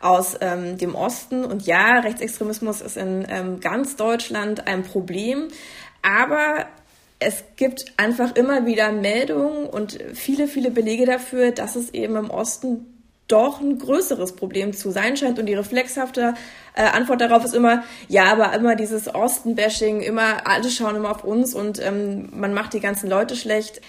aus 0.00 0.36
ähm, 0.40 0.78
dem 0.78 0.94
Osten. 0.94 1.44
Und 1.44 1.66
ja, 1.66 2.00
Rechtsextremismus 2.00 2.80
ist 2.80 2.96
in 2.96 3.26
ähm, 3.28 3.60
ganz 3.60 3.96
Deutschland 3.96 4.66
ein 4.66 4.82
Problem. 4.82 5.48
Aber 6.02 6.66
es 7.18 7.44
gibt 7.56 7.84
einfach 7.98 8.34
immer 8.34 8.64
wieder 8.64 8.92
Meldungen 8.92 9.66
und 9.66 9.98
viele, 10.14 10.48
viele 10.48 10.70
Belege 10.70 11.04
dafür, 11.04 11.52
dass 11.52 11.76
es 11.76 11.92
eben 11.92 12.16
im 12.16 12.30
Osten 12.30 12.86
doch 13.28 13.60
ein 13.60 13.78
größeres 13.78 14.34
Problem 14.34 14.72
zu 14.72 14.90
sein 14.90 15.16
scheint. 15.16 15.38
Und 15.38 15.46
die 15.46 15.54
reflexhafte 15.54 16.34
äh, 16.74 16.82
Antwort 16.82 17.20
darauf 17.20 17.44
ist 17.44 17.54
immer, 17.54 17.84
ja, 18.08 18.24
aber 18.24 18.52
immer 18.54 18.74
dieses 18.74 19.14
Osten-Bashing, 19.14 20.00
immer 20.00 20.46
alle 20.46 20.70
schauen 20.70 20.96
immer 20.96 21.10
auf 21.10 21.24
uns 21.24 21.54
und 21.54 21.78
ähm, 21.80 22.30
man 22.32 22.54
macht 22.54 22.72
die 22.72 22.80
ganzen 22.80 23.08
Leute 23.08 23.36
schlecht. 23.36 23.80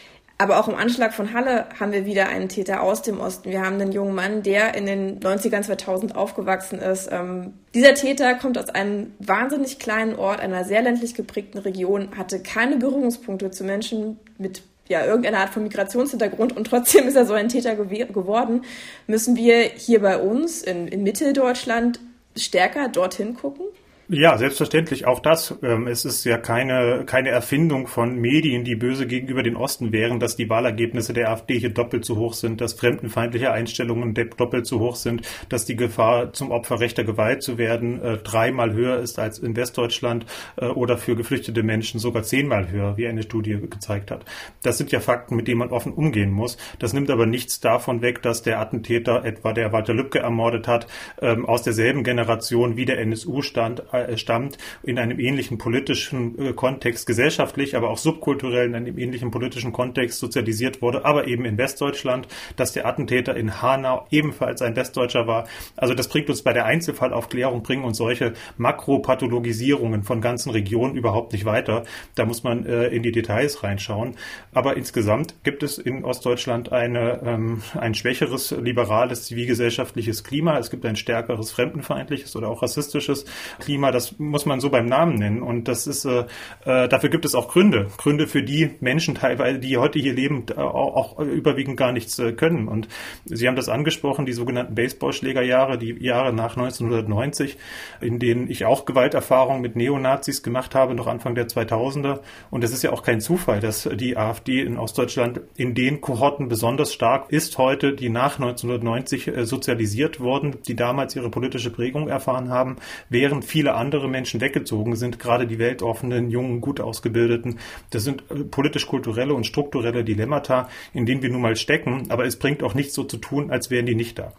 Aber 0.41 0.59
auch 0.59 0.67
im 0.67 0.73
Anschlag 0.73 1.13
von 1.13 1.33
Halle 1.33 1.67
haben 1.79 1.91
wir 1.91 2.07
wieder 2.07 2.27
einen 2.27 2.49
Täter 2.49 2.81
aus 2.81 3.03
dem 3.03 3.19
Osten. 3.19 3.51
Wir 3.51 3.61
haben 3.61 3.79
einen 3.79 3.91
jungen 3.91 4.15
Mann, 4.15 4.41
der 4.41 4.73
in 4.73 4.87
den 4.87 5.19
90ern 5.19 5.61
2000 5.61 6.15
aufgewachsen 6.15 6.79
ist. 6.79 7.09
Ähm, 7.11 7.53
dieser 7.75 7.93
Täter 7.93 8.33
kommt 8.33 8.57
aus 8.57 8.69
einem 8.69 9.13
wahnsinnig 9.19 9.77
kleinen 9.77 10.15
Ort, 10.15 10.39
einer 10.39 10.65
sehr 10.65 10.81
ländlich 10.81 11.13
geprägten 11.13 11.59
Region, 11.59 12.17
hatte 12.17 12.41
keine 12.41 12.77
Berührungspunkte 12.77 13.51
zu 13.51 13.63
Menschen 13.63 14.17
mit 14.39 14.63
ja, 14.87 15.05
irgendeine 15.05 15.37
Art 15.37 15.51
von 15.51 15.61
Migrationshintergrund 15.61 16.57
und 16.57 16.65
trotzdem 16.65 17.07
ist 17.07 17.15
er 17.15 17.27
so 17.27 17.33
ein 17.33 17.47
Täter 17.47 17.75
geworden, 17.75 18.63
müssen 19.05 19.35
wir 19.35 19.61
hier 19.61 20.01
bei 20.01 20.17
uns 20.17 20.63
in, 20.63 20.87
in 20.87 21.03
Mitteldeutschland 21.03 21.99
stärker 22.35 22.87
dorthin 22.87 23.35
gucken? 23.35 23.67
Ja, 24.13 24.37
selbstverständlich. 24.37 25.07
Auch 25.07 25.21
das. 25.21 25.57
Ähm, 25.63 25.87
es 25.87 26.03
ist 26.03 26.25
ja 26.25 26.37
keine, 26.37 27.05
keine 27.05 27.29
Erfindung 27.29 27.87
von 27.87 28.17
Medien, 28.17 28.65
die 28.65 28.75
böse 28.75 29.07
gegenüber 29.07 29.41
den 29.41 29.55
Osten 29.55 29.93
wären, 29.93 30.19
dass 30.19 30.35
die 30.35 30.49
Wahlergebnisse 30.49 31.13
der 31.13 31.29
AfD 31.29 31.57
hier 31.57 31.69
doppelt 31.69 32.03
so 32.03 32.17
hoch 32.17 32.33
sind, 32.33 32.59
dass 32.59 32.73
fremdenfeindliche 32.73 33.53
Einstellungen 33.53 34.13
doppelt 34.13 34.67
so 34.67 34.81
hoch 34.81 34.97
sind, 34.97 35.21
dass 35.47 35.63
die 35.63 35.77
Gefahr, 35.77 36.33
zum 36.33 36.51
Opfer 36.51 36.81
rechter 36.81 37.05
Gewalt 37.05 37.41
zu 37.41 37.57
werden, 37.57 38.01
äh, 38.01 38.17
dreimal 38.17 38.73
höher 38.73 38.99
ist 38.99 39.17
als 39.17 39.39
in 39.39 39.55
Westdeutschland 39.55 40.25
äh, 40.57 40.65
oder 40.65 40.97
für 40.97 41.15
geflüchtete 41.15 41.63
Menschen 41.63 42.01
sogar 42.01 42.23
zehnmal 42.23 42.69
höher, 42.69 42.97
wie 42.97 43.07
eine 43.07 43.23
Studie 43.23 43.61
gezeigt 43.61 44.11
hat. 44.11 44.25
Das 44.61 44.77
sind 44.77 44.91
ja 44.91 44.99
Fakten, 44.99 45.37
mit 45.37 45.47
denen 45.47 45.59
man 45.59 45.69
offen 45.69 45.93
umgehen 45.93 46.31
muss. 46.31 46.57
Das 46.79 46.91
nimmt 46.91 47.09
aber 47.11 47.27
nichts 47.27 47.61
davon 47.61 48.01
weg, 48.01 48.21
dass 48.21 48.41
der 48.41 48.59
Attentäter, 48.59 49.23
etwa 49.23 49.53
der 49.53 49.71
Walter 49.71 49.93
Lübcke 49.93 50.19
ermordet 50.19 50.67
hat, 50.67 50.87
ähm, 51.21 51.45
aus 51.45 51.63
derselben 51.63 52.03
Generation 52.03 52.75
wie 52.75 52.83
der 52.83 52.99
NSU 52.99 53.41
stand, 53.41 53.83
stammt, 54.17 54.57
in 54.83 54.99
einem 54.99 55.19
ähnlichen 55.19 55.57
politischen 55.57 56.37
äh, 56.39 56.53
Kontext 56.53 57.05
gesellschaftlich, 57.07 57.75
aber 57.75 57.89
auch 57.89 57.97
subkulturell 57.97 58.67
in 58.67 58.75
einem 58.75 58.97
ähnlichen 58.97 59.31
politischen 59.31 59.71
Kontext 59.71 60.19
sozialisiert 60.19 60.81
wurde, 60.81 61.05
aber 61.05 61.27
eben 61.27 61.45
in 61.45 61.57
Westdeutschland, 61.57 62.27
dass 62.55 62.73
der 62.73 62.85
Attentäter 62.85 63.35
in 63.35 63.61
Hanau 63.61 64.07
ebenfalls 64.11 64.61
ein 64.61 64.75
Westdeutscher 64.75 65.27
war. 65.27 65.47
Also 65.75 65.93
das 65.93 66.07
bringt 66.07 66.29
uns 66.29 66.41
bei 66.41 66.53
der 66.53 66.65
Einzelfallaufklärung, 66.65 67.63
bringen 67.63 67.83
uns 67.83 67.97
solche 67.97 68.33
Makropathologisierungen 68.57 70.03
von 70.03 70.21
ganzen 70.21 70.51
Regionen 70.51 70.95
überhaupt 70.95 71.33
nicht 71.33 71.45
weiter. 71.45 71.83
Da 72.15 72.25
muss 72.25 72.43
man 72.43 72.65
äh, 72.65 72.87
in 72.87 73.03
die 73.03 73.11
Details 73.11 73.63
reinschauen. 73.63 74.15
Aber 74.53 74.77
insgesamt 74.77 75.35
gibt 75.43 75.63
es 75.63 75.77
in 75.77 76.03
Ostdeutschland 76.03 76.71
eine, 76.71 77.21
ähm, 77.23 77.61
ein 77.73 77.93
schwächeres 77.93 78.51
liberales 78.51 79.25
zivilgesellschaftliches 79.25 80.23
Klima. 80.23 80.57
Es 80.57 80.69
gibt 80.69 80.85
ein 80.85 80.95
stärkeres 80.95 81.51
fremdenfeindliches 81.51 82.35
oder 82.35 82.49
auch 82.49 82.61
rassistisches 82.61 83.25
Klima 83.59 83.80
das 83.89 84.19
muss 84.19 84.45
man 84.45 84.59
so 84.59 84.69
beim 84.69 84.85
Namen 84.85 85.15
nennen. 85.15 85.41
Und 85.41 85.67
das 85.67 85.87
ist, 85.87 86.05
äh, 86.05 86.25
äh, 86.65 86.87
dafür 86.87 87.09
gibt 87.09 87.25
es 87.25 87.33
auch 87.33 87.47
Gründe. 87.47 87.87
Gründe 87.97 88.27
für 88.27 88.43
die 88.43 88.75
Menschen 88.79 89.15
teilweise, 89.15 89.57
die 89.57 89.77
heute 89.77 89.97
hier 89.97 90.13
leben, 90.13 90.45
auch, 90.55 91.17
auch 91.17 91.19
überwiegend 91.19 91.77
gar 91.77 91.91
nichts 91.91 92.19
äh, 92.19 92.33
können. 92.33 92.67
Und 92.67 92.87
Sie 93.25 93.47
haben 93.47 93.55
das 93.55 93.69
angesprochen, 93.69 94.25
die 94.25 94.33
sogenannten 94.33 94.75
Baseballschlägerjahre, 94.75 95.77
die 95.77 95.95
Jahre 96.03 96.33
nach 96.33 96.57
1990, 96.57 97.57
in 98.01 98.19
denen 98.19 98.49
ich 98.49 98.65
auch 98.65 98.85
Gewalterfahrungen 98.85 99.61
mit 99.61 99.75
Neonazis 99.75 100.43
gemacht 100.43 100.75
habe, 100.75 100.93
noch 100.93 101.07
Anfang 101.07 101.33
der 101.33 101.47
2000er. 101.47 102.19
Und 102.49 102.63
es 102.63 102.71
ist 102.71 102.83
ja 102.83 102.91
auch 102.91 103.03
kein 103.03 103.21
Zufall, 103.21 103.61
dass 103.61 103.89
die 103.93 104.17
AfD 104.17 104.61
in 104.61 104.77
Ostdeutschland 104.77 105.41
in 105.55 105.73
den 105.73 106.01
Kohorten 106.01 106.49
besonders 106.49 106.93
stark 106.93 107.31
ist 107.31 107.57
heute, 107.57 107.93
die 107.93 108.09
nach 108.09 108.39
1990 108.39 109.27
äh, 109.27 109.45
sozialisiert 109.45 110.19
wurden, 110.19 110.57
die 110.67 110.75
damals 110.75 111.15
ihre 111.15 111.29
politische 111.29 111.69
Prägung 111.69 112.07
erfahren 112.07 112.49
haben, 112.49 112.77
während 113.09 113.45
viele 113.45 113.70
andere 113.75 114.09
Menschen 114.09 114.41
weggezogen 114.41 114.95
sind, 114.95 115.19
gerade 115.19 115.47
die 115.47 115.59
weltoffenen, 115.59 116.29
jungen, 116.29 116.61
gut 116.61 116.79
ausgebildeten. 116.79 117.59
Das 117.89 118.03
sind 118.03 118.23
äh, 118.29 118.43
politisch-kulturelle 118.43 119.33
und 119.33 119.45
strukturelle 119.45 120.03
Dilemmata, 120.03 120.69
in 120.93 121.05
denen 121.05 121.21
wir 121.21 121.29
nun 121.29 121.41
mal 121.41 121.55
stecken, 121.55 122.05
aber 122.09 122.25
es 122.25 122.37
bringt 122.37 122.63
auch 122.63 122.73
nichts 122.73 122.93
so 122.93 123.03
zu 123.03 123.17
tun, 123.17 123.51
als 123.51 123.69
wären 123.69 123.85
die 123.85 123.95
nicht 123.95 124.19
da. 124.19 124.33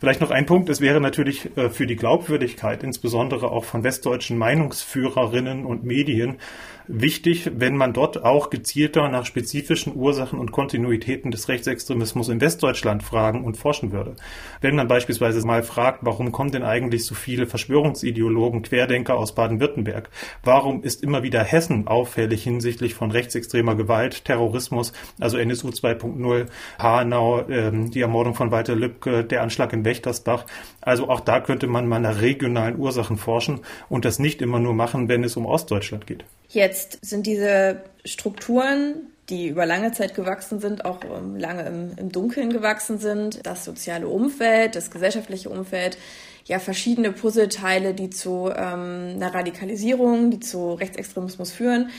Vielleicht 0.00 0.20
noch 0.20 0.30
ein 0.30 0.46
Punkt, 0.46 0.68
es 0.68 0.80
wäre 0.80 1.00
natürlich 1.00 1.56
äh, 1.56 1.70
für 1.70 1.86
die 1.86 1.96
Glaubwürdigkeit, 1.96 2.82
insbesondere 2.82 3.50
auch 3.50 3.64
von 3.64 3.84
westdeutschen 3.84 4.36
Meinungsführerinnen 4.38 5.64
und 5.64 5.84
Medien, 5.84 6.38
wichtig, 6.86 7.50
wenn 7.56 7.76
man 7.76 7.92
dort 7.92 8.24
auch 8.24 8.50
gezielter 8.50 9.08
nach 9.08 9.26
spezifischen 9.26 9.94
Ursachen 9.94 10.38
und 10.38 10.52
Kontinuitäten 10.52 11.30
des 11.30 11.48
Rechtsextremismus 11.48 12.28
in 12.28 12.40
Westdeutschland 12.40 13.02
fragen 13.02 13.44
und 13.44 13.56
forschen 13.56 13.92
würde. 13.92 14.16
Wenn 14.60 14.76
man 14.76 14.88
beispielsweise 14.88 15.44
mal 15.46 15.62
fragt, 15.62 16.00
warum 16.02 16.32
kommen 16.32 16.52
denn 16.52 16.62
eigentlich 16.62 17.06
so 17.06 17.14
viele 17.14 17.46
Verschwörungsideologen, 17.46 18.62
Querdenker 18.62 19.16
aus 19.16 19.34
Baden-Württemberg? 19.34 20.10
Warum 20.42 20.82
ist 20.82 21.02
immer 21.02 21.22
wieder 21.22 21.42
Hessen 21.42 21.86
auffällig 21.86 22.42
hinsichtlich 22.42 22.94
von 22.94 23.10
rechtsextremer 23.10 23.74
Gewalt, 23.74 24.24
Terrorismus, 24.24 24.92
also 25.20 25.38
NSU 25.38 25.68
2.0, 25.68 26.46
Hanau, 26.78 27.48
ähm, 27.48 27.90
die 27.90 28.00
Ermordung 28.00 28.34
von 28.34 28.50
Walter 28.50 28.76
Lübcke, 28.76 29.24
der 29.24 29.42
Anschlag 29.42 29.72
in 29.72 29.84
Wächtersbach? 29.84 30.46
Also 30.80 31.08
auch 31.08 31.20
da 31.20 31.40
könnte 31.40 31.66
man 31.66 31.88
mal 31.88 32.00
nach 32.00 32.20
regionalen 32.20 32.78
Ursachen 32.78 33.16
forschen 33.16 33.60
und 33.88 34.04
das 34.04 34.18
nicht 34.18 34.42
immer 34.42 34.58
nur 34.58 34.74
machen, 34.74 35.08
wenn 35.08 35.24
es 35.24 35.36
um 35.36 35.46
Ostdeutschland 35.46 36.06
geht. 36.06 36.24
Jetzt 36.54 37.04
sind 37.04 37.26
diese 37.26 37.82
Strukturen, 38.04 39.08
die 39.28 39.48
über 39.48 39.66
lange 39.66 39.90
Zeit 39.90 40.14
gewachsen 40.14 40.60
sind, 40.60 40.84
auch 40.84 41.00
ähm, 41.04 41.34
lange 41.34 41.66
im, 41.66 41.92
im 41.96 42.12
Dunkeln 42.12 42.52
gewachsen 42.52 42.98
sind, 42.98 43.44
das 43.44 43.64
soziale 43.64 44.06
Umfeld, 44.06 44.76
das 44.76 44.92
gesellschaftliche 44.92 45.50
Umfeld, 45.50 45.98
ja 46.44 46.60
verschiedene 46.60 47.10
Puzzleteile, 47.10 47.92
die 47.92 48.10
zu 48.10 48.52
ähm, 48.54 49.14
einer 49.16 49.34
Radikalisierung, 49.34 50.30
die 50.30 50.38
zu 50.38 50.74
Rechtsextremismus 50.74 51.50
führen. 51.50 51.90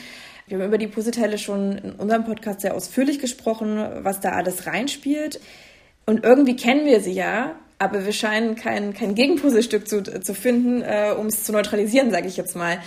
Wir 0.46 0.56
haben 0.56 0.66
über 0.66 0.78
die 0.78 0.86
Puzzleteile 0.86 1.36
schon 1.36 1.76
in 1.76 1.92
unserem 1.92 2.24
Podcast 2.24 2.62
sehr 2.62 2.74
ausführlich 2.74 3.18
gesprochen, 3.18 3.84
was 4.04 4.20
da 4.20 4.30
alles 4.30 4.66
reinspielt. 4.66 5.38
Und 6.06 6.24
irgendwie 6.24 6.56
kennen 6.56 6.86
wir 6.86 7.00
sie 7.00 7.12
ja, 7.12 7.56
aber 7.78 8.06
wir 8.06 8.12
scheinen 8.12 8.54
kein, 8.54 8.94
kein 8.94 9.14
Gegenpuzzlestück 9.14 9.86
zu, 9.86 10.02
zu 10.02 10.32
finden, 10.32 10.80
äh, 10.80 11.12
um 11.18 11.26
es 11.26 11.44
zu 11.44 11.52
neutralisieren, 11.52 12.10
sage 12.10 12.28
ich 12.28 12.38
jetzt 12.38 12.56
mal. 12.56 12.78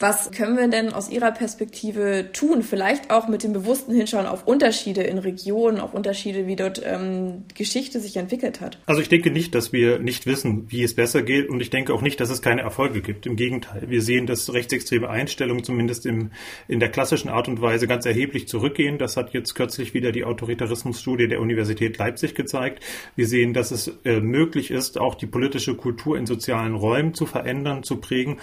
Was 0.00 0.30
können 0.30 0.56
wir 0.56 0.68
denn 0.68 0.92
aus 0.92 1.10
Ihrer 1.10 1.32
Perspektive 1.32 2.30
tun? 2.32 2.62
Vielleicht 2.62 3.10
auch 3.10 3.26
mit 3.26 3.42
dem 3.42 3.52
bewussten 3.52 3.92
Hinschauen 3.92 4.26
auf 4.26 4.46
Unterschiede 4.46 5.02
in 5.02 5.18
Regionen, 5.18 5.80
auf 5.80 5.92
Unterschiede, 5.92 6.46
wie 6.46 6.54
dort 6.54 6.80
ähm, 6.84 7.44
Geschichte 7.54 7.98
sich 7.98 8.16
entwickelt 8.16 8.60
hat. 8.60 8.78
Also 8.86 9.00
ich 9.00 9.08
denke 9.08 9.30
nicht, 9.30 9.56
dass 9.56 9.72
wir 9.72 9.98
nicht 9.98 10.26
wissen, 10.26 10.66
wie 10.70 10.84
es 10.84 10.94
besser 10.94 11.22
geht 11.22 11.48
und 11.48 11.60
ich 11.60 11.70
denke 11.70 11.92
auch 11.92 12.00
nicht, 12.00 12.20
dass 12.20 12.30
es 12.30 12.42
keine 12.42 12.60
Erfolge 12.60 13.00
gibt. 13.00 13.26
Im 13.26 13.34
Gegenteil, 13.34 13.90
wir 13.90 14.00
sehen, 14.00 14.26
dass 14.26 14.52
rechtsextreme 14.52 15.08
Einstellungen 15.08 15.64
zumindest 15.64 16.06
im, 16.06 16.30
in 16.68 16.78
der 16.78 16.90
klassischen 16.90 17.28
Art 17.28 17.48
und 17.48 17.60
Weise 17.60 17.88
ganz 17.88 18.06
erheblich 18.06 18.46
zurückgehen. 18.46 18.98
Das 18.98 19.16
hat 19.16 19.34
jetzt 19.34 19.54
kürzlich 19.56 19.94
wieder 19.94 20.12
die 20.12 20.24
Autoritarismusstudie 20.24 21.26
der 21.26 21.40
Universität 21.40 21.98
Leipzig 21.98 22.36
gezeigt. 22.36 22.84
Wir 23.16 23.26
sehen, 23.26 23.52
dass 23.52 23.72
es 23.72 23.90
äh, 24.04 24.20
möglich 24.20 24.70
ist, 24.70 24.98
auch 24.98 25.16
die 25.16 25.26
politische 25.26 25.74
Kultur 25.74 26.16
in 26.16 26.26
sozialen 26.26 26.76
Räumen 26.76 27.14
zu 27.14 27.26
verändern, 27.26 27.82
zu 27.82 27.96
prägen 27.96 28.38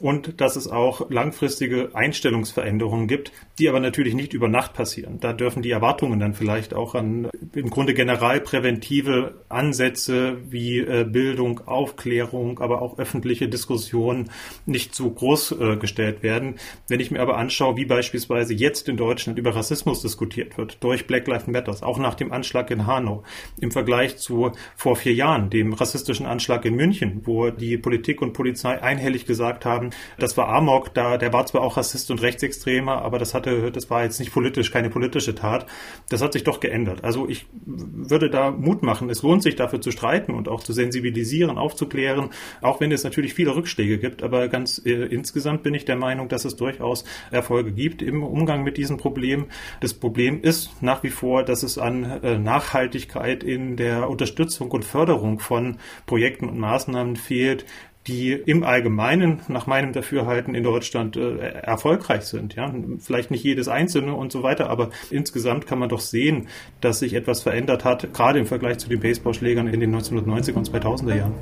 und 0.00 0.40
dass 0.40 0.56
es 0.56 0.68
auch 0.68 1.10
langfristige 1.10 1.90
Einstellungsveränderungen 1.94 3.06
gibt, 3.06 3.32
die 3.58 3.68
aber 3.68 3.80
natürlich 3.80 4.14
nicht 4.14 4.32
über 4.32 4.48
Nacht 4.48 4.72
passieren. 4.72 5.18
Da 5.20 5.32
dürfen 5.32 5.62
die 5.62 5.70
Erwartungen 5.70 6.18
dann 6.18 6.34
vielleicht 6.34 6.74
auch 6.74 6.94
an 6.94 7.28
im 7.54 7.70
Grunde 7.70 7.94
generalpräventive 7.94 9.44
Ansätze 9.48 10.38
wie 10.48 10.78
äh, 10.78 11.04
Bildung, 11.04 11.66
Aufklärung, 11.66 12.60
aber 12.60 12.80
auch 12.80 12.98
öffentliche 12.98 13.48
Diskussionen 13.48 14.30
nicht 14.66 14.94
zu 14.94 15.10
groß 15.10 15.52
äh, 15.52 15.76
gestellt 15.76 16.22
werden. 16.22 16.54
Wenn 16.88 17.00
ich 17.00 17.10
mir 17.10 17.20
aber 17.20 17.36
anschaue, 17.36 17.76
wie 17.76 17.84
beispielsweise 17.84 18.54
jetzt 18.54 18.88
in 18.88 18.96
Deutschland 18.96 19.38
über 19.38 19.54
Rassismus 19.54 20.00
diskutiert 20.00 20.56
wird, 20.56 20.82
durch 20.82 21.06
Black 21.06 21.26
Lives 21.26 21.46
Matters, 21.46 21.82
auch 21.82 21.98
nach 21.98 22.14
dem 22.14 22.32
Anschlag 22.32 22.70
in 22.70 22.86
Hanau, 22.86 23.22
im 23.60 23.70
Vergleich 23.70 24.16
zu 24.16 24.52
vor 24.76 24.96
vier 24.96 25.14
Jahren, 25.14 25.50
dem 25.50 25.74
rassistischen 25.74 26.26
Anschlag 26.26 26.64
in 26.64 26.74
München, 26.74 27.20
wo 27.24 27.50
die 27.50 27.76
Politik 27.76 28.22
und 28.22 28.32
Polizei 28.32 28.80
einhellig 28.80 29.26
gesagt 29.26 29.64
haben, 29.64 29.89
das 30.18 30.36
war 30.36 30.48
Amok, 30.48 30.94
da, 30.94 31.16
der 31.16 31.32
war 31.32 31.46
zwar 31.46 31.62
auch 31.62 31.76
Rassist 31.76 32.10
und 32.10 32.22
Rechtsextremer, 32.22 33.02
aber 33.02 33.18
das 33.18 33.34
hatte, 33.34 33.70
das 33.70 33.90
war 33.90 34.02
jetzt 34.02 34.18
nicht 34.20 34.32
politisch, 34.32 34.70
keine 34.70 34.90
politische 34.90 35.34
Tat. 35.34 35.66
Das 36.08 36.22
hat 36.22 36.32
sich 36.32 36.44
doch 36.44 36.60
geändert. 36.60 37.04
Also 37.04 37.28
ich 37.28 37.46
würde 37.66 38.30
da 38.30 38.50
Mut 38.50 38.82
machen. 38.82 39.10
Es 39.10 39.22
lohnt 39.22 39.42
sich 39.42 39.56
dafür 39.56 39.80
zu 39.80 39.90
streiten 39.90 40.34
und 40.34 40.48
auch 40.48 40.62
zu 40.62 40.72
sensibilisieren, 40.72 41.58
aufzuklären, 41.58 42.30
auch 42.60 42.80
wenn 42.80 42.92
es 42.92 43.04
natürlich 43.04 43.34
viele 43.34 43.54
Rückschläge 43.54 43.98
gibt. 43.98 44.22
Aber 44.22 44.48
ganz 44.48 44.80
äh, 44.84 44.90
insgesamt 44.90 45.62
bin 45.62 45.74
ich 45.74 45.84
der 45.84 45.96
Meinung, 45.96 46.28
dass 46.28 46.44
es 46.44 46.56
durchaus 46.56 47.04
Erfolge 47.30 47.72
gibt 47.72 48.02
im 48.02 48.22
Umgang 48.22 48.62
mit 48.62 48.76
diesem 48.76 48.96
Problem. 48.96 49.46
Das 49.80 49.94
Problem 49.94 50.42
ist 50.42 50.82
nach 50.82 51.02
wie 51.02 51.10
vor, 51.10 51.44
dass 51.44 51.62
es 51.62 51.78
an 51.78 52.04
äh, 52.22 52.38
Nachhaltigkeit 52.38 53.42
in 53.42 53.76
der 53.76 54.08
Unterstützung 54.08 54.70
und 54.70 54.84
Förderung 54.84 55.38
von 55.38 55.78
Projekten 56.06 56.48
und 56.48 56.58
Maßnahmen 56.58 57.16
fehlt, 57.16 57.64
die 58.06 58.32
im 58.32 58.64
Allgemeinen 58.64 59.40
nach 59.48 59.66
meinem 59.66 59.92
Dafürhalten 59.92 60.54
in 60.54 60.64
Deutschland 60.64 61.16
äh, 61.16 61.36
erfolgreich 61.38 62.22
sind. 62.22 62.54
Ja, 62.54 62.72
vielleicht 62.98 63.30
nicht 63.30 63.44
jedes 63.44 63.68
einzelne 63.68 64.14
und 64.14 64.32
so 64.32 64.42
weiter, 64.42 64.70
aber 64.70 64.90
insgesamt 65.10 65.66
kann 65.66 65.78
man 65.78 65.90
doch 65.90 66.00
sehen, 66.00 66.48
dass 66.80 67.00
sich 67.00 67.14
etwas 67.14 67.42
verändert 67.42 67.84
hat, 67.84 68.12
gerade 68.14 68.38
im 68.38 68.46
Vergleich 68.46 68.78
zu 68.78 68.88
den 68.88 69.00
Baseballschlägern 69.00 69.68
in 69.68 69.80
den 69.80 69.94
1990er 69.94 70.54
und 70.54 70.70
2000er 70.70 71.16
Jahren. 71.16 71.34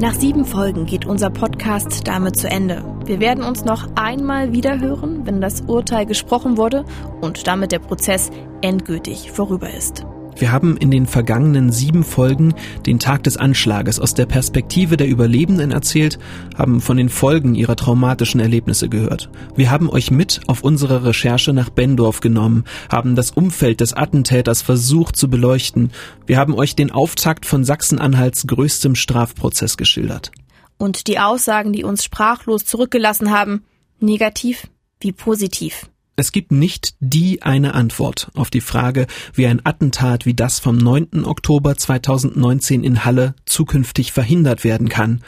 Nach 0.00 0.14
sieben 0.14 0.44
Folgen 0.44 0.84
geht 0.84 1.06
unser 1.06 1.30
Podcast 1.30 2.08
damit 2.08 2.36
zu 2.36 2.48
Ende. 2.48 2.91
Wir 3.04 3.18
werden 3.18 3.42
uns 3.42 3.64
noch 3.64 3.88
einmal 3.96 4.52
wieder 4.52 4.78
hören, 4.80 5.26
wenn 5.26 5.40
das 5.40 5.62
Urteil 5.62 6.06
gesprochen 6.06 6.56
wurde 6.56 6.84
und 7.20 7.46
damit 7.46 7.72
der 7.72 7.80
Prozess 7.80 8.30
endgültig 8.60 9.32
vorüber 9.32 9.68
ist. 9.70 10.04
Wir 10.36 10.50
haben 10.50 10.76
in 10.76 10.90
den 10.90 11.06
vergangenen 11.06 11.72
sieben 11.72 12.04
Folgen 12.04 12.54
den 12.86 12.98
Tag 12.98 13.22
des 13.24 13.36
Anschlages 13.36 14.00
aus 14.00 14.14
der 14.14 14.26
Perspektive 14.26 14.96
der 14.96 15.08
Überlebenden 15.08 15.72
erzählt, 15.72 16.18
haben 16.56 16.80
von 16.80 16.96
den 16.96 17.08
Folgen 17.08 17.54
ihrer 17.54 17.76
traumatischen 17.76 18.40
Erlebnisse 18.40 18.88
gehört. 18.88 19.30
Wir 19.56 19.70
haben 19.70 19.90
euch 19.90 20.10
mit 20.10 20.40
auf 20.46 20.62
unsere 20.62 21.04
Recherche 21.04 21.52
nach 21.52 21.70
Bendorf 21.70 22.20
genommen, 22.20 22.64
haben 22.88 23.14
das 23.14 23.30
Umfeld 23.30 23.80
des 23.80 23.92
Attentäters 23.92 24.62
versucht 24.62 25.16
zu 25.16 25.28
beleuchten. 25.28 25.90
Wir 26.26 26.38
haben 26.38 26.54
euch 26.54 26.76
den 26.76 26.90
Auftakt 26.90 27.44
von 27.46 27.64
Sachsen-Anhalts 27.64 28.46
größtem 28.46 28.94
Strafprozess 28.94 29.76
geschildert. 29.76 30.32
Und 30.82 31.06
die 31.06 31.20
Aussagen, 31.20 31.72
die 31.72 31.84
uns 31.84 32.02
sprachlos 32.02 32.64
zurückgelassen 32.64 33.30
haben, 33.30 33.62
negativ 34.00 34.66
wie 34.98 35.12
positiv. 35.12 35.88
Es 36.16 36.32
gibt 36.32 36.50
nicht 36.50 36.96
die 36.98 37.40
eine 37.42 37.74
Antwort 37.74 38.32
auf 38.34 38.50
die 38.50 38.60
Frage, 38.60 39.06
wie 39.32 39.46
ein 39.46 39.64
Attentat 39.64 40.26
wie 40.26 40.34
das 40.34 40.58
vom 40.58 40.76
9. 40.76 41.24
Oktober 41.24 41.76
2019 41.76 42.82
in 42.82 43.04
Halle 43.04 43.36
zukünftig 43.46 44.10
verhindert 44.10 44.64
werden 44.64 44.88
kann. 44.88 45.22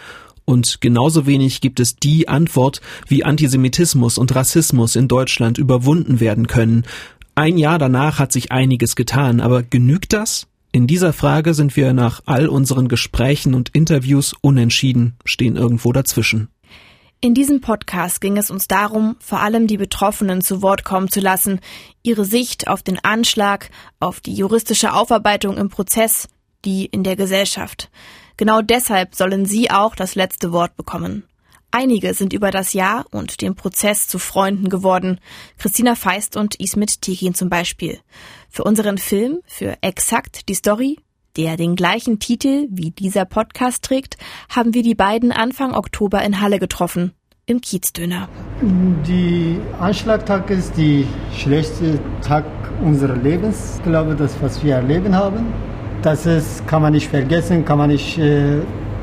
Und 0.44 0.80
genauso 0.80 1.24
wenig 1.24 1.60
gibt 1.60 1.78
es 1.78 1.94
die 1.94 2.26
Antwort, 2.26 2.80
wie 3.06 3.22
Antisemitismus 3.22 4.18
und 4.18 4.34
Rassismus 4.34 4.96
in 4.96 5.06
Deutschland 5.06 5.58
überwunden 5.58 6.18
werden 6.18 6.48
können. 6.48 6.82
Ein 7.36 7.58
Jahr 7.58 7.78
danach 7.78 8.18
hat 8.18 8.32
sich 8.32 8.50
einiges 8.50 8.96
getan, 8.96 9.40
aber 9.40 9.62
genügt 9.62 10.14
das? 10.14 10.48
In 10.74 10.88
dieser 10.88 11.12
Frage 11.12 11.54
sind 11.54 11.76
wir 11.76 11.92
nach 11.92 12.22
all 12.26 12.48
unseren 12.48 12.88
Gesprächen 12.88 13.54
und 13.54 13.68
Interviews 13.68 14.34
unentschieden, 14.40 15.16
stehen 15.24 15.54
irgendwo 15.54 15.92
dazwischen. 15.92 16.48
In 17.20 17.32
diesem 17.32 17.60
Podcast 17.60 18.20
ging 18.20 18.36
es 18.38 18.50
uns 18.50 18.66
darum, 18.66 19.14
vor 19.20 19.38
allem 19.38 19.68
die 19.68 19.76
Betroffenen 19.76 20.40
zu 20.40 20.62
Wort 20.62 20.82
kommen 20.82 21.08
zu 21.08 21.20
lassen, 21.20 21.60
ihre 22.02 22.24
Sicht 22.24 22.66
auf 22.66 22.82
den 22.82 22.98
Anschlag, 23.04 23.70
auf 24.00 24.18
die 24.18 24.34
juristische 24.34 24.92
Aufarbeitung 24.92 25.58
im 25.58 25.68
Prozess, 25.68 26.26
die 26.64 26.86
in 26.86 27.04
der 27.04 27.14
Gesellschaft. 27.14 27.88
Genau 28.36 28.60
deshalb 28.60 29.14
sollen 29.14 29.46
Sie 29.46 29.70
auch 29.70 29.94
das 29.94 30.16
letzte 30.16 30.50
Wort 30.50 30.76
bekommen. 30.76 31.22
Einige 31.76 32.14
sind 32.14 32.32
über 32.32 32.52
das 32.52 32.72
Jahr 32.72 33.04
und 33.10 33.42
den 33.42 33.56
Prozess 33.56 34.06
zu 34.06 34.20
Freunden 34.20 34.68
geworden. 34.68 35.18
Christina 35.58 35.96
Feist 35.96 36.36
und 36.36 36.54
Ismet 36.60 37.02
Tekin 37.02 37.34
zum 37.34 37.48
Beispiel. 37.48 37.98
Für 38.48 38.62
unseren 38.62 38.96
Film, 38.96 39.40
für 39.44 39.76
Exakt 39.80 40.48
die 40.48 40.54
Story, 40.54 41.00
der 41.36 41.56
den 41.56 41.74
gleichen 41.74 42.20
Titel 42.20 42.68
wie 42.70 42.92
dieser 42.92 43.24
Podcast 43.24 43.82
trägt, 43.82 44.18
haben 44.48 44.72
wir 44.72 44.84
die 44.84 44.94
beiden 44.94 45.32
Anfang 45.32 45.74
Oktober 45.74 46.22
in 46.22 46.40
Halle 46.40 46.60
getroffen, 46.60 47.10
im 47.44 47.60
Kiezdöner. 47.60 48.28
Die 49.08 49.58
Anschlagtag 49.80 50.48
ist 50.50 50.78
der 50.78 51.02
schlechteste 51.36 51.98
Tag 52.22 52.44
unseres 52.84 53.20
Lebens, 53.20 53.78
ich 53.78 53.82
glaube 53.82 54.14
das, 54.14 54.40
was 54.40 54.62
wir 54.62 54.76
erleben 54.76 55.16
haben. 55.16 55.52
Das 56.02 56.24
ist, 56.24 56.68
kann 56.68 56.82
man 56.82 56.92
nicht 56.92 57.08
vergessen, 57.08 57.64
kann 57.64 57.78
man 57.78 57.90
nicht 57.90 58.16
äh, 58.16 58.60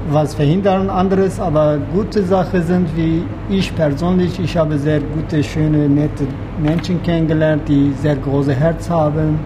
was 0.09 0.33
verhindern 0.35 0.89
anderes, 0.89 1.39
aber 1.39 1.77
gute 1.93 2.23
Sachen 2.23 2.63
sind, 2.63 2.87
wie 2.95 3.23
ich 3.49 3.73
persönlich, 3.75 4.39
ich 4.39 4.57
habe 4.57 4.77
sehr 4.77 4.99
gute, 4.99 5.43
schöne, 5.43 5.87
nette 5.87 6.25
Menschen 6.61 7.01
kennengelernt, 7.03 7.67
die 7.67 7.93
sehr 8.01 8.15
große 8.15 8.53
Herz 8.53 8.89
haben 8.89 9.39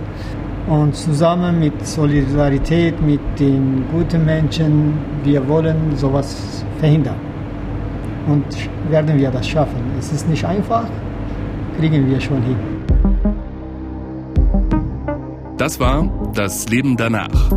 und 0.68 0.95
zusammen 0.95 1.60
mit 1.60 1.86
Solidarität, 1.86 3.02
mit 3.02 3.19
den 3.40 3.84
guten 3.91 4.26
Menschen, 4.26 4.94
wir 5.23 5.48
wollen 5.48 5.95
sowas 5.95 6.65
verhindern. 6.80 7.19
Und 8.27 8.45
werden 8.90 9.18
wir 9.19 9.30
das 9.30 9.48
schaffen. 9.48 9.82
Es 9.99 10.11
ist 10.11 10.27
nicht 10.27 10.44
einfach, 10.44 10.86
kriegen 11.77 12.10
wir 12.10 12.19
schon 12.19 12.41
hin. 12.41 12.57
Das 15.57 15.80
war 15.80 16.10
Das 16.34 16.68
Leben 16.68 16.98
danach. 16.98 17.52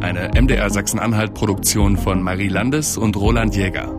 Eine 0.00 0.30
MDR 0.34 0.70
Sachsen-Anhalt-Produktion 0.70 1.98
von 1.98 2.22
Marie 2.22 2.48
Landes 2.48 2.96
und 2.96 3.16
Roland 3.16 3.54
Jäger. 3.54 3.94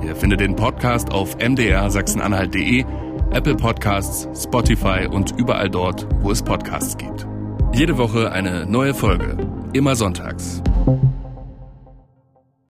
Ihr 0.00 0.14
findet 0.14 0.40
den 0.40 0.54
Podcast 0.54 1.12
auf 1.12 1.36
mdrsachsenanhalt.de, 1.38 2.84
Apple 3.32 3.56
Podcasts, 3.56 4.28
Spotify 4.40 5.08
und 5.10 5.32
überall 5.36 5.68
dort, 5.68 6.06
wo 6.20 6.30
es 6.30 6.42
Podcasts 6.42 6.96
gibt. 6.96 7.26
Jede 7.72 7.98
Woche 7.98 8.30
eine 8.30 8.64
neue 8.64 8.94
Folge. 8.94 9.36
Immer 9.72 9.96
sonntags. 9.96 10.62